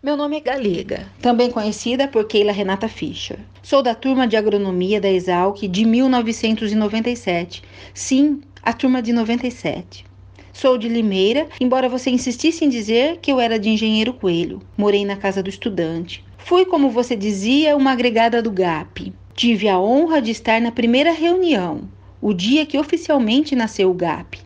Meu 0.03 0.17
nome 0.17 0.35
é 0.35 0.41
Galega, 0.41 1.07
também 1.21 1.49
conhecida 1.49 2.09
por 2.09 2.25
Keila 2.25 2.51
Renata 2.51 2.89
Fischer. 2.89 3.39
Sou 3.61 3.81
da 3.81 3.95
turma 3.95 4.27
de 4.27 4.35
agronomia 4.35 4.99
da 4.99 5.09
Exalc 5.09 5.65
de 5.65 5.85
1997. 5.85 7.63
Sim, 7.93 8.41
a 8.61 8.73
turma 8.73 9.01
de 9.01 9.13
97. 9.13 10.05
Sou 10.51 10.77
de 10.77 10.89
Limeira, 10.89 11.47
embora 11.57 11.87
você 11.87 12.09
insistisse 12.09 12.65
em 12.65 12.69
dizer 12.69 13.19
que 13.21 13.31
eu 13.31 13.39
era 13.39 13.57
de 13.57 13.69
Engenheiro 13.69 14.11
Coelho. 14.11 14.61
Morei 14.75 15.05
na 15.05 15.15
casa 15.15 15.41
do 15.41 15.49
estudante. 15.49 16.21
Fui, 16.37 16.65
como 16.65 16.89
você 16.89 17.15
dizia, 17.15 17.77
uma 17.77 17.93
agregada 17.93 18.41
do 18.41 18.51
GAP. 18.51 19.13
Tive 19.33 19.69
a 19.69 19.79
honra 19.79 20.21
de 20.21 20.31
estar 20.31 20.59
na 20.59 20.73
primeira 20.73 21.13
reunião, 21.13 21.89
o 22.19 22.33
dia 22.33 22.65
que 22.65 22.77
oficialmente 22.77 23.55
nasceu 23.55 23.89
o 23.89 23.93
GAP. 23.93 24.37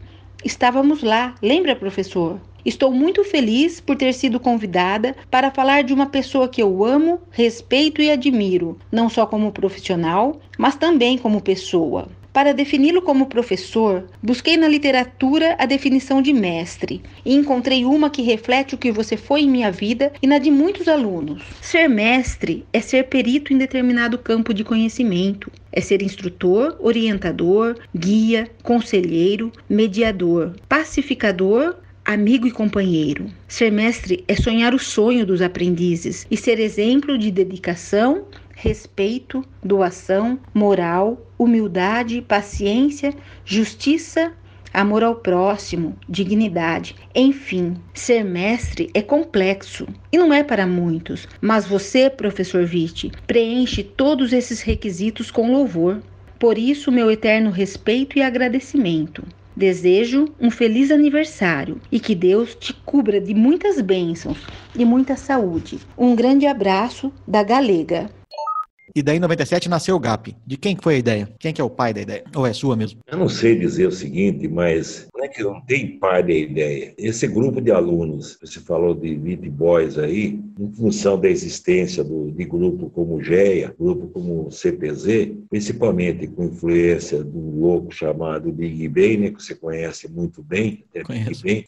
Estávamos 0.45 1.01
lá, 1.01 1.33
lembra, 1.41 1.75
professor? 1.75 2.39
Estou 2.67 2.91
muito 2.91 3.23
feliz 3.23 3.79
por 3.79 3.95
ter 3.95 4.13
sido 4.13 4.41
convidada 4.41 5.15
para 5.31 5.49
falar 5.49 5.83
de 5.83 5.93
uma 5.93 6.07
pessoa 6.07 6.49
que 6.49 6.61
eu 6.61 6.83
amo, 6.83 7.21
respeito 7.31 8.01
e 8.01 8.11
admiro, 8.11 8.77
não 8.91 9.09
só 9.09 9.25
como 9.25 9.53
profissional, 9.53 10.41
mas 10.57 10.75
também 10.75 11.17
como 11.17 11.39
pessoa. 11.39 12.09
Para 12.33 12.53
defini-lo 12.53 13.01
como 13.01 13.27
professor, 13.27 14.05
busquei 14.21 14.57
na 14.57 14.67
literatura 14.67 15.55
a 15.57 15.65
definição 15.65 16.21
de 16.21 16.33
mestre 16.33 17.01
e 17.25 17.33
encontrei 17.33 17.85
uma 17.85 18.09
que 18.09 18.21
reflete 18.21 18.75
o 18.75 18.77
que 18.77 18.91
você 18.91 19.15
foi 19.15 19.43
em 19.43 19.49
minha 19.49 19.71
vida 19.71 20.11
e 20.21 20.27
na 20.27 20.37
de 20.37 20.51
muitos 20.51 20.89
alunos. 20.89 21.41
Ser 21.61 21.87
mestre 21.87 22.65
é 22.73 22.81
ser 22.81 23.05
perito 23.05 23.53
em 23.53 23.57
determinado 23.57 24.17
campo 24.17 24.53
de 24.53 24.65
conhecimento, 24.65 25.49
é 25.71 25.79
ser 25.79 26.01
instrutor, 26.01 26.75
orientador, 26.81 27.77
guia, 27.95 28.51
conselheiro, 28.61 29.53
mediador, 29.69 30.53
pacificador, 30.67 31.77
amigo 32.07 32.47
e 32.47 32.51
companheiro. 32.51 33.25
Ser 33.49 33.69
mestre 33.69 34.23
é 34.29 34.35
sonhar 34.35 34.73
o 34.73 34.79
sonho 34.79 35.25
dos 35.25 35.41
aprendizes 35.41 36.25
e 36.31 36.37
ser 36.37 36.57
exemplo 36.57 37.17
de 37.17 37.29
dedicação, 37.29 38.23
respeito, 38.55 39.43
doação, 39.61 40.39
moral, 40.53 41.21
humildade, 41.37 42.21
paciência, 42.21 43.13
justiça, 43.43 44.31
amor 44.73 45.03
ao 45.03 45.15
próximo, 45.15 45.97
dignidade. 46.07 46.95
Enfim, 47.13 47.75
ser 47.93 48.23
mestre 48.23 48.89
é 48.93 49.01
complexo 49.01 49.85
e 50.09 50.17
não 50.17 50.33
é 50.33 50.45
para 50.45 50.65
muitos, 50.65 51.27
mas 51.41 51.67
você, 51.67 52.09
professor 52.09 52.65
Vitti, 52.65 53.11
preenche 53.27 53.83
todos 53.83 54.31
esses 54.31 54.61
requisitos 54.61 55.29
com 55.29 55.51
louvor. 55.51 56.01
Por 56.39 56.57
isso, 56.57 56.89
meu 56.89 57.11
eterno 57.11 57.49
respeito 57.49 58.17
e 58.17 58.21
agradecimento. 58.21 59.25
Desejo 59.57 60.29
um 60.39 60.51
feliz 60.51 60.91
aniversário 60.91 61.81
e 61.91 61.99
que 61.99 62.13
Deus 62.13 62.53
te 62.53 62.71
cubra 62.71 63.19
de 63.19 63.33
muitas 63.33 63.81
bênçãos 63.81 64.37
e 64.75 64.85
muita 64.85 65.15
saúde. 65.15 65.79
Um 65.97 66.15
grande 66.15 66.45
abraço 66.45 67.11
da 67.27 67.41
Galega. 67.41 68.07
E 68.95 69.03
daí 69.03 69.17
em 69.17 69.19
97 69.19 69.69
nasceu 69.69 69.95
o 69.95 69.99
GAP. 69.99 70.35
De 70.45 70.57
quem 70.57 70.77
foi 70.81 70.95
a 70.95 70.97
ideia? 70.97 71.29
Quem 71.39 71.53
que 71.53 71.61
é 71.61 71.63
o 71.63 71.69
pai 71.69 71.93
da 71.93 72.01
ideia? 72.01 72.23
Ou 72.35 72.45
é 72.45 72.53
sua 72.53 72.75
mesmo? 72.75 72.99
Eu 73.07 73.17
não 73.17 73.29
sei 73.29 73.57
dizer 73.57 73.87
o 73.87 73.91
seguinte, 73.91 74.47
mas 74.47 75.07
não 75.13 75.25
é 75.25 75.27
que 75.27 75.43
não 75.43 75.61
tem 75.61 75.97
pai 75.97 76.23
da 76.23 76.33
ideia. 76.33 76.93
Esse 76.97 77.27
grupo 77.27 77.61
de 77.61 77.71
alunos, 77.71 78.37
você 78.41 78.59
falou 78.59 78.93
de 78.93 79.09
Elite 79.09 79.49
Boys 79.49 79.97
aí, 79.97 80.39
em 80.59 80.71
função 80.73 81.19
da 81.19 81.29
existência 81.29 82.03
do, 82.03 82.31
de 82.31 82.45
grupo 82.45 82.89
como 82.89 83.21
GEA, 83.21 83.75
grupo 83.77 84.07
como 84.07 84.51
CPZ, 84.51 85.33
principalmente 85.49 86.27
com 86.27 86.45
influência 86.45 87.23
de 87.23 87.37
um 87.37 87.59
louco 87.59 87.91
chamado 87.93 88.51
Big 88.51 88.87
Ben, 88.87 89.17
né, 89.17 89.31
que 89.31 89.43
você 89.43 89.55
conhece 89.55 90.09
muito 90.09 90.41
bem, 90.41 90.83
até 90.89 91.03
Big 91.03 91.41
Ben. 91.41 91.65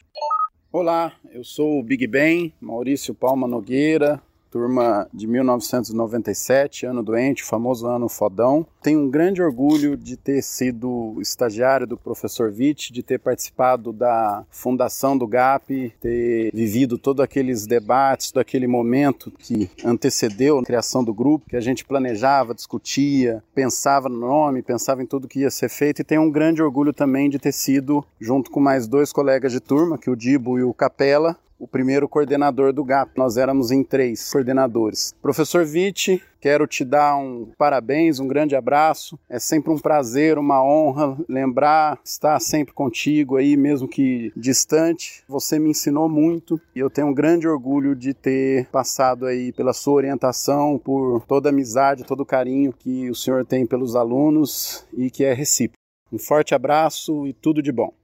Olá, 0.72 1.14
eu 1.32 1.44
sou 1.44 1.80
o 1.80 1.84
Big 1.84 2.06
Ben, 2.06 2.54
Maurício 2.62 3.14
Palma 3.14 3.48
Nogueira, 3.48 4.22
turma 4.50 5.08
de 5.14 5.28
1997, 5.28 6.86
ano 6.86 7.04
doente, 7.04 7.44
famoso 7.44 7.88
ano 7.88 8.10
fodão. 8.10 8.66
Tenho 8.82 9.02
um 9.02 9.10
grande 9.10 9.42
orgulho 9.42 9.96
de 9.96 10.18
ter 10.18 10.42
sido 10.42 11.18
estagiário 11.22 11.86
do 11.86 11.98
professor 11.98 12.52
Witt, 12.52 12.92
de 12.92 13.04
ter 13.04 13.20
participado 13.20 13.94
da 13.94 14.46
fundação 14.50 15.18
do 15.18 15.28
GAP, 15.28 15.94
ter 16.00 16.52
vivido 16.54 16.98
todos 16.98 17.24
aqueles 17.24 17.68
debates, 17.68 18.32
todo 18.32 18.42
aquele 18.42 18.68
momento 18.68 19.32
que 19.38 19.70
antecedeu 19.84 20.58
a 20.58 20.64
criação 20.64 21.04
do 21.04 21.14
grupo, 21.14 21.50
que 21.50 21.56
a 21.56 21.62
gente 21.62 21.86
planejava, 21.86 22.54
discutia, 22.54 23.44
pensava 23.54 24.10
no 24.10 24.20
nome, 24.20 24.62
pensava 24.62 25.04
em 25.04 25.06
tudo 25.06 25.28
que 25.28 25.40
ia 25.40 25.52
ser 25.52 25.70
feito 25.70 26.02
e 26.02 26.06
tenho 26.06 26.22
um 26.22 26.32
grande 26.32 26.62
orgulho 26.62 26.94
também 26.94 27.30
de 27.30 27.40
ter 27.40 27.52
sido, 27.52 28.04
junto 28.20 28.50
com 28.50 28.60
mais 28.60 28.88
dois 28.88 29.12
colegas 29.12 29.52
de 29.52 29.60
turma, 29.60 29.98
que 29.98 30.10
é 30.10 30.12
o 30.12 30.16
Dibo 30.16 30.58
e 30.58 30.64
o 30.64 30.74
Capela, 30.74 31.38
o 31.60 31.68
primeiro 31.68 32.08
coordenador 32.08 32.72
do 32.72 32.84
GAP. 32.84 33.12
Nós 33.18 33.36
éramos 33.36 33.70
em 33.70 33.84
três 33.84 34.32
coordenadores. 34.32 35.14
Professor 35.22 35.66
Vitti, 35.66 36.24
quero 36.40 36.66
te 36.66 36.86
dar 36.86 37.18
um 37.18 37.52
parabéns, 37.58 38.20
um 38.20 38.28
grande 38.28 38.56
abraço. 38.56 39.20
É 39.30 39.38
sempre 39.38 39.72
um 39.72 39.78
prazer, 39.78 40.38
uma 40.38 40.64
honra 40.64 41.18
lembrar, 41.28 42.00
estar 42.04 42.40
sempre 42.40 42.74
contigo 42.74 43.36
aí, 43.36 43.58
mesmo 43.58 43.88
que 43.88 44.32
distante. 44.36 45.24
Você 45.28 45.60
me 45.60 45.72
ensinou 45.72 46.08
muito 46.08 46.60
e 46.74 46.80
eu 46.80 46.90
tenho 46.90 47.08
um 47.08 47.14
grande 47.14 47.48
orgulho 47.48 47.94
de 47.96 48.14
ter 48.14 48.68
passado 48.68 49.26
aí 49.26 49.52
pela 49.52 49.74
sua 49.74 49.96
orientação, 49.96 50.80
por 50.80 51.26
toda 51.28 51.50
a 51.50 51.52
amizade, 51.52 52.06
todo 52.06 52.22
o 52.22 52.26
carinho 52.26 52.72
que 52.72 53.10
o 53.10 53.16
senhor 53.16 53.46
tem 53.46 53.66
pelos 53.66 53.96
alunos 53.96 54.88
e 54.94 55.12
que 55.12 55.26
é 55.26 55.34
recíproco. 55.34 55.78
Um 56.12 56.18
forte 56.18 56.56
abraço 56.56 57.28
e 57.28 57.34
tudo 57.34 57.62
de 57.62 57.72
bom 57.72 57.99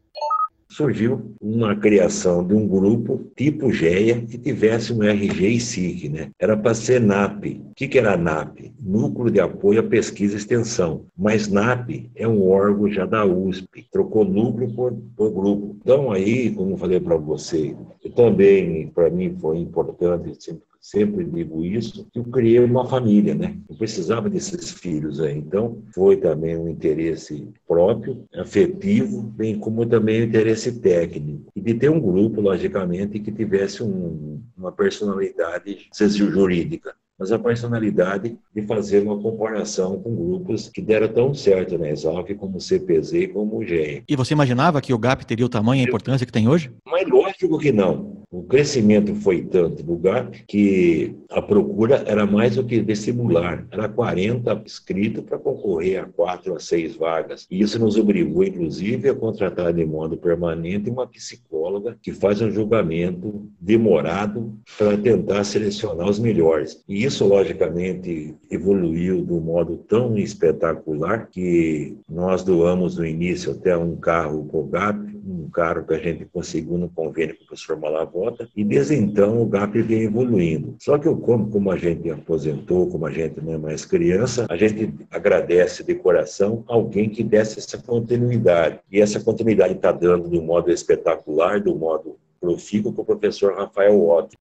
surgiu 0.76 1.34
uma 1.39 1.73
criação 1.73 2.45
de 2.45 2.53
um 2.53 2.68
grupo 2.68 3.31
tipo 3.38 3.72
GEA 3.72 4.22
que 4.22 4.38
tivesse 4.38 4.91
um 4.91 5.02
RG 5.02 5.47
e 5.47 5.60
SIC, 5.60 6.10
né? 6.10 6.31
Era 6.38 6.57
para 6.57 6.73
ser 6.73 6.99
NAP. 6.99 7.61
O 7.72 7.73
que, 7.73 7.88
que 7.88 7.97
era 7.97 8.18
NAP? 8.18 8.73
Núcleo 8.77 9.31
de 9.31 9.39
Apoio 9.39 9.80
à 9.80 9.84
Pesquisa 9.84 10.34
e 10.34 10.38
Extensão. 10.38 11.06
Mas 11.18 11.47
NAP 11.47 12.10
é 12.14 12.27
um 12.27 12.45
órgão 12.49 12.91
já 12.91 13.06
da 13.06 13.26
USP. 13.26 13.88
Trocou 13.89 14.26
núcleo 14.26 14.69
por, 14.73 14.93
por 15.15 15.31
grupo. 15.31 15.77
Então 15.81 16.11
aí, 16.11 16.52
como 16.52 16.76
falei 16.76 16.99
para 16.99 17.15
você, 17.15 17.73
eu 18.03 18.05
também, 18.15 18.87
para 18.87 19.09
mim, 19.09 19.35
foi 19.39 19.59
importante 19.59 20.41
sempre 20.41 20.63
sempre 20.85 21.25
digo 21.25 21.65
isso, 21.65 22.07
eu 22.13 22.23
criei 22.25 22.59
uma 22.59 22.87
família, 22.87 23.33
né? 23.33 23.57
Eu 23.67 23.75
precisava 23.75 24.29
desses 24.29 24.69
filhos 24.69 25.19
aí. 25.19 25.35
Então, 25.35 25.81
foi 25.91 26.17
também 26.17 26.55
um 26.55 26.69
interesse 26.69 27.49
próprio, 27.67 28.23
afetivo, 28.35 29.23
bem 29.23 29.57
como 29.57 29.83
também 29.87 30.21
um 30.21 30.25
interesse 30.25 30.79
técnico. 30.79 31.51
E 31.55 31.59
de 31.59 31.73
ter 31.73 31.89
um 31.89 31.99
grupo, 31.99 32.39
logicamente, 32.39 33.19
que 33.19 33.31
tivesse 33.31 33.81
um, 33.81 34.39
uma 34.55 34.71
personalidade 34.71 35.87
jurídica. 36.07 36.95
Mas 37.17 37.31
a 37.31 37.39
personalidade 37.39 38.37
de 38.53 38.61
fazer 38.63 39.01
uma 39.01 39.19
comparação 39.19 39.99
com 40.01 40.15
grupos 40.15 40.69
que 40.69 40.81
deram 40.81 41.07
tão 41.07 41.33
certo 41.33 41.77
na 41.77 41.89
Exalc 41.89 42.33
como 42.35 42.57
o 42.57 42.61
CPZ 42.61 43.13
e 43.13 43.27
como 43.27 43.57
o 43.57 43.65
GEM. 43.65 44.03
E 44.07 44.15
você 44.15 44.33
imaginava 44.33 44.81
que 44.81 44.93
o 44.93 44.97
GAP 44.97 45.25
teria 45.25 45.45
o 45.45 45.49
tamanho 45.49 45.81
e 45.81 45.85
a 45.85 45.87
importância 45.87 46.25
que 46.25 46.31
tem 46.31 46.47
hoje? 46.47 46.71
Mas 46.85 47.07
lógico 47.07 47.57
que 47.57 47.71
não. 47.71 48.23
O 48.31 48.43
crescimento 48.43 49.15
foi 49.15 49.43
tanto 49.43 49.81
no 49.85 49.97
GAP 49.97 50.43
que 50.45 51.15
a 51.29 51.41
procura 51.41 52.03
era 52.05 52.25
mais 52.25 52.55
do 52.55 52.65
que 52.65 52.81
vestibular. 52.81 53.65
Era 53.71 53.87
40 53.87 54.61
inscritos 54.65 55.23
para 55.23 55.37
concorrer 55.37 56.03
a 56.03 56.05
4 56.05 56.53
a 56.53 56.59
6 56.59 56.97
vagas. 56.97 57.47
E 57.49 57.61
isso 57.61 57.79
nos 57.79 57.95
obrigou, 57.95 58.43
inclusive, 58.43 59.07
a 59.07 59.15
contratar 59.15 59.71
de 59.71 59.85
modo 59.85 60.17
permanente 60.17 60.89
uma 60.89 61.07
psicóloga 61.07 61.97
que 62.01 62.11
faz 62.11 62.41
um 62.41 62.51
julgamento 62.51 63.47
demorado 63.59 64.53
para 64.77 64.97
tentar 64.97 65.45
selecionar 65.45 66.09
os 66.09 66.19
melhores. 66.19 66.83
E 66.89 67.05
isso, 67.06 67.26
logicamente, 67.26 68.36
evoluiu 68.49 69.23
de 69.23 69.32
um 69.32 69.40
modo 69.40 69.77
tão 69.77 70.18
espetacular 70.18 71.27
que 71.27 71.98
nós 72.10 72.44
doamos 72.44 72.98
no 72.98 73.06
início 73.06 73.52
até 73.52 73.77
um 73.77 73.95
carro 73.95 74.45
para 74.45 74.60
o 74.60 74.64
GAP, 74.65 75.15
um 75.26 75.49
carro 75.49 75.86
que 75.86 75.94
a 75.94 75.99
gente 75.99 76.26
conseguiu 76.26 76.77
no 76.77 76.90
convênio 76.90 77.38
com 77.38 77.44
o 77.44 77.48
professor 77.48 77.80
Malavota, 77.80 78.49
e 78.56 78.64
desde 78.64 78.95
então 78.95 79.41
o 79.41 79.45
GAP 79.45 79.82
vem 79.82 80.03
evoluindo. 80.03 80.76
Só 80.80 80.98
que 80.98 81.14
como, 81.15 81.49
como 81.49 81.72
a 81.72 81.77
gente 81.77 82.10
aposentou, 82.10 82.88
como 82.88 83.06
a 83.06 83.11
gente 83.11 83.40
não 83.41 83.53
é 83.53 83.57
mais 83.57 83.86
criança, 83.86 84.45
a 84.49 84.57
gente 84.57 84.94
agradece 85.11 85.84
de 85.84 85.95
coração 85.95 86.64
alguém 86.68 87.10
que 87.10 87.23
desse 87.23 87.60
essa 87.60 87.77
continuidade. 87.77 88.80
E 88.91 88.99
essa 88.99 89.19
continuidade 89.19 89.76
está 89.76 89.91
dando 89.91 90.30
de 90.30 90.38
um 90.38 90.44
modo 90.44 90.72
espetacular, 90.72 91.60
do 91.61 91.76
modo 91.76 92.18
profícuo, 92.40 92.94
com 92.94 93.02
o 93.02 93.06
professor 93.06 93.56
Rafael 93.56 94.07
Otto. 94.07 94.38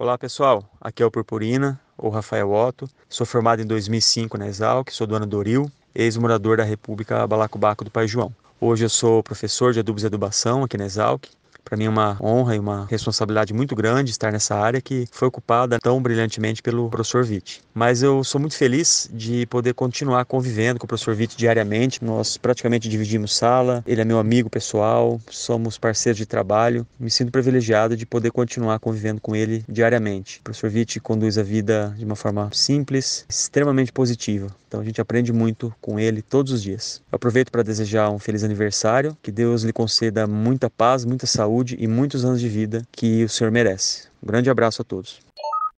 Olá 0.00 0.16
pessoal, 0.16 0.64
aqui 0.80 1.02
é 1.02 1.06
o 1.06 1.10
Purpurina, 1.10 1.78
ou 1.98 2.08
Rafael 2.08 2.50
Otto. 2.50 2.88
Sou 3.06 3.26
formado 3.26 3.60
em 3.60 3.66
2005 3.66 4.38
na 4.38 4.48
Exalc, 4.48 4.90
sou 4.90 5.06
do 5.06 5.14
ano 5.14 5.26
Doril, 5.26 5.70
ex-morador 5.94 6.56
da 6.56 6.64
República 6.64 7.26
Balacobaco 7.26 7.84
do 7.84 7.90
Pai 7.90 8.08
João. 8.08 8.34
Hoje 8.58 8.86
eu 8.86 8.88
sou 8.88 9.22
professor 9.22 9.74
de 9.74 9.80
adubos 9.80 10.02
e 10.02 10.06
adubação 10.06 10.64
aqui 10.64 10.78
na 10.78 10.86
Exalc 10.86 11.26
para 11.64 11.76
mim 11.76 11.84
é 11.84 11.88
uma 11.88 12.16
honra 12.20 12.56
e 12.56 12.58
uma 12.58 12.86
responsabilidade 12.86 13.52
muito 13.52 13.74
grande 13.74 14.10
estar 14.10 14.32
nessa 14.32 14.54
área 14.54 14.80
que 14.80 15.06
foi 15.10 15.28
ocupada 15.28 15.78
tão 15.78 16.00
brilhantemente 16.02 16.62
pelo 16.62 16.88
professor 16.88 17.24
Witt. 17.24 17.62
Mas 17.74 18.02
eu 18.02 18.24
sou 18.24 18.40
muito 18.40 18.56
feliz 18.56 19.08
de 19.12 19.46
poder 19.46 19.74
continuar 19.74 20.24
convivendo 20.24 20.78
com 20.78 20.84
o 20.84 20.88
professor 20.88 21.14
Witt 21.14 21.36
diariamente. 21.36 22.04
Nós 22.04 22.36
praticamente 22.36 22.88
dividimos 22.88 23.36
sala, 23.36 23.82
ele 23.86 24.00
é 24.00 24.04
meu 24.04 24.18
amigo 24.18 24.50
pessoal, 24.50 25.20
somos 25.30 25.78
parceiros 25.78 26.18
de 26.18 26.26
trabalho. 26.26 26.86
Me 26.98 27.10
sinto 27.10 27.30
privilegiado 27.30 27.96
de 27.96 28.06
poder 28.06 28.30
continuar 28.30 28.78
convivendo 28.78 29.20
com 29.20 29.36
ele 29.36 29.64
diariamente. 29.68 30.40
O 30.40 30.42
professor 30.42 30.70
Witt 30.72 31.00
conduz 31.00 31.38
a 31.38 31.42
vida 31.42 31.94
de 31.96 32.04
uma 32.04 32.16
forma 32.16 32.50
simples, 32.52 33.24
extremamente 33.28 33.92
positiva. 33.92 34.54
Então 34.66 34.80
a 34.80 34.84
gente 34.84 35.00
aprende 35.00 35.32
muito 35.32 35.74
com 35.80 35.98
ele 35.98 36.22
todos 36.22 36.52
os 36.52 36.62
dias. 36.62 37.02
Eu 37.10 37.16
aproveito 37.16 37.50
para 37.50 37.62
desejar 37.62 38.08
um 38.10 38.20
feliz 38.20 38.44
aniversário, 38.44 39.16
que 39.20 39.32
Deus 39.32 39.64
lhe 39.64 39.72
conceda 39.72 40.28
muita 40.28 40.70
paz, 40.70 41.04
muita 41.04 41.26
saúde 41.26 41.49
saúde 41.50 41.76
e 41.80 41.88
muitos 41.88 42.24
anos 42.24 42.40
de 42.40 42.48
vida 42.48 42.86
que 42.92 43.24
o 43.24 43.28
senhor 43.28 43.50
merece. 43.50 44.08
Um 44.22 44.26
grande 44.28 44.48
abraço 44.48 44.82
a 44.82 44.84
todos. 44.84 45.29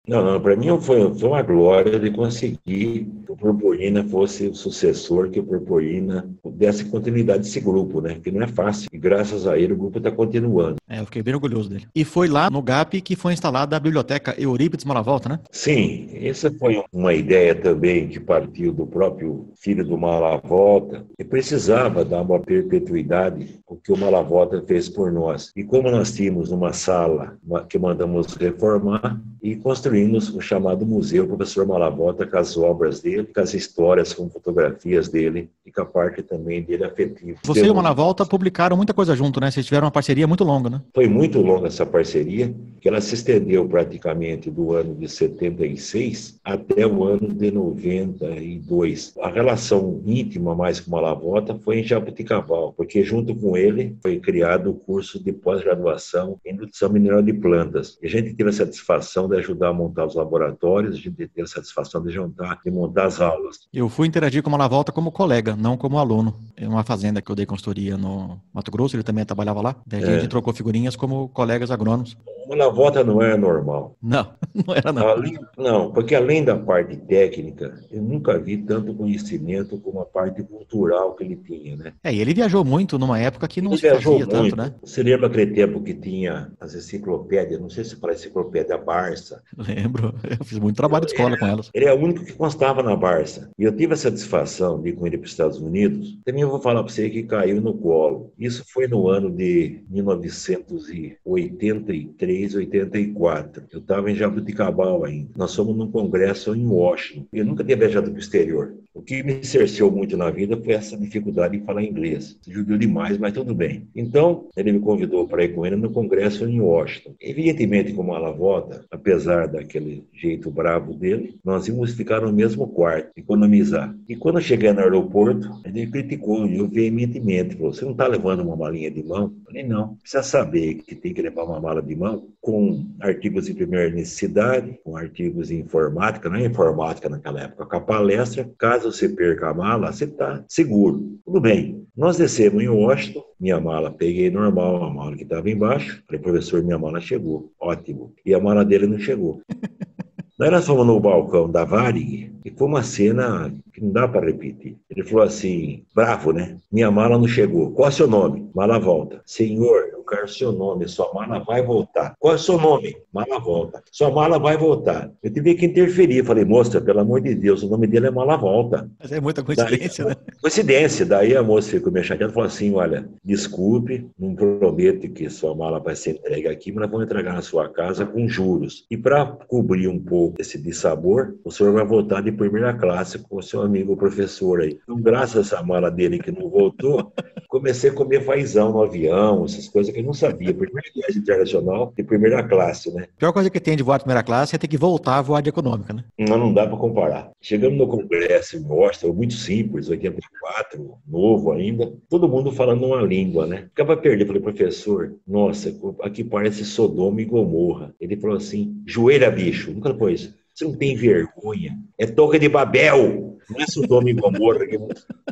Não, 0.07 0.23
não, 0.23 0.41
para 0.41 0.55
mim 0.55 0.67
foi, 0.81 1.13
foi 1.13 1.29
uma 1.29 1.41
glória 1.43 1.99
de 1.99 2.09
conseguir 2.09 2.57
que 2.65 3.31
o 3.31 3.37
Purpurina 3.37 4.03
fosse 4.03 4.47
o 4.47 4.55
sucessor, 4.55 5.29
que 5.29 5.39
o 5.39 5.43
Purpurina 5.43 6.27
desse 6.43 6.85
continuidade 6.85 7.43
desse 7.43 7.59
grupo, 7.59 8.01
né? 8.01 8.19
Que 8.21 8.31
não 8.31 8.41
é 8.41 8.47
fácil. 8.47 8.89
E 8.91 8.97
graças 8.97 9.45
a 9.45 9.57
ele 9.57 9.73
o 9.73 9.77
grupo 9.77 9.99
está 9.99 10.11
continuando. 10.11 10.77
É, 10.89 10.99
eu 10.99 11.05
fiquei 11.05 11.21
bem 11.21 11.35
orgulhoso 11.35 11.69
dele. 11.69 11.85
E 11.95 12.03
foi 12.03 12.27
lá 12.27 12.49
no 12.49 12.61
GAP 12.61 12.99
que 13.01 13.15
foi 13.15 13.33
instalada 13.33 13.77
a 13.77 13.79
biblioteca 13.79 14.35
Eurípides 14.39 14.85
Malavolta, 14.85 15.29
né? 15.29 15.39
Sim, 15.51 16.09
essa 16.15 16.51
foi 16.51 16.83
uma 16.91 17.13
ideia 17.13 17.53
também 17.53 18.07
que 18.07 18.19
partiu 18.19 18.73
do 18.73 18.87
próprio 18.87 19.49
filho 19.55 19.85
do 19.85 19.97
Malavolta, 19.97 21.05
que 21.15 21.23
precisava 21.23 22.03
dar 22.03 22.21
uma 22.21 22.39
perpetuidade 22.39 23.59
o 23.67 23.75
que 23.75 23.91
o 23.91 23.97
Malavolta 23.97 24.61
fez 24.67 24.89
por 24.89 25.11
nós. 25.11 25.51
E 25.55 25.63
como 25.63 25.89
nós 25.91 26.11
tínhamos 26.11 26.51
uma 26.51 26.73
sala 26.73 27.37
que 27.69 27.77
mandamos 27.77 28.33
reformar 28.33 29.21
e 29.41 29.55
construir 29.55 29.90
o 30.33 30.41
chamado 30.41 30.85
museu 30.85 31.27
Professor 31.27 31.65
Malabota, 31.65 32.25
com 32.25 32.37
as 32.37 32.57
obras 32.57 33.01
dele, 33.01 33.27
com 33.33 33.41
as 33.41 33.53
histórias, 33.53 34.13
com 34.13 34.29
fotografias 34.29 35.09
dele 35.09 35.49
e 35.65 35.71
com 35.71 35.81
a 35.81 35.85
parte 35.85 36.23
também 36.23 36.61
dele 36.63 36.83
afetiva. 36.83 37.39
Você 37.43 37.65
e 37.65 37.69
o 37.69 37.75
Malavolta 37.75 38.25
publicaram 38.25 38.77
muita 38.77 38.93
coisa 38.93 39.15
junto, 39.15 39.39
né? 39.39 39.51
Vocês 39.51 39.65
tiveram 39.65 39.85
uma 39.85 39.91
parceria 39.91 40.27
muito 40.27 40.43
longa, 40.43 40.69
né? 40.69 40.81
Foi 40.93 41.07
muito 41.07 41.41
longa 41.41 41.67
essa 41.67 41.85
parceria, 41.85 42.53
que 42.79 42.87
ela 42.87 42.99
se 43.01 43.13
estendeu 43.13 43.67
praticamente 43.67 44.49
do 44.49 44.73
ano 44.73 44.95
de 44.95 45.07
76 45.07 46.39
até 46.43 46.87
o 46.87 47.03
ano 47.03 47.27
de 47.27 47.51
92. 47.51 49.13
A 49.21 49.29
relação 49.29 50.01
íntima 50.05 50.55
mais 50.55 50.79
com 50.79 50.89
o 50.89 50.93
Malavota 50.93 51.55
foi 51.55 51.79
em 51.79 51.83
Jabuticabal, 51.83 52.73
porque 52.73 53.03
junto 53.03 53.35
com 53.35 53.55
ele 53.55 53.95
foi 54.01 54.19
criado 54.19 54.71
o 54.71 54.73
curso 54.73 55.23
de 55.23 55.31
pós-graduação 55.31 56.39
em 56.45 56.53
nutrição 56.53 56.89
mineral 56.89 57.21
de 57.21 57.33
plantas. 57.33 57.97
E 58.01 58.07
a 58.07 58.09
gente 58.09 58.33
teve 58.33 58.49
a 58.49 58.53
satisfação 58.53 59.27
de 59.27 59.37
ajudar 59.37 59.73
montar 59.81 60.05
os 60.05 60.15
laboratórios, 60.15 60.99
de 60.99 61.11
ter 61.11 61.41
a 61.41 61.47
satisfação 61.47 62.01
de 62.03 62.11
juntar, 62.11 62.59
de 62.63 62.71
montar 62.71 63.05
as 63.05 63.19
aulas. 63.19 63.67
Eu 63.73 63.89
fui 63.89 64.07
interagir 64.07 64.43
com 64.43 64.49
o 64.49 64.51
Malavolta 64.51 64.91
como 64.91 65.11
colega, 65.11 65.55
não 65.55 65.75
como 65.75 65.97
aluno. 65.97 66.35
É 66.55 66.67
uma 66.67 66.83
fazenda 66.83 67.21
que 67.21 67.31
eu 67.31 67.35
dei 67.35 67.45
consultoria 67.45 67.97
no 67.97 68.39
Mato 68.53 68.71
Grosso, 68.71 68.95
ele 68.95 69.03
também 69.03 69.25
trabalhava 69.25 69.61
lá. 69.61 69.75
Daí 69.85 70.03
a 70.03 70.11
gente 70.13 70.25
é. 70.25 70.27
trocou 70.27 70.53
figurinhas 70.53 70.95
como 70.95 71.29
colegas 71.29 71.71
agrônomos. 71.71 72.17
O 72.45 72.49
Malavolta 72.49 73.03
não 73.03 73.21
era 73.21 73.37
normal. 73.37 73.95
Não, 74.01 74.27
não 74.53 74.75
era 74.75 74.91
não. 74.91 75.07
Além, 75.07 75.39
não, 75.57 75.91
porque 75.91 76.15
além 76.15 76.43
da 76.43 76.57
parte 76.57 76.97
técnica, 76.97 77.79
eu 77.91 78.01
nunca 78.01 78.37
vi 78.37 78.57
tanto 78.57 78.93
conhecimento 78.93 79.77
como 79.77 80.01
a 80.01 80.05
parte 80.05 80.43
cultural 80.43 81.15
que 81.15 81.23
ele 81.23 81.35
tinha, 81.35 81.75
né? 81.75 81.93
É, 82.03 82.13
e 82.13 82.19
ele 82.19 82.33
viajou 82.33 82.63
muito 82.65 82.97
numa 82.99 83.19
época 83.19 83.47
que 83.47 83.61
não 83.61 83.71
ele 83.71 83.79
se 83.79 83.89
viajou 83.89 84.19
fazia 84.19 84.37
muito. 84.37 84.55
tanto, 84.55 84.69
né? 84.69 84.75
Você 84.83 85.03
lembra 85.03 85.27
aquele 85.27 85.51
tempo 85.53 85.81
que 85.81 85.93
tinha 85.93 86.51
as 86.59 86.75
enciclopédias, 86.75 87.59
não 87.59 87.69
sei 87.69 87.83
se 87.83 87.95
para 87.95 88.11
a 88.11 88.15
enciclopédia 88.15 88.77
Barça, 88.77 89.41
Lembro, 89.75 90.13
eu 90.39 90.45
fiz 90.45 90.59
muito 90.59 90.75
trabalho 90.75 91.05
de 91.05 91.13
escola 91.13 91.35
com 91.37 91.45
elas. 91.45 91.69
Ele 91.73 91.85
é 91.85 91.93
o 91.93 91.97
único 91.97 92.25
que 92.25 92.33
constava 92.33 92.83
na 92.83 92.93
Barça. 92.95 93.49
E 93.57 93.63
eu 93.63 93.75
tive 93.75 93.93
a 93.93 93.97
satisfação 93.97 94.79
de 94.81 94.89
ir 94.89 94.93
com 94.93 95.07
ele 95.07 95.17
para 95.17 95.25
os 95.25 95.31
Estados 95.31 95.59
Unidos. 95.59 96.19
Também 96.25 96.41
eu 96.41 96.49
vou 96.49 96.59
falar 96.59 96.83
para 96.83 96.91
você 96.91 97.09
que 97.09 97.23
caiu 97.23 97.61
no 97.61 97.73
colo. 97.73 98.33
Isso 98.37 98.65
foi 98.67 98.85
no 98.87 99.07
ano 99.07 99.31
de 99.31 99.81
1983, 99.89 102.55
84. 102.55 103.63
Eu 103.71 103.79
estava 103.79 104.11
em 104.11 104.15
Jabuticabal 104.15 105.05
ainda. 105.05 105.31
Nós 105.35 105.55
fomos 105.55 105.75
num 105.75 105.89
congresso 105.89 106.55
em 106.55 106.67
Washington. 106.67 107.25
Eu 107.31 107.45
nunca 107.45 107.63
tinha 107.63 107.77
viajado 107.77 108.11
para 108.11 108.17
o 108.17 108.21
exterior. 108.21 108.75
O 108.93 109.01
que 109.01 109.23
me 109.23 109.41
cerceou 109.43 109.89
muito 109.89 110.17
na 110.17 110.29
vida 110.29 110.57
foi 110.57 110.73
essa 110.73 110.97
dificuldade 110.97 111.55
em 111.55 111.63
falar 111.63 111.81
inglês. 111.81 112.37
Judiou 112.45 112.77
demais, 112.77 113.17
mas 113.17 113.33
tudo 113.33 113.55
bem. 113.55 113.87
Então, 113.95 114.49
ele 114.55 114.73
me 114.73 114.79
convidou 114.79 115.25
para 115.25 115.45
ir 115.45 115.55
com 115.55 115.65
ele 115.65 115.77
no 115.77 115.89
congresso 115.91 116.45
em 116.45 116.59
Washington. 116.59 117.15
Evidentemente, 117.21 117.93
como 117.93 118.13
ela 118.13 118.31
vota, 118.31 118.85
apesar 118.91 119.47
daquele 119.47 120.03
jeito 120.13 120.51
bravo 120.51 120.93
dele, 120.93 121.39
nós 121.43 121.67
íamos 121.69 121.93
ficar 121.93 122.21
no 122.21 122.33
mesmo 122.33 122.67
quarto, 122.67 123.11
economizar. 123.15 123.95
E 124.09 124.15
quando 124.15 124.39
eu 124.39 124.41
cheguei 124.41 124.73
no 124.73 124.81
aeroporto, 124.81 125.49
ele 125.63 125.87
criticou, 125.87 126.45
eu 126.47 126.67
veementemente, 126.67 127.55
falou, 127.55 127.73
você 127.73 127.85
não 127.85 127.93
está 127.93 128.07
levando 128.07 128.41
uma 128.41 128.57
malinha 128.57 128.91
de 128.91 129.03
mão? 129.03 129.33
Eu 129.39 129.45
falei, 129.45 129.63
não. 129.63 129.95
Precisa 130.01 130.23
saber 130.23 130.75
que 130.75 130.95
tem 130.95 131.13
que 131.13 131.21
levar 131.21 131.45
uma 131.45 131.61
mala 131.61 131.81
de 131.81 131.95
mão 131.95 132.27
com 132.41 132.85
artigos 132.99 133.45
de 133.45 133.53
primeira 133.53 133.89
necessidade, 133.89 134.79
com 134.83 134.97
artigos 134.97 135.47
de 135.47 135.55
informática, 135.55 136.27
não 136.27 136.37
é 136.37 136.45
informática 136.45 137.07
naquela 137.07 137.43
época, 137.43 137.65
com 137.65 137.75
a 137.75 137.81
palestra, 137.81 138.49
caso 138.57 138.80
caso 138.81 138.91
você 138.91 139.07
perca 139.07 139.49
a 139.49 139.53
mala, 139.53 139.91
você 139.91 140.05
está 140.05 140.43
seguro. 140.47 141.19
Tudo 141.23 141.39
bem. 141.39 141.85
Nós 141.95 142.17
descemos 142.17 142.63
em 142.63 142.67
Washington, 142.67 143.23
minha 143.39 143.59
mala 143.59 143.91
peguei 143.91 144.31
normal, 144.31 144.83
a 144.83 144.89
mala 144.89 145.15
que 145.15 145.23
estava 145.23 145.49
embaixo. 145.49 146.01
Falei, 146.07 146.21
professor, 146.21 146.63
minha 146.63 146.79
mala 146.79 146.99
chegou. 146.99 147.51
Ótimo. 147.59 148.13
E 148.25 148.33
a 148.33 148.39
mala 148.39 148.65
dele 148.65 148.87
não 148.87 148.97
chegou. 148.97 149.41
Daí 150.39 150.49
nós 150.49 150.65
fomos 150.65 150.87
no 150.87 150.99
balcão 150.99 151.49
da 151.49 151.63
Varig 151.63 152.31
e 152.43 152.49
foi 152.49 152.67
uma 152.67 152.81
cena 152.81 153.53
que 153.81 153.85
não 153.85 153.91
dá 153.91 154.07
para 154.07 154.27
repetir. 154.27 154.77
Ele 154.89 155.03
falou 155.03 155.25
assim, 155.25 155.83
bravo, 155.95 156.31
né? 156.31 156.57
Minha 156.71 156.91
mala 156.91 157.17
não 157.17 157.27
chegou. 157.27 157.71
Qual 157.71 157.87
é 157.87 157.89
o 157.89 157.93
seu 157.93 158.07
nome? 158.07 158.49
Mala 158.53 158.77
volta. 158.77 159.21
Senhor, 159.25 159.89
eu 159.91 160.03
quero 160.03 160.27
seu 160.27 160.51
nome. 160.51 160.87
Sua 160.87 161.11
mala 161.13 161.39
vai 161.39 161.63
voltar. 161.63 162.13
Qual 162.19 162.33
é 162.33 162.35
o 162.35 162.39
seu 162.39 162.59
nome? 162.59 162.95
Mala 163.11 163.39
volta. 163.39 163.81
Sua 163.91 164.11
mala 164.11 164.37
vai 164.37 164.55
voltar. 164.55 165.11
Eu 165.23 165.33
tive 165.33 165.55
que 165.55 165.65
interferir. 165.65 166.23
Falei, 166.23 166.45
moça, 166.45 166.79
pelo 166.79 166.99
amor 166.99 167.21
de 167.21 167.33
Deus, 167.33 167.63
o 167.63 167.69
nome 167.69 167.87
dele 167.87 168.07
é 168.07 168.11
Mala 168.11 168.37
Volta. 168.37 168.89
Mas 168.99 169.11
é 169.11 169.19
muita 169.19 169.43
coincidência, 169.43 170.05
Daí, 170.05 170.13
né? 170.13 170.21
Coincidência. 170.41 171.05
Daí 171.05 171.35
a 171.35 171.41
moça 171.41 171.71
ficou 171.71 171.91
meio 171.91 172.05
chateada 172.05 172.31
e 172.31 172.33
falou 172.33 172.47
assim, 172.47 172.73
olha, 172.75 173.09
desculpe, 173.23 174.07
não 174.19 174.35
prometo 174.35 175.09
que 175.09 175.29
sua 175.29 175.55
mala 175.55 175.79
vai 175.79 175.95
ser 175.95 176.11
entregue 176.11 176.47
aqui, 176.47 176.71
mas 176.71 176.83
nós 176.83 176.91
vamos 176.91 177.05
entregar 177.05 177.33
na 177.33 177.41
sua 177.41 177.69
casa 177.69 178.05
com 178.05 178.27
juros. 178.27 178.85
E 178.91 178.97
para 178.97 179.25
cobrir 179.25 179.87
um 179.87 179.99
pouco 179.99 180.41
esse 180.41 180.57
dissabor, 180.57 181.35
o 181.43 181.51
senhor 181.51 181.73
vai 181.73 181.85
voltar 181.85 182.21
de 182.21 182.31
primeira 182.31 182.73
classe 182.73 183.17
com 183.19 183.37
o 183.37 183.41
seu 183.41 183.61
amigo 183.61 183.70
professor 183.95 184.61
aí. 184.61 184.79
Então, 184.83 184.99
graças 184.99 185.37
a 185.37 185.39
essa 185.57 185.65
mala 185.65 185.89
dele 185.89 186.19
que 186.19 186.31
não 186.31 186.49
voltou, 186.49 187.11
comecei 187.47 187.89
a 187.89 187.93
comer 187.93 188.23
fazão 188.23 188.71
no 188.71 188.83
avião, 188.83 189.45
essas 189.45 189.67
coisas 189.67 189.93
que 189.93 189.99
eu 189.99 190.03
não 190.03 190.13
sabia. 190.13 190.53
Primeira 190.53 190.89
viagem 190.95 191.21
internacional 191.21 191.93
de 191.95 192.03
primeira 192.03 192.43
classe, 192.43 192.91
né? 192.93 193.07
A 193.15 193.19
pior 193.19 193.33
coisa 193.33 193.49
que 193.49 193.59
tem 193.59 193.75
de 193.75 193.83
voar 193.83 193.97
de 193.97 194.03
primeira 194.03 194.23
classe 194.23 194.55
é 194.55 194.59
ter 194.59 194.67
que 194.67 194.77
voltar 194.77 195.17
a 195.17 195.21
voar 195.21 195.41
de 195.41 195.49
econômica, 195.49 195.93
né? 195.93 196.03
Não, 196.17 196.37
não 196.37 196.53
dá 196.53 196.67
para 196.67 196.77
comparar. 196.77 197.31
Chegamos 197.41 197.77
no 197.77 197.87
congresso 197.87 198.57
em 198.57 198.65
Washington, 198.65 199.13
muito 199.13 199.33
simples, 199.33 199.89
84, 199.89 200.93
novo 201.07 201.51
ainda, 201.51 201.91
todo 202.09 202.27
mundo 202.27 202.51
falando 202.51 202.85
uma 202.85 203.01
língua, 203.01 203.45
né? 203.45 203.63
Ficava 203.69 203.97
perdido. 203.97 204.27
Falei, 204.27 204.41
professor, 204.41 205.15
nossa, 205.27 205.75
aqui 206.01 206.23
parece 206.23 206.65
Sodoma 206.65 207.21
e 207.21 207.25
Gomorra. 207.25 207.93
Ele 207.99 208.15
falou 208.15 208.37
assim, 208.37 208.81
joelha, 208.85 209.29
bicho. 209.29 209.71
Nunca 209.71 209.91
depois. 209.91 210.33
Você 210.53 210.65
não 210.65 210.75
tem 210.75 210.95
vergonha. 210.95 211.77
É 212.01 212.07
Torre 212.07 212.39
de 212.39 212.49
Babel. 212.49 213.37
Não 213.47 213.61
é 213.61 213.67
Sodoma 213.67 214.09
e 214.09 214.13
Gomorra. 214.13 214.65
Que... 214.65 214.79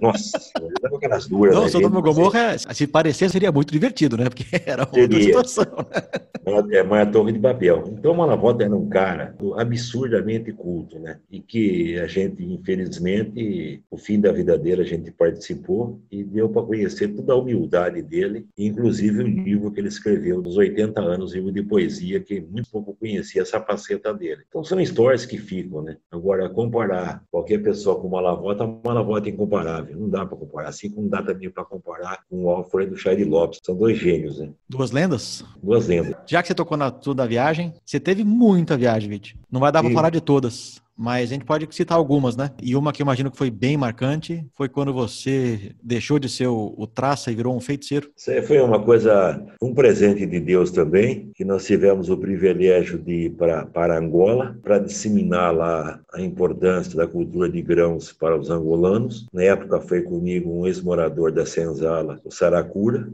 Nossa, 0.01 0.37
dava 0.81 0.97
aquelas 0.97 1.27
duas. 1.27 1.55
Não, 1.55 1.67
Sodoma 1.67 1.99
e 1.99 2.01
Gomorra, 2.01 2.57
se 2.57 2.85
parecer, 2.85 3.29
seria 3.29 3.51
muito 3.51 3.71
divertido, 3.71 4.17
né? 4.17 4.25
Porque 4.25 4.45
era 4.69 4.83
outra 4.83 5.01
seria. 5.01 5.23
situação. 5.23 5.65
Né? 5.65 6.77
É, 6.77 6.83
mas 6.83 7.07
a 7.07 7.11
Torre 7.11 7.31
de 7.31 7.39
Babel. 7.39 7.83
Então, 7.87 8.11
o 8.11 8.17
Malavota 8.17 8.63
era 8.63 8.75
um 8.75 8.89
cara 8.89 9.35
absurdamente 9.57 10.51
culto, 10.51 10.99
né? 10.99 11.19
E 11.29 11.39
que 11.39 11.99
a 11.99 12.07
gente, 12.07 12.43
infelizmente, 12.43 13.83
o 13.89 13.97
fim 13.97 14.19
da 14.19 14.31
vida 14.31 14.57
dele, 14.57 14.81
a 14.81 14.85
gente 14.85 15.11
participou 15.11 15.99
e 16.11 16.23
deu 16.23 16.49
para 16.49 16.63
conhecer 16.63 17.09
toda 17.09 17.33
a 17.33 17.35
humildade 17.35 18.01
dele, 18.01 18.47
inclusive 18.57 19.23
o 19.23 19.27
livro 19.27 19.71
que 19.71 19.79
ele 19.79 19.89
escreveu 19.89 20.41
dos 20.41 20.57
80 20.57 20.99
anos, 20.99 21.33
livro 21.33 21.51
de 21.51 21.61
poesia, 21.61 22.19
que 22.19 22.41
muito 22.41 22.69
pouco 22.71 22.95
conhecia 22.95 23.43
essa 23.43 23.59
faceta 23.61 24.13
dele. 24.13 24.41
Então, 24.47 24.63
são 24.63 24.79
histórias 24.79 25.25
que 25.25 25.37
ficam, 25.37 25.81
né? 25.81 25.97
Agora, 26.11 26.49
comparar 26.59 27.23
qualquer 27.31 27.59
pessoa 27.63 27.97
com 27.99 28.07
uma 28.07 28.19
lavota, 28.19 28.65
uma 28.65 28.93
lavota 28.93 29.29
é 29.29 29.31
incomparável. 29.31 29.97
Não 29.97 30.09
dá 30.09 30.25
para 30.25 30.37
comparar. 30.37 30.67
Assim 30.67 30.89
como 30.89 31.03
não 31.03 31.09
dá 31.09 31.23
também 31.23 31.49
para 31.49 31.63
comparar 31.63 32.19
com 32.29 32.43
o 32.43 32.49
Alfredo 32.49 32.97
Shire 32.97 33.23
Lopes. 33.23 33.61
São 33.63 33.75
dois 33.75 33.97
gênios, 33.97 34.39
né? 34.39 34.49
Duas 34.67 34.91
lendas? 34.91 35.45
Duas 35.63 35.87
lendas. 35.87 36.15
Já 36.27 36.41
que 36.41 36.49
você 36.49 36.55
tocou 36.55 36.75
na 36.77 36.91
toda 36.91 37.23
a 37.23 37.27
viagem, 37.27 37.73
você 37.85 37.97
teve 37.97 38.25
muita 38.25 38.75
viagem, 38.75 39.09
Vit. 39.09 39.37
Não 39.49 39.61
vai 39.61 39.71
dar 39.71 39.81
para 39.81 39.93
falar 39.93 40.09
de 40.09 40.19
todas 40.19 40.81
mas 40.99 41.31
a 41.31 41.33
gente 41.33 41.45
pode 41.45 41.65
citar 41.73 41.97
algumas, 41.97 42.35
né? 42.35 42.51
E 42.61 42.75
uma 42.75 42.91
que 42.91 43.01
eu 43.01 43.05
imagino 43.05 43.31
que 43.31 43.37
foi 43.37 43.49
bem 43.49 43.77
marcante 43.77 44.45
foi 44.51 44.67
quando 44.67 44.93
você 44.93 45.71
deixou 45.81 46.19
de 46.19 46.27
ser 46.27 46.47
o, 46.47 46.73
o 46.77 46.85
traça 46.85 47.31
e 47.31 47.35
virou 47.35 47.55
um 47.55 47.61
feiticeiro. 47.61 48.11
Isso 48.17 48.29
aí 48.29 48.41
foi 48.41 48.59
uma 48.59 48.83
coisa, 48.83 49.41
um 49.63 49.73
presente 49.73 50.25
de 50.25 50.41
Deus 50.41 50.71
também, 50.71 51.31
que 51.33 51.45
nós 51.45 51.65
tivemos 51.65 52.09
o 52.09 52.17
privilégio 52.17 52.99
de 52.99 53.27
ir 53.27 53.29
para, 53.29 53.65
para 53.65 53.97
Angola 53.97 54.57
para 54.61 54.77
disseminar 54.77 55.55
lá 55.55 56.01
a 56.13 56.21
importância 56.21 56.97
da 56.97 57.07
cultura 57.07 57.49
de 57.49 57.61
grãos 57.61 58.11
para 58.11 58.37
os 58.37 58.49
angolanos. 58.49 59.25
Na 59.31 59.43
época 59.43 59.79
foi 59.79 60.01
comigo 60.01 60.51
um 60.51 60.67
ex-morador 60.67 61.31
da 61.31 61.45
Senzala, 61.45 62.19
o 62.25 62.31
Saracura. 62.31 63.07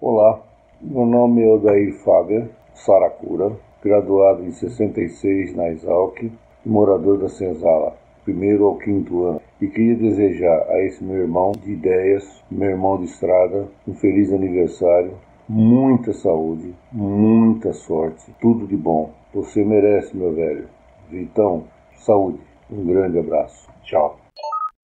Olá, 0.00 0.42
meu 0.82 1.06
nome 1.06 1.44
é 1.44 1.46
Odair 1.46 1.94
Faber 2.04 2.50
Saracura, 2.74 3.56
graduado 3.80 4.44
em 4.44 4.50
66 4.50 5.54
na 5.54 5.70
Exalc 5.70 6.18
morador 6.64 7.18
da 7.18 7.28
Senzala, 7.28 7.96
primeiro 8.24 8.64
ao 8.64 8.76
quinto 8.76 9.24
ano, 9.24 9.40
e 9.60 9.66
queria 9.66 9.96
desejar 9.96 10.66
a 10.68 10.82
esse 10.84 11.02
meu 11.02 11.18
irmão 11.18 11.52
de 11.52 11.72
ideias, 11.72 12.42
meu 12.50 12.70
irmão 12.70 12.98
de 12.98 13.04
estrada, 13.04 13.68
um 13.86 13.94
feliz 13.94 14.32
aniversário, 14.32 15.12
muita 15.48 16.12
saúde, 16.12 16.74
muita 16.92 17.72
sorte, 17.72 18.34
tudo 18.40 18.66
de 18.66 18.76
bom. 18.76 19.12
Você 19.34 19.64
merece, 19.64 20.16
meu 20.16 20.32
velho. 20.32 20.66
Vitão, 21.10 21.64
saúde. 21.96 22.38
Um 22.70 22.84
grande 22.84 23.18
abraço. 23.18 23.68
Tchau. 23.82 24.18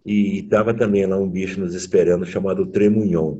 E 0.04 0.40
estava 0.40 0.74
também 0.74 1.06
lá 1.06 1.16
um 1.16 1.28
bicho 1.28 1.60
nos 1.60 1.74
esperando 1.74 2.24
chamado 2.24 2.66
Tremunhon. 2.66 3.38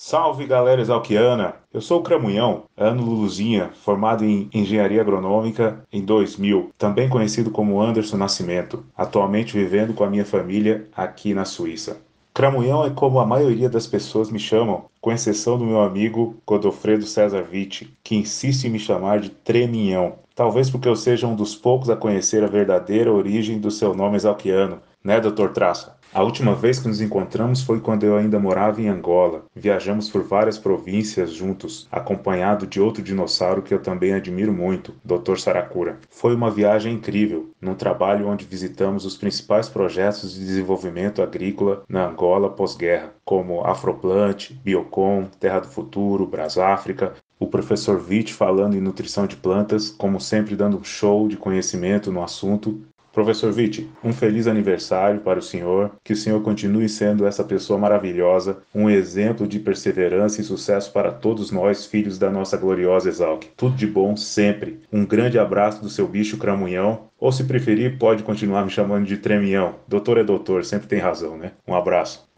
Salve 0.00 0.46
galera 0.46 0.80
exalquiana! 0.80 1.56
Eu 1.74 1.80
sou 1.80 1.98
o 1.98 2.02
Cramunhão, 2.04 2.66
ano 2.76 3.04
Luluzinha, 3.04 3.70
formado 3.82 4.24
em 4.24 4.48
Engenharia 4.54 5.00
Agronômica 5.00 5.84
em 5.92 6.04
2000, 6.04 6.70
também 6.78 7.08
conhecido 7.08 7.50
como 7.50 7.80
Anderson 7.80 8.16
Nascimento, 8.16 8.86
atualmente 8.96 9.54
vivendo 9.54 9.92
com 9.92 10.04
a 10.04 10.08
minha 10.08 10.24
família 10.24 10.86
aqui 10.94 11.34
na 11.34 11.44
Suíça. 11.44 12.00
Cramunhão 12.32 12.86
é 12.86 12.90
como 12.90 13.18
a 13.18 13.26
maioria 13.26 13.68
das 13.68 13.88
pessoas 13.88 14.30
me 14.30 14.38
chamam, 14.38 14.84
com 15.00 15.10
exceção 15.10 15.58
do 15.58 15.64
meu 15.64 15.80
amigo 15.80 16.36
Godofredo 16.46 17.04
César 17.04 17.42
Vitti, 17.42 17.92
que 18.04 18.14
insiste 18.14 18.66
em 18.66 18.70
me 18.70 18.78
chamar 18.78 19.18
de 19.18 19.30
Treminhão. 19.30 20.20
Talvez 20.32 20.70
porque 20.70 20.88
eu 20.88 20.94
seja 20.94 21.26
um 21.26 21.34
dos 21.34 21.56
poucos 21.56 21.90
a 21.90 21.96
conhecer 21.96 22.44
a 22.44 22.46
verdadeira 22.46 23.12
origem 23.12 23.58
do 23.58 23.72
seu 23.72 23.92
nome 23.96 24.14
exalquiano, 24.14 24.80
né, 25.02 25.18
Dr. 25.20 25.48
Traça? 25.48 25.97
A 26.12 26.22
última 26.22 26.54
vez 26.54 26.78
que 26.78 26.88
nos 26.88 27.02
encontramos 27.02 27.62
foi 27.62 27.80
quando 27.80 28.04
eu 28.04 28.16
ainda 28.16 28.38
morava 28.38 28.80
em 28.80 28.88
Angola. 28.88 29.44
Viajamos 29.54 30.08
por 30.08 30.22
várias 30.22 30.58
províncias 30.58 31.32
juntos, 31.32 31.86
acompanhado 31.92 32.66
de 32.66 32.80
outro 32.80 33.02
dinossauro 33.02 33.60
que 33.60 33.74
eu 33.74 33.80
também 33.80 34.14
admiro 34.14 34.52
muito, 34.52 34.94
Dr. 35.04 35.36
Saracura. 35.36 35.98
Foi 36.08 36.34
uma 36.34 36.50
viagem 36.50 36.94
incrível, 36.94 37.50
num 37.60 37.74
trabalho 37.74 38.26
onde 38.26 38.46
visitamos 38.46 39.04
os 39.04 39.18
principais 39.18 39.68
projetos 39.68 40.32
de 40.32 40.40
desenvolvimento 40.40 41.22
agrícola 41.22 41.82
na 41.86 42.08
Angola 42.08 42.48
pós-guerra, 42.50 43.12
como 43.22 43.64
Afroplant, 43.64 44.52
Biocom, 44.64 45.26
Terra 45.38 45.60
do 45.60 45.68
Futuro, 45.68 46.26
Brasáfrica, 46.26 47.12
o 47.38 47.46
professor 47.46 48.02
Witt 48.08 48.32
falando 48.32 48.76
em 48.76 48.80
nutrição 48.80 49.26
de 49.26 49.36
plantas, 49.36 49.90
como 49.90 50.20
sempre 50.20 50.56
dando 50.56 50.78
um 50.78 50.84
show 50.84 51.28
de 51.28 51.36
conhecimento 51.36 52.10
no 52.10 52.22
assunto, 52.22 52.80
Professor 53.18 53.50
Vitti, 53.50 53.90
um 54.04 54.12
feliz 54.12 54.46
aniversário 54.46 55.18
para 55.22 55.40
o 55.40 55.42
senhor, 55.42 55.90
que 56.04 56.12
o 56.12 56.16
senhor 56.16 56.40
continue 56.40 56.88
sendo 56.88 57.26
essa 57.26 57.42
pessoa 57.42 57.76
maravilhosa, 57.76 58.58
um 58.72 58.88
exemplo 58.88 59.44
de 59.44 59.58
perseverança 59.58 60.40
e 60.40 60.44
sucesso 60.44 60.92
para 60.92 61.10
todos 61.10 61.50
nós, 61.50 61.84
filhos 61.84 62.16
da 62.16 62.30
nossa 62.30 62.56
gloriosa 62.56 63.08
Exalc. 63.08 63.46
Tudo 63.56 63.74
de 63.74 63.88
bom 63.88 64.16
sempre. 64.16 64.78
Um 64.92 65.04
grande 65.04 65.36
abraço 65.36 65.82
do 65.82 65.88
seu 65.88 66.06
bicho 66.06 66.36
cramunhão, 66.36 67.08
ou 67.18 67.32
se 67.32 67.42
preferir, 67.42 67.98
pode 67.98 68.22
continuar 68.22 68.64
me 68.64 68.70
chamando 68.70 69.04
de 69.04 69.16
Tremião. 69.16 69.74
Doutor 69.88 70.18
é 70.18 70.22
doutor, 70.22 70.64
sempre 70.64 70.86
tem 70.86 71.00
razão, 71.00 71.36
né? 71.36 71.50
Um 71.66 71.74
abraço. 71.74 72.28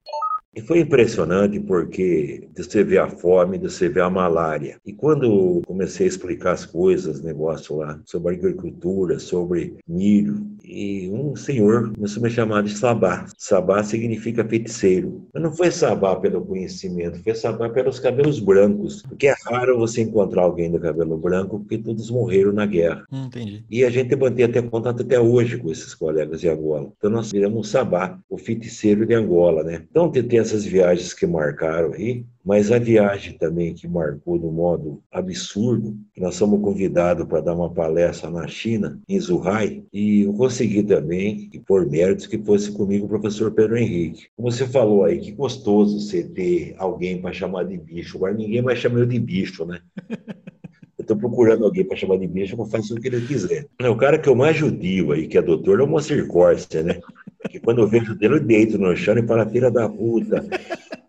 E 0.52 0.60
foi 0.60 0.80
impressionante 0.80 1.60
porque 1.60 2.48
você 2.56 2.82
vê 2.82 2.98
a 2.98 3.06
fome, 3.06 3.56
você 3.56 3.88
vê 3.88 4.00
a 4.00 4.10
malária. 4.10 4.80
E 4.84 4.92
quando 4.92 5.62
comecei 5.64 6.06
a 6.06 6.08
explicar 6.08 6.52
as 6.52 6.66
coisas, 6.66 7.22
negócio 7.22 7.76
lá, 7.76 8.00
sobre 8.04 8.34
agricultura, 8.34 9.20
sobre 9.20 9.76
milho, 9.86 10.44
e 10.70 11.10
um 11.10 11.34
senhor 11.34 11.92
começou 11.92 12.20
a 12.20 12.24
me 12.24 12.30
chamar 12.30 12.62
de 12.62 12.70
Sabá. 12.76 13.26
Sabá 13.36 13.82
significa 13.82 14.44
feiticeiro. 14.44 15.26
Mas 15.34 15.42
não 15.42 15.52
foi 15.52 15.70
Sabá 15.70 16.14
pelo 16.16 16.44
conhecimento, 16.44 17.22
foi 17.22 17.34
Sabá 17.34 17.68
pelos 17.68 17.98
cabelos 17.98 18.38
brancos. 18.38 19.02
Porque 19.02 19.26
é 19.26 19.34
raro 19.46 19.78
você 19.78 20.02
encontrar 20.02 20.42
alguém 20.42 20.70
do 20.70 20.78
cabelo 20.78 21.18
branco, 21.18 21.58
porque 21.58 21.78
todos 21.78 22.10
morreram 22.10 22.52
na 22.52 22.66
guerra. 22.66 23.04
Hum, 23.10 23.24
entendi. 23.26 23.64
E 23.68 23.84
a 23.84 23.90
gente 23.90 24.14
mantém 24.14 24.44
até 24.44 24.62
contato 24.62 25.02
até 25.02 25.18
hoje 25.18 25.58
com 25.58 25.70
esses 25.70 25.94
colegas 25.94 26.40
de 26.40 26.48
Angola. 26.48 26.92
Então 26.96 27.10
nós 27.10 27.32
viramos 27.32 27.68
Sabá, 27.68 28.18
o 28.28 28.38
feiticeiro 28.38 29.04
de 29.04 29.14
Angola, 29.14 29.64
né? 29.64 29.82
Então 29.90 30.10
tem 30.10 30.38
essas 30.38 30.64
viagens 30.64 31.12
que 31.12 31.26
marcaram 31.26 31.92
aí, 31.92 32.24
mas 32.44 32.72
a 32.72 32.78
viagem 32.78 33.36
também 33.36 33.74
que 33.74 33.86
marcou 33.86 34.38
de 34.38 34.46
um 34.46 34.52
modo 34.52 35.02
absurdo, 35.10 35.96
nós 36.16 36.34
somos 36.34 36.60
convidados 36.60 37.26
para 37.26 37.40
dar 37.40 37.54
uma 37.54 37.70
palestra 37.70 38.30
na 38.30 38.46
China, 38.46 39.00
em 39.08 39.20
Zhuhai, 39.20 39.84
e 39.92 40.22
eu 40.22 40.32
consegui 40.32 40.82
também, 40.82 41.50
e 41.52 41.58
por 41.58 41.86
méritos, 41.86 42.26
que 42.26 42.38
fosse 42.38 42.72
comigo 42.72 43.06
o 43.06 43.08
professor 43.08 43.50
Pedro 43.52 43.76
Henrique. 43.76 44.28
Como 44.36 44.50
você 44.50 44.66
falou 44.66 45.04
aí, 45.04 45.18
que 45.18 45.32
gostoso 45.32 46.00
você 46.00 46.24
ter 46.24 46.74
alguém 46.78 47.20
para 47.20 47.32
chamar 47.32 47.64
de 47.64 47.76
bicho. 47.76 48.16
Agora 48.16 48.34
ninguém 48.34 48.62
vai 48.62 48.76
chamar 48.76 49.00
eu 49.00 49.06
de 49.06 49.18
bicho, 49.18 49.64
né? 49.64 49.80
Eu 50.98 51.02
estou 51.02 51.16
procurando 51.16 51.64
alguém 51.64 51.82
para 51.82 51.96
chamar 51.96 52.18
de 52.18 52.26
bicho, 52.26 52.54
eu 52.54 52.66
faço 52.66 52.94
o 52.94 53.00
que 53.00 53.08
ele 53.08 53.26
quiser. 53.26 53.66
O 53.80 53.96
cara 53.96 54.18
que 54.18 54.28
eu 54.28 54.34
mais 54.34 54.54
judio 54.54 55.12
aí, 55.12 55.26
que 55.26 55.38
é 55.38 55.40
doutor, 55.40 55.80
é 55.80 55.82
o 55.82 55.86
Moacir 55.86 56.26
Corsa, 56.26 56.82
né? 56.82 57.00
Que 57.48 57.58
quando 57.58 57.80
eu 57.80 57.88
vejo 57.88 58.14
dele, 58.14 58.34
eu 58.34 58.40
deito 58.40 58.78
no 58.78 58.94
chão 58.96 59.16
e 59.16 59.26
falo, 59.26 59.48
filha 59.48 59.70
da 59.70 59.88
puta. 59.88 60.44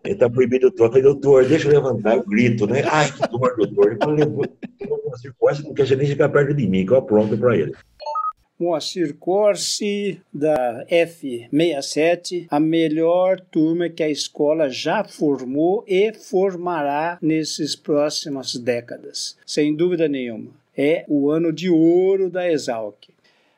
Ele 0.04 0.14
tá 0.14 0.28
proibido 0.28 0.68
o 0.68 0.70
toque. 0.70 1.02
doutor, 1.02 1.44
deixa 1.46 1.68
eu 1.68 1.72
levantar. 1.72 2.16
Eu 2.16 2.24
grito, 2.24 2.66
né? 2.66 2.82
Ai, 2.90 3.10
que 3.12 3.28
dor, 3.28 3.54
doutor. 3.56 3.92
Ele 3.92 3.98
fala, 3.98 4.16
Moacir 5.04 5.34
Corsa 5.38 5.62
não 5.62 5.74
quer 5.74 5.96
nem 5.96 6.06
chegar 6.06 6.28
perto 6.30 6.54
de 6.54 6.66
mim, 6.66 6.86
que 6.86 6.92
eu 6.92 6.96
apronto 6.96 7.36
para 7.36 7.56
ele. 7.56 7.72
Moacir 8.58 9.14
Corsi, 9.14 10.20
da 10.32 10.86
F67, 10.86 12.46
a 12.48 12.60
melhor 12.60 13.40
turma 13.40 13.88
que 13.88 14.02
a 14.02 14.08
escola 14.08 14.70
já 14.70 15.02
formou 15.02 15.84
e 15.86 16.12
formará 16.12 17.18
nesses 17.20 17.74
próximas 17.74 18.54
décadas, 18.54 19.36
sem 19.44 19.74
dúvida 19.74 20.06
nenhuma. 20.06 20.50
É 20.76 21.04
o 21.08 21.28
ano 21.30 21.52
de 21.52 21.68
ouro 21.68 22.30
da 22.30 22.48
Exalc. 22.50 23.08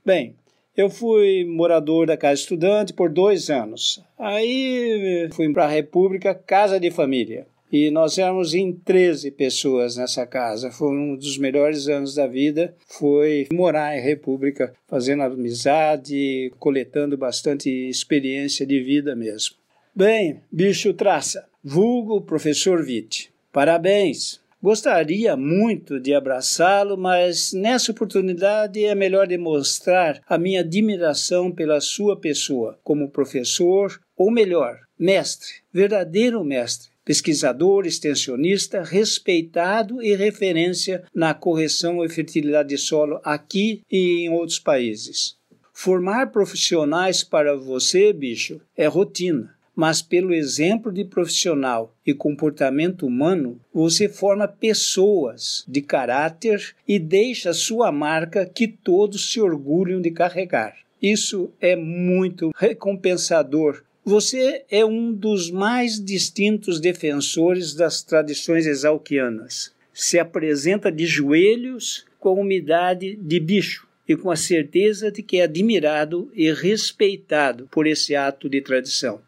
Bem, 0.04 0.34
eu 0.76 0.90
fui 0.90 1.44
morador 1.44 2.06
da 2.06 2.16
Casa 2.16 2.40
Estudante 2.40 2.92
por 2.92 3.10
dois 3.10 3.50
anos. 3.50 4.02
Aí 4.18 5.28
fui 5.32 5.52
para 5.52 5.64
a 5.64 5.68
República 5.68 6.34
Casa 6.34 6.78
de 6.80 6.90
Família. 6.90 7.46
E 7.72 7.90
nós 7.90 8.18
éramos 8.18 8.54
em 8.54 8.72
13 8.72 9.32
pessoas 9.32 9.96
nessa 9.96 10.24
casa. 10.24 10.70
Foi 10.70 10.96
um 10.96 11.16
dos 11.16 11.36
melhores 11.38 11.88
anos 11.88 12.14
da 12.14 12.24
vida. 12.24 12.72
Foi 12.86 13.48
morar 13.52 13.98
em 13.98 14.00
República, 14.00 14.72
fazendo 14.86 15.24
amizade, 15.24 16.52
coletando 16.58 17.18
bastante 17.18 17.68
experiência 17.68 18.64
de 18.64 18.80
vida 18.80 19.16
mesmo. 19.16 19.56
Bem, 19.92 20.40
bicho 20.52 20.94
traça. 20.94 21.46
vulgo 21.64 22.20
professor 22.20 22.80
Witt. 22.80 23.32
Parabéns! 23.52 24.43
Gostaria 24.64 25.36
muito 25.36 26.00
de 26.00 26.14
abraçá-lo, 26.14 26.96
mas 26.96 27.52
nessa 27.52 27.92
oportunidade 27.92 28.82
é 28.82 28.94
melhor 28.94 29.26
demonstrar 29.26 30.22
a 30.26 30.38
minha 30.38 30.60
admiração 30.60 31.52
pela 31.52 31.82
sua 31.82 32.18
pessoa 32.18 32.78
como 32.82 33.10
professor, 33.10 34.00
ou 34.16 34.30
melhor, 34.30 34.80
mestre, 34.98 35.50
verdadeiro 35.70 36.42
mestre, 36.42 36.88
pesquisador, 37.04 37.84
extensionista, 37.84 38.82
respeitado 38.82 40.02
e 40.02 40.16
referência 40.16 41.04
na 41.14 41.34
correção 41.34 42.02
e 42.02 42.08
fertilidade 42.08 42.70
de 42.70 42.78
solo 42.78 43.20
aqui 43.22 43.82
e 43.92 44.24
em 44.24 44.30
outros 44.30 44.58
países. 44.58 45.36
Formar 45.74 46.32
profissionais 46.32 47.22
para 47.22 47.54
você, 47.54 48.14
bicho, 48.14 48.62
é 48.74 48.86
rotina 48.86 49.54
mas 49.74 50.00
pelo 50.00 50.32
exemplo 50.32 50.92
de 50.92 51.04
profissional 51.04 51.94
e 52.06 52.14
comportamento 52.14 53.06
humano, 53.06 53.60
você 53.72 54.08
forma 54.08 54.46
pessoas 54.46 55.64
de 55.66 55.82
caráter 55.82 56.74
e 56.86 56.98
deixa 56.98 57.52
sua 57.52 57.90
marca 57.90 58.46
que 58.46 58.68
todos 58.68 59.32
se 59.32 59.40
orgulham 59.40 60.00
de 60.00 60.10
carregar. 60.10 60.76
Isso 61.02 61.50
é 61.60 61.76
muito 61.76 62.50
recompensador. 62.56 63.82
Você 64.04 64.64
é 64.70 64.84
um 64.84 65.12
dos 65.12 65.50
mais 65.50 66.02
distintos 66.02 66.78
defensores 66.78 67.74
das 67.74 68.02
tradições 68.02 68.66
exalquianas. 68.66 69.72
Se 69.92 70.18
apresenta 70.18 70.90
de 70.90 71.06
joelhos 71.06 72.04
com 72.18 72.30
a 72.30 72.32
umidade 72.32 73.16
de 73.16 73.40
bicho 73.40 73.86
e 74.08 74.16
com 74.16 74.30
a 74.30 74.36
certeza 74.36 75.10
de 75.10 75.22
que 75.22 75.38
é 75.38 75.44
admirado 75.44 76.30
e 76.34 76.52
respeitado 76.52 77.68
por 77.70 77.86
esse 77.86 78.14
ato 78.14 78.48
de 78.48 78.60
tradição. 78.60 79.20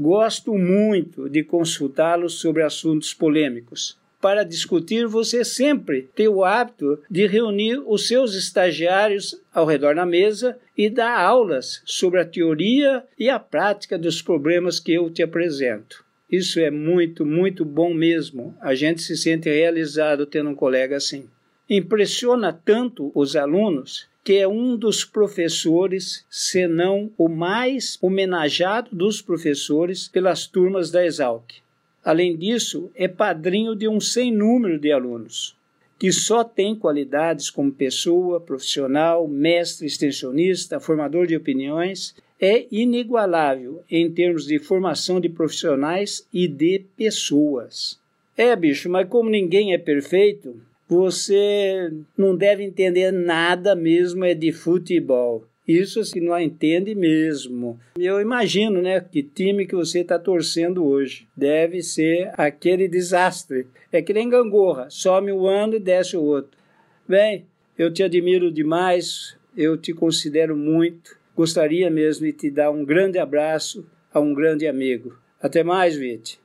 Gosto 0.00 0.54
muito 0.54 1.28
de 1.28 1.42
consultá-lo 1.42 2.30
sobre 2.30 2.62
assuntos 2.62 3.12
polêmicos. 3.12 3.98
Para 4.20 4.44
discutir, 4.44 5.08
você 5.08 5.44
sempre 5.44 6.08
tem 6.14 6.28
o 6.28 6.44
hábito 6.44 7.00
de 7.10 7.26
reunir 7.26 7.82
os 7.84 8.06
seus 8.06 8.36
estagiários 8.36 9.42
ao 9.52 9.66
redor 9.66 9.96
da 9.96 10.06
mesa 10.06 10.56
e 10.76 10.88
dar 10.88 11.18
aulas 11.18 11.82
sobre 11.84 12.20
a 12.20 12.24
teoria 12.24 13.02
e 13.18 13.28
a 13.28 13.40
prática 13.40 13.98
dos 13.98 14.22
problemas 14.22 14.78
que 14.78 14.92
eu 14.92 15.10
te 15.10 15.20
apresento. 15.20 16.04
Isso 16.30 16.60
é 16.60 16.70
muito, 16.70 17.26
muito 17.26 17.64
bom 17.64 17.92
mesmo. 17.92 18.56
A 18.60 18.76
gente 18.76 19.02
se 19.02 19.16
sente 19.16 19.48
realizado 19.48 20.26
tendo 20.26 20.50
um 20.50 20.54
colega 20.54 20.96
assim. 20.96 21.24
Impressiona 21.68 22.52
tanto 22.52 23.10
os 23.16 23.34
alunos 23.34 24.06
que 24.28 24.36
é 24.36 24.46
um 24.46 24.76
dos 24.76 25.06
professores, 25.06 26.22
se 26.28 26.68
não 26.68 27.10
o 27.16 27.30
mais 27.30 27.96
homenageado 28.02 28.94
dos 28.94 29.22
professores 29.22 30.06
pelas 30.06 30.46
turmas 30.46 30.90
da 30.90 31.02
Exalc. 31.02 31.50
Além 32.04 32.36
disso, 32.36 32.90
é 32.94 33.08
padrinho 33.08 33.74
de 33.74 33.88
um 33.88 33.98
sem 33.98 34.30
número 34.30 34.78
de 34.78 34.92
alunos, 34.92 35.56
que 35.98 36.12
só 36.12 36.44
tem 36.44 36.76
qualidades 36.76 37.48
como 37.48 37.72
pessoa, 37.72 38.38
profissional, 38.38 39.26
mestre, 39.26 39.86
extensionista, 39.86 40.78
formador 40.78 41.26
de 41.26 41.34
opiniões, 41.34 42.14
é 42.38 42.66
inigualável 42.70 43.82
em 43.90 44.10
termos 44.12 44.44
de 44.44 44.58
formação 44.58 45.18
de 45.22 45.30
profissionais 45.30 46.28
e 46.30 46.46
de 46.46 46.84
pessoas. 46.98 47.98
É, 48.36 48.54
bicho, 48.54 48.90
mas 48.90 49.08
como 49.08 49.30
ninguém 49.30 49.72
é 49.72 49.78
perfeito, 49.78 50.60
você 50.88 51.92
não 52.16 52.34
deve 52.34 52.64
entender 52.64 53.12
nada 53.12 53.76
mesmo 53.76 54.24
é 54.24 54.34
de 54.34 54.50
futebol. 54.50 55.44
Isso 55.66 56.02
se 56.02 56.18
não 56.18 56.40
entende 56.40 56.94
mesmo. 56.94 57.78
Eu 57.98 58.22
imagino, 58.22 58.80
né, 58.80 58.98
que 59.00 59.22
time 59.22 59.66
que 59.66 59.74
você 59.74 60.00
está 60.00 60.18
torcendo 60.18 60.82
hoje. 60.86 61.28
Deve 61.36 61.82
ser 61.82 62.30
aquele 62.38 62.88
desastre. 62.88 63.66
É 63.92 64.00
que 64.00 64.14
nem 64.14 64.30
gangorra, 64.30 64.88
some 64.88 65.30
o 65.30 65.46
ano 65.46 65.74
e 65.74 65.78
desce 65.78 66.16
o 66.16 66.22
outro. 66.22 66.58
Bem, 67.06 67.44
eu 67.76 67.92
te 67.92 68.02
admiro 68.02 68.50
demais, 68.50 69.36
eu 69.54 69.76
te 69.76 69.92
considero 69.92 70.56
muito. 70.56 71.18
Gostaria 71.36 71.90
mesmo 71.90 72.24
de 72.24 72.32
te 72.32 72.50
dar 72.50 72.70
um 72.70 72.82
grande 72.82 73.18
abraço 73.18 73.86
a 74.12 74.20
um 74.20 74.32
grande 74.32 74.66
amigo. 74.66 75.18
Até 75.40 75.62
mais, 75.62 75.94
Vite. 75.94 76.40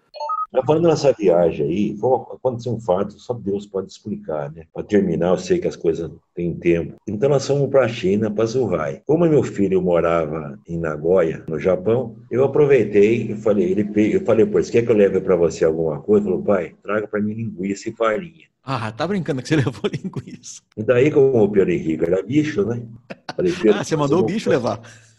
Falando 0.65 0.87
nessa 0.87 1.11
viagem 1.11 1.65
aí, 1.65 1.97
aconteceu 2.31 2.73
um 2.73 2.79
fato, 2.79 3.19
só 3.19 3.33
Deus 3.33 3.65
pode 3.65 3.91
explicar, 3.91 4.51
né? 4.51 4.63
Para 4.73 4.83
terminar, 4.83 5.29
eu 5.29 5.37
sei 5.37 5.59
que 5.59 5.67
as 5.67 5.75
coisas 5.75 6.11
têm 6.35 6.53
tempo. 6.53 6.95
Então 7.07 7.29
nós 7.29 7.47
fomos 7.47 7.69
para 7.69 7.85
a 7.85 7.89
China, 7.89 8.29
para 8.29 8.45
Zhuhai. 8.45 9.01
Como 9.05 9.25
meu 9.25 9.43
filho 9.43 9.81
morava 9.81 10.59
em 10.67 10.77
Nagoya, 10.77 11.43
no 11.47 11.59
Japão, 11.59 12.15
eu 12.29 12.43
aproveitei 12.43 13.31
e 13.31 13.35
falei, 13.35 13.71
ele, 13.71 14.15
eu 14.15 14.21
falei, 14.25 14.45
pô, 14.45 14.61
você 14.61 14.71
quer 14.71 14.83
que 14.83 14.91
eu 14.91 14.95
leve 14.95 15.19
para 15.21 15.35
você 15.35 15.65
alguma 15.65 15.99
coisa? 15.99 16.27
Ele 16.27 16.31
falou, 16.37 16.45
pai, 16.45 16.75
traga 16.83 17.07
para 17.07 17.21
mim 17.21 17.33
linguiça 17.33 17.89
e 17.89 17.93
farinha. 17.93 18.47
Ah, 18.63 18.91
tá 18.91 19.05
brincando 19.05 19.41
que 19.41 19.47
você 19.47 19.55
levou 19.57 19.89
linguiça. 19.91 20.61
E 20.77 20.83
daí, 20.83 21.11
como 21.11 21.43
o 21.43 21.49
Pedro 21.49 21.71
Henrique 21.71 22.05
era 22.05 22.23
bicho, 22.23 22.63
né? 22.63 22.81
Falei, 23.35 23.53
ah, 23.73 23.83
você 23.83 23.95
mandou 23.95 24.19
o 24.19 24.25
bicho 24.25 24.49
levar. 24.49 24.79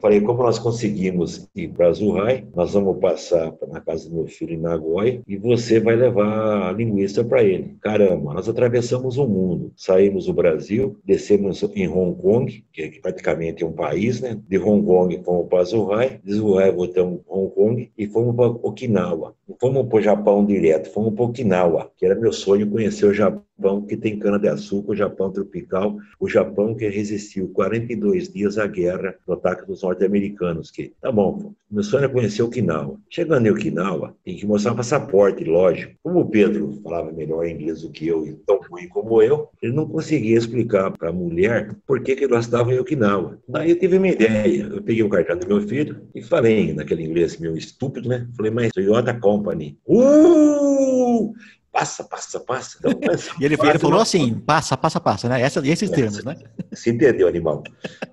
Falei, 0.00 0.20
como 0.22 0.42
nós 0.42 0.58
conseguimos 0.58 1.46
ir 1.54 1.68
para 1.68 1.92
Zurrai, 1.92 2.46
nós 2.54 2.72
vamos 2.72 2.98
passar 2.98 3.52
na 3.68 3.80
casa 3.80 4.08
do 4.08 4.14
meu 4.16 4.26
filho 4.26 4.54
em 4.54 4.60
Nagoya 4.60 5.20
e 5.28 5.36
você 5.36 5.78
vai 5.78 5.94
levar 5.94 6.68
a 6.68 6.72
linguiça 6.72 7.22
para 7.22 7.42
ele. 7.42 7.76
Caramba, 7.82 8.32
nós 8.32 8.48
atravessamos 8.48 9.18
o 9.18 9.26
mundo, 9.26 9.72
saímos 9.76 10.24
do 10.24 10.32
Brasil, 10.32 10.96
descemos 11.04 11.62
em 11.74 11.86
Hong 11.86 12.20
Kong, 12.20 12.64
que 12.72 12.82
é 12.82 12.90
praticamente 13.00 13.62
um 13.62 13.72
país, 13.72 14.22
né? 14.22 14.40
De 14.48 14.58
Hong 14.58 14.86
Kong 14.86 15.20
fomos 15.22 15.48
para 15.48 15.64
Zurrai, 15.64 16.18
de 16.24 16.32
Zurrai 16.32 16.72
voltamos 16.72 17.20
para 17.20 17.36
Hong 17.36 17.54
Kong 17.54 17.92
e 17.98 18.06
fomos 18.06 18.34
para 18.34 18.46
Okinawa. 18.46 19.34
Não 19.46 19.56
fomos 19.60 19.86
para 19.86 19.98
o 19.98 20.02
Japão 20.02 20.46
direto, 20.46 20.90
fomos 20.90 21.12
para 21.12 21.24
Okinawa, 21.24 21.90
que 21.96 22.06
era 22.06 22.14
meu 22.14 22.32
sonho 22.32 22.70
conhecer 22.70 23.04
o 23.04 23.12
Japão 23.12 23.44
Japão 23.60 23.82
que 23.82 23.94
tem 23.94 24.18
cana-de-açúcar, 24.18 24.92
o 24.92 24.96
Japão 24.96 25.30
tropical, 25.30 25.98
o 26.18 26.26
Japão 26.26 26.74
que 26.74 26.88
resistiu 26.88 27.48
42 27.50 28.32
dias 28.32 28.56
à 28.56 28.66
guerra 28.66 29.14
do 29.26 29.34
ataque 29.34 29.66
dos 29.66 29.84
norte-americanos. 29.90 30.70
Que, 30.70 30.92
tá 31.00 31.10
bom, 31.10 31.52
meu 31.70 31.82
sonho 31.82 32.04
é 32.04 32.08
conhecer 32.08 32.42
Okinawa. 32.42 32.98
Chegando 33.08 33.46
em 33.46 33.50
Okinawa, 33.50 34.14
tem 34.24 34.36
que 34.36 34.46
mostrar 34.46 34.72
um 34.72 34.76
passaporte, 34.76 35.44
lógico. 35.44 35.94
Como 36.02 36.20
o 36.20 36.28
Pedro 36.28 36.80
falava 36.82 37.12
melhor 37.12 37.46
inglês 37.46 37.82
do 37.82 37.90
que 37.90 38.06
eu, 38.06 38.26
e 38.26 38.32
tão 38.46 38.60
ruim 38.68 38.88
como 38.88 39.22
eu, 39.22 39.48
ele 39.62 39.72
não 39.72 39.86
conseguia 39.86 40.38
explicar 40.38 40.90
para 40.90 41.10
a 41.10 41.12
mulher 41.12 41.74
por 41.86 42.02
que, 42.02 42.16
que 42.16 42.26
nós 42.26 42.44
estávamos 42.44 42.74
em 42.74 42.78
Okinawa. 42.78 43.38
Daí 43.48 43.70
eu 43.70 43.78
tive 43.78 43.98
uma 43.98 44.08
ideia. 44.08 44.62
Eu 44.64 44.82
peguei 44.82 45.02
o 45.02 45.08
cartão 45.08 45.36
do 45.36 45.46
meu 45.46 45.60
filho 45.62 46.02
e 46.14 46.22
falei 46.22 46.72
naquele 46.72 47.04
inglês 47.04 47.38
meu 47.38 47.56
estúpido, 47.56 48.08
né? 48.08 48.26
Falei, 48.36 48.50
mas 48.50 48.72
Toyota 48.72 49.14
Company. 49.14 49.78
Uh! 49.86 51.34
Passa, 51.72 52.04
passa, 52.04 52.40
passa. 52.40 52.78
Então, 52.78 52.92
e 53.40 53.44
ele, 53.44 53.56
ele 53.60 53.78
falou 53.78 54.00
assim, 54.00 54.34
passa, 54.34 54.76
passa, 54.76 55.00
passa, 55.00 55.28
né? 55.28 55.40
Essa, 55.40 55.66
esses 55.66 55.90
termos, 55.90 56.24
né? 56.24 56.36
Se 56.72 56.90
entendeu, 56.90 57.28
animal. 57.28 57.62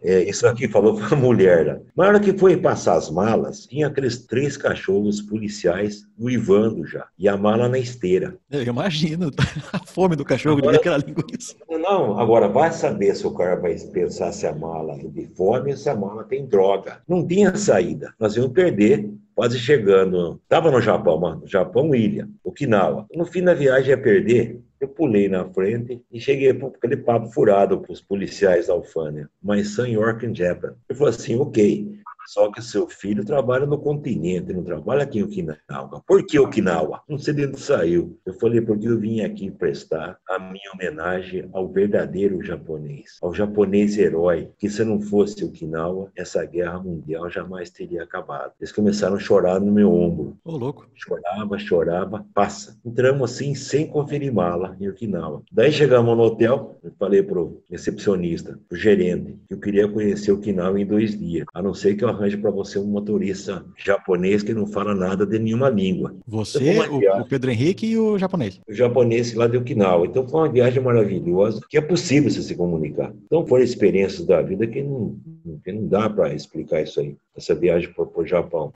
É, 0.04 0.24
isso 0.24 0.48
aqui 0.48 0.68
falou 0.68 0.96
para 0.98 1.16
a 1.16 1.20
mulher, 1.20 1.66
né? 1.66 1.80
Na 1.96 2.08
hora 2.08 2.20
que 2.20 2.38
foi 2.38 2.56
passar 2.58 2.96
as 2.96 3.10
malas, 3.10 3.66
tinha 3.66 3.88
aqueles 3.88 4.26
três 4.26 4.58
cachorros 4.58 5.22
policiais 5.22 6.06
uivando 6.20 6.86
já, 6.86 7.08
e 7.18 7.28
a 7.28 7.38
mala 7.38 7.68
na 7.70 7.78
esteira. 7.78 8.38
Eu 8.50 8.64
imagino 8.64 9.32
a 9.74 9.80
fome 9.80 10.16
do 10.16 10.26
cachorro 10.26 10.58
agora, 10.58 10.74
de 10.74 10.80
aquela 10.80 10.98
linguiça. 10.98 11.56
Não, 11.90 12.20
agora 12.20 12.50
vai 12.50 12.70
saber 12.74 13.16
se 13.16 13.26
o 13.26 13.34
cara 13.34 13.56
vai 13.56 13.74
pensar 13.94 14.34
se 14.34 14.46
a 14.46 14.54
mala 14.54 14.96
é 14.96 15.08
de 15.08 15.26
fome 15.28 15.72
ou 15.72 15.78
se 15.78 15.90
a 15.90 15.96
mala 15.96 16.26
tem 16.26 16.46
droga. 16.46 17.02
Não 17.08 17.26
tinha 17.26 17.56
saída. 17.56 18.14
Nós 18.20 18.36
íamos 18.36 18.52
perder 18.52 19.10
quase 19.34 19.58
chegando. 19.58 20.38
Estava 20.44 20.70
no 20.70 20.82
Japão, 20.82 21.18
mano. 21.18 21.44
Japão, 21.48 21.96
ilha, 21.96 22.28
Okinawa. 22.44 23.08
No 23.16 23.26
fim 23.26 23.42
da 23.42 23.54
viagem 23.54 23.92
ia 23.92 23.98
perder. 23.98 24.62
Eu 24.82 24.90
pulei 24.90 25.30
na 25.30 25.46
frente 25.46 26.02
e 26.12 26.20
cheguei 26.20 26.54
com 26.54 26.68
aquele 26.68 26.98
papo 26.98 27.32
furado 27.32 27.80
para 27.80 27.94
os 27.94 28.02
policiais 28.02 28.68
da 28.68 28.74
alfândega. 28.74 29.30
My 29.42 29.64
son 29.64 29.86
York 29.86 30.26
in 30.26 30.36
Japan. 30.36 30.76
Ele 30.90 31.00
falou 31.00 31.10
assim, 31.10 31.40
ok, 31.40 32.00
só 32.28 32.52
que 32.52 32.62
seu 32.62 32.88
filho 32.88 33.24
trabalha 33.24 33.66
no 33.66 33.78
continente, 33.78 34.54
não 34.54 34.64
trabalha 34.64 35.04
aqui 35.04 35.20
em 35.20 35.24
Okinawa. 35.24 36.04
Por 36.06 36.26
que 36.26 36.38
Okinawa? 36.38 37.02
Não 37.08 37.18
sei 37.18 37.34
de 37.34 37.45
onde 37.45 37.60
saiu. 37.60 38.20
Eu 38.26 38.34
falei, 38.34 38.60
porque 38.60 38.88
eu 38.88 38.99
vim 38.99 39.22
aqui 39.22 39.49
prestar 39.49 40.18
a 40.30 40.38
minha 40.38 40.72
homenagem 40.74 41.49
ao 41.54 41.68
verdadeiro 41.70 42.44
japonês, 42.44 43.18
ao 43.22 43.34
japonês 43.34 43.98
herói, 43.98 44.52
que 44.60 44.70
se 44.70 44.84
não 44.84 44.99
fosse 44.99 45.44
Okinawa, 45.45 46.12
essa 46.16 46.44
guerra 46.45 46.80
mundial 46.80 47.30
jamais 47.30 47.70
teria 47.70 48.04
acabado. 48.04 48.52
Eles 48.60 48.74
começaram 48.74 49.16
a 49.16 49.20
chorar 49.20 49.60
no 49.62 49.72
meu 49.72 49.94
ombro. 49.94 50.38
Ô, 50.44 50.52
oh, 50.52 50.58
louco. 50.58 50.88
Chorava, 50.95 51.58
chorava, 51.58 52.26
passa. 52.34 52.78
Entramos 52.86 53.32
assim, 53.32 53.56
sem 53.56 53.88
conferir 53.88 54.34
mala 54.34 54.76
em 54.80 54.90
Okinawa. 54.90 55.44
Daí 55.52 55.72
chegamos 55.72 56.16
no 56.18 56.24
hotel, 56.24 56.78
eu 56.84 56.91
falei 56.99 57.24
pro 57.24 57.64
recepcionista, 57.70 58.60
pro 58.68 58.78
gerente, 58.78 59.38
que 59.48 59.54
eu 59.54 59.60
queria 59.60 59.88
conhecer 59.88 60.32
Okinawa 60.32 60.80
em 60.80 60.86
dois 60.86 61.18
dias, 61.18 61.45
a 61.54 61.62
não 61.62 61.74
ser 61.74 61.95
que 61.95 62.04
eu 62.04 62.10
arranje 62.18 62.38
para 62.38 62.52
você 62.52 62.80
um 62.80 62.85
motorista 62.85 63.65
japonês 63.77 64.44
que 64.44 64.53
não 64.53 64.68
fala 64.68 64.94
nada 64.94 65.26
de 65.26 65.39
nenhuma 65.39 65.69
língua. 65.69 66.15
Você, 66.27 66.73
então, 66.73 66.95
o, 66.95 67.22
o, 67.22 67.26
Pedro 67.26 67.52
Henrique 67.52 67.88
e 67.88 67.98
o 67.98 68.18
japonês. 68.18 68.60
O 68.68 68.73
japonês 68.73 69.34
lá 69.34 69.48
de 69.48 69.57
Okinawa. 69.57 70.06
Então 70.06 70.27
foi 70.27 70.41
uma 70.41 70.52
viagem 70.52 70.81
maravilhosa, 70.81 71.61
que 71.69 71.77
é 71.77 71.81
possível 71.81 72.30
você 72.30 72.41
se 72.41 72.56
comunicar. 72.56 73.14
Então 73.26 73.45
foram 73.45 73.64
experiências 73.64 74.26
da 74.26 74.41
vida 74.41 74.65
que 74.68 74.81
não, 74.81 75.15
que 75.64 75.72
não 75.72 75.88
dá 75.88 76.10
para 76.10 76.34
explicar 76.34 76.81
isso 76.81 76.99
aí, 76.99 77.15
essa 77.35 77.56
viagem 77.56 77.94
para 77.94 78.06
o 78.22 78.26
Japão. 78.26 78.73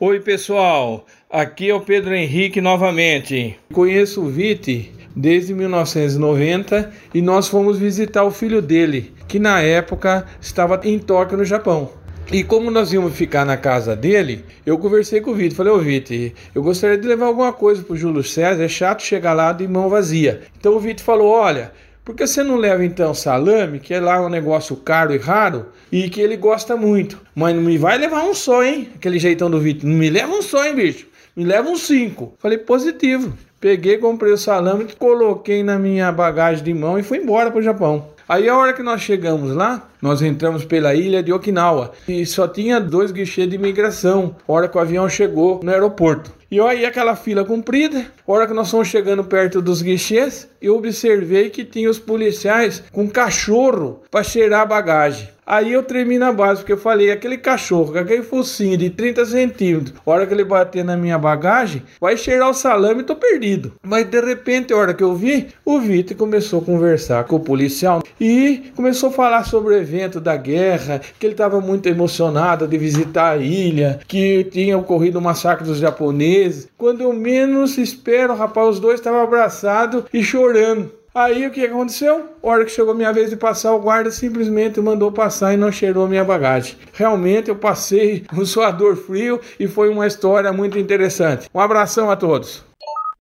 Oi, 0.00 0.20
pessoal. 0.20 1.04
Aqui 1.28 1.70
é 1.70 1.74
o 1.74 1.80
Pedro 1.80 2.14
Henrique 2.14 2.60
novamente. 2.60 3.58
Conheço 3.72 4.22
o 4.22 4.28
Vite 4.28 4.92
desde 5.14 5.52
1990 5.52 6.92
e 7.12 7.20
nós 7.20 7.48
fomos 7.48 7.78
visitar 7.78 8.22
o 8.22 8.30
filho 8.30 8.62
dele, 8.62 9.12
que 9.26 9.40
na 9.40 9.60
época 9.60 10.24
estava 10.40 10.80
em 10.84 11.00
Tóquio, 11.00 11.36
no 11.36 11.44
Japão. 11.44 11.90
E 12.30 12.44
como 12.44 12.70
nós 12.70 12.92
íamos 12.92 13.14
ficar 13.14 13.46
na 13.46 13.56
casa 13.56 13.96
dele, 13.96 14.44
eu 14.66 14.76
conversei 14.76 15.18
com 15.18 15.30
o 15.30 15.34
Vitor. 15.34 15.56
Falei, 15.56 15.72
ô 15.72 15.78
Vitor, 15.78 16.32
eu 16.54 16.62
gostaria 16.62 16.98
de 16.98 17.08
levar 17.08 17.24
alguma 17.24 17.54
coisa 17.54 17.82
pro 17.82 17.96
Júlio 17.96 18.22
César. 18.22 18.62
É 18.62 18.68
chato 18.68 19.02
chegar 19.02 19.32
lá 19.32 19.50
de 19.50 19.66
mão 19.66 19.88
vazia. 19.88 20.42
Então 20.58 20.74
o 20.76 20.80
Vitor 20.80 21.02
falou: 21.02 21.30
olha, 21.30 21.72
por 22.04 22.14
que 22.14 22.26
você 22.26 22.42
não 22.42 22.56
leva 22.56 22.84
então 22.84 23.14
salame, 23.14 23.80
que 23.80 23.94
é 23.94 24.00
lá 24.00 24.20
um 24.20 24.28
negócio 24.28 24.76
caro 24.76 25.14
e 25.14 25.16
raro, 25.16 25.68
e 25.90 26.10
que 26.10 26.20
ele 26.20 26.36
gosta 26.36 26.76
muito? 26.76 27.18
Mas 27.34 27.54
não 27.54 27.62
me 27.62 27.78
vai 27.78 27.96
levar 27.96 28.24
um 28.24 28.34
só, 28.34 28.62
hein? 28.62 28.90
Aquele 28.94 29.18
jeitão 29.18 29.50
do 29.50 29.58
Vitor. 29.58 29.88
Não 29.88 29.96
me 29.96 30.10
leva 30.10 30.30
um 30.30 30.42
só, 30.42 30.66
hein, 30.66 30.74
bicho? 30.74 31.06
Me 31.34 31.44
leva 31.44 31.70
um 31.70 31.76
cinco. 31.76 32.34
Falei, 32.38 32.58
positivo. 32.58 33.32
Peguei, 33.58 33.96
comprei 33.96 34.32
o 34.32 34.36
salame, 34.36 34.86
coloquei 34.98 35.62
na 35.62 35.78
minha 35.78 36.12
bagagem 36.12 36.62
de 36.62 36.74
mão 36.74 36.98
e 36.98 37.02
fui 37.02 37.18
embora 37.18 37.50
pro 37.50 37.62
Japão. 37.62 38.06
Aí 38.28 38.46
a 38.46 38.54
hora 38.54 38.74
que 38.74 38.82
nós 38.82 39.00
chegamos 39.00 39.54
lá, 39.54 39.88
nós 40.02 40.20
entramos 40.20 40.62
pela 40.62 40.94
ilha 40.94 41.22
de 41.22 41.32
Okinawa 41.32 41.92
e 42.06 42.26
só 42.26 42.46
tinha 42.46 42.78
dois 42.78 43.10
guichês 43.10 43.48
de 43.48 43.56
imigração. 43.56 44.36
A 44.46 44.52
hora 44.52 44.68
que 44.68 44.76
o 44.76 44.80
avião 44.80 45.08
chegou 45.08 45.60
no 45.62 45.70
aeroporto. 45.70 46.37
E 46.50 46.58
aí 46.58 46.86
aquela 46.86 47.14
fila 47.14 47.44
comprida, 47.44 48.06
hora 48.26 48.46
que 48.46 48.54
nós 48.54 48.70
fomos 48.70 48.88
chegando 48.88 49.22
perto 49.22 49.60
dos 49.60 49.82
guichês, 49.82 50.48
eu 50.62 50.76
observei 50.76 51.50
que 51.50 51.62
tinha 51.62 51.90
os 51.90 51.98
policiais 51.98 52.82
com 52.90 53.06
cachorro 53.06 54.00
para 54.10 54.24
cheirar 54.24 54.62
a 54.62 54.66
bagagem. 54.66 55.28
Aí 55.48 55.72
eu 55.72 55.82
tremi 55.82 56.18
na 56.18 56.30
base, 56.30 56.60
porque 56.60 56.74
eu 56.74 56.78
falei, 56.78 57.10
aquele 57.10 57.38
cachorro 57.38 57.92
com 57.92 57.98
aquele 57.98 58.22
focinho 58.22 58.76
de 58.76 58.90
30 58.90 59.24
centímetros, 59.24 59.94
a 60.04 60.10
hora 60.10 60.26
que 60.26 60.34
ele 60.34 60.44
bater 60.44 60.84
na 60.84 60.94
minha 60.94 61.16
bagagem, 61.16 61.82
vai 61.98 62.18
cheirar 62.18 62.50
o 62.50 62.54
salame 62.54 63.00
e 63.00 63.04
tô 63.04 63.16
perdido. 63.16 63.72
Mas 63.82 64.04
de 64.04 64.20
repente, 64.20 64.74
a 64.74 64.76
hora 64.76 64.92
que 64.92 65.02
eu 65.02 65.14
vi, 65.14 65.48
o 65.64 65.80
Vitor 65.80 66.18
começou 66.18 66.60
a 66.60 66.64
conversar 66.64 67.24
com 67.24 67.36
o 67.36 67.40
policial 67.40 68.02
e 68.20 68.70
começou 68.76 69.08
a 69.08 69.12
falar 69.12 69.44
sobre 69.44 69.72
o 69.72 69.78
evento 69.78 70.20
da 70.20 70.36
guerra, 70.36 71.00
que 71.18 71.24
ele 71.24 71.32
estava 71.32 71.62
muito 71.62 71.88
emocionado 71.88 72.68
de 72.68 72.76
visitar 72.76 73.30
a 73.30 73.36
ilha, 73.38 74.00
que 74.06 74.44
tinha 74.52 74.76
ocorrido 74.76 75.18
o 75.18 75.22
massacre 75.22 75.66
dos 75.66 75.78
japoneses. 75.78 76.37
Quando 76.76 77.02
eu 77.02 77.12
menos 77.12 77.78
espero, 77.78 78.34
rapaz, 78.34 78.68
os 78.68 78.80
dois 78.80 79.00
estavam 79.00 79.20
abraçados 79.20 80.04
e 80.12 80.22
chorando. 80.22 80.92
Aí 81.14 81.46
o 81.46 81.50
que 81.50 81.64
aconteceu? 81.64 82.28
A 82.42 82.46
hora 82.46 82.64
que 82.64 82.70
chegou 82.70 82.94
minha 82.94 83.12
vez 83.12 83.30
de 83.30 83.36
passar, 83.36 83.72
o 83.72 83.80
guarda 83.80 84.10
simplesmente 84.10 84.80
mandou 84.80 85.10
passar 85.10 85.52
e 85.52 85.56
não 85.56 85.72
cheirou 85.72 86.06
minha 86.06 86.22
bagagem. 86.22 86.76
Realmente 86.92 87.48
eu 87.48 87.56
passei 87.56 88.24
um 88.32 88.44
suador 88.44 88.94
frio 88.94 89.40
e 89.58 89.66
foi 89.66 89.88
uma 89.88 90.06
história 90.06 90.52
muito 90.52 90.78
interessante. 90.78 91.48
Um 91.52 91.58
abração 91.58 92.10
a 92.10 92.16
todos. 92.16 92.67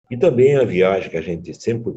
E 0.09 0.15
também 0.15 0.55
a 0.55 0.63
viagem 0.63 1.09
que 1.09 1.17
a 1.17 1.21
gente 1.21 1.53
sempre 1.53 1.93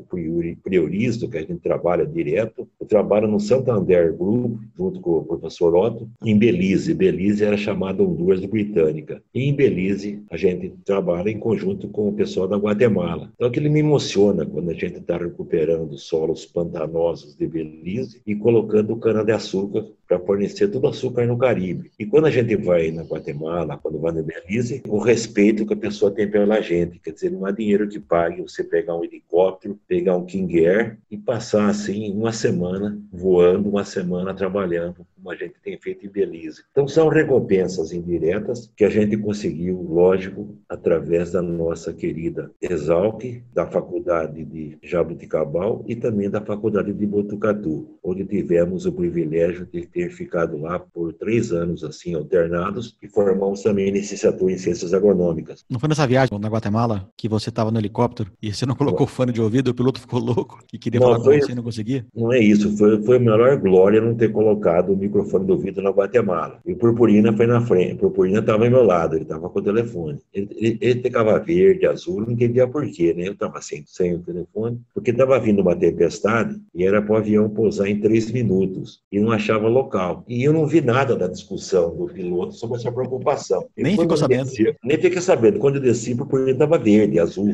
prioriza, 0.62 1.28
que 1.28 1.36
a 1.36 1.42
gente 1.42 1.58
trabalha 1.58 2.06
direto, 2.06 2.68
eu 2.80 2.86
trabalho 2.86 3.28
no 3.28 3.38
Santander 3.38 4.16
Group, 4.16 4.60
junto 4.76 5.00
com 5.00 5.18
o 5.18 5.24
professor 5.24 5.74
Otto, 5.74 6.08
em 6.24 6.38
Belize. 6.38 6.94
Belize 6.94 7.44
era 7.44 7.56
chamada 7.56 8.02
Honduras 8.02 8.44
Britânica. 8.44 9.22
E 9.34 9.44
em 9.44 9.54
Belize, 9.54 10.22
a 10.30 10.36
gente 10.36 10.72
trabalha 10.84 11.30
em 11.30 11.38
conjunto 11.38 11.88
com 11.88 12.08
o 12.08 12.12
pessoal 12.12 12.48
da 12.48 12.56
Guatemala. 12.56 13.30
Então, 13.34 13.48
aquilo 13.48 13.70
me 13.70 13.80
emociona 13.80 14.46
quando 14.46 14.70
a 14.70 14.74
gente 14.74 14.98
está 14.98 15.18
recuperando 15.18 15.98
solos 15.98 16.46
pantanosos 16.46 17.36
de 17.36 17.46
Belize 17.46 18.22
e 18.26 18.34
colocando 18.34 18.96
cana-de-açúcar 18.96 19.84
para 20.08 20.18
fornecer 20.18 20.68
todo 20.68 20.84
o 20.84 20.88
açúcar 20.88 21.26
no 21.26 21.36
Caribe. 21.36 21.92
E 21.98 22.06
quando 22.06 22.26
a 22.26 22.30
gente 22.30 22.56
vai 22.56 22.90
na 22.90 23.02
Guatemala, 23.02 23.76
quando 23.76 24.00
vai 24.00 24.10
no 24.10 24.22
Belize, 24.22 24.82
o 24.88 24.98
respeito 24.98 25.66
que 25.66 25.74
a 25.74 25.76
pessoa 25.76 26.10
tem 26.10 26.28
pela 26.28 26.62
gente, 26.62 26.98
quer 26.98 27.12
dizer, 27.12 27.30
não 27.30 27.44
há 27.44 27.50
dinheiro 27.50 27.86
que 27.86 28.00
pague 28.00 28.40
você 28.40 28.64
pegar 28.64 28.96
um 28.96 29.04
helicóptero, 29.04 29.78
pegar 29.86 30.16
um 30.16 30.24
King 30.24 30.66
Air 30.66 30.98
e 31.10 31.18
passar 31.18 31.68
assim 31.68 32.10
uma 32.10 32.32
semana 32.32 32.98
voando, 33.12 33.68
uma 33.68 33.84
semana 33.84 34.32
trabalhando 34.32 35.06
como 35.18 35.30
a 35.32 35.36
gente 35.36 35.54
tem 35.62 35.78
feito 35.78 36.06
em 36.06 36.08
Belize. 36.08 36.62
Então, 36.70 36.86
são 36.86 37.08
recompensas 37.08 37.92
indiretas 37.92 38.70
que 38.76 38.84
a 38.84 38.88
gente 38.88 39.16
conseguiu, 39.16 39.82
lógico, 39.82 40.56
através 40.68 41.32
da 41.32 41.42
nossa 41.42 41.92
querida 41.92 42.50
Exalc, 42.62 43.42
da 43.52 43.66
Faculdade 43.66 44.44
de 44.44 44.78
Jabuticabal 44.82 45.84
e 45.86 45.96
também 45.96 46.30
da 46.30 46.40
Faculdade 46.40 46.92
de 46.92 47.06
Botucatu, 47.06 47.98
onde 48.02 48.24
tivemos 48.24 48.86
o 48.86 48.92
privilégio 48.92 49.66
de 49.66 49.86
ter 49.86 50.10
ficado 50.10 50.56
lá 50.58 50.78
por 50.78 51.12
três 51.12 51.52
anos, 51.52 51.82
assim, 51.82 52.14
alternados, 52.14 52.96
e 53.02 53.08
formamos 53.08 53.62
também 53.62 53.90
licenciatura 53.90 54.52
em 54.52 54.58
Ciências 54.58 54.94
Agronômicas. 54.94 55.64
Não 55.68 55.80
foi 55.80 55.88
nessa 55.88 56.06
viagem 56.06 56.38
na 56.38 56.48
Guatemala 56.48 57.08
que 57.16 57.28
você 57.28 57.48
estava 57.48 57.70
no 57.70 57.78
helicóptero 57.78 58.30
e 58.40 58.52
você 58.52 58.64
não 58.64 58.74
colocou 58.74 59.06
fone 59.06 59.32
de 59.32 59.40
ouvido, 59.40 59.68
o 59.68 59.74
piloto 59.74 60.00
ficou 60.00 60.20
louco 60.20 60.60
e 60.72 60.78
queria 60.78 61.00
não, 61.00 61.08
falar 61.08 61.24
foi, 61.24 61.40
com 61.40 61.46
você 61.46 61.52
e 61.52 61.54
não 61.54 61.62
conseguia? 61.62 62.06
Não 62.14 62.32
é 62.32 62.38
isso, 62.38 62.76
foi, 62.76 63.02
foi 63.02 63.16
a 63.16 63.20
maior 63.20 63.56
glória 63.56 64.00
não 64.00 64.14
ter 64.14 64.30
colocado 64.30 64.92
o 64.92 64.96
microfone 65.08 65.46
do 65.46 65.58
vidro 65.58 65.82
na 65.82 65.90
Guatemala. 65.90 66.60
E 66.64 66.72
o 66.72 66.76
Purpurina 66.76 67.36
foi 67.36 67.46
na 67.46 67.60
frente. 67.60 67.94
O 67.94 67.98
Purpurina 67.98 68.38
estava 68.38 68.64
ao 68.64 68.70
meu 68.70 68.84
lado, 68.84 69.16
ele 69.16 69.22
estava 69.22 69.48
com 69.48 69.58
o 69.58 69.62
telefone. 69.62 70.18
Ele, 70.32 70.48
ele, 70.56 70.78
ele 70.80 71.02
ficava 71.02 71.38
verde, 71.38 71.86
azul, 71.86 72.20
não 72.20 72.32
entendia 72.32 72.66
por 72.66 72.86
quê, 72.90 73.12
né? 73.14 73.28
Eu 73.28 73.32
estava 73.32 73.60
sem, 73.60 73.82
sem 73.86 74.14
o 74.14 74.20
telefone, 74.20 74.80
porque 74.94 75.10
estava 75.10 75.38
vindo 75.38 75.60
uma 75.60 75.74
tempestade 75.74 76.58
e 76.74 76.84
era 76.84 77.02
para 77.02 77.14
o 77.14 77.16
avião 77.16 77.48
pousar 77.48 77.88
em 77.88 78.00
três 78.00 78.30
minutos 78.30 79.02
e 79.10 79.18
não 79.20 79.32
achava 79.32 79.68
local. 79.68 80.24
E 80.28 80.44
eu 80.44 80.52
não 80.52 80.66
vi 80.66 80.80
nada 80.80 81.16
da 81.16 81.26
discussão 81.26 81.96
do 81.96 82.06
piloto 82.06 82.54
sobre 82.54 82.76
essa 82.76 82.92
preocupação. 82.92 83.66
Nem 83.76 83.96
ficou 83.96 84.16
sabendo. 84.16 84.44
Desci, 84.44 84.76
nem 84.84 84.98
fiquei 84.98 85.20
sabendo. 85.20 85.58
Quando 85.58 85.76
eu 85.76 85.82
desci, 85.82 86.12
o 86.12 86.18
Purpurina 86.18 86.52
estava 86.52 86.78
verde, 86.78 87.18
azul. 87.18 87.48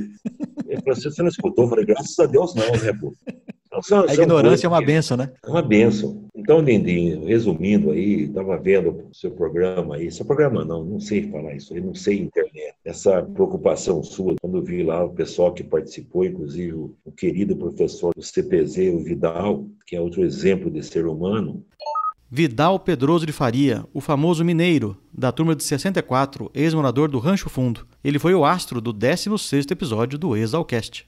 Ele 0.67 0.81
falou 0.81 0.93
assim, 0.93 1.11
você 1.11 1.23
não 1.23 1.29
escutou? 1.29 1.65
Eu 1.65 1.71
falei, 1.71 1.85
graças 1.85 2.19
a 2.19 2.27
Deus 2.27 2.55
não, 2.55 2.71
né, 2.73 2.93
pô? 3.01 3.15
São, 3.83 4.05
a 4.09 4.15
ignorância 4.15 4.67
é 4.67 4.69
uma 4.69 4.81
benção, 4.81 5.17
né? 5.17 5.31
É 5.45 5.51
uma 5.51 5.63
benção. 5.63 6.25
Então, 6.45 6.61
Lindinho, 6.61 7.25
resumindo 7.25 7.91
aí, 7.91 8.25
estava 8.25 8.59
vendo 8.59 8.91
o 8.91 9.15
seu 9.15 9.31
programa 9.31 9.97
aí, 9.97 10.11
seu 10.13 10.27
programa 10.27 10.63
não, 10.63 10.85
não 10.85 11.01
sei 11.01 11.27
falar 11.31 11.55
isso, 11.55 11.75
eu 11.75 11.83
não 11.83 11.95
sei 11.95 12.21
internet. 12.21 12.75
Essa 12.85 13.23
preocupação 13.23 14.05
sua, 14.05 14.35
quando 14.39 14.63
vi 14.63 14.83
lá 14.83 15.03
o 15.03 15.09
pessoal 15.09 15.55
que 15.55 15.65
participou, 15.65 16.23
inclusive 16.23 16.75
o, 16.75 16.95
o 17.03 17.11
querido 17.11 17.57
professor 17.57 18.13
do 18.15 18.23
CPZ, 18.23 18.93
o 18.93 18.99
Vidal, 18.99 19.65
que 19.87 19.97
é 19.97 20.01
outro 20.03 20.23
exemplo 20.23 20.71
de 20.71 20.83
ser 20.83 21.07
humano, 21.07 21.65
Vidal 22.31 22.79
Pedroso 22.79 23.25
de 23.25 23.33
Faria, 23.33 23.83
o 23.95 24.01
famoso 24.03 24.45
mineiro, 24.45 24.99
da 25.11 25.33
turma 25.33 25.57
de 25.57 25.65
64, 25.65 26.51
ex-morador 26.53 27.09
do 27.09 27.19
Rancho 27.19 27.49
Fundo. 27.49 27.87
Ele 28.03 28.19
foi 28.19 28.35
o 28.35 28.45
astro 28.45 28.83
do 28.83 28.93
16º 28.93 29.71
episódio 29.71 30.19
do 30.19 30.37
Exalcast 30.37 31.07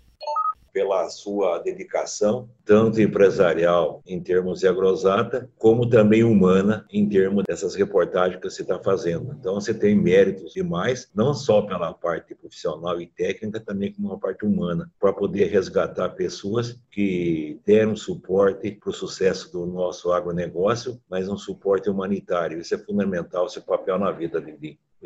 pela 0.77 1.09
sua 1.09 1.59
dedicação, 1.61 2.51
tanto 2.63 3.01
empresarial 3.01 4.03
em 4.07 4.21
termos 4.21 4.61
de 4.61 4.69
agrosata, 4.69 5.51
como 5.57 5.89
também 5.89 6.23
humana 6.23 6.85
em 6.93 7.09
termos 7.09 7.45
dessas 7.49 7.75
reportagens 7.75 8.39
que 8.39 8.51
você 8.51 8.61
está 8.61 8.79
fazendo. 8.79 9.35
Então 9.41 9.55
você 9.55 9.73
tem 9.73 9.97
méritos 9.97 10.53
demais, 10.53 11.11
não 11.15 11.33
só 11.33 11.63
pela 11.63 11.95
parte 11.95 12.35
profissional 12.35 13.01
e 13.01 13.07
técnica, 13.07 13.59
também 13.59 13.91
como 13.91 14.09
uma 14.09 14.19
parte 14.19 14.45
humana, 14.45 14.93
para 15.01 15.15
poder 15.15 15.47
resgatar 15.47 16.11
pessoas 16.11 16.79
que 16.91 17.59
deram 17.65 17.97
suporte 17.97 18.71
para 18.73 18.91
o 18.91 18.93
sucesso 18.93 19.51
do 19.51 19.65
nosso 19.65 20.13
agronegócio, 20.13 21.01
mas 21.09 21.27
um 21.27 21.39
suporte 21.39 21.89
humanitário. 21.89 22.61
Isso 22.61 22.75
é 22.75 22.79
fundamental, 22.79 23.49
seu 23.49 23.63
papel 23.63 23.99
na 23.99 24.11
vida, 24.11 24.43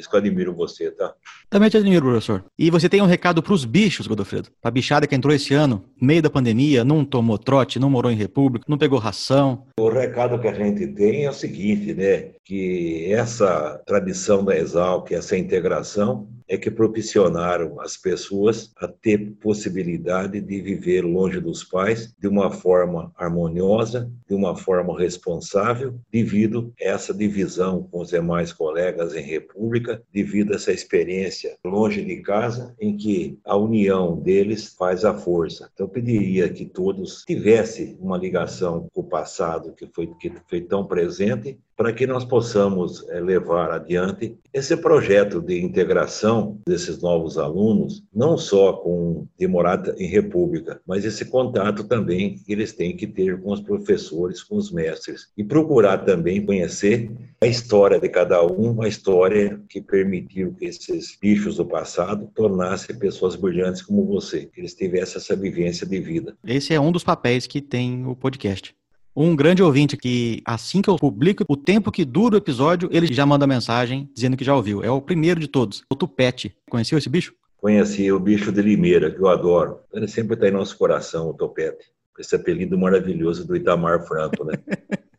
Lili 0.00 0.02
isso 0.02 0.08
que 0.10 0.16
eu 0.16 0.20
admiro 0.20 0.54
você, 0.54 0.90
tá? 0.90 1.14
Também 1.48 1.68
te 1.68 1.76
admiro, 1.76 2.06
professor. 2.06 2.44
E 2.58 2.70
você 2.70 2.88
tem 2.88 3.02
um 3.02 3.06
recado 3.06 3.42
para 3.42 3.52
os 3.52 3.64
bichos, 3.64 4.06
Godofredo? 4.06 4.48
Para 4.60 4.68
a 4.70 4.72
bichada 4.72 5.06
que 5.06 5.14
entrou 5.14 5.34
esse 5.34 5.54
ano, 5.54 5.84
meio 6.00 6.22
da 6.22 6.30
pandemia, 6.30 6.84
não 6.84 7.04
tomou 7.04 7.38
trote, 7.38 7.78
não 7.78 7.90
morou 7.90 8.10
em 8.10 8.16
república, 8.16 8.64
não 8.68 8.78
pegou 8.78 8.98
ração. 8.98 9.66
O 9.78 9.88
recado 9.88 10.38
que 10.40 10.48
a 10.48 10.54
gente 10.54 10.86
tem 10.88 11.24
é 11.24 11.30
o 11.30 11.34
seguinte, 11.34 11.94
né? 11.94 12.30
Que 12.44 13.12
essa 13.12 13.80
tradição 13.86 14.44
da 14.44 14.56
Exalc, 14.56 15.12
essa 15.12 15.36
integração, 15.36 16.28
é 16.50 16.58
que 16.58 16.68
propiciaram 16.68 17.80
as 17.80 17.96
pessoas 17.96 18.72
a 18.76 18.88
ter 18.88 19.30
possibilidade 19.40 20.40
de 20.40 20.60
viver 20.60 21.02
longe 21.02 21.40
dos 21.40 21.62
pais 21.62 22.12
de 22.18 22.26
uma 22.26 22.50
forma 22.50 23.12
harmoniosa, 23.16 24.10
de 24.28 24.34
uma 24.34 24.56
forma 24.56 24.98
responsável, 24.98 25.94
devido 26.10 26.74
a 26.80 26.88
essa 26.88 27.14
divisão 27.14 27.84
com 27.84 28.00
os 28.00 28.08
demais 28.08 28.52
colegas 28.52 29.14
em 29.14 29.22
república, 29.22 30.02
devido 30.12 30.52
a 30.52 30.56
essa 30.56 30.72
experiência 30.72 31.56
longe 31.64 32.04
de 32.04 32.16
casa, 32.16 32.74
em 32.80 32.96
que 32.96 33.38
a 33.44 33.56
união 33.56 34.18
deles 34.18 34.74
faz 34.76 35.04
a 35.04 35.14
força. 35.14 35.70
Então, 35.72 35.86
eu 35.86 35.90
pediria 35.90 36.48
que 36.48 36.64
todos 36.64 37.22
tivessem 37.24 37.96
uma 38.00 38.18
ligação 38.18 38.88
com 38.92 39.02
o 39.02 39.08
passado 39.08 39.72
que 39.72 39.86
foi, 39.94 40.08
que 40.18 40.32
foi 40.48 40.60
tão 40.62 40.84
presente 40.84 41.60
para 41.80 41.94
que 41.94 42.06
nós 42.06 42.26
possamos 42.26 43.08
é, 43.08 43.18
levar 43.20 43.70
adiante 43.70 44.36
esse 44.52 44.76
projeto 44.76 45.40
de 45.40 45.62
integração 45.62 46.60
desses 46.68 47.00
novos 47.00 47.38
alunos, 47.38 48.04
não 48.14 48.36
só 48.36 48.74
com 48.74 49.26
demorada 49.38 49.94
em 49.98 50.06
república, 50.06 50.78
mas 50.86 51.06
esse 51.06 51.24
contato 51.24 51.84
também 51.84 52.34
que 52.34 52.52
eles 52.52 52.74
têm 52.74 52.94
que 52.94 53.06
ter 53.06 53.40
com 53.40 53.50
os 53.50 53.62
professores, 53.62 54.42
com 54.42 54.56
os 54.56 54.70
mestres 54.70 55.28
e 55.38 55.42
procurar 55.42 56.04
também 56.04 56.44
conhecer 56.44 57.10
a 57.40 57.46
história 57.46 57.98
de 57.98 58.10
cada 58.10 58.44
um, 58.44 58.82
a 58.82 58.86
história 58.86 59.58
que 59.66 59.80
permitiu 59.80 60.52
que 60.52 60.66
esses 60.66 61.16
bichos 61.18 61.56
do 61.56 61.64
passado 61.64 62.30
tornassem 62.34 62.98
pessoas 62.98 63.36
brilhantes 63.36 63.80
como 63.80 64.04
você, 64.04 64.50
que 64.52 64.60
eles 64.60 64.74
tivessem 64.74 65.16
essa 65.16 65.34
vivência 65.34 65.86
de 65.86 65.98
vida. 65.98 66.36
Esse 66.46 66.74
é 66.74 66.78
um 66.78 66.92
dos 66.92 67.04
papéis 67.04 67.46
que 67.46 67.62
tem 67.62 68.04
o 68.04 68.14
podcast. 68.14 68.78
Um 69.14 69.34
grande 69.34 69.60
ouvinte 69.60 69.96
que, 69.96 70.40
assim 70.44 70.80
que 70.80 70.88
eu 70.88 70.96
publico 70.96 71.44
o 71.48 71.56
tempo 71.56 71.90
que 71.90 72.04
dura 72.04 72.36
o 72.36 72.38
episódio, 72.38 72.88
ele 72.92 73.12
já 73.12 73.26
manda 73.26 73.46
mensagem 73.46 74.08
dizendo 74.14 74.36
que 74.36 74.44
já 74.44 74.54
ouviu. 74.54 74.84
É 74.84 74.90
o 74.90 75.00
primeiro 75.00 75.40
de 75.40 75.48
todos, 75.48 75.84
o 75.90 75.96
Tupete. 75.96 76.54
Conheceu 76.70 76.96
esse 76.96 77.08
bicho? 77.08 77.34
Conheci 77.56 78.10
o 78.12 78.20
bicho 78.20 78.52
de 78.52 78.62
Limeira, 78.62 79.10
que 79.10 79.20
eu 79.20 79.28
adoro. 79.28 79.80
Ele 79.92 80.06
sempre 80.06 80.34
está 80.34 80.48
em 80.48 80.52
nosso 80.52 80.78
coração, 80.78 81.28
o 81.28 81.34
Topete. 81.34 81.86
Esse 82.18 82.36
apelido 82.36 82.78
maravilhoso 82.78 83.46
do 83.46 83.56
Itamar 83.56 84.06
Franco, 84.06 84.44
né? 84.44 84.54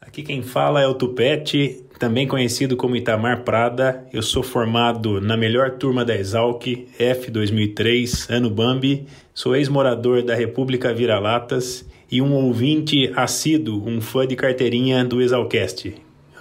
Aqui 0.00 0.22
quem 0.22 0.40
fala 0.40 0.80
é 0.80 0.86
o 0.86 0.94
Tupete, 0.94 1.84
também 1.98 2.28
conhecido 2.28 2.76
como 2.76 2.94
Itamar 2.94 3.42
Prada. 3.42 4.06
Eu 4.12 4.22
sou 4.22 4.42
formado 4.42 5.20
na 5.20 5.36
melhor 5.36 5.72
turma 5.72 6.04
da 6.04 6.16
Exalc, 6.16 6.64
F 6.96 7.30
2003, 7.30 8.30
ano 8.30 8.48
Bambi. 8.48 9.06
Sou 9.34 9.56
ex-morador 9.56 10.22
da 10.22 10.34
República 10.34 10.94
Vira-Latas 10.94 11.84
e 12.10 12.22
um 12.22 12.32
ouvinte 12.32 13.12
assíduo, 13.16 13.86
um 13.86 14.00
fã 14.00 14.26
de 14.26 14.36
carteirinha 14.36 15.04
do 15.04 15.20
Exalcast. 15.20 15.94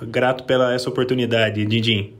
Grato 0.04 0.44
pela 0.44 0.74
essa 0.74 0.90
oportunidade, 0.90 1.66
Dindim. 1.66 2.14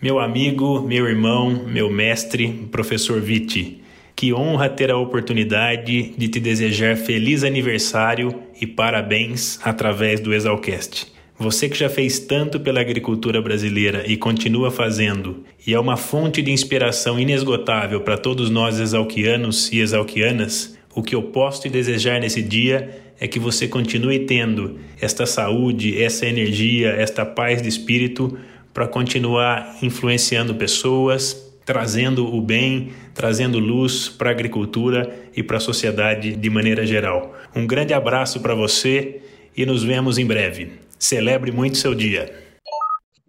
Meu 0.00 0.18
amigo, 0.18 0.80
meu 0.80 1.06
irmão, 1.06 1.64
meu 1.66 1.88
mestre, 1.88 2.48
professor 2.72 3.20
Vitti. 3.20 3.80
Que 4.16 4.32
honra 4.32 4.68
ter 4.68 4.90
a 4.90 4.96
oportunidade 4.96 6.14
de 6.16 6.28
te 6.28 6.40
desejar 6.40 6.96
feliz 6.96 7.44
aniversário 7.44 8.34
e 8.60 8.66
parabéns 8.66 9.60
através 9.62 10.20
do 10.20 10.34
Exalcast. 10.34 11.12
Você 11.38 11.68
que 11.68 11.78
já 11.78 11.88
fez 11.88 12.18
tanto 12.20 12.60
pela 12.60 12.80
agricultura 12.80 13.40
brasileira 13.40 14.04
e 14.06 14.16
continua 14.16 14.70
fazendo, 14.70 15.44
e 15.66 15.74
é 15.74 15.80
uma 15.80 15.96
fonte 15.96 16.42
de 16.42 16.52
inspiração 16.52 17.18
inesgotável 17.18 18.00
para 18.00 18.18
todos 18.18 18.50
nós 18.50 18.78
exalquianos 18.78 19.72
e 19.72 19.80
exalquianas, 19.80 20.71
o 20.94 21.02
que 21.02 21.14
eu 21.14 21.22
posso 21.22 21.62
te 21.62 21.68
desejar 21.68 22.20
nesse 22.20 22.42
dia 22.42 23.02
é 23.18 23.26
que 23.26 23.38
você 23.38 23.66
continue 23.66 24.20
tendo 24.20 24.78
esta 25.00 25.24
saúde, 25.24 26.02
essa 26.02 26.26
energia, 26.26 26.90
esta 26.90 27.24
paz 27.24 27.62
de 27.62 27.68
espírito 27.68 28.36
para 28.74 28.86
continuar 28.86 29.78
influenciando 29.82 30.54
pessoas, 30.54 31.52
trazendo 31.64 32.26
o 32.26 32.40
bem, 32.40 32.90
trazendo 33.14 33.58
luz 33.58 34.08
para 34.08 34.30
a 34.30 34.32
agricultura 34.32 35.14
e 35.36 35.42
para 35.42 35.58
a 35.58 35.60
sociedade 35.60 36.34
de 36.34 36.50
maneira 36.50 36.84
geral. 36.84 37.34
Um 37.54 37.66
grande 37.66 37.94
abraço 37.94 38.40
para 38.40 38.54
você 38.54 39.20
e 39.56 39.64
nos 39.64 39.82
vemos 39.82 40.18
em 40.18 40.26
breve. 40.26 40.72
Celebre 40.98 41.52
muito 41.52 41.76
seu 41.76 41.94
dia. 41.94 42.51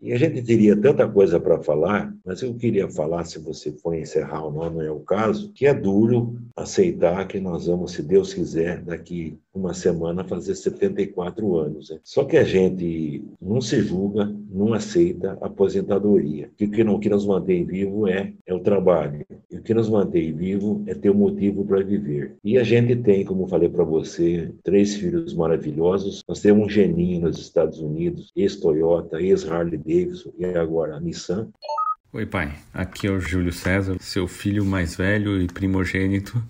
E 0.03 0.11
a 0.11 0.17
gente 0.17 0.41
teria 0.41 0.75
tanta 0.75 1.07
coisa 1.07 1.39
para 1.39 1.63
falar, 1.63 2.13
mas 2.25 2.41
eu 2.41 2.53
queria 2.55 2.89
falar, 2.89 3.23
se 3.23 3.39
você 3.39 3.71
for 3.71 3.95
encerrar 3.95 4.43
ou 4.43 4.51
não, 4.51 4.69
não 4.69 4.81
é 4.81 4.91
o 4.91 4.99
caso, 4.99 5.49
que 5.53 5.65
é 5.65 5.73
duro 5.73 6.37
aceitar 6.57 7.25
que 7.25 7.39
nós 7.39 7.67
vamos, 7.67 7.93
se 7.93 8.03
Deus 8.03 8.33
quiser, 8.33 8.83
daqui 8.83 9.39
uma 9.53 9.73
semana 9.73 10.23
fazer 10.23 10.55
74 10.55 11.57
anos. 11.57 11.89
Né? 11.89 11.99
Só 12.03 12.23
que 12.23 12.37
a 12.37 12.43
gente 12.43 13.23
não 13.39 13.61
se 13.61 13.81
julga, 13.81 14.33
não 14.49 14.73
aceita 14.73 15.37
aposentadoria. 15.41 16.49
O 16.59 16.69
que, 16.69 16.83
não, 16.83 16.99
que 16.99 17.09
nos 17.09 17.25
mantém 17.25 17.63
vivo 17.63 18.07
é, 18.07 18.33
é 18.45 18.53
o 18.53 18.59
trabalho. 18.59 19.25
E 19.51 19.57
o 19.57 19.61
que 19.61 19.73
nos 19.73 19.89
mantém 19.89 20.33
vivo 20.33 20.83
é 20.87 20.95
ter 20.95 21.11
um 21.11 21.15
motivo 21.15 21.63
para 21.63 21.83
viver. 21.83 22.35
E 22.43 22.57
a 22.57 22.63
gente 22.63 22.95
tem, 22.95 23.23
como 23.23 23.47
falei 23.47 23.69
para 23.69 23.83
você, 23.83 24.51
três 24.63 24.95
filhos 24.95 25.33
maravilhosos. 25.33 26.23
Nós 26.27 26.41
temos 26.41 26.65
um 26.65 26.69
geninho 26.69 27.21
nos 27.21 27.39
Estados 27.39 27.79
Unidos, 27.79 28.31
ex-Toyota, 28.35 29.21
ex-Harley 29.21 29.77
Davidson 29.77 30.31
e 30.39 30.45
agora 30.45 30.95
a 30.95 30.99
Nissan. 30.99 31.49
Oi, 32.11 32.25
pai. 32.25 32.53
Aqui 32.73 33.07
é 33.07 33.11
o 33.11 33.19
Júlio 33.19 33.51
César, 33.51 33.97
seu 33.99 34.27
filho 34.27 34.63
mais 34.63 34.95
velho 34.95 35.41
e 35.41 35.47
primogênito. 35.47 36.43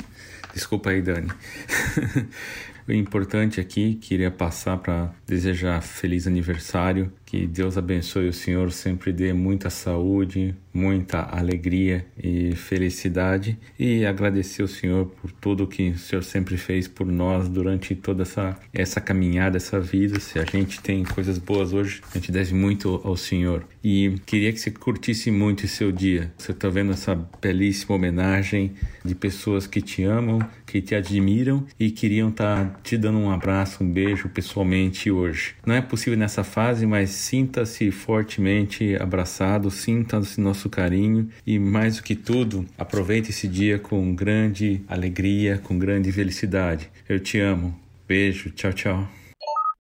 Desculpa 0.53 0.89
aí, 0.89 1.01
Dani. 1.01 1.29
o 2.87 2.91
importante 2.91 3.59
aqui, 3.59 3.95
queria 3.95 4.29
passar 4.29 4.77
para 4.77 5.13
desejar 5.25 5.81
feliz 5.81 6.27
aniversário 6.27 7.11
que 7.33 7.47
Deus 7.47 7.79
abençoe 7.79 8.27
o 8.27 8.33
Senhor, 8.33 8.71
sempre 8.71 9.11
dê 9.11 9.33
muita 9.33 9.67
saúde, 9.67 10.53
muita 10.71 11.19
alegria 11.19 12.05
e 12.15 12.55
felicidade 12.55 13.57
e 13.77 14.05
agradecer 14.05 14.61
o 14.61 14.67
Senhor 14.67 15.07
por 15.07 15.31
tudo 15.31 15.65
que 15.65 15.89
o 15.89 15.97
Senhor 15.97 16.21
sempre 16.21 16.57
fez 16.57 16.87
por 16.87 17.07
nós 17.07 17.49
durante 17.49 17.95
toda 17.95 18.21
essa, 18.21 18.55
essa 18.71 19.01
caminhada, 19.01 19.57
essa 19.57 19.79
vida. 19.79 20.19
Se 20.19 20.37
a 20.37 20.45
gente 20.45 20.79
tem 20.79 21.03
coisas 21.03 21.39
boas 21.39 21.73
hoje, 21.73 22.03
a 22.11 22.19
gente 22.19 22.31
deve 22.31 22.53
muito 22.53 23.01
ao 23.03 23.17
Senhor. 23.17 23.65
E 23.83 24.15
queria 24.27 24.53
que 24.53 24.59
você 24.59 24.69
curtisse 24.69 25.31
muito 25.31 25.65
esse 25.65 25.75
seu 25.75 25.91
dia. 25.91 26.31
Você 26.37 26.51
está 26.51 26.69
vendo 26.69 26.91
essa 26.93 27.15
belíssima 27.41 27.95
homenagem 27.95 28.73
de 29.03 29.13
pessoas 29.15 29.67
que 29.67 29.81
te 29.81 30.03
amam, 30.03 30.39
que 30.65 30.81
te 30.81 30.95
admiram 30.95 31.65
e 31.79 31.91
queriam 31.91 32.29
estar 32.29 32.65
tá 32.65 32.79
te 32.81 32.97
dando 32.97 33.17
um 33.17 33.29
abraço, 33.29 33.83
um 33.83 33.91
beijo 33.91 34.29
pessoalmente 34.29 35.11
hoje. 35.11 35.55
Não 35.65 35.75
é 35.75 35.81
possível 35.81 36.17
nessa 36.17 36.43
fase, 36.43 36.85
mas 36.85 37.22
sinta-se 37.23 37.89
fortemente 37.89 38.97
abraçado, 38.97 39.71
sinta-se 39.71 40.41
nosso 40.41 40.69
carinho 40.69 41.29
e, 41.47 41.57
mais 41.57 41.95
do 41.95 42.03
que 42.03 42.15
tudo, 42.15 42.65
aproveite 42.77 43.29
esse 43.29 43.47
dia 43.47 43.79
com 43.79 44.13
grande 44.13 44.83
alegria, 44.89 45.57
com 45.57 45.79
grande 45.79 46.11
felicidade. 46.11 46.91
Eu 47.07 47.21
te 47.21 47.39
amo. 47.39 47.73
Beijo, 48.05 48.51
tchau, 48.51 48.73
tchau. 48.73 49.07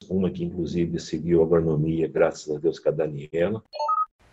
Uma 0.09 0.31
que, 0.31 0.43
inclusive, 0.43 0.99
seguiu 0.99 1.43
agronomia, 1.43 2.07
graças 2.07 2.55
a 2.55 2.59
Deus, 2.59 2.79
com 2.79 2.89
a 2.89 2.91
Daniela. 2.91 3.63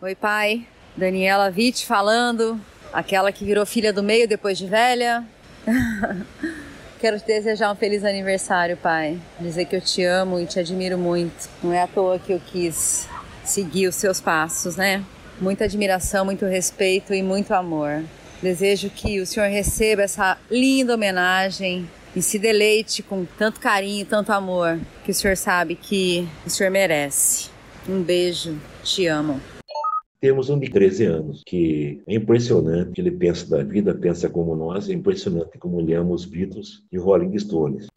Oi, 0.00 0.14
pai. 0.14 0.66
Daniela 0.96 1.52
Witt 1.54 1.84
falando, 1.84 2.58
aquela 2.92 3.30
que 3.32 3.44
virou 3.44 3.66
filha 3.66 3.92
do 3.92 4.02
meio 4.02 4.26
depois 4.26 4.56
de 4.56 4.66
velha. 4.66 5.26
Quero 7.04 7.20
te 7.20 7.26
desejar 7.26 7.70
um 7.70 7.74
feliz 7.74 8.02
aniversário, 8.02 8.78
pai. 8.78 9.20
Dizer 9.38 9.66
que 9.66 9.76
eu 9.76 9.80
te 9.82 10.02
amo 10.02 10.40
e 10.40 10.46
te 10.46 10.58
admiro 10.58 10.96
muito. 10.96 11.50
Não 11.62 11.70
é 11.70 11.82
à 11.82 11.86
toa 11.86 12.18
que 12.18 12.32
eu 12.32 12.40
quis 12.40 13.06
seguir 13.44 13.88
os 13.88 13.94
seus 13.94 14.22
passos, 14.22 14.76
né? 14.76 15.04
Muita 15.38 15.64
admiração, 15.64 16.24
muito 16.24 16.46
respeito 16.46 17.12
e 17.12 17.22
muito 17.22 17.52
amor. 17.52 18.02
Desejo 18.40 18.88
que 18.88 19.20
o 19.20 19.26
senhor 19.26 19.50
receba 19.50 20.00
essa 20.00 20.38
linda 20.50 20.94
homenagem 20.94 21.86
e 22.16 22.22
se 22.22 22.38
deleite 22.38 23.02
com 23.02 23.26
tanto 23.36 23.60
carinho, 23.60 24.06
tanto 24.06 24.32
amor 24.32 24.80
que 25.04 25.10
o 25.10 25.14
senhor 25.14 25.36
sabe 25.36 25.74
que 25.74 26.26
o 26.46 26.48
senhor 26.48 26.70
merece. 26.70 27.50
Um 27.86 28.02
beijo, 28.02 28.58
te 28.82 29.06
amo. 29.06 29.42
Temos 30.24 30.48
um 30.48 30.58
de 30.58 30.70
13 30.70 31.04
anos, 31.04 31.42
que 31.44 32.02
é 32.06 32.14
impressionante, 32.14 32.98
ele 32.98 33.10
pensa 33.10 33.46
da 33.46 33.62
vida, 33.62 33.94
pensa 33.94 34.26
como 34.26 34.56
nós, 34.56 34.88
é 34.88 34.94
impressionante 34.94 35.58
como 35.58 35.78
ele 35.78 35.92
ama 35.92 36.14
os 36.14 36.24
Beatles 36.24 36.82
e 36.90 36.96
Rolling 36.96 37.38
Stones. 37.38 37.88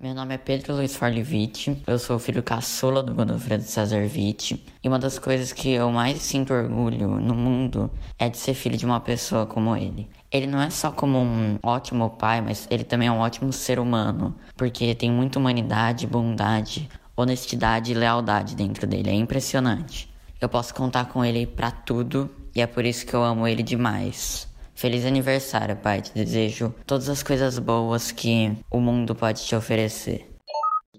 Meu 0.00 0.14
nome 0.14 0.34
é 0.34 0.38
Pedro 0.38 0.76
Luiz 0.76 0.96
Forlivite, 0.96 1.76
eu 1.86 1.98
sou 1.98 2.18
filho 2.18 2.42
caçula 2.42 3.02
do 3.02 3.14
Godofredo 3.14 3.64
César 3.64 4.06
Vitti, 4.06 4.64
e 4.82 4.88
uma 4.88 4.98
das 4.98 5.18
coisas 5.18 5.52
que 5.52 5.72
eu 5.72 5.90
mais 5.90 6.22
sinto 6.22 6.54
orgulho 6.54 7.20
no 7.20 7.34
mundo 7.34 7.90
é 8.18 8.30
de 8.30 8.38
ser 8.38 8.54
filho 8.54 8.78
de 8.78 8.86
uma 8.86 9.00
pessoa 9.00 9.44
como 9.44 9.76
ele. 9.76 10.08
Ele 10.32 10.46
não 10.46 10.62
é 10.62 10.70
só 10.70 10.90
como 10.90 11.18
um 11.18 11.58
ótimo 11.62 12.08
pai, 12.08 12.40
mas 12.40 12.66
ele 12.70 12.82
também 12.82 13.08
é 13.08 13.12
um 13.12 13.18
ótimo 13.18 13.52
ser 13.52 13.78
humano, 13.78 14.34
porque 14.56 14.94
tem 14.94 15.12
muita 15.12 15.38
humanidade, 15.38 16.06
bondade, 16.06 16.88
honestidade 17.14 17.92
e 17.92 17.94
lealdade 17.94 18.56
dentro 18.56 18.86
dele, 18.86 19.10
é 19.10 19.14
impressionante. 19.14 20.08
Eu 20.40 20.48
posso 20.48 20.72
contar 20.72 21.06
com 21.06 21.24
ele 21.24 21.46
para 21.46 21.70
tudo 21.70 22.30
e 22.54 22.60
é 22.60 22.66
por 22.66 22.84
isso 22.84 23.04
que 23.04 23.14
eu 23.14 23.24
amo 23.24 23.46
ele 23.46 23.62
demais. 23.62 24.46
Feliz 24.72 25.04
aniversário, 25.04 25.74
pai. 25.74 26.00
Te 26.00 26.14
desejo 26.14 26.72
todas 26.86 27.08
as 27.08 27.24
coisas 27.24 27.58
boas 27.58 28.12
que 28.12 28.52
o 28.70 28.80
mundo 28.80 29.16
pode 29.16 29.44
te 29.44 29.56
oferecer. 29.56 30.28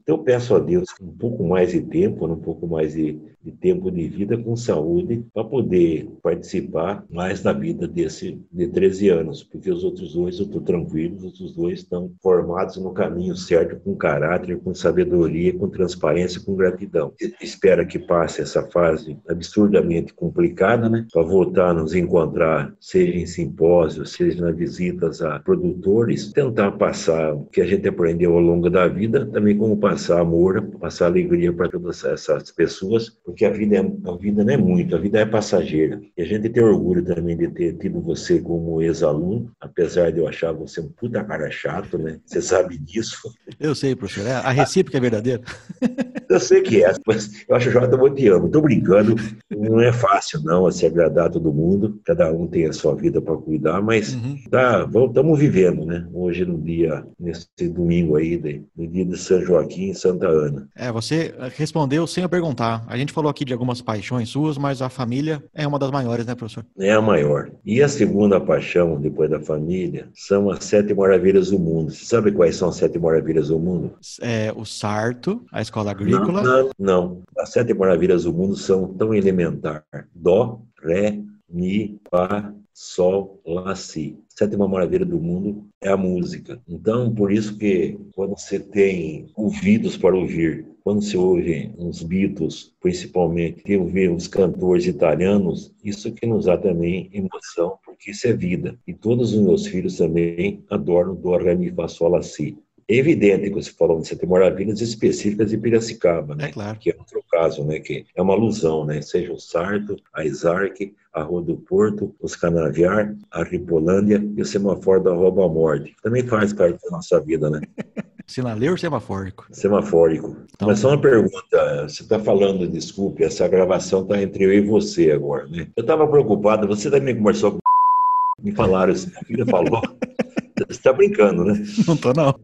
Eu 0.06 0.18
peço 0.18 0.56
a 0.56 0.60
Deus 0.60 0.90
um 1.02 1.16
pouco 1.16 1.48
mais 1.48 1.72
de 1.72 1.82
tempo, 1.82 2.26
um 2.26 2.36
pouco 2.36 2.68
mais 2.68 2.94
de, 2.94 3.18
de 3.44 3.52
tempo 3.52 3.90
de 3.90 4.08
vida 4.08 4.38
com 4.38 4.56
saúde 4.56 5.24
para 5.34 5.44
poder 5.44 6.10
participar 6.22 7.06
mais 7.10 7.42
da 7.42 7.54
vida 7.54 7.88
desse 7.88 8.40
de 8.52 8.68
13 8.68 9.10
anos, 9.10 9.44
porque 9.44 9.72
os 9.72 9.84
outros 9.84 10.14
dois 10.14 10.40
eu 10.40 10.46
estou 10.46 10.62
tranquilo, 10.62 11.18
os 11.18 11.24
outros 11.24 11.56
dois 11.56 11.80
estão 11.80 12.12
formados 12.22 12.78
no 12.78 12.92
caminho 12.92 13.36
certo, 13.36 13.80
com 13.80 13.96
caráter, 13.96 14.60
com 14.60 14.74
sabedoria, 14.74 15.54
com 15.54 15.70
transparência, 15.70 16.42
com 16.42 16.56
gratidão. 16.56 17.14
Espera 17.42 17.86
que 17.86 17.98
passe 17.98 18.42
essa 18.42 18.64
fase 18.70 19.18
absurdamente 19.28 20.14
complicada, 20.14 20.90
né, 20.90 21.06
para 21.12 21.22
voltar 21.22 21.70
a 21.70 21.74
nos 21.74 21.94
encontrar, 21.96 22.74
seja 22.80 23.18
em 23.18 23.26
simpósios, 23.26 24.12
seja 24.12 24.42
nas 24.42 24.56
visitas 24.56 25.22
a 25.22 25.40
produtores, 25.40 26.32
tentar 26.34 26.72
passar 26.72 27.34
o 27.34 27.46
que 27.46 27.62
a 27.62 27.66
gente 27.66 27.88
aprendeu 27.88 28.34
ao 28.34 28.42
longo 28.42 28.70
da 28.70 28.88
vida, 28.88 29.26
também 29.26 29.58
como 29.58 29.78
passar 29.78 30.20
amor, 30.20 30.62
passar 30.80 31.06
alegria 31.06 31.54
para 31.54 31.70
todas 31.70 32.04
essas 32.04 32.52
pessoas, 32.52 33.10
porque 33.30 33.46
a 33.46 33.52
vida, 33.52 33.78
é, 33.78 33.80
a 33.80 34.16
vida 34.16 34.44
não 34.44 34.54
é 34.54 34.58
muito, 34.58 34.96
a 34.96 35.00
vida 35.00 35.20
é 35.20 35.26
passageira. 35.26 36.02
E 36.18 36.22
a 36.22 36.26
gente 36.26 36.50
tem 36.50 36.64
orgulho 36.64 37.04
também 37.04 37.38
de 37.38 37.48
ter 37.50 37.74
tido 37.78 38.02
você 38.02 38.40
como 38.40 38.82
ex-aluno, 38.82 39.52
apesar 39.60 40.12
de 40.12 40.20
eu 40.20 40.28
achar 40.28 40.52
você 40.52 40.82
um 40.82 40.90
puta 40.90 41.24
cara 41.24 41.50
chato, 41.52 41.98
né? 41.98 42.20
Você 42.26 42.42
sabe 42.42 42.78
disso. 42.78 43.32
Eu 43.60 43.76
sei, 43.76 43.96
professor. 43.96 44.28
É, 44.28 44.34
a 44.34 44.50
recíproca 44.50 44.98
é 44.98 45.02
verdadeira. 45.02 45.42
Eu 46.30 46.40
sei 46.40 46.62
que 46.62 46.84
é, 46.84 46.94
mas 47.08 47.44
eu 47.50 47.56
acho, 47.56 47.72
Jota, 47.72 47.96
eu 47.96 48.14
te 48.14 48.28
amo. 48.28 48.50
Tô 48.50 48.62
brincando. 48.62 49.16
Não 49.50 49.82
é 49.82 49.92
fácil, 49.92 50.40
não, 50.44 50.70
se 50.70 50.86
agradar 50.86 51.32
todo 51.32 51.52
mundo. 51.52 52.00
Cada 52.06 52.32
um 52.32 52.46
tem 52.46 52.68
a 52.68 52.74
sua 52.74 52.94
vida 52.96 53.20
para 53.20 53.36
cuidar, 53.36 53.82
mas 53.82 54.14
uhum. 54.14 54.38
tá, 54.48 54.88
estamos 55.08 55.40
vivendo, 55.40 55.86
né? 55.86 56.08
Hoje 56.14 56.46
no 56.46 56.62
dia, 56.62 57.04
nesse 57.20 57.48
domingo 57.74 58.16
aí, 58.16 58.64
no 58.78 58.88
dia 58.88 59.06
de 59.06 59.18
São 59.18 59.42
Joaquim, 59.42 59.92
Santa 59.96 60.28
Ana. 60.28 60.70
É, 60.76 60.92
você 60.92 61.34
respondeu 61.58 62.06
sem 62.06 62.22
eu 62.22 62.30
perguntar. 62.30 62.86
A 62.88 62.96
gente 62.96 63.12
falou 63.20 63.30
aqui 63.30 63.44
de 63.44 63.52
algumas 63.52 63.82
paixões 63.82 64.30
suas, 64.30 64.58
mas 64.58 64.82
a 64.82 64.88
família 64.88 65.44
é 65.54 65.68
uma 65.68 65.78
das 65.78 65.92
maiores, 65.92 66.26
né, 66.26 66.36
professor? 66.36 66.66
É 66.78 66.94
a 66.94 67.02
maior. 67.02 67.52
E 67.66 67.84
a 67.84 67.90
segunda 67.90 68.40
paixão, 68.40 69.00
depois 69.00 69.30
da 69.30 69.42
família, 69.42 70.10
são 70.14 70.50
as 70.50 70.64
sete 70.64 70.94
maravilhas 70.94 71.52
do 71.52 71.60
mundo. 71.60 71.92
Você 71.92 72.06
sabe 72.06 72.32
quais 72.32 72.56
são 72.56 72.70
as 72.70 72.78
sete 72.78 72.98
maravilhas 72.98 73.50
do 73.50 73.60
mundo? 73.60 73.92
É, 74.22 74.54
o 74.56 74.64
Sarto, 74.64 75.44
a 75.52 75.62
escola 75.62 75.92
agrícola. 75.92 76.42
Não, 76.42 76.64
não, 76.64 76.72
não. 76.80 77.22
As 77.38 77.50
sete 77.50 77.74
maravilhas 77.74 78.24
do 78.24 78.32
mundo 78.32 78.56
são 78.56 78.88
tão 78.94 79.14
elementar. 79.14 79.84
Dó, 80.16 80.62
Ré, 80.82 81.20
Mi, 81.50 82.00
Fá, 82.10 82.54
Sol, 82.74 83.42
Lá, 83.46 83.76
Si. 83.76 84.18
Sétima 84.30 84.66
maravilha 84.70 85.06
do 85.06 85.20
mundo 85.20 85.66
é 85.82 85.90
a 85.90 85.98
música. 85.98 86.62
Então, 86.66 87.14
por 87.14 87.30
isso 87.30 87.58
que 87.58 88.00
quando 88.16 88.40
você 88.40 88.58
tem 88.58 89.30
ouvidos 89.36 89.98
para 89.98 90.16
ouvir, 90.16 90.66
quando 90.84 91.02
você 91.02 91.18
ouve 91.18 91.72
uns 91.78 92.02
Beatles, 92.02 92.74
principalmente, 92.80 93.62
e 93.66 93.78
ouvir 93.78 94.10
uns 94.10 94.28
cantores 94.28 94.86
italianos, 94.86 95.74
isso 95.84 96.12
que 96.12 96.26
nos 96.26 96.46
dá 96.46 96.58
também 96.58 97.10
emoção, 97.14 97.78
porque 97.86 98.12
isso 98.12 98.28
é 98.28 98.34
vida. 98.34 98.78
E 98.88 98.94
todos 98.94 99.34
os 99.34 99.42
meus 99.42 99.68
filhos 99.68 99.98
também 99.98 100.64
adoram 100.70 101.16
do 101.16 101.36
Ré, 101.38 101.56
Mi, 101.56 101.72
Fá, 101.72 101.88
Sol, 101.88 102.10
Lá, 102.10 102.22
Si. 102.22 102.58
É 102.88 102.96
evidente 102.96 103.50
que 103.50 103.56
você 103.56 103.72
falou 103.72 104.02
de 104.02 104.08
Sete 104.08 104.26
Maravilhas 104.26 104.82
específicas 104.82 105.52
de 105.52 105.58
Piracicaba, 105.60 106.34
né? 106.34 106.46
É 106.46 106.52
claro. 106.52 106.80
Que 106.80 106.90
é 106.90 106.96
outro 106.98 107.24
caso, 107.30 107.64
né? 107.64 107.80
Que 107.80 108.04
é 108.16 108.22
uma 108.22 108.34
alusão, 108.34 108.84
né? 108.84 109.00
Seja 109.00 109.32
o 109.32 109.40
Sarto, 109.40 109.96
a 110.12 110.26
Isarque, 110.26 110.96
a 111.14 111.22
Rua 111.22 111.44
do 111.44 111.56
Porto, 111.56 112.16
os 112.20 112.36
Canaviar, 112.36 113.16
a 113.30 113.44
Ripolândia 113.44 114.24
e 114.36 114.42
o 114.42 114.46
Semafor 114.46 115.04
da 115.04 115.14
Rouba 115.14 115.48
Morte. 115.48 115.96
Também 116.02 116.26
faz 116.26 116.52
parte 116.52 116.82
da 116.84 116.90
nossa 116.90 117.20
vida, 117.20 117.48
né? 117.52 117.62
Sinaleiro 118.30 118.74
ou 118.74 118.78
semafórico? 118.78 119.48
Semafórico. 119.50 120.38
Então, 120.54 120.68
Mas 120.68 120.80
só 120.80 120.90
uma 120.90 121.02
pergunta, 121.02 121.88
você 121.88 122.04
está 122.04 122.20
falando, 122.20 122.68
desculpe, 122.68 123.24
essa 123.24 123.48
gravação 123.48 124.04
está 124.04 124.22
entre 124.22 124.44
eu 124.44 124.54
e 124.54 124.62
você 124.62 125.10
agora, 125.10 125.48
né? 125.48 125.68
Eu 125.76 125.82
estava 125.82 126.08
preocupado, 126.08 126.68
você 126.68 126.92
também 126.92 127.18
conversou 127.18 127.54
com 127.54 127.60
me 128.40 128.52
falaram, 128.52 128.94
assim, 128.94 129.12
a 129.20 129.26
filha 129.26 129.46
falou, 129.48 129.82
você 130.56 130.66
está 130.70 130.94
brincando, 130.94 131.44
né? 131.44 131.60
Não 131.88 131.98
tô 131.98 132.14
não. 132.14 132.36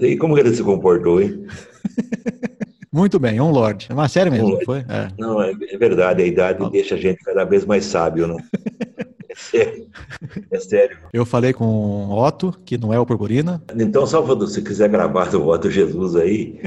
E 0.00 0.16
como 0.16 0.38
ele 0.38 0.54
se 0.54 0.62
comportou, 0.62 1.20
hein? 1.20 1.46
Muito 2.90 3.18
bem, 3.18 3.38
um 3.40 3.50
Lorde. 3.50 3.88
É 3.90 3.92
uma 3.92 4.08
série 4.08 4.30
mesmo, 4.30 4.56
um 4.56 4.64
foi? 4.64 4.78
É. 4.88 5.08
Não, 5.18 5.42
é, 5.42 5.50
é, 5.50 5.76
verdade, 5.76 6.22
a 6.22 6.26
idade 6.26 6.64
ah. 6.64 6.70
deixa 6.70 6.94
a 6.94 6.98
gente 6.98 7.22
cada 7.22 7.44
vez 7.44 7.66
mais 7.66 7.84
sábio, 7.84 8.26
não? 8.26 8.38
É 9.34 9.36
sério. 9.36 9.86
É 10.50 10.60
sério. 10.60 10.98
Eu 11.12 11.26
falei 11.26 11.52
com 11.52 11.66
o 11.66 12.24
Otto, 12.24 12.56
que 12.64 12.78
não 12.78 12.92
é 12.92 12.98
o 12.98 13.06
Purpurina. 13.06 13.62
Então, 13.76 14.06
só 14.06 14.22
se 14.22 14.34
você 14.34 14.62
quiser 14.62 14.88
gravar 14.88 15.30
do 15.30 15.46
Otto 15.46 15.70
Jesus 15.70 16.14
aí, 16.14 16.60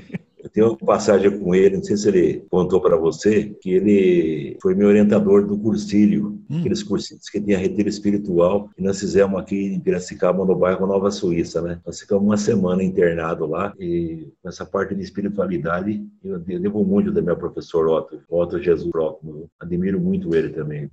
tem 0.58 0.64
uma 0.64 0.76
passagem 0.76 1.38
com 1.38 1.54
ele, 1.54 1.78
não 1.78 1.84
sei 1.84 1.96
se 1.96 2.08
ele 2.08 2.46
contou 2.50 2.82
para 2.82 2.98
você, 2.98 3.56
que 3.62 3.70
ele 3.70 4.58
foi 4.60 4.74
meu 4.74 4.88
orientador 4.88 5.46
do 5.46 5.56
cursilho, 5.56 6.40
hum. 6.50 6.60
aqueles 6.60 6.82
cursilhos 6.82 7.30
que 7.30 7.40
tinha 7.40 7.60
retiro 7.60 7.88
espiritual, 7.88 8.70
e 8.76 8.82
nós 8.82 9.00
fizemos 9.00 9.40
aqui 9.40 9.56
em 9.56 9.80
Piracicaba, 9.80 10.44
no 10.44 10.56
bairro 10.56 10.88
Nova 10.88 11.12
Suíça, 11.12 11.62
né? 11.62 11.80
Nós 11.86 12.00
ficamos 12.00 12.24
uma 12.24 12.38
semana 12.38 12.84
internado 12.84 13.46
lá, 13.46 13.72
e 13.80 14.28
nessa 14.44 14.66
parte 14.66 14.96
de 14.96 15.04
espiritualidade, 15.04 16.04
eu 16.24 16.40
devo 16.40 16.84
muito 16.84 17.12
da 17.12 17.22
minha 17.22 17.36
professor 17.36 17.88
Otto, 17.88 18.20
Otto 18.28 18.60
Jesus 18.60 18.90
Próximo. 18.90 19.48
Admiro 19.60 20.00
muito 20.00 20.34
ele 20.34 20.50
também. 20.50 20.90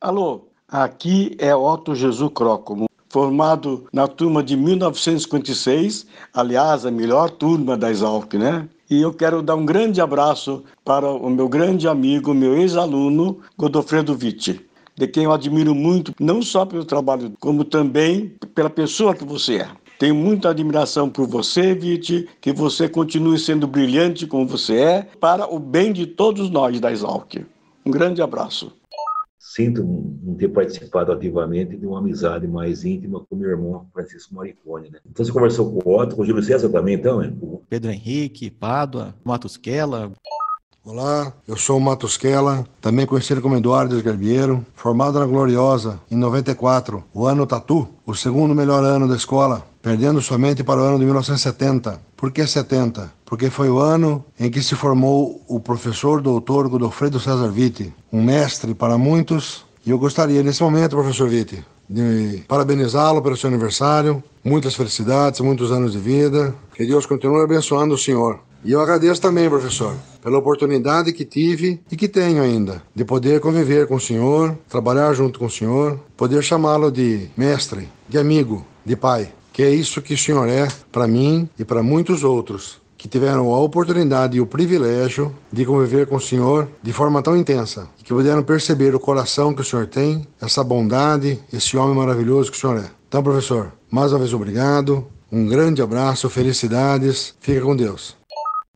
Alô, 0.00 0.48
aqui 0.74 1.36
é 1.38 1.54
Otto 1.54 1.94
Jesus 1.94 2.32
Crócomo 2.34 2.86
formado 3.08 3.84
na 3.92 4.08
turma 4.08 4.42
de 4.42 4.56
1956, 4.56 6.04
aliás, 6.34 6.84
a 6.84 6.90
melhor 6.90 7.30
turma 7.30 7.76
da 7.76 7.92
Exalc, 7.92 8.34
né? 8.34 8.68
E 8.90 9.00
eu 9.00 9.14
quero 9.14 9.40
dar 9.40 9.54
um 9.54 9.64
grande 9.64 10.00
abraço 10.00 10.64
para 10.84 11.08
o 11.08 11.30
meu 11.30 11.48
grande 11.48 11.86
amigo, 11.86 12.34
meu 12.34 12.58
ex-aluno, 12.58 13.38
Godofredo 13.56 14.16
Vitti, 14.16 14.60
de 14.96 15.06
quem 15.06 15.24
eu 15.24 15.32
admiro 15.32 15.76
muito, 15.76 16.12
não 16.18 16.42
só 16.42 16.66
pelo 16.66 16.84
trabalho, 16.84 17.32
como 17.38 17.64
também 17.64 18.34
pela 18.52 18.68
pessoa 18.68 19.14
que 19.14 19.24
você 19.24 19.58
é. 19.58 19.68
Tenho 20.00 20.16
muita 20.16 20.48
admiração 20.48 21.08
por 21.08 21.28
você, 21.28 21.72
Vitti, 21.72 22.28
que 22.40 22.52
você 22.52 22.88
continue 22.88 23.38
sendo 23.38 23.68
brilhante 23.68 24.26
como 24.26 24.44
você 24.44 24.74
é, 24.74 25.08
para 25.20 25.46
o 25.46 25.60
bem 25.60 25.92
de 25.92 26.04
todos 26.04 26.50
nós 26.50 26.80
da 26.80 26.90
Exalc. 26.90 27.46
Um 27.86 27.92
grande 27.92 28.20
abraço 28.20 28.72
sinto 29.54 29.84
não 29.84 30.34
ter 30.34 30.48
participado 30.48 31.12
ativamente 31.12 31.76
de 31.76 31.86
uma 31.86 32.00
amizade 32.00 32.46
mais 32.48 32.84
íntima 32.84 33.20
com 33.20 33.36
meu 33.36 33.50
irmão 33.50 33.86
Francisco 33.92 34.34
Maricone. 34.34 34.90
Né? 34.90 34.98
Então 35.08 35.24
você 35.24 35.30
conversou 35.30 35.72
com 35.72 35.88
o 35.88 35.96
Otto, 35.96 36.16
com 36.16 36.22
o 36.22 36.26
Júlio 36.26 36.42
César 36.42 36.68
também, 36.70 36.96
então? 36.96 37.20
Né? 37.20 37.32
Pedro 37.68 37.92
Henrique, 37.92 38.50
Pádua, 38.50 39.14
Matusquela. 39.22 40.10
Olá, 40.86 41.32
eu 41.48 41.56
sou 41.56 41.78
o 41.78 41.80
Matusquela, 41.80 42.62
também 42.78 43.06
conhecido 43.06 43.40
como 43.40 43.56
Eduardo 43.56 43.96
Esgarbiero, 43.96 44.62
formado 44.76 45.18
na 45.18 45.24
Gloriosa 45.24 45.98
em 46.10 46.14
94, 46.14 47.02
o 47.14 47.26
ano 47.26 47.46
Tatu, 47.46 47.88
o 48.04 48.14
segundo 48.14 48.54
melhor 48.54 48.84
ano 48.84 49.08
da 49.08 49.16
escola, 49.16 49.66
perdendo 49.80 50.20
somente 50.20 50.62
para 50.62 50.82
o 50.82 50.84
ano 50.84 50.98
de 50.98 51.06
1970. 51.06 51.98
Por 52.14 52.30
que 52.30 52.46
70? 52.46 53.10
Porque 53.24 53.48
foi 53.48 53.70
o 53.70 53.78
ano 53.78 54.22
em 54.38 54.50
que 54.50 54.62
se 54.62 54.74
formou 54.74 55.40
o 55.48 55.58
professor 55.58 56.20
doutor 56.20 56.68
Godofredo 56.68 57.18
César 57.18 57.48
Vitti, 57.48 57.90
um 58.12 58.22
mestre 58.22 58.74
para 58.74 58.98
muitos. 58.98 59.64
E 59.86 59.90
eu 59.90 59.98
gostaria, 59.98 60.42
nesse 60.42 60.62
momento, 60.62 60.96
professor 60.96 61.30
Vitti, 61.30 61.64
de 61.88 62.44
parabenizá-lo 62.46 63.22
pelo 63.22 63.38
seu 63.38 63.48
aniversário, 63.48 64.22
muitas 64.44 64.74
felicidades, 64.74 65.40
muitos 65.40 65.72
anos 65.72 65.92
de 65.92 65.98
vida. 65.98 66.54
Que 66.74 66.84
Deus 66.84 67.06
continue 67.06 67.42
abençoando 67.42 67.94
o 67.94 67.98
senhor. 67.98 68.38
E 68.64 68.72
eu 68.72 68.80
agradeço 68.80 69.20
também, 69.20 69.48
professor, 69.48 69.94
pela 70.22 70.38
oportunidade 70.38 71.12
que 71.12 71.24
tive 71.24 71.80
e 71.92 71.96
que 71.96 72.08
tenho 72.08 72.42
ainda 72.42 72.82
de 72.94 73.04
poder 73.04 73.38
conviver 73.38 73.86
com 73.86 73.96
o 73.96 74.00
senhor, 74.00 74.56
trabalhar 74.68 75.12
junto 75.12 75.38
com 75.38 75.44
o 75.44 75.50
senhor, 75.50 76.00
poder 76.16 76.42
chamá-lo 76.42 76.90
de 76.90 77.28
mestre, 77.36 77.88
de 78.08 78.16
amigo, 78.16 78.64
de 78.84 78.96
pai. 78.96 79.30
Que 79.52 79.62
é 79.62 79.70
isso 79.70 80.00
que 80.00 80.14
o 80.14 80.18
senhor 80.18 80.48
é 80.48 80.66
para 80.90 81.06
mim 81.06 81.46
e 81.58 81.64
para 81.64 81.82
muitos 81.82 82.24
outros 82.24 82.82
que 82.96 83.08
tiveram 83.08 83.52
a 83.52 83.60
oportunidade 83.60 84.38
e 84.38 84.40
o 84.40 84.46
privilégio 84.46 85.30
de 85.52 85.66
conviver 85.66 86.06
com 86.06 86.16
o 86.16 86.20
Senhor 86.20 86.66
de 86.82 86.90
forma 86.90 87.20
tão 87.20 87.36
intensa, 87.36 87.86
que 87.98 88.14
puderam 88.14 88.42
perceber 88.42 88.94
o 88.94 88.98
coração 88.98 89.52
que 89.52 89.60
o 89.60 89.64
Senhor 89.64 89.86
tem, 89.86 90.26
essa 90.40 90.64
bondade, 90.64 91.38
esse 91.52 91.76
homem 91.76 91.94
maravilhoso 91.94 92.50
que 92.50 92.56
o 92.56 92.60
Senhor 92.62 92.78
é. 92.78 92.90
Então, 93.06 93.22
professor, 93.22 93.70
mais 93.90 94.10
uma 94.10 94.20
vez 94.20 94.32
obrigado, 94.32 95.06
um 95.30 95.46
grande 95.46 95.82
abraço, 95.82 96.30
felicidades, 96.30 97.34
fica 97.40 97.60
com 97.60 97.76
Deus. 97.76 98.16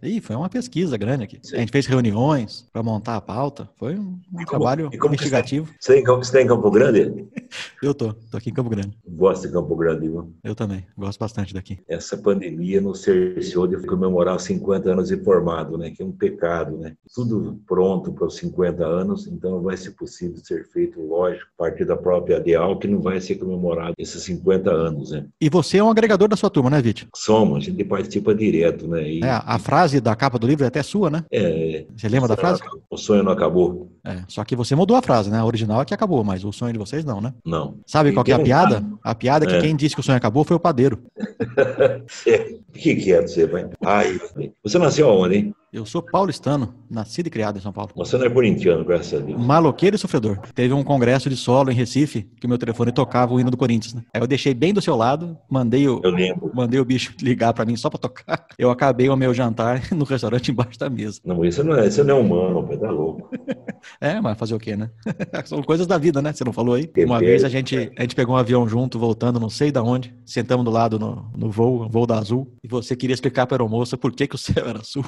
Ih, 0.00 0.20
foi 0.20 0.36
uma 0.36 0.48
pesquisa 0.48 0.96
grande 0.96 1.24
aqui. 1.24 1.40
Sim. 1.42 1.56
A 1.56 1.58
gente 1.58 1.72
fez 1.72 1.84
reuniões 1.84 2.64
para 2.72 2.84
montar 2.84 3.16
a 3.16 3.20
pauta. 3.20 3.68
Foi 3.76 3.96
um, 3.96 4.20
um 4.32 4.44
como, 4.44 4.46
trabalho 4.46 4.90
investigativo. 4.92 5.68
Você 5.80 5.98
está 5.98 6.40
em 6.40 6.46
Campo 6.46 6.70
Grande? 6.70 7.26
Eu 7.82 7.92
tô, 7.92 8.12
tô 8.12 8.36
aqui 8.36 8.50
em 8.50 8.52
Campo 8.52 8.70
Grande. 8.70 8.96
Gosto 9.08 9.48
de 9.48 9.52
Campo 9.52 9.74
Grande, 9.74 10.08
viu? 10.08 10.32
Eu 10.44 10.54
também, 10.54 10.86
gosto 10.96 11.18
bastante 11.18 11.52
daqui. 11.52 11.80
Essa 11.88 12.16
pandemia 12.16 12.80
nos 12.80 13.02
cerceou 13.02 13.66
de 13.66 13.76
comemorar 13.86 14.36
os 14.36 14.42
50 14.44 14.92
anos 14.92 15.08
de 15.08 15.16
formado, 15.16 15.76
né? 15.76 15.90
Que 15.90 16.02
é 16.02 16.06
um 16.06 16.12
pecado, 16.12 16.76
né? 16.76 16.94
Tudo 17.12 17.60
pronto 17.66 18.12
para 18.12 18.26
os 18.26 18.36
50 18.36 18.84
anos, 18.84 19.26
então 19.26 19.60
vai 19.62 19.76
ser 19.76 19.92
possível 19.92 20.36
ser 20.44 20.64
feito, 20.68 21.00
lógico, 21.00 21.48
a 21.58 21.64
partir 21.64 21.84
da 21.84 21.96
própria 21.96 22.36
ADEAL, 22.36 22.78
que 22.78 22.86
não 22.86 23.00
vai 23.00 23.20
ser 23.20 23.36
comemorado 23.36 23.94
esses 23.98 24.22
50 24.22 24.70
anos, 24.70 25.10
né? 25.10 25.26
E 25.40 25.48
você 25.48 25.78
é 25.78 25.82
um 25.82 25.90
agregador 25.90 26.28
da 26.28 26.36
sua 26.36 26.50
turma, 26.50 26.70
né, 26.70 26.80
Vite? 26.80 27.08
Somos, 27.16 27.64
a 27.64 27.70
gente 27.70 27.84
participa 27.84 28.34
direto, 28.34 28.86
né? 28.86 29.10
E... 29.10 29.24
É, 29.24 29.40
a 29.44 29.58
frase 29.58 29.87
da 30.00 30.14
capa 30.14 30.38
do 30.38 30.46
livro 30.46 30.64
é 30.64 30.68
até 30.68 30.82
sua, 30.82 31.10
né? 31.10 31.24
É. 31.32 31.84
Você 31.96 32.08
lembra 32.08 32.28
da 32.28 32.36
frase? 32.36 32.60
O 32.90 32.96
sonho 32.96 33.22
não 33.22 33.32
acabou. 33.32 33.90
É, 34.04 34.22
só 34.28 34.44
que 34.44 34.54
você 34.56 34.74
mudou 34.74 34.96
a 34.96 35.02
frase, 35.02 35.30
né? 35.30 35.38
A 35.38 35.44
original 35.44 35.82
é 35.82 35.84
que 35.84 35.94
acabou, 35.94 36.22
mas 36.22 36.44
o 36.44 36.52
sonho 36.52 36.72
de 36.72 36.78
vocês 36.78 37.04
não, 37.04 37.20
né? 37.20 37.32
Não. 37.44 37.76
Sabe 37.86 38.12
qual 38.12 38.24
que 38.24 38.32
é 38.32 38.34
a 38.34 38.40
piada? 38.40 38.84
A 39.02 39.14
piada 39.14 39.44
é 39.44 39.48
que 39.48 39.54
É. 39.54 39.60
quem 39.60 39.74
disse 39.76 39.94
que 39.94 40.00
o 40.00 40.04
sonho 40.04 40.18
acabou 40.18 40.44
foi 40.44 40.56
o 40.56 40.60
padeiro. 40.60 41.00
O 42.68 42.80
que, 42.80 42.94
que 42.94 43.12
é 43.12 43.22
você, 43.22 43.46
pai? 43.46 43.68
Ai, 43.84 44.20
você 44.62 44.78
nasceu 44.78 45.08
aonde, 45.08 45.36
hein? 45.36 45.54
Eu 45.70 45.84
sou 45.84 46.00
paulistano, 46.00 46.74
nascido 46.90 47.26
e 47.26 47.30
criado 47.30 47.58
em 47.58 47.60
São 47.60 47.70
Paulo. 47.72 47.90
Você 47.94 48.16
não 48.16 48.24
é 48.24 48.30
corintiano, 48.30 48.82
graças 48.86 49.20
a 49.20 49.22
Deus. 49.22 49.38
Maloqueiro 49.38 49.96
e 49.96 49.98
sofredor. 49.98 50.38
Teve 50.54 50.72
um 50.72 50.82
congresso 50.82 51.28
de 51.28 51.36
solo 51.36 51.70
em 51.70 51.74
Recife 51.74 52.22
que 52.40 52.46
o 52.46 52.48
meu 52.48 52.56
telefone 52.56 52.90
tocava 52.90 53.34
o 53.34 53.40
hino 53.40 53.50
do 53.50 53.56
Corinthians. 53.56 53.92
Né? 53.92 54.02
Aí 54.14 54.20
eu 54.22 54.26
deixei 54.26 54.54
bem 54.54 54.72
do 54.72 54.80
seu 54.80 54.96
lado, 54.96 55.36
mandei 55.50 55.86
o, 55.86 56.00
Eu 56.02 56.10
lembro. 56.10 56.50
mandei 56.54 56.80
o 56.80 56.84
bicho 56.86 57.12
ligar 57.20 57.52
pra 57.52 57.66
mim 57.66 57.76
só 57.76 57.90
pra 57.90 57.98
tocar. 57.98 58.46
Eu 58.58 58.70
acabei 58.70 59.10
o 59.10 59.16
meu 59.16 59.34
jantar 59.34 59.82
no 59.92 60.06
restaurante 60.06 60.50
embaixo 60.50 60.78
da 60.78 60.88
mesa. 60.88 61.20
Não, 61.22 61.44
isso 61.44 61.62
não 61.62 61.76
é, 61.76 61.86
isso 61.86 62.02
não 62.02 62.16
é 62.16 62.20
humano, 62.20 62.66
pai, 62.66 62.78
tá 62.78 62.90
louco. 62.90 63.28
É, 64.00 64.20
mas 64.20 64.38
fazer 64.38 64.54
o 64.54 64.58
quê, 64.58 64.76
né? 64.76 64.90
São 65.44 65.62
coisas 65.62 65.86
da 65.86 65.98
vida, 65.98 66.20
né? 66.22 66.32
Você 66.32 66.44
não 66.44 66.52
falou 66.52 66.74
aí? 66.74 66.90
Uma 66.98 67.18
vez 67.18 67.44
a 67.44 67.48
gente, 67.48 67.92
a 67.96 68.02
gente 68.02 68.14
pegou 68.14 68.34
um 68.34 68.38
avião 68.38 68.68
junto, 68.68 68.98
voltando, 68.98 69.40
não 69.40 69.50
sei 69.50 69.72
da 69.72 69.82
onde, 69.82 70.14
sentamos 70.24 70.64
do 70.64 70.70
lado 70.70 70.98
no, 70.98 71.30
no 71.36 71.50
voo, 71.50 71.88
voo 71.88 72.06
da 72.06 72.18
Azul, 72.18 72.52
e 72.62 72.68
você 72.68 72.94
queria 72.96 73.14
explicar 73.14 73.46
para 73.46 73.56
a 73.56 73.58
aeromoça 73.58 73.96
por 73.96 74.12
que, 74.12 74.26
que 74.26 74.34
o 74.34 74.38
céu 74.38 74.66
era 74.68 74.80
azul. 74.80 75.04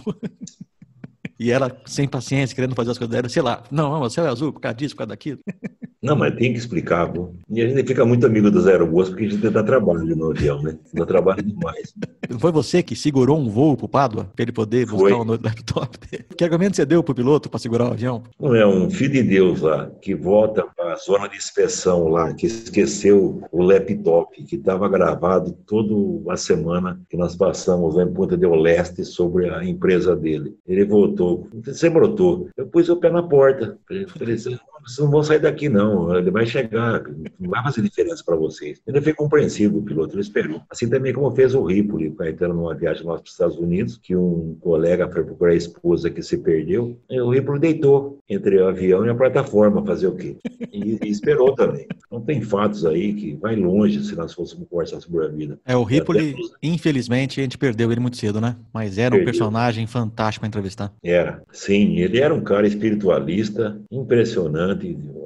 E 1.39 1.51
ela, 1.51 1.75
sem 1.87 2.07
paciência, 2.07 2.55
querendo 2.55 2.75
fazer 2.75 2.91
as 2.91 2.99
coisas 2.99 3.15
dela, 3.15 3.29
sei 3.29 3.43
lá, 3.43 3.63
não, 3.71 3.91
não, 3.91 4.03
o 4.03 4.11
céu 4.11 4.27
é 4.27 4.29
azul 4.29 4.53
por 4.53 4.61
causa 4.61 4.77
disso, 4.77 4.95
por 4.95 4.99
causa 4.99 5.09
daquilo. 5.11 5.41
Não, 6.03 6.17
mas 6.17 6.35
tem 6.35 6.53
que 6.53 6.59
explicar, 6.59 7.13
pô. 7.13 7.31
E 7.51 7.61
a 7.61 7.69
gente 7.69 7.87
fica 7.87 8.05
muito 8.07 8.25
amigo 8.27 8.51
dos 8.51 8.67
aeromoços 8.67 9.11
porque 9.11 9.27
a 9.27 9.29
gente 9.29 9.51
dá 9.51 9.63
trabalho 9.63 10.17
no 10.17 10.31
avião, 10.31 10.63
né? 10.63 10.79
Dá 10.95 11.05
trabalho 11.05 11.43
demais. 11.43 11.93
Foi 12.39 12.51
você 12.53 12.83
que 12.83 12.97
segurou 12.97 13.39
um 13.39 13.49
voo 13.51 13.77
pro 13.77 13.89
Pádua, 13.89 14.25
pra 14.35 14.43
ele 14.45 14.53
poder 14.53 14.87
buscar 14.87 15.17
o 15.17 15.25
no- 15.25 15.33
laptop 15.43 15.99
dele? 15.99 16.25
Que 16.37 16.45
argumento 16.45 16.77
você 16.77 16.87
deu 16.87 17.03
pro 17.03 17.15
piloto 17.15 17.51
para 17.51 17.59
segurar 17.59 17.89
o 17.89 17.93
avião? 17.93 18.23
Não 18.41 18.55
é 18.55 18.67
um 18.67 18.89
filho 18.89 19.13
de 19.15 19.23
Deus 19.25 19.61
lá, 19.61 19.91
que 20.01 20.15
volta 20.15 20.65
para 20.77 20.93
a 20.95 20.97
zona 20.97 21.29
de 21.29 21.37
inspeção 21.37 22.09
lá, 22.09 22.33
que 22.33 22.47
esqueceu 22.47 23.43
o 23.53 23.63
laptop, 23.63 24.43
que 24.45 24.57
estava 24.57 24.89
gravado 24.89 25.53
toda 25.67 26.33
a 26.33 26.37
semana 26.37 27.01
que 27.11 27.17
nós 27.17 27.35
passamos 27.37 27.97
lá 27.97 28.05
em 28.05 28.13
Ponta 28.13 28.37
del 28.37 28.55
Leste 28.55 29.05
sobre 29.05 29.51
a 29.51 29.65
empresa 29.65 30.15
dele. 30.17 30.55
Ele 30.67 30.85
voltou. 30.85 31.49
Você 31.65 31.91
brotou. 31.91 32.49
Eu 32.57 32.67
pus 32.69 32.89
o 32.89 32.97
pé 32.97 33.11
na 33.11 33.23
porta. 33.23 33.77
Falei, 34.17 34.37
vocês 34.85 34.99
não 34.99 35.11
vão 35.11 35.23
sair 35.23 35.39
daqui, 35.41 35.69
não. 35.69 36.15
Ele 36.17 36.31
vai 36.31 36.47
chegar. 36.47 37.03
Não 37.39 37.51
vai 37.51 37.63
fazer 37.63 37.83
diferença 37.83 38.23
para 38.25 38.37
vocês. 38.37 38.81
Ele 38.87 39.01
foi 39.01 39.13
compreensivo, 39.13 39.79
o 39.79 39.83
piloto. 39.83 40.15
Ele 40.15 40.23
esperou. 40.23 40.63
Assim 40.71 40.89
também 40.89 41.13
como 41.13 41.31
fez 41.31 41.55
o 41.55 41.63
Ripoli, 41.65 42.09
o 42.09 42.15
Caetano, 42.15 42.55
numa 42.55 42.75
viagem 42.75 43.05
nossa 43.05 43.23
para 43.23 43.27
os 43.29 43.33
Estados 43.33 43.59
Unidos, 43.59 43.99
que 44.03 44.15
um 44.17 44.57
colega 44.61 45.09
foi 45.11 45.25
procurar 45.25 45.53
a 45.53 45.57
esposa 45.57 46.11
que 46.11 46.23
se 46.23 46.39
perdeu. 46.39 46.99
E 47.09 47.21
o 47.21 47.31
Ripoli 47.31 47.61
deitou 47.61 48.19
entre 48.29 48.57
o 48.61 48.69
avião 48.69 49.05
e 49.05 49.09
a 49.11 49.15
plataforma, 49.15 49.85
fazer 49.85 50.07
o 50.07 50.15
quê? 50.15 50.37
E, 50.73 50.99
e 51.03 51.09
esperou 51.09 51.55
também. 51.55 51.87
Então 52.07 52.21
tem 52.21 52.41
fatos 52.41 52.85
aí 52.87 53.13
que 53.15 53.35
vai 53.37 53.57
longe 53.57 54.03
se 54.05 54.15
nós 54.17 54.33
fôssemos 54.33 54.67
conversar 54.69 55.01
sobre 55.01 55.25
a 55.25 55.29
vida. 55.29 55.59
É, 55.65 55.77
o 55.77 55.83
Ripoli, 55.83 56.31
Até- 56.31 56.57
infelizmente, 56.63 57.41
a 57.41 57.43
gente 57.43 57.59
perdeu 57.59 57.91
ele 57.91 58.01
muito 58.01 58.17
cedo, 58.17 58.41
né? 58.41 58.57
Mas 58.73 58.99
era 58.99 59.15
um 59.15 59.19
Perdeu. 59.19 59.33
personagem 59.33 59.87
fantástico 59.87 60.41
pra 60.43 60.49
entrevistar. 60.49 60.93
Era, 61.03 61.43
sim, 61.53 61.99
ele 61.99 62.19
era 62.21 62.35
um 62.35 62.41
cara 62.43 62.67
espiritualista, 62.67 63.81
impressionante, 63.91 64.70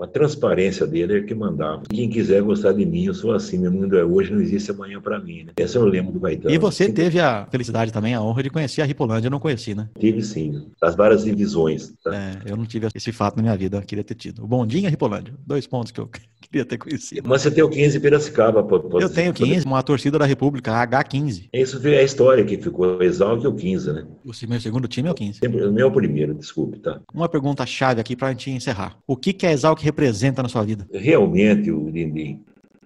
a 0.03 0.07
transparência 0.07 0.87
dele 0.87 1.19
é 1.19 1.23
que 1.23 1.35
mandava. 1.35 1.83
Quem 1.89 2.09
quiser 2.09 2.43
gostar 2.43 2.73
de 2.73 2.85
mim, 2.85 3.05
eu 3.05 3.15
sou 3.15 3.33
assim, 3.33 3.59
meu 3.59 3.71
mundo 3.73 3.97
é 3.99 4.05
hoje, 4.05 4.33
não 4.33 4.41
existe 4.41 4.71
amanhã 4.71 5.01
para 5.01 5.19
mim, 5.21 5.45
né? 5.45 5.53
Esse 5.57 5.77
é 5.77 5.81
o 5.81 5.85
lema 5.85 6.11
do 6.12 6.21
Caetano. 6.21 6.55
E 6.55 6.59
você 6.59 6.91
teve 6.93 7.21
a 7.21 7.47
felicidade 7.51 7.93
também, 7.93 8.15
a 8.15 8.23
honra 8.23 8.43
de 8.43 8.51
conhecer 8.51 8.83
a 8.83 8.85
Ripolândia, 8.85 9.27
eu 9.29 9.31
não 9.31 9.41
conheci, 9.41 9.75
né? 9.75 9.89
Tive 9.99 10.23
sim, 10.23 10.66
das 10.81 10.95
várias 10.95 11.25
divisões. 11.25 11.93
tá? 12.03 12.15
É, 12.15 12.51
eu 12.51 12.57
não 12.57 12.65
tive 12.66 12.89
esse 12.95 13.12
fato 13.12 13.37
na 13.37 13.43
minha 13.43 13.57
vida, 13.57 13.77
eu 13.79 13.83
queria 13.83 14.05
ter 14.05 14.15
tido. 14.15 14.43
O 14.45 14.47
Bondinho 14.47 14.85
e 14.85 14.87
a 14.87 14.91
Ripolândia, 14.91 15.35
dois 15.47 15.66
pontos 15.66 15.93
que 15.93 16.01
eu 16.01 16.09
queria 16.41 16.65
ter 16.65 16.79
conhecido. 16.79 17.29
Mas 17.29 17.43
você 17.43 17.51
tem 17.51 17.62
o 17.65 17.69
15 17.69 18.01
Piracicaba. 18.01 18.62
pode- 18.62 18.89
pode- 18.89 19.05
Eu 19.05 19.11
tenho 19.11 19.33
15, 19.33 19.66
uma 19.66 19.83
torcida 19.83 20.19
da 20.19 20.25
República, 20.27 20.73
a 20.73 20.87
H15. 20.87 21.49
Isso 21.53 21.87
é 21.89 21.99
a 21.99 22.03
história 22.03 22.45
que 22.45 22.57
ficou 22.57 23.03
exalto 23.03 23.45
e 23.45 23.47
o 23.49 23.55
15, 23.55 23.93
né? 23.93 24.07
O 24.25 24.31
meu 24.49 24.61
segundo 24.61 24.89
time 24.89 25.09
é 25.09 25.12
o 25.12 25.15
15. 25.15 25.39
Sempre- 25.41 25.65
O 25.65 25.73
meu 25.73 25.89
é 25.89 25.91
primeiro, 25.91 26.35
desculpe, 26.35 26.79
tá? 26.79 27.01
Uma 27.12 27.29
pergunta 27.29 27.65
chave 27.66 28.01
aqui 28.01 28.15
pra 28.16 28.31
gente 28.31 28.51
encerrar. 28.51 28.97
O 29.07 29.16
que, 29.16 29.33
que 29.35 29.47
a 29.47 29.52
Exalc 29.52 29.81
representa 29.82 30.43
na 30.43 30.48
sua 30.48 30.65
vida? 30.65 30.89
Realmente, 30.93 31.70
o 31.70 31.90
Dindim, 31.90 32.43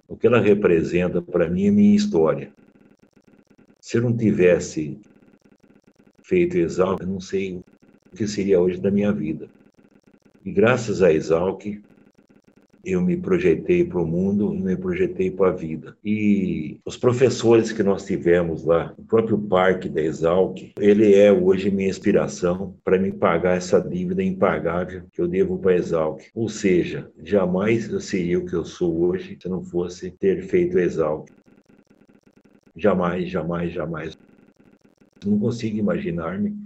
o 0.08 0.16
que 0.16 0.26
ela 0.26 0.40
representa 0.40 1.20
para 1.20 1.48
mim 1.48 1.66
é 1.66 1.70
minha 1.70 1.94
história. 1.94 2.52
Se 3.80 3.96
eu 3.96 4.02
não 4.02 4.16
tivesse 4.16 4.98
feito 6.22 6.58
Exalc, 6.58 7.00
eu 7.00 7.06
não 7.06 7.20
sei 7.20 7.62
o 8.12 8.16
que 8.16 8.26
seria 8.26 8.60
hoje 8.60 8.80
da 8.80 8.90
minha 8.90 9.12
vida. 9.12 9.48
E 10.44 10.50
graças 10.50 11.02
a 11.02 11.12
Exalc, 11.12 11.64
eu 12.90 13.02
me 13.02 13.16
projetei 13.16 13.84
para 13.84 14.00
o 14.00 14.06
mundo 14.06 14.54
e 14.54 14.60
me 14.60 14.76
projetei 14.76 15.30
para 15.30 15.50
a 15.50 15.54
vida. 15.54 15.96
E 16.02 16.80
os 16.86 16.96
professores 16.96 17.70
que 17.70 17.82
nós 17.82 18.06
tivemos 18.06 18.64
lá, 18.64 18.94
o 18.96 19.02
próprio 19.02 19.38
parque 19.38 19.88
da 19.88 20.00
Exalc, 20.00 20.72
ele 20.80 21.14
é 21.14 21.30
hoje 21.30 21.70
minha 21.70 21.88
inspiração 21.88 22.74
para 22.82 22.98
me 22.98 23.12
pagar 23.12 23.56
essa 23.56 23.78
dívida 23.78 24.22
impagável 24.22 25.02
que 25.12 25.20
eu 25.20 25.28
devo 25.28 25.58
para 25.58 25.72
a 25.72 25.76
Exalc. 25.76 26.22
Ou 26.34 26.48
seja, 26.48 27.10
jamais 27.22 27.90
eu 27.90 28.00
seria 28.00 28.38
o 28.38 28.46
que 28.46 28.54
eu 28.54 28.64
sou 28.64 29.02
hoje 29.02 29.36
se 29.40 29.48
não 29.48 29.62
fosse 29.62 30.10
ter 30.10 30.42
feito 30.44 30.78
a 30.78 30.82
Exalc. 30.82 31.28
Jamais, 32.74 33.28
jamais, 33.28 33.72
jamais. 33.72 34.16
Não 35.26 35.38
consigo 35.38 35.76
imaginar-me. 35.76 36.56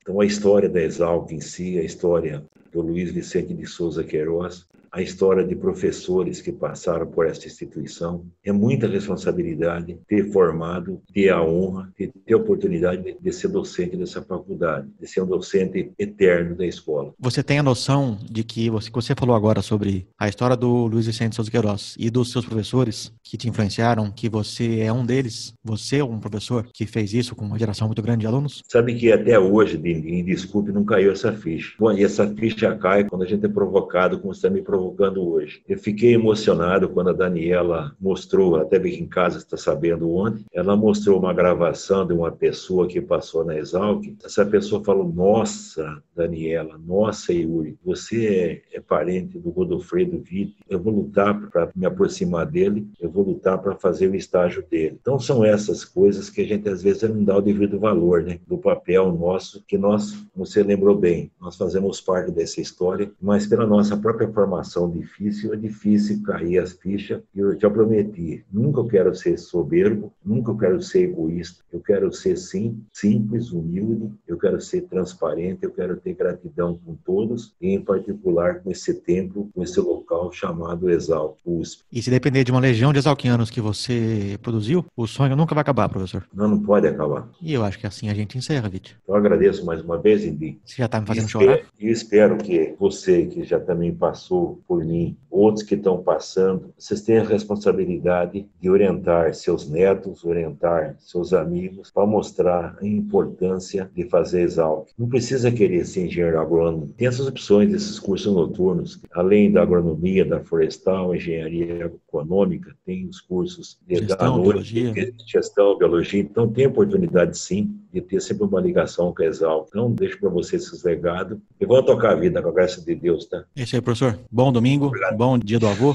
Então, 0.00 0.20
a 0.20 0.24
história 0.24 0.68
da 0.68 0.80
Exalc 0.80 1.30
em 1.32 1.40
si, 1.40 1.78
a 1.78 1.82
história 1.82 2.42
do 2.72 2.80
Luiz 2.80 3.10
Vicente 3.10 3.52
de 3.52 3.66
Souza 3.66 4.04
Queiroz, 4.04 4.66
a 4.90 5.02
história 5.02 5.44
de 5.44 5.54
professores 5.54 6.40
que 6.40 6.52
passaram 6.52 7.06
por 7.06 7.26
esta 7.26 7.46
instituição. 7.46 8.24
É 8.44 8.52
muita 8.52 8.86
responsabilidade 8.86 9.98
ter 10.08 10.30
formado, 10.32 11.00
ter 11.12 11.28
a 11.30 11.42
honra, 11.42 11.92
ter, 11.96 12.10
ter 12.24 12.34
a 12.34 12.36
oportunidade 12.36 13.16
de, 13.20 13.32
ser 13.32 13.48
docente 13.48 13.96
dessa 13.96 14.22
faculdade, 14.22 14.88
de 14.98 15.06
ser 15.06 15.22
um 15.22 15.26
docente 15.26 15.92
eterno 15.98 16.56
da 16.56 16.66
escola. 16.66 17.12
Você 17.18 17.42
tem 17.42 17.58
a 17.58 17.62
noção 17.62 18.18
de 18.22 18.42
que 18.42 18.70
você, 18.70 18.90
você 18.90 19.14
falou 19.14 19.36
agora 19.36 19.62
sobre 19.62 20.08
a 20.18 20.28
história 20.28 20.56
do 20.56 20.86
Luiz 20.86 21.06
Vicente 21.06 21.36
Souza 21.36 21.50
Queiroz 21.50 21.94
e 21.98 22.10
dos 22.10 22.32
seus 22.32 22.44
professores 22.44 23.12
que 23.22 23.36
te 23.36 23.48
influenciaram, 23.48 24.10
que 24.10 24.28
você 24.28 24.80
é 24.80 24.92
um 24.92 25.04
deles? 25.04 25.52
Você 25.62 25.98
é 25.98 26.04
um 26.04 26.18
professor 26.18 26.66
que 26.72 26.86
fez 26.86 27.12
isso 27.12 27.36
com 27.36 27.44
uma 27.44 27.58
geração 27.58 27.86
muito 27.86 28.02
grande 28.02 28.20
de 28.20 28.26
alunos? 28.26 28.62
Sabe 28.68 28.94
que 28.94 29.12
até 29.12 29.38
hoje, 29.38 29.76
Dindim, 29.76 30.24
desculpe, 30.24 30.72
não 30.72 30.84
caiu 30.84 31.12
essa 31.12 31.32
ficha. 31.32 31.74
Bom, 31.78 31.92
e 31.92 32.04
essa 32.04 32.26
ficha 32.34 32.74
cai 32.76 33.04
quando 33.04 33.22
a 33.22 33.26
gente 33.26 33.44
é 33.44 33.48
provocado, 33.48 34.18
como 34.18 34.34
você 34.34 34.38
está 34.38 34.50
me 34.50 34.62
provocando 34.62 34.77
hoje. 34.78 35.62
Eu 35.68 35.78
fiquei 35.78 36.14
emocionado 36.14 36.88
quando 36.88 37.10
a 37.10 37.12
Daniela 37.12 37.94
mostrou, 38.00 38.56
até 38.56 38.78
bem 38.78 39.00
em 39.00 39.06
casa 39.06 39.38
está 39.38 39.56
sabendo 39.56 40.12
ontem, 40.14 40.44
ela 40.52 40.76
mostrou 40.76 41.18
uma 41.18 41.32
gravação 41.32 42.06
de 42.06 42.12
uma 42.12 42.30
pessoa 42.30 42.86
que 42.86 43.00
passou 43.00 43.44
na 43.44 43.56
Exalc. 43.56 44.04
Essa 44.24 44.44
pessoa 44.44 44.84
falou: 44.84 45.10
Nossa, 45.10 46.02
Daniela, 46.14 46.78
nossa, 46.78 47.32
Yuri, 47.32 47.78
você 47.84 48.62
é, 48.72 48.78
é 48.78 48.80
parente 48.80 49.38
do 49.38 49.50
Godofredo 49.50 50.18
Vitti. 50.18 50.56
Eu 50.68 50.80
vou 50.80 50.92
lutar 50.92 51.38
para 51.50 51.70
me 51.74 51.86
aproximar 51.86 52.46
dele, 52.46 52.86
eu 53.00 53.10
vou 53.10 53.24
lutar 53.24 53.58
para 53.58 53.74
fazer 53.76 54.08
o 54.08 54.14
estágio 54.14 54.64
dele. 54.68 54.98
Então, 55.00 55.18
são 55.18 55.44
essas 55.44 55.84
coisas 55.84 56.30
que 56.30 56.40
a 56.40 56.46
gente 56.46 56.68
às 56.68 56.82
vezes 56.82 57.02
não 57.02 57.24
dá 57.24 57.36
o 57.36 57.42
devido 57.42 57.78
valor, 57.78 58.22
né? 58.22 58.40
Do 58.46 58.58
papel 58.58 59.12
nosso, 59.12 59.62
que 59.66 59.78
nós, 59.78 60.16
você 60.34 60.62
lembrou 60.62 60.96
bem, 60.96 61.30
nós 61.40 61.56
fazemos 61.56 62.00
parte 62.00 62.30
dessa 62.30 62.60
história, 62.60 63.10
mas 63.20 63.46
pela 63.46 63.66
nossa 63.66 63.96
própria 63.96 64.28
formação 64.28 64.67
difícil, 64.90 65.54
é 65.54 65.56
difícil 65.56 66.22
cair 66.22 66.58
as 66.58 66.72
fichas. 66.72 67.22
Eu 67.34 67.58
já 67.58 67.70
prometi, 67.70 68.44
nunca 68.52 68.80
eu 68.80 68.86
quero 68.86 69.14
ser 69.14 69.38
soberbo, 69.38 70.12
nunca 70.24 70.50
eu 70.50 70.56
quero 70.56 70.82
ser 70.82 71.04
egoísta, 71.10 71.62
eu 71.72 71.80
quero 71.80 72.12
ser, 72.12 72.36
sim, 72.36 72.80
simples, 72.92 73.52
humilde, 73.52 74.10
eu 74.26 74.36
quero 74.36 74.60
ser 74.60 74.82
transparente, 74.82 75.60
eu 75.62 75.70
quero 75.70 75.96
ter 75.96 76.14
gratidão 76.14 76.78
com 76.84 76.94
todos, 76.94 77.54
e 77.60 77.68
em 77.70 77.80
particular 77.80 78.60
com 78.60 78.70
esse 78.70 78.94
templo, 78.94 79.48
com 79.54 79.62
esse 79.62 79.80
local 79.80 80.30
chamado 80.32 80.90
Exalc, 80.90 81.36
USP. 81.44 81.84
E 81.92 82.02
se 82.02 82.10
depender 82.10 82.44
de 82.44 82.50
uma 82.50 82.60
legião 82.60 82.92
de 82.92 82.98
exalquianos 82.98 83.50
que 83.50 83.60
você 83.60 84.38
produziu, 84.42 84.84
o 84.96 85.06
sonho 85.06 85.36
nunca 85.36 85.54
vai 85.54 85.62
acabar, 85.62 85.88
professor. 85.88 86.26
Não, 86.34 86.48
não 86.48 86.62
pode 86.62 86.86
acabar. 86.86 87.28
E 87.40 87.52
eu 87.52 87.64
acho 87.64 87.78
que 87.78 87.86
assim 87.86 88.08
a 88.08 88.14
gente 88.14 88.36
encerra, 88.36 88.68
Vit. 88.68 88.96
Eu 89.06 89.14
agradeço 89.14 89.64
mais 89.64 89.80
uma 89.82 89.98
vez, 89.98 90.24
Indy. 90.24 90.60
Você 90.64 90.76
já 90.76 90.88
tá 90.88 91.00
me 91.00 91.06
fazendo 91.06 91.26
espero- 91.26 91.44
chorar? 91.44 91.60
E 91.80 91.88
espero 91.88 92.36
que 92.38 92.74
você, 92.78 93.26
que 93.26 93.44
já 93.44 93.58
também 93.60 93.94
passou 93.94 94.57
por, 94.66 94.84
mim, 94.84 95.16
outros 95.30 95.64
que 95.64 95.74
estão 95.74 96.02
passando, 96.02 96.72
vocês 96.76 97.02
têm 97.02 97.18
a 97.18 97.24
responsabilidade 97.24 98.46
de 98.60 98.70
orientar 98.70 99.34
seus 99.34 99.68
netos, 99.68 100.24
orientar 100.24 100.96
seus 100.98 101.32
amigos, 101.32 101.90
para 101.90 102.06
mostrar 102.06 102.76
a 102.80 102.86
importância 102.86 103.90
de 103.94 104.04
fazer 104.04 104.42
exalc. 104.42 104.88
Não 104.98 105.08
precisa 105.08 105.50
querer 105.50 105.84
ser 105.84 106.06
engenheiro 106.06 106.40
agrônomo. 106.40 106.92
Tem 106.96 107.08
essas 107.08 107.26
opções 107.26 107.70
desses 107.70 107.98
cursos 107.98 108.32
noturnos, 108.32 109.00
além 109.12 109.52
da 109.52 109.62
agronomia, 109.62 110.24
da 110.24 110.40
florestal, 110.40 111.14
engenharia 111.14 111.92
econômica, 112.08 112.74
tem 112.84 113.06
os 113.06 113.20
cursos 113.20 113.78
de 113.86 113.96
gestão, 113.96 114.40
biologia. 114.40 114.92
gestão, 115.26 115.78
biologia. 115.78 116.20
Então 116.20 116.48
tem 116.50 116.66
oportunidade 116.66 117.38
sim 117.38 117.78
de 117.92 118.00
ter 118.00 118.20
sempre 118.20 118.44
uma 118.44 118.60
ligação 118.60 119.12
com 119.12 119.22
a 119.22 119.26
Exalc. 119.26 119.68
Então 119.68 119.92
deixo 119.92 120.18
para 120.18 120.28
vocês 120.28 120.62
esses 120.62 120.82
legados 120.82 121.38
e 121.60 121.66
vão 121.66 121.82
tocar 121.82 122.12
a 122.12 122.14
vida 122.14 122.42
com 122.42 122.48
a 122.48 122.52
graça 122.52 122.80
de 122.80 122.94
Deus, 122.94 123.26
tá? 123.26 123.44
É 123.56 123.62
isso 123.62 123.76
aí, 123.76 123.82
professor. 123.82 124.18
Bom 124.30 124.47
domingo, 124.52 124.86
Obrigado. 124.86 125.16
bom 125.16 125.38
dia 125.38 125.58
do 125.58 125.68
avô. 125.68 125.94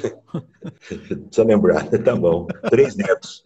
Só 1.32 1.44
lembrar, 1.44 1.86
tá 2.04 2.16
bom. 2.16 2.48
Três 2.70 2.96
netos. 2.96 3.44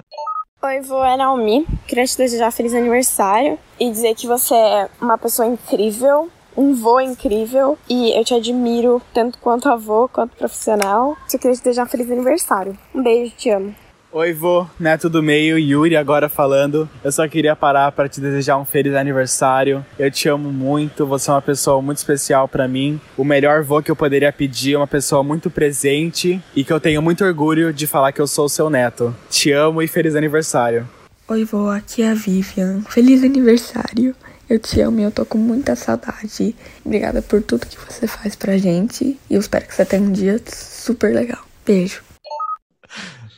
Oi, 0.61 0.81
vô, 0.81 1.03
é 1.03 1.15
Naomi. 1.15 1.65
Queria 1.87 2.05
te 2.05 2.17
desejar 2.17 2.51
feliz 2.51 2.73
aniversário 2.73 3.57
e 3.79 3.89
dizer 3.89 4.15
que 4.15 4.25
você 4.27 4.55
é 4.55 4.89
uma 4.99 5.17
pessoa 5.17 5.47
incrível, 5.47 6.29
um 6.55 6.73
vô 6.73 6.99
incrível 6.99 7.77
e 7.87 8.17
eu 8.17 8.25
te 8.25 8.33
admiro 8.33 9.01
tanto 9.13 9.37
quanto 9.39 9.69
avô 9.69 10.09
quanto 10.09 10.35
profissional. 10.35 11.15
Só 11.27 11.37
queria 11.37 11.55
te 11.55 11.63
desejar 11.63 11.85
um 11.85 11.89
feliz 11.89 12.09
aniversário. 12.09 12.77
Um 12.93 13.03
beijo, 13.03 13.33
te 13.35 13.49
amo. 13.51 13.75
Oi, 14.19 14.33
vô, 14.33 14.65
neto 14.79 15.11
do 15.11 15.21
meio, 15.21 15.59
Yuri 15.59 15.95
agora 15.95 16.27
falando. 16.27 16.89
Eu 17.03 17.11
só 17.11 17.27
queria 17.27 17.55
parar 17.55 17.91
para 17.91 18.09
te 18.09 18.19
desejar 18.19 18.57
um 18.57 18.65
feliz 18.65 18.95
aniversário. 18.95 19.85
Eu 19.99 20.09
te 20.09 20.27
amo 20.27 20.51
muito, 20.51 21.05
você 21.05 21.29
é 21.29 21.33
uma 21.35 21.41
pessoa 21.41 21.79
muito 21.83 21.99
especial 21.99 22.47
para 22.47 22.67
mim. 22.67 22.99
O 23.15 23.23
melhor 23.23 23.61
vô 23.61 23.79
que 23.79 23.91
eu 23.91 23.95
poderia 23.95 24.33
pedir 24.33 24.75
uma 24.75 24.87
pessoa 24.87 25.21
muito 25.21 25.51
presente 25.51 26.41
e 26.55 26.63
que 26.63 26.73
eu 26.73 26.79
tenho 26.79 26.99
muito 26.99 27.23
orgulho 27.23 27.71
de 27.71 27.85
falar 27.85 28.11
que 28.11 28.19
eu 28.19 28.25
sou 28.25 28.49
seu 28.49 28.71
neto. 28.71 29.15
Te 29.29 29.51
amo 29.51 29.83
e 29.83 29.87
feliz 29.87 30.15
aniversário. 30.15 30.89
Oi, 31.27 31.43
vô, 31.43 31.69
aqui 31.69 32.01
é 32.01 32.09
a 32.09 32.15
Vivian. 32.15 32.81
Feliz 32.89 33.23
aniversário. 33.23 34.15
Eu 34.49 34.57
te 34.57 34.81
amo 34.81 34.99
e 34.99 35.03
eu 35.03 35.11
tô 35.11 35.27
com 35.27 35.37
muita 35.37 35.75
saudade. 35.75 36.55
Obrigada 36.83 37.21
por 37.21 37.43
tudo 37.43 37.67
que 37.67 37.77
você 37.77 38.07
faz 38.07 38.35
pra 38.35 38.57
gente 38.57 39.15
e 39.29 39.35
eu 39.35 39.39
espero 39.39 39.67
que 39.67 39.75
você 39.75 39.85
tenha 39.85 40.01
um 40.01 40.11
dia 40.11 40.41
super 40.47 41.13
legal. 41.13 41.43
Beijo. 41.63 42.06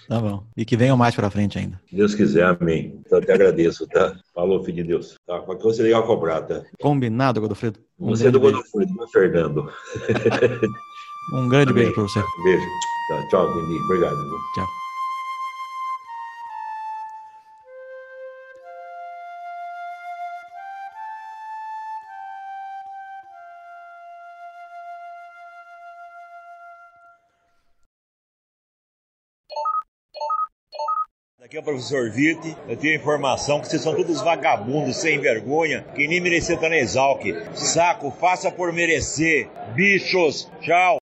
Tá 0.10 0.20
bom. 0.20 0.44
E 0.58 0.66
que 0.66 0.76
venham 0.76 0.98
mais 0.98 1.14
pra 1.14 1.30
frente 1.30 1.60
ainda. 1.60 1.80
Se 1.88 1.96
Deus 1.96 2.16
quiser, 2.16 2.44
amém. 2.44 3.00
Então, 3.06 3.22
te 3.22 3.32
agradeço, 3.32 3.86
tá? 3.86 4.16
Falou, 4.34 4.64
filho 4.64 4.78
de 4.78 4.84
Deus. 4.86 5.16
Tá? 5.28 5.40
Qualquer 5.42 5.62
coisa 5.62 5.84
legal 5.84 6.04
cobrar, 6.04 6.42
tá? 6.42 6.64
Combinado, 6.82 7.40
Godofredo. 7.40 7.80
Um 8.00 8.08
Você 8.10 8.28
é 8.28 8.32
do 8.32 8.40
Godofredo, 8.40 8.92
do 8.92 9.08
Fernando. 9.10 9.72
um 11.36 11.48
grande 11.48 11.72
amém. 11.72 11.84
beijo 11.84 11.94
pra 11.94 12.02
você. 12.02 12.20
Beijo. 12.44 12.66
Tá, 13.08 13.28
tchau, 13.30 13.54
Dini. 13.54 13.80
Obrigado. 13.86 14.16
Tchau. 14.56 14.66
Aqui 31.50 31.58
é 31.58 31.62
o 31.62 31.64
professor 31.64 32.12
Vitte. 32.12 32.56
Eu 32.68 32.78
tenho 32.78 32.94
informação 32.94 33.60
que 33.60 33.68
vocês 33.68 33.82
são 33.82 33.96
todos 33.96 34.22
vagabundos, 34.22 34.98
sem 34.98 35.18
vergonha, 35.18 35.84
que 35.96 36.08
nem 36.08 36.22
merecer 36.22 36.54
estar 36.54 36.70
na 36.70 36.78
Exalc. 36.78 37.24
Saco, 37.56 38.12
faça 38.12 38.52
por 38.52 38.72
merecer. 38.72 39.50
Bichos, 39.74 40.48
tchau. 40.62 40.99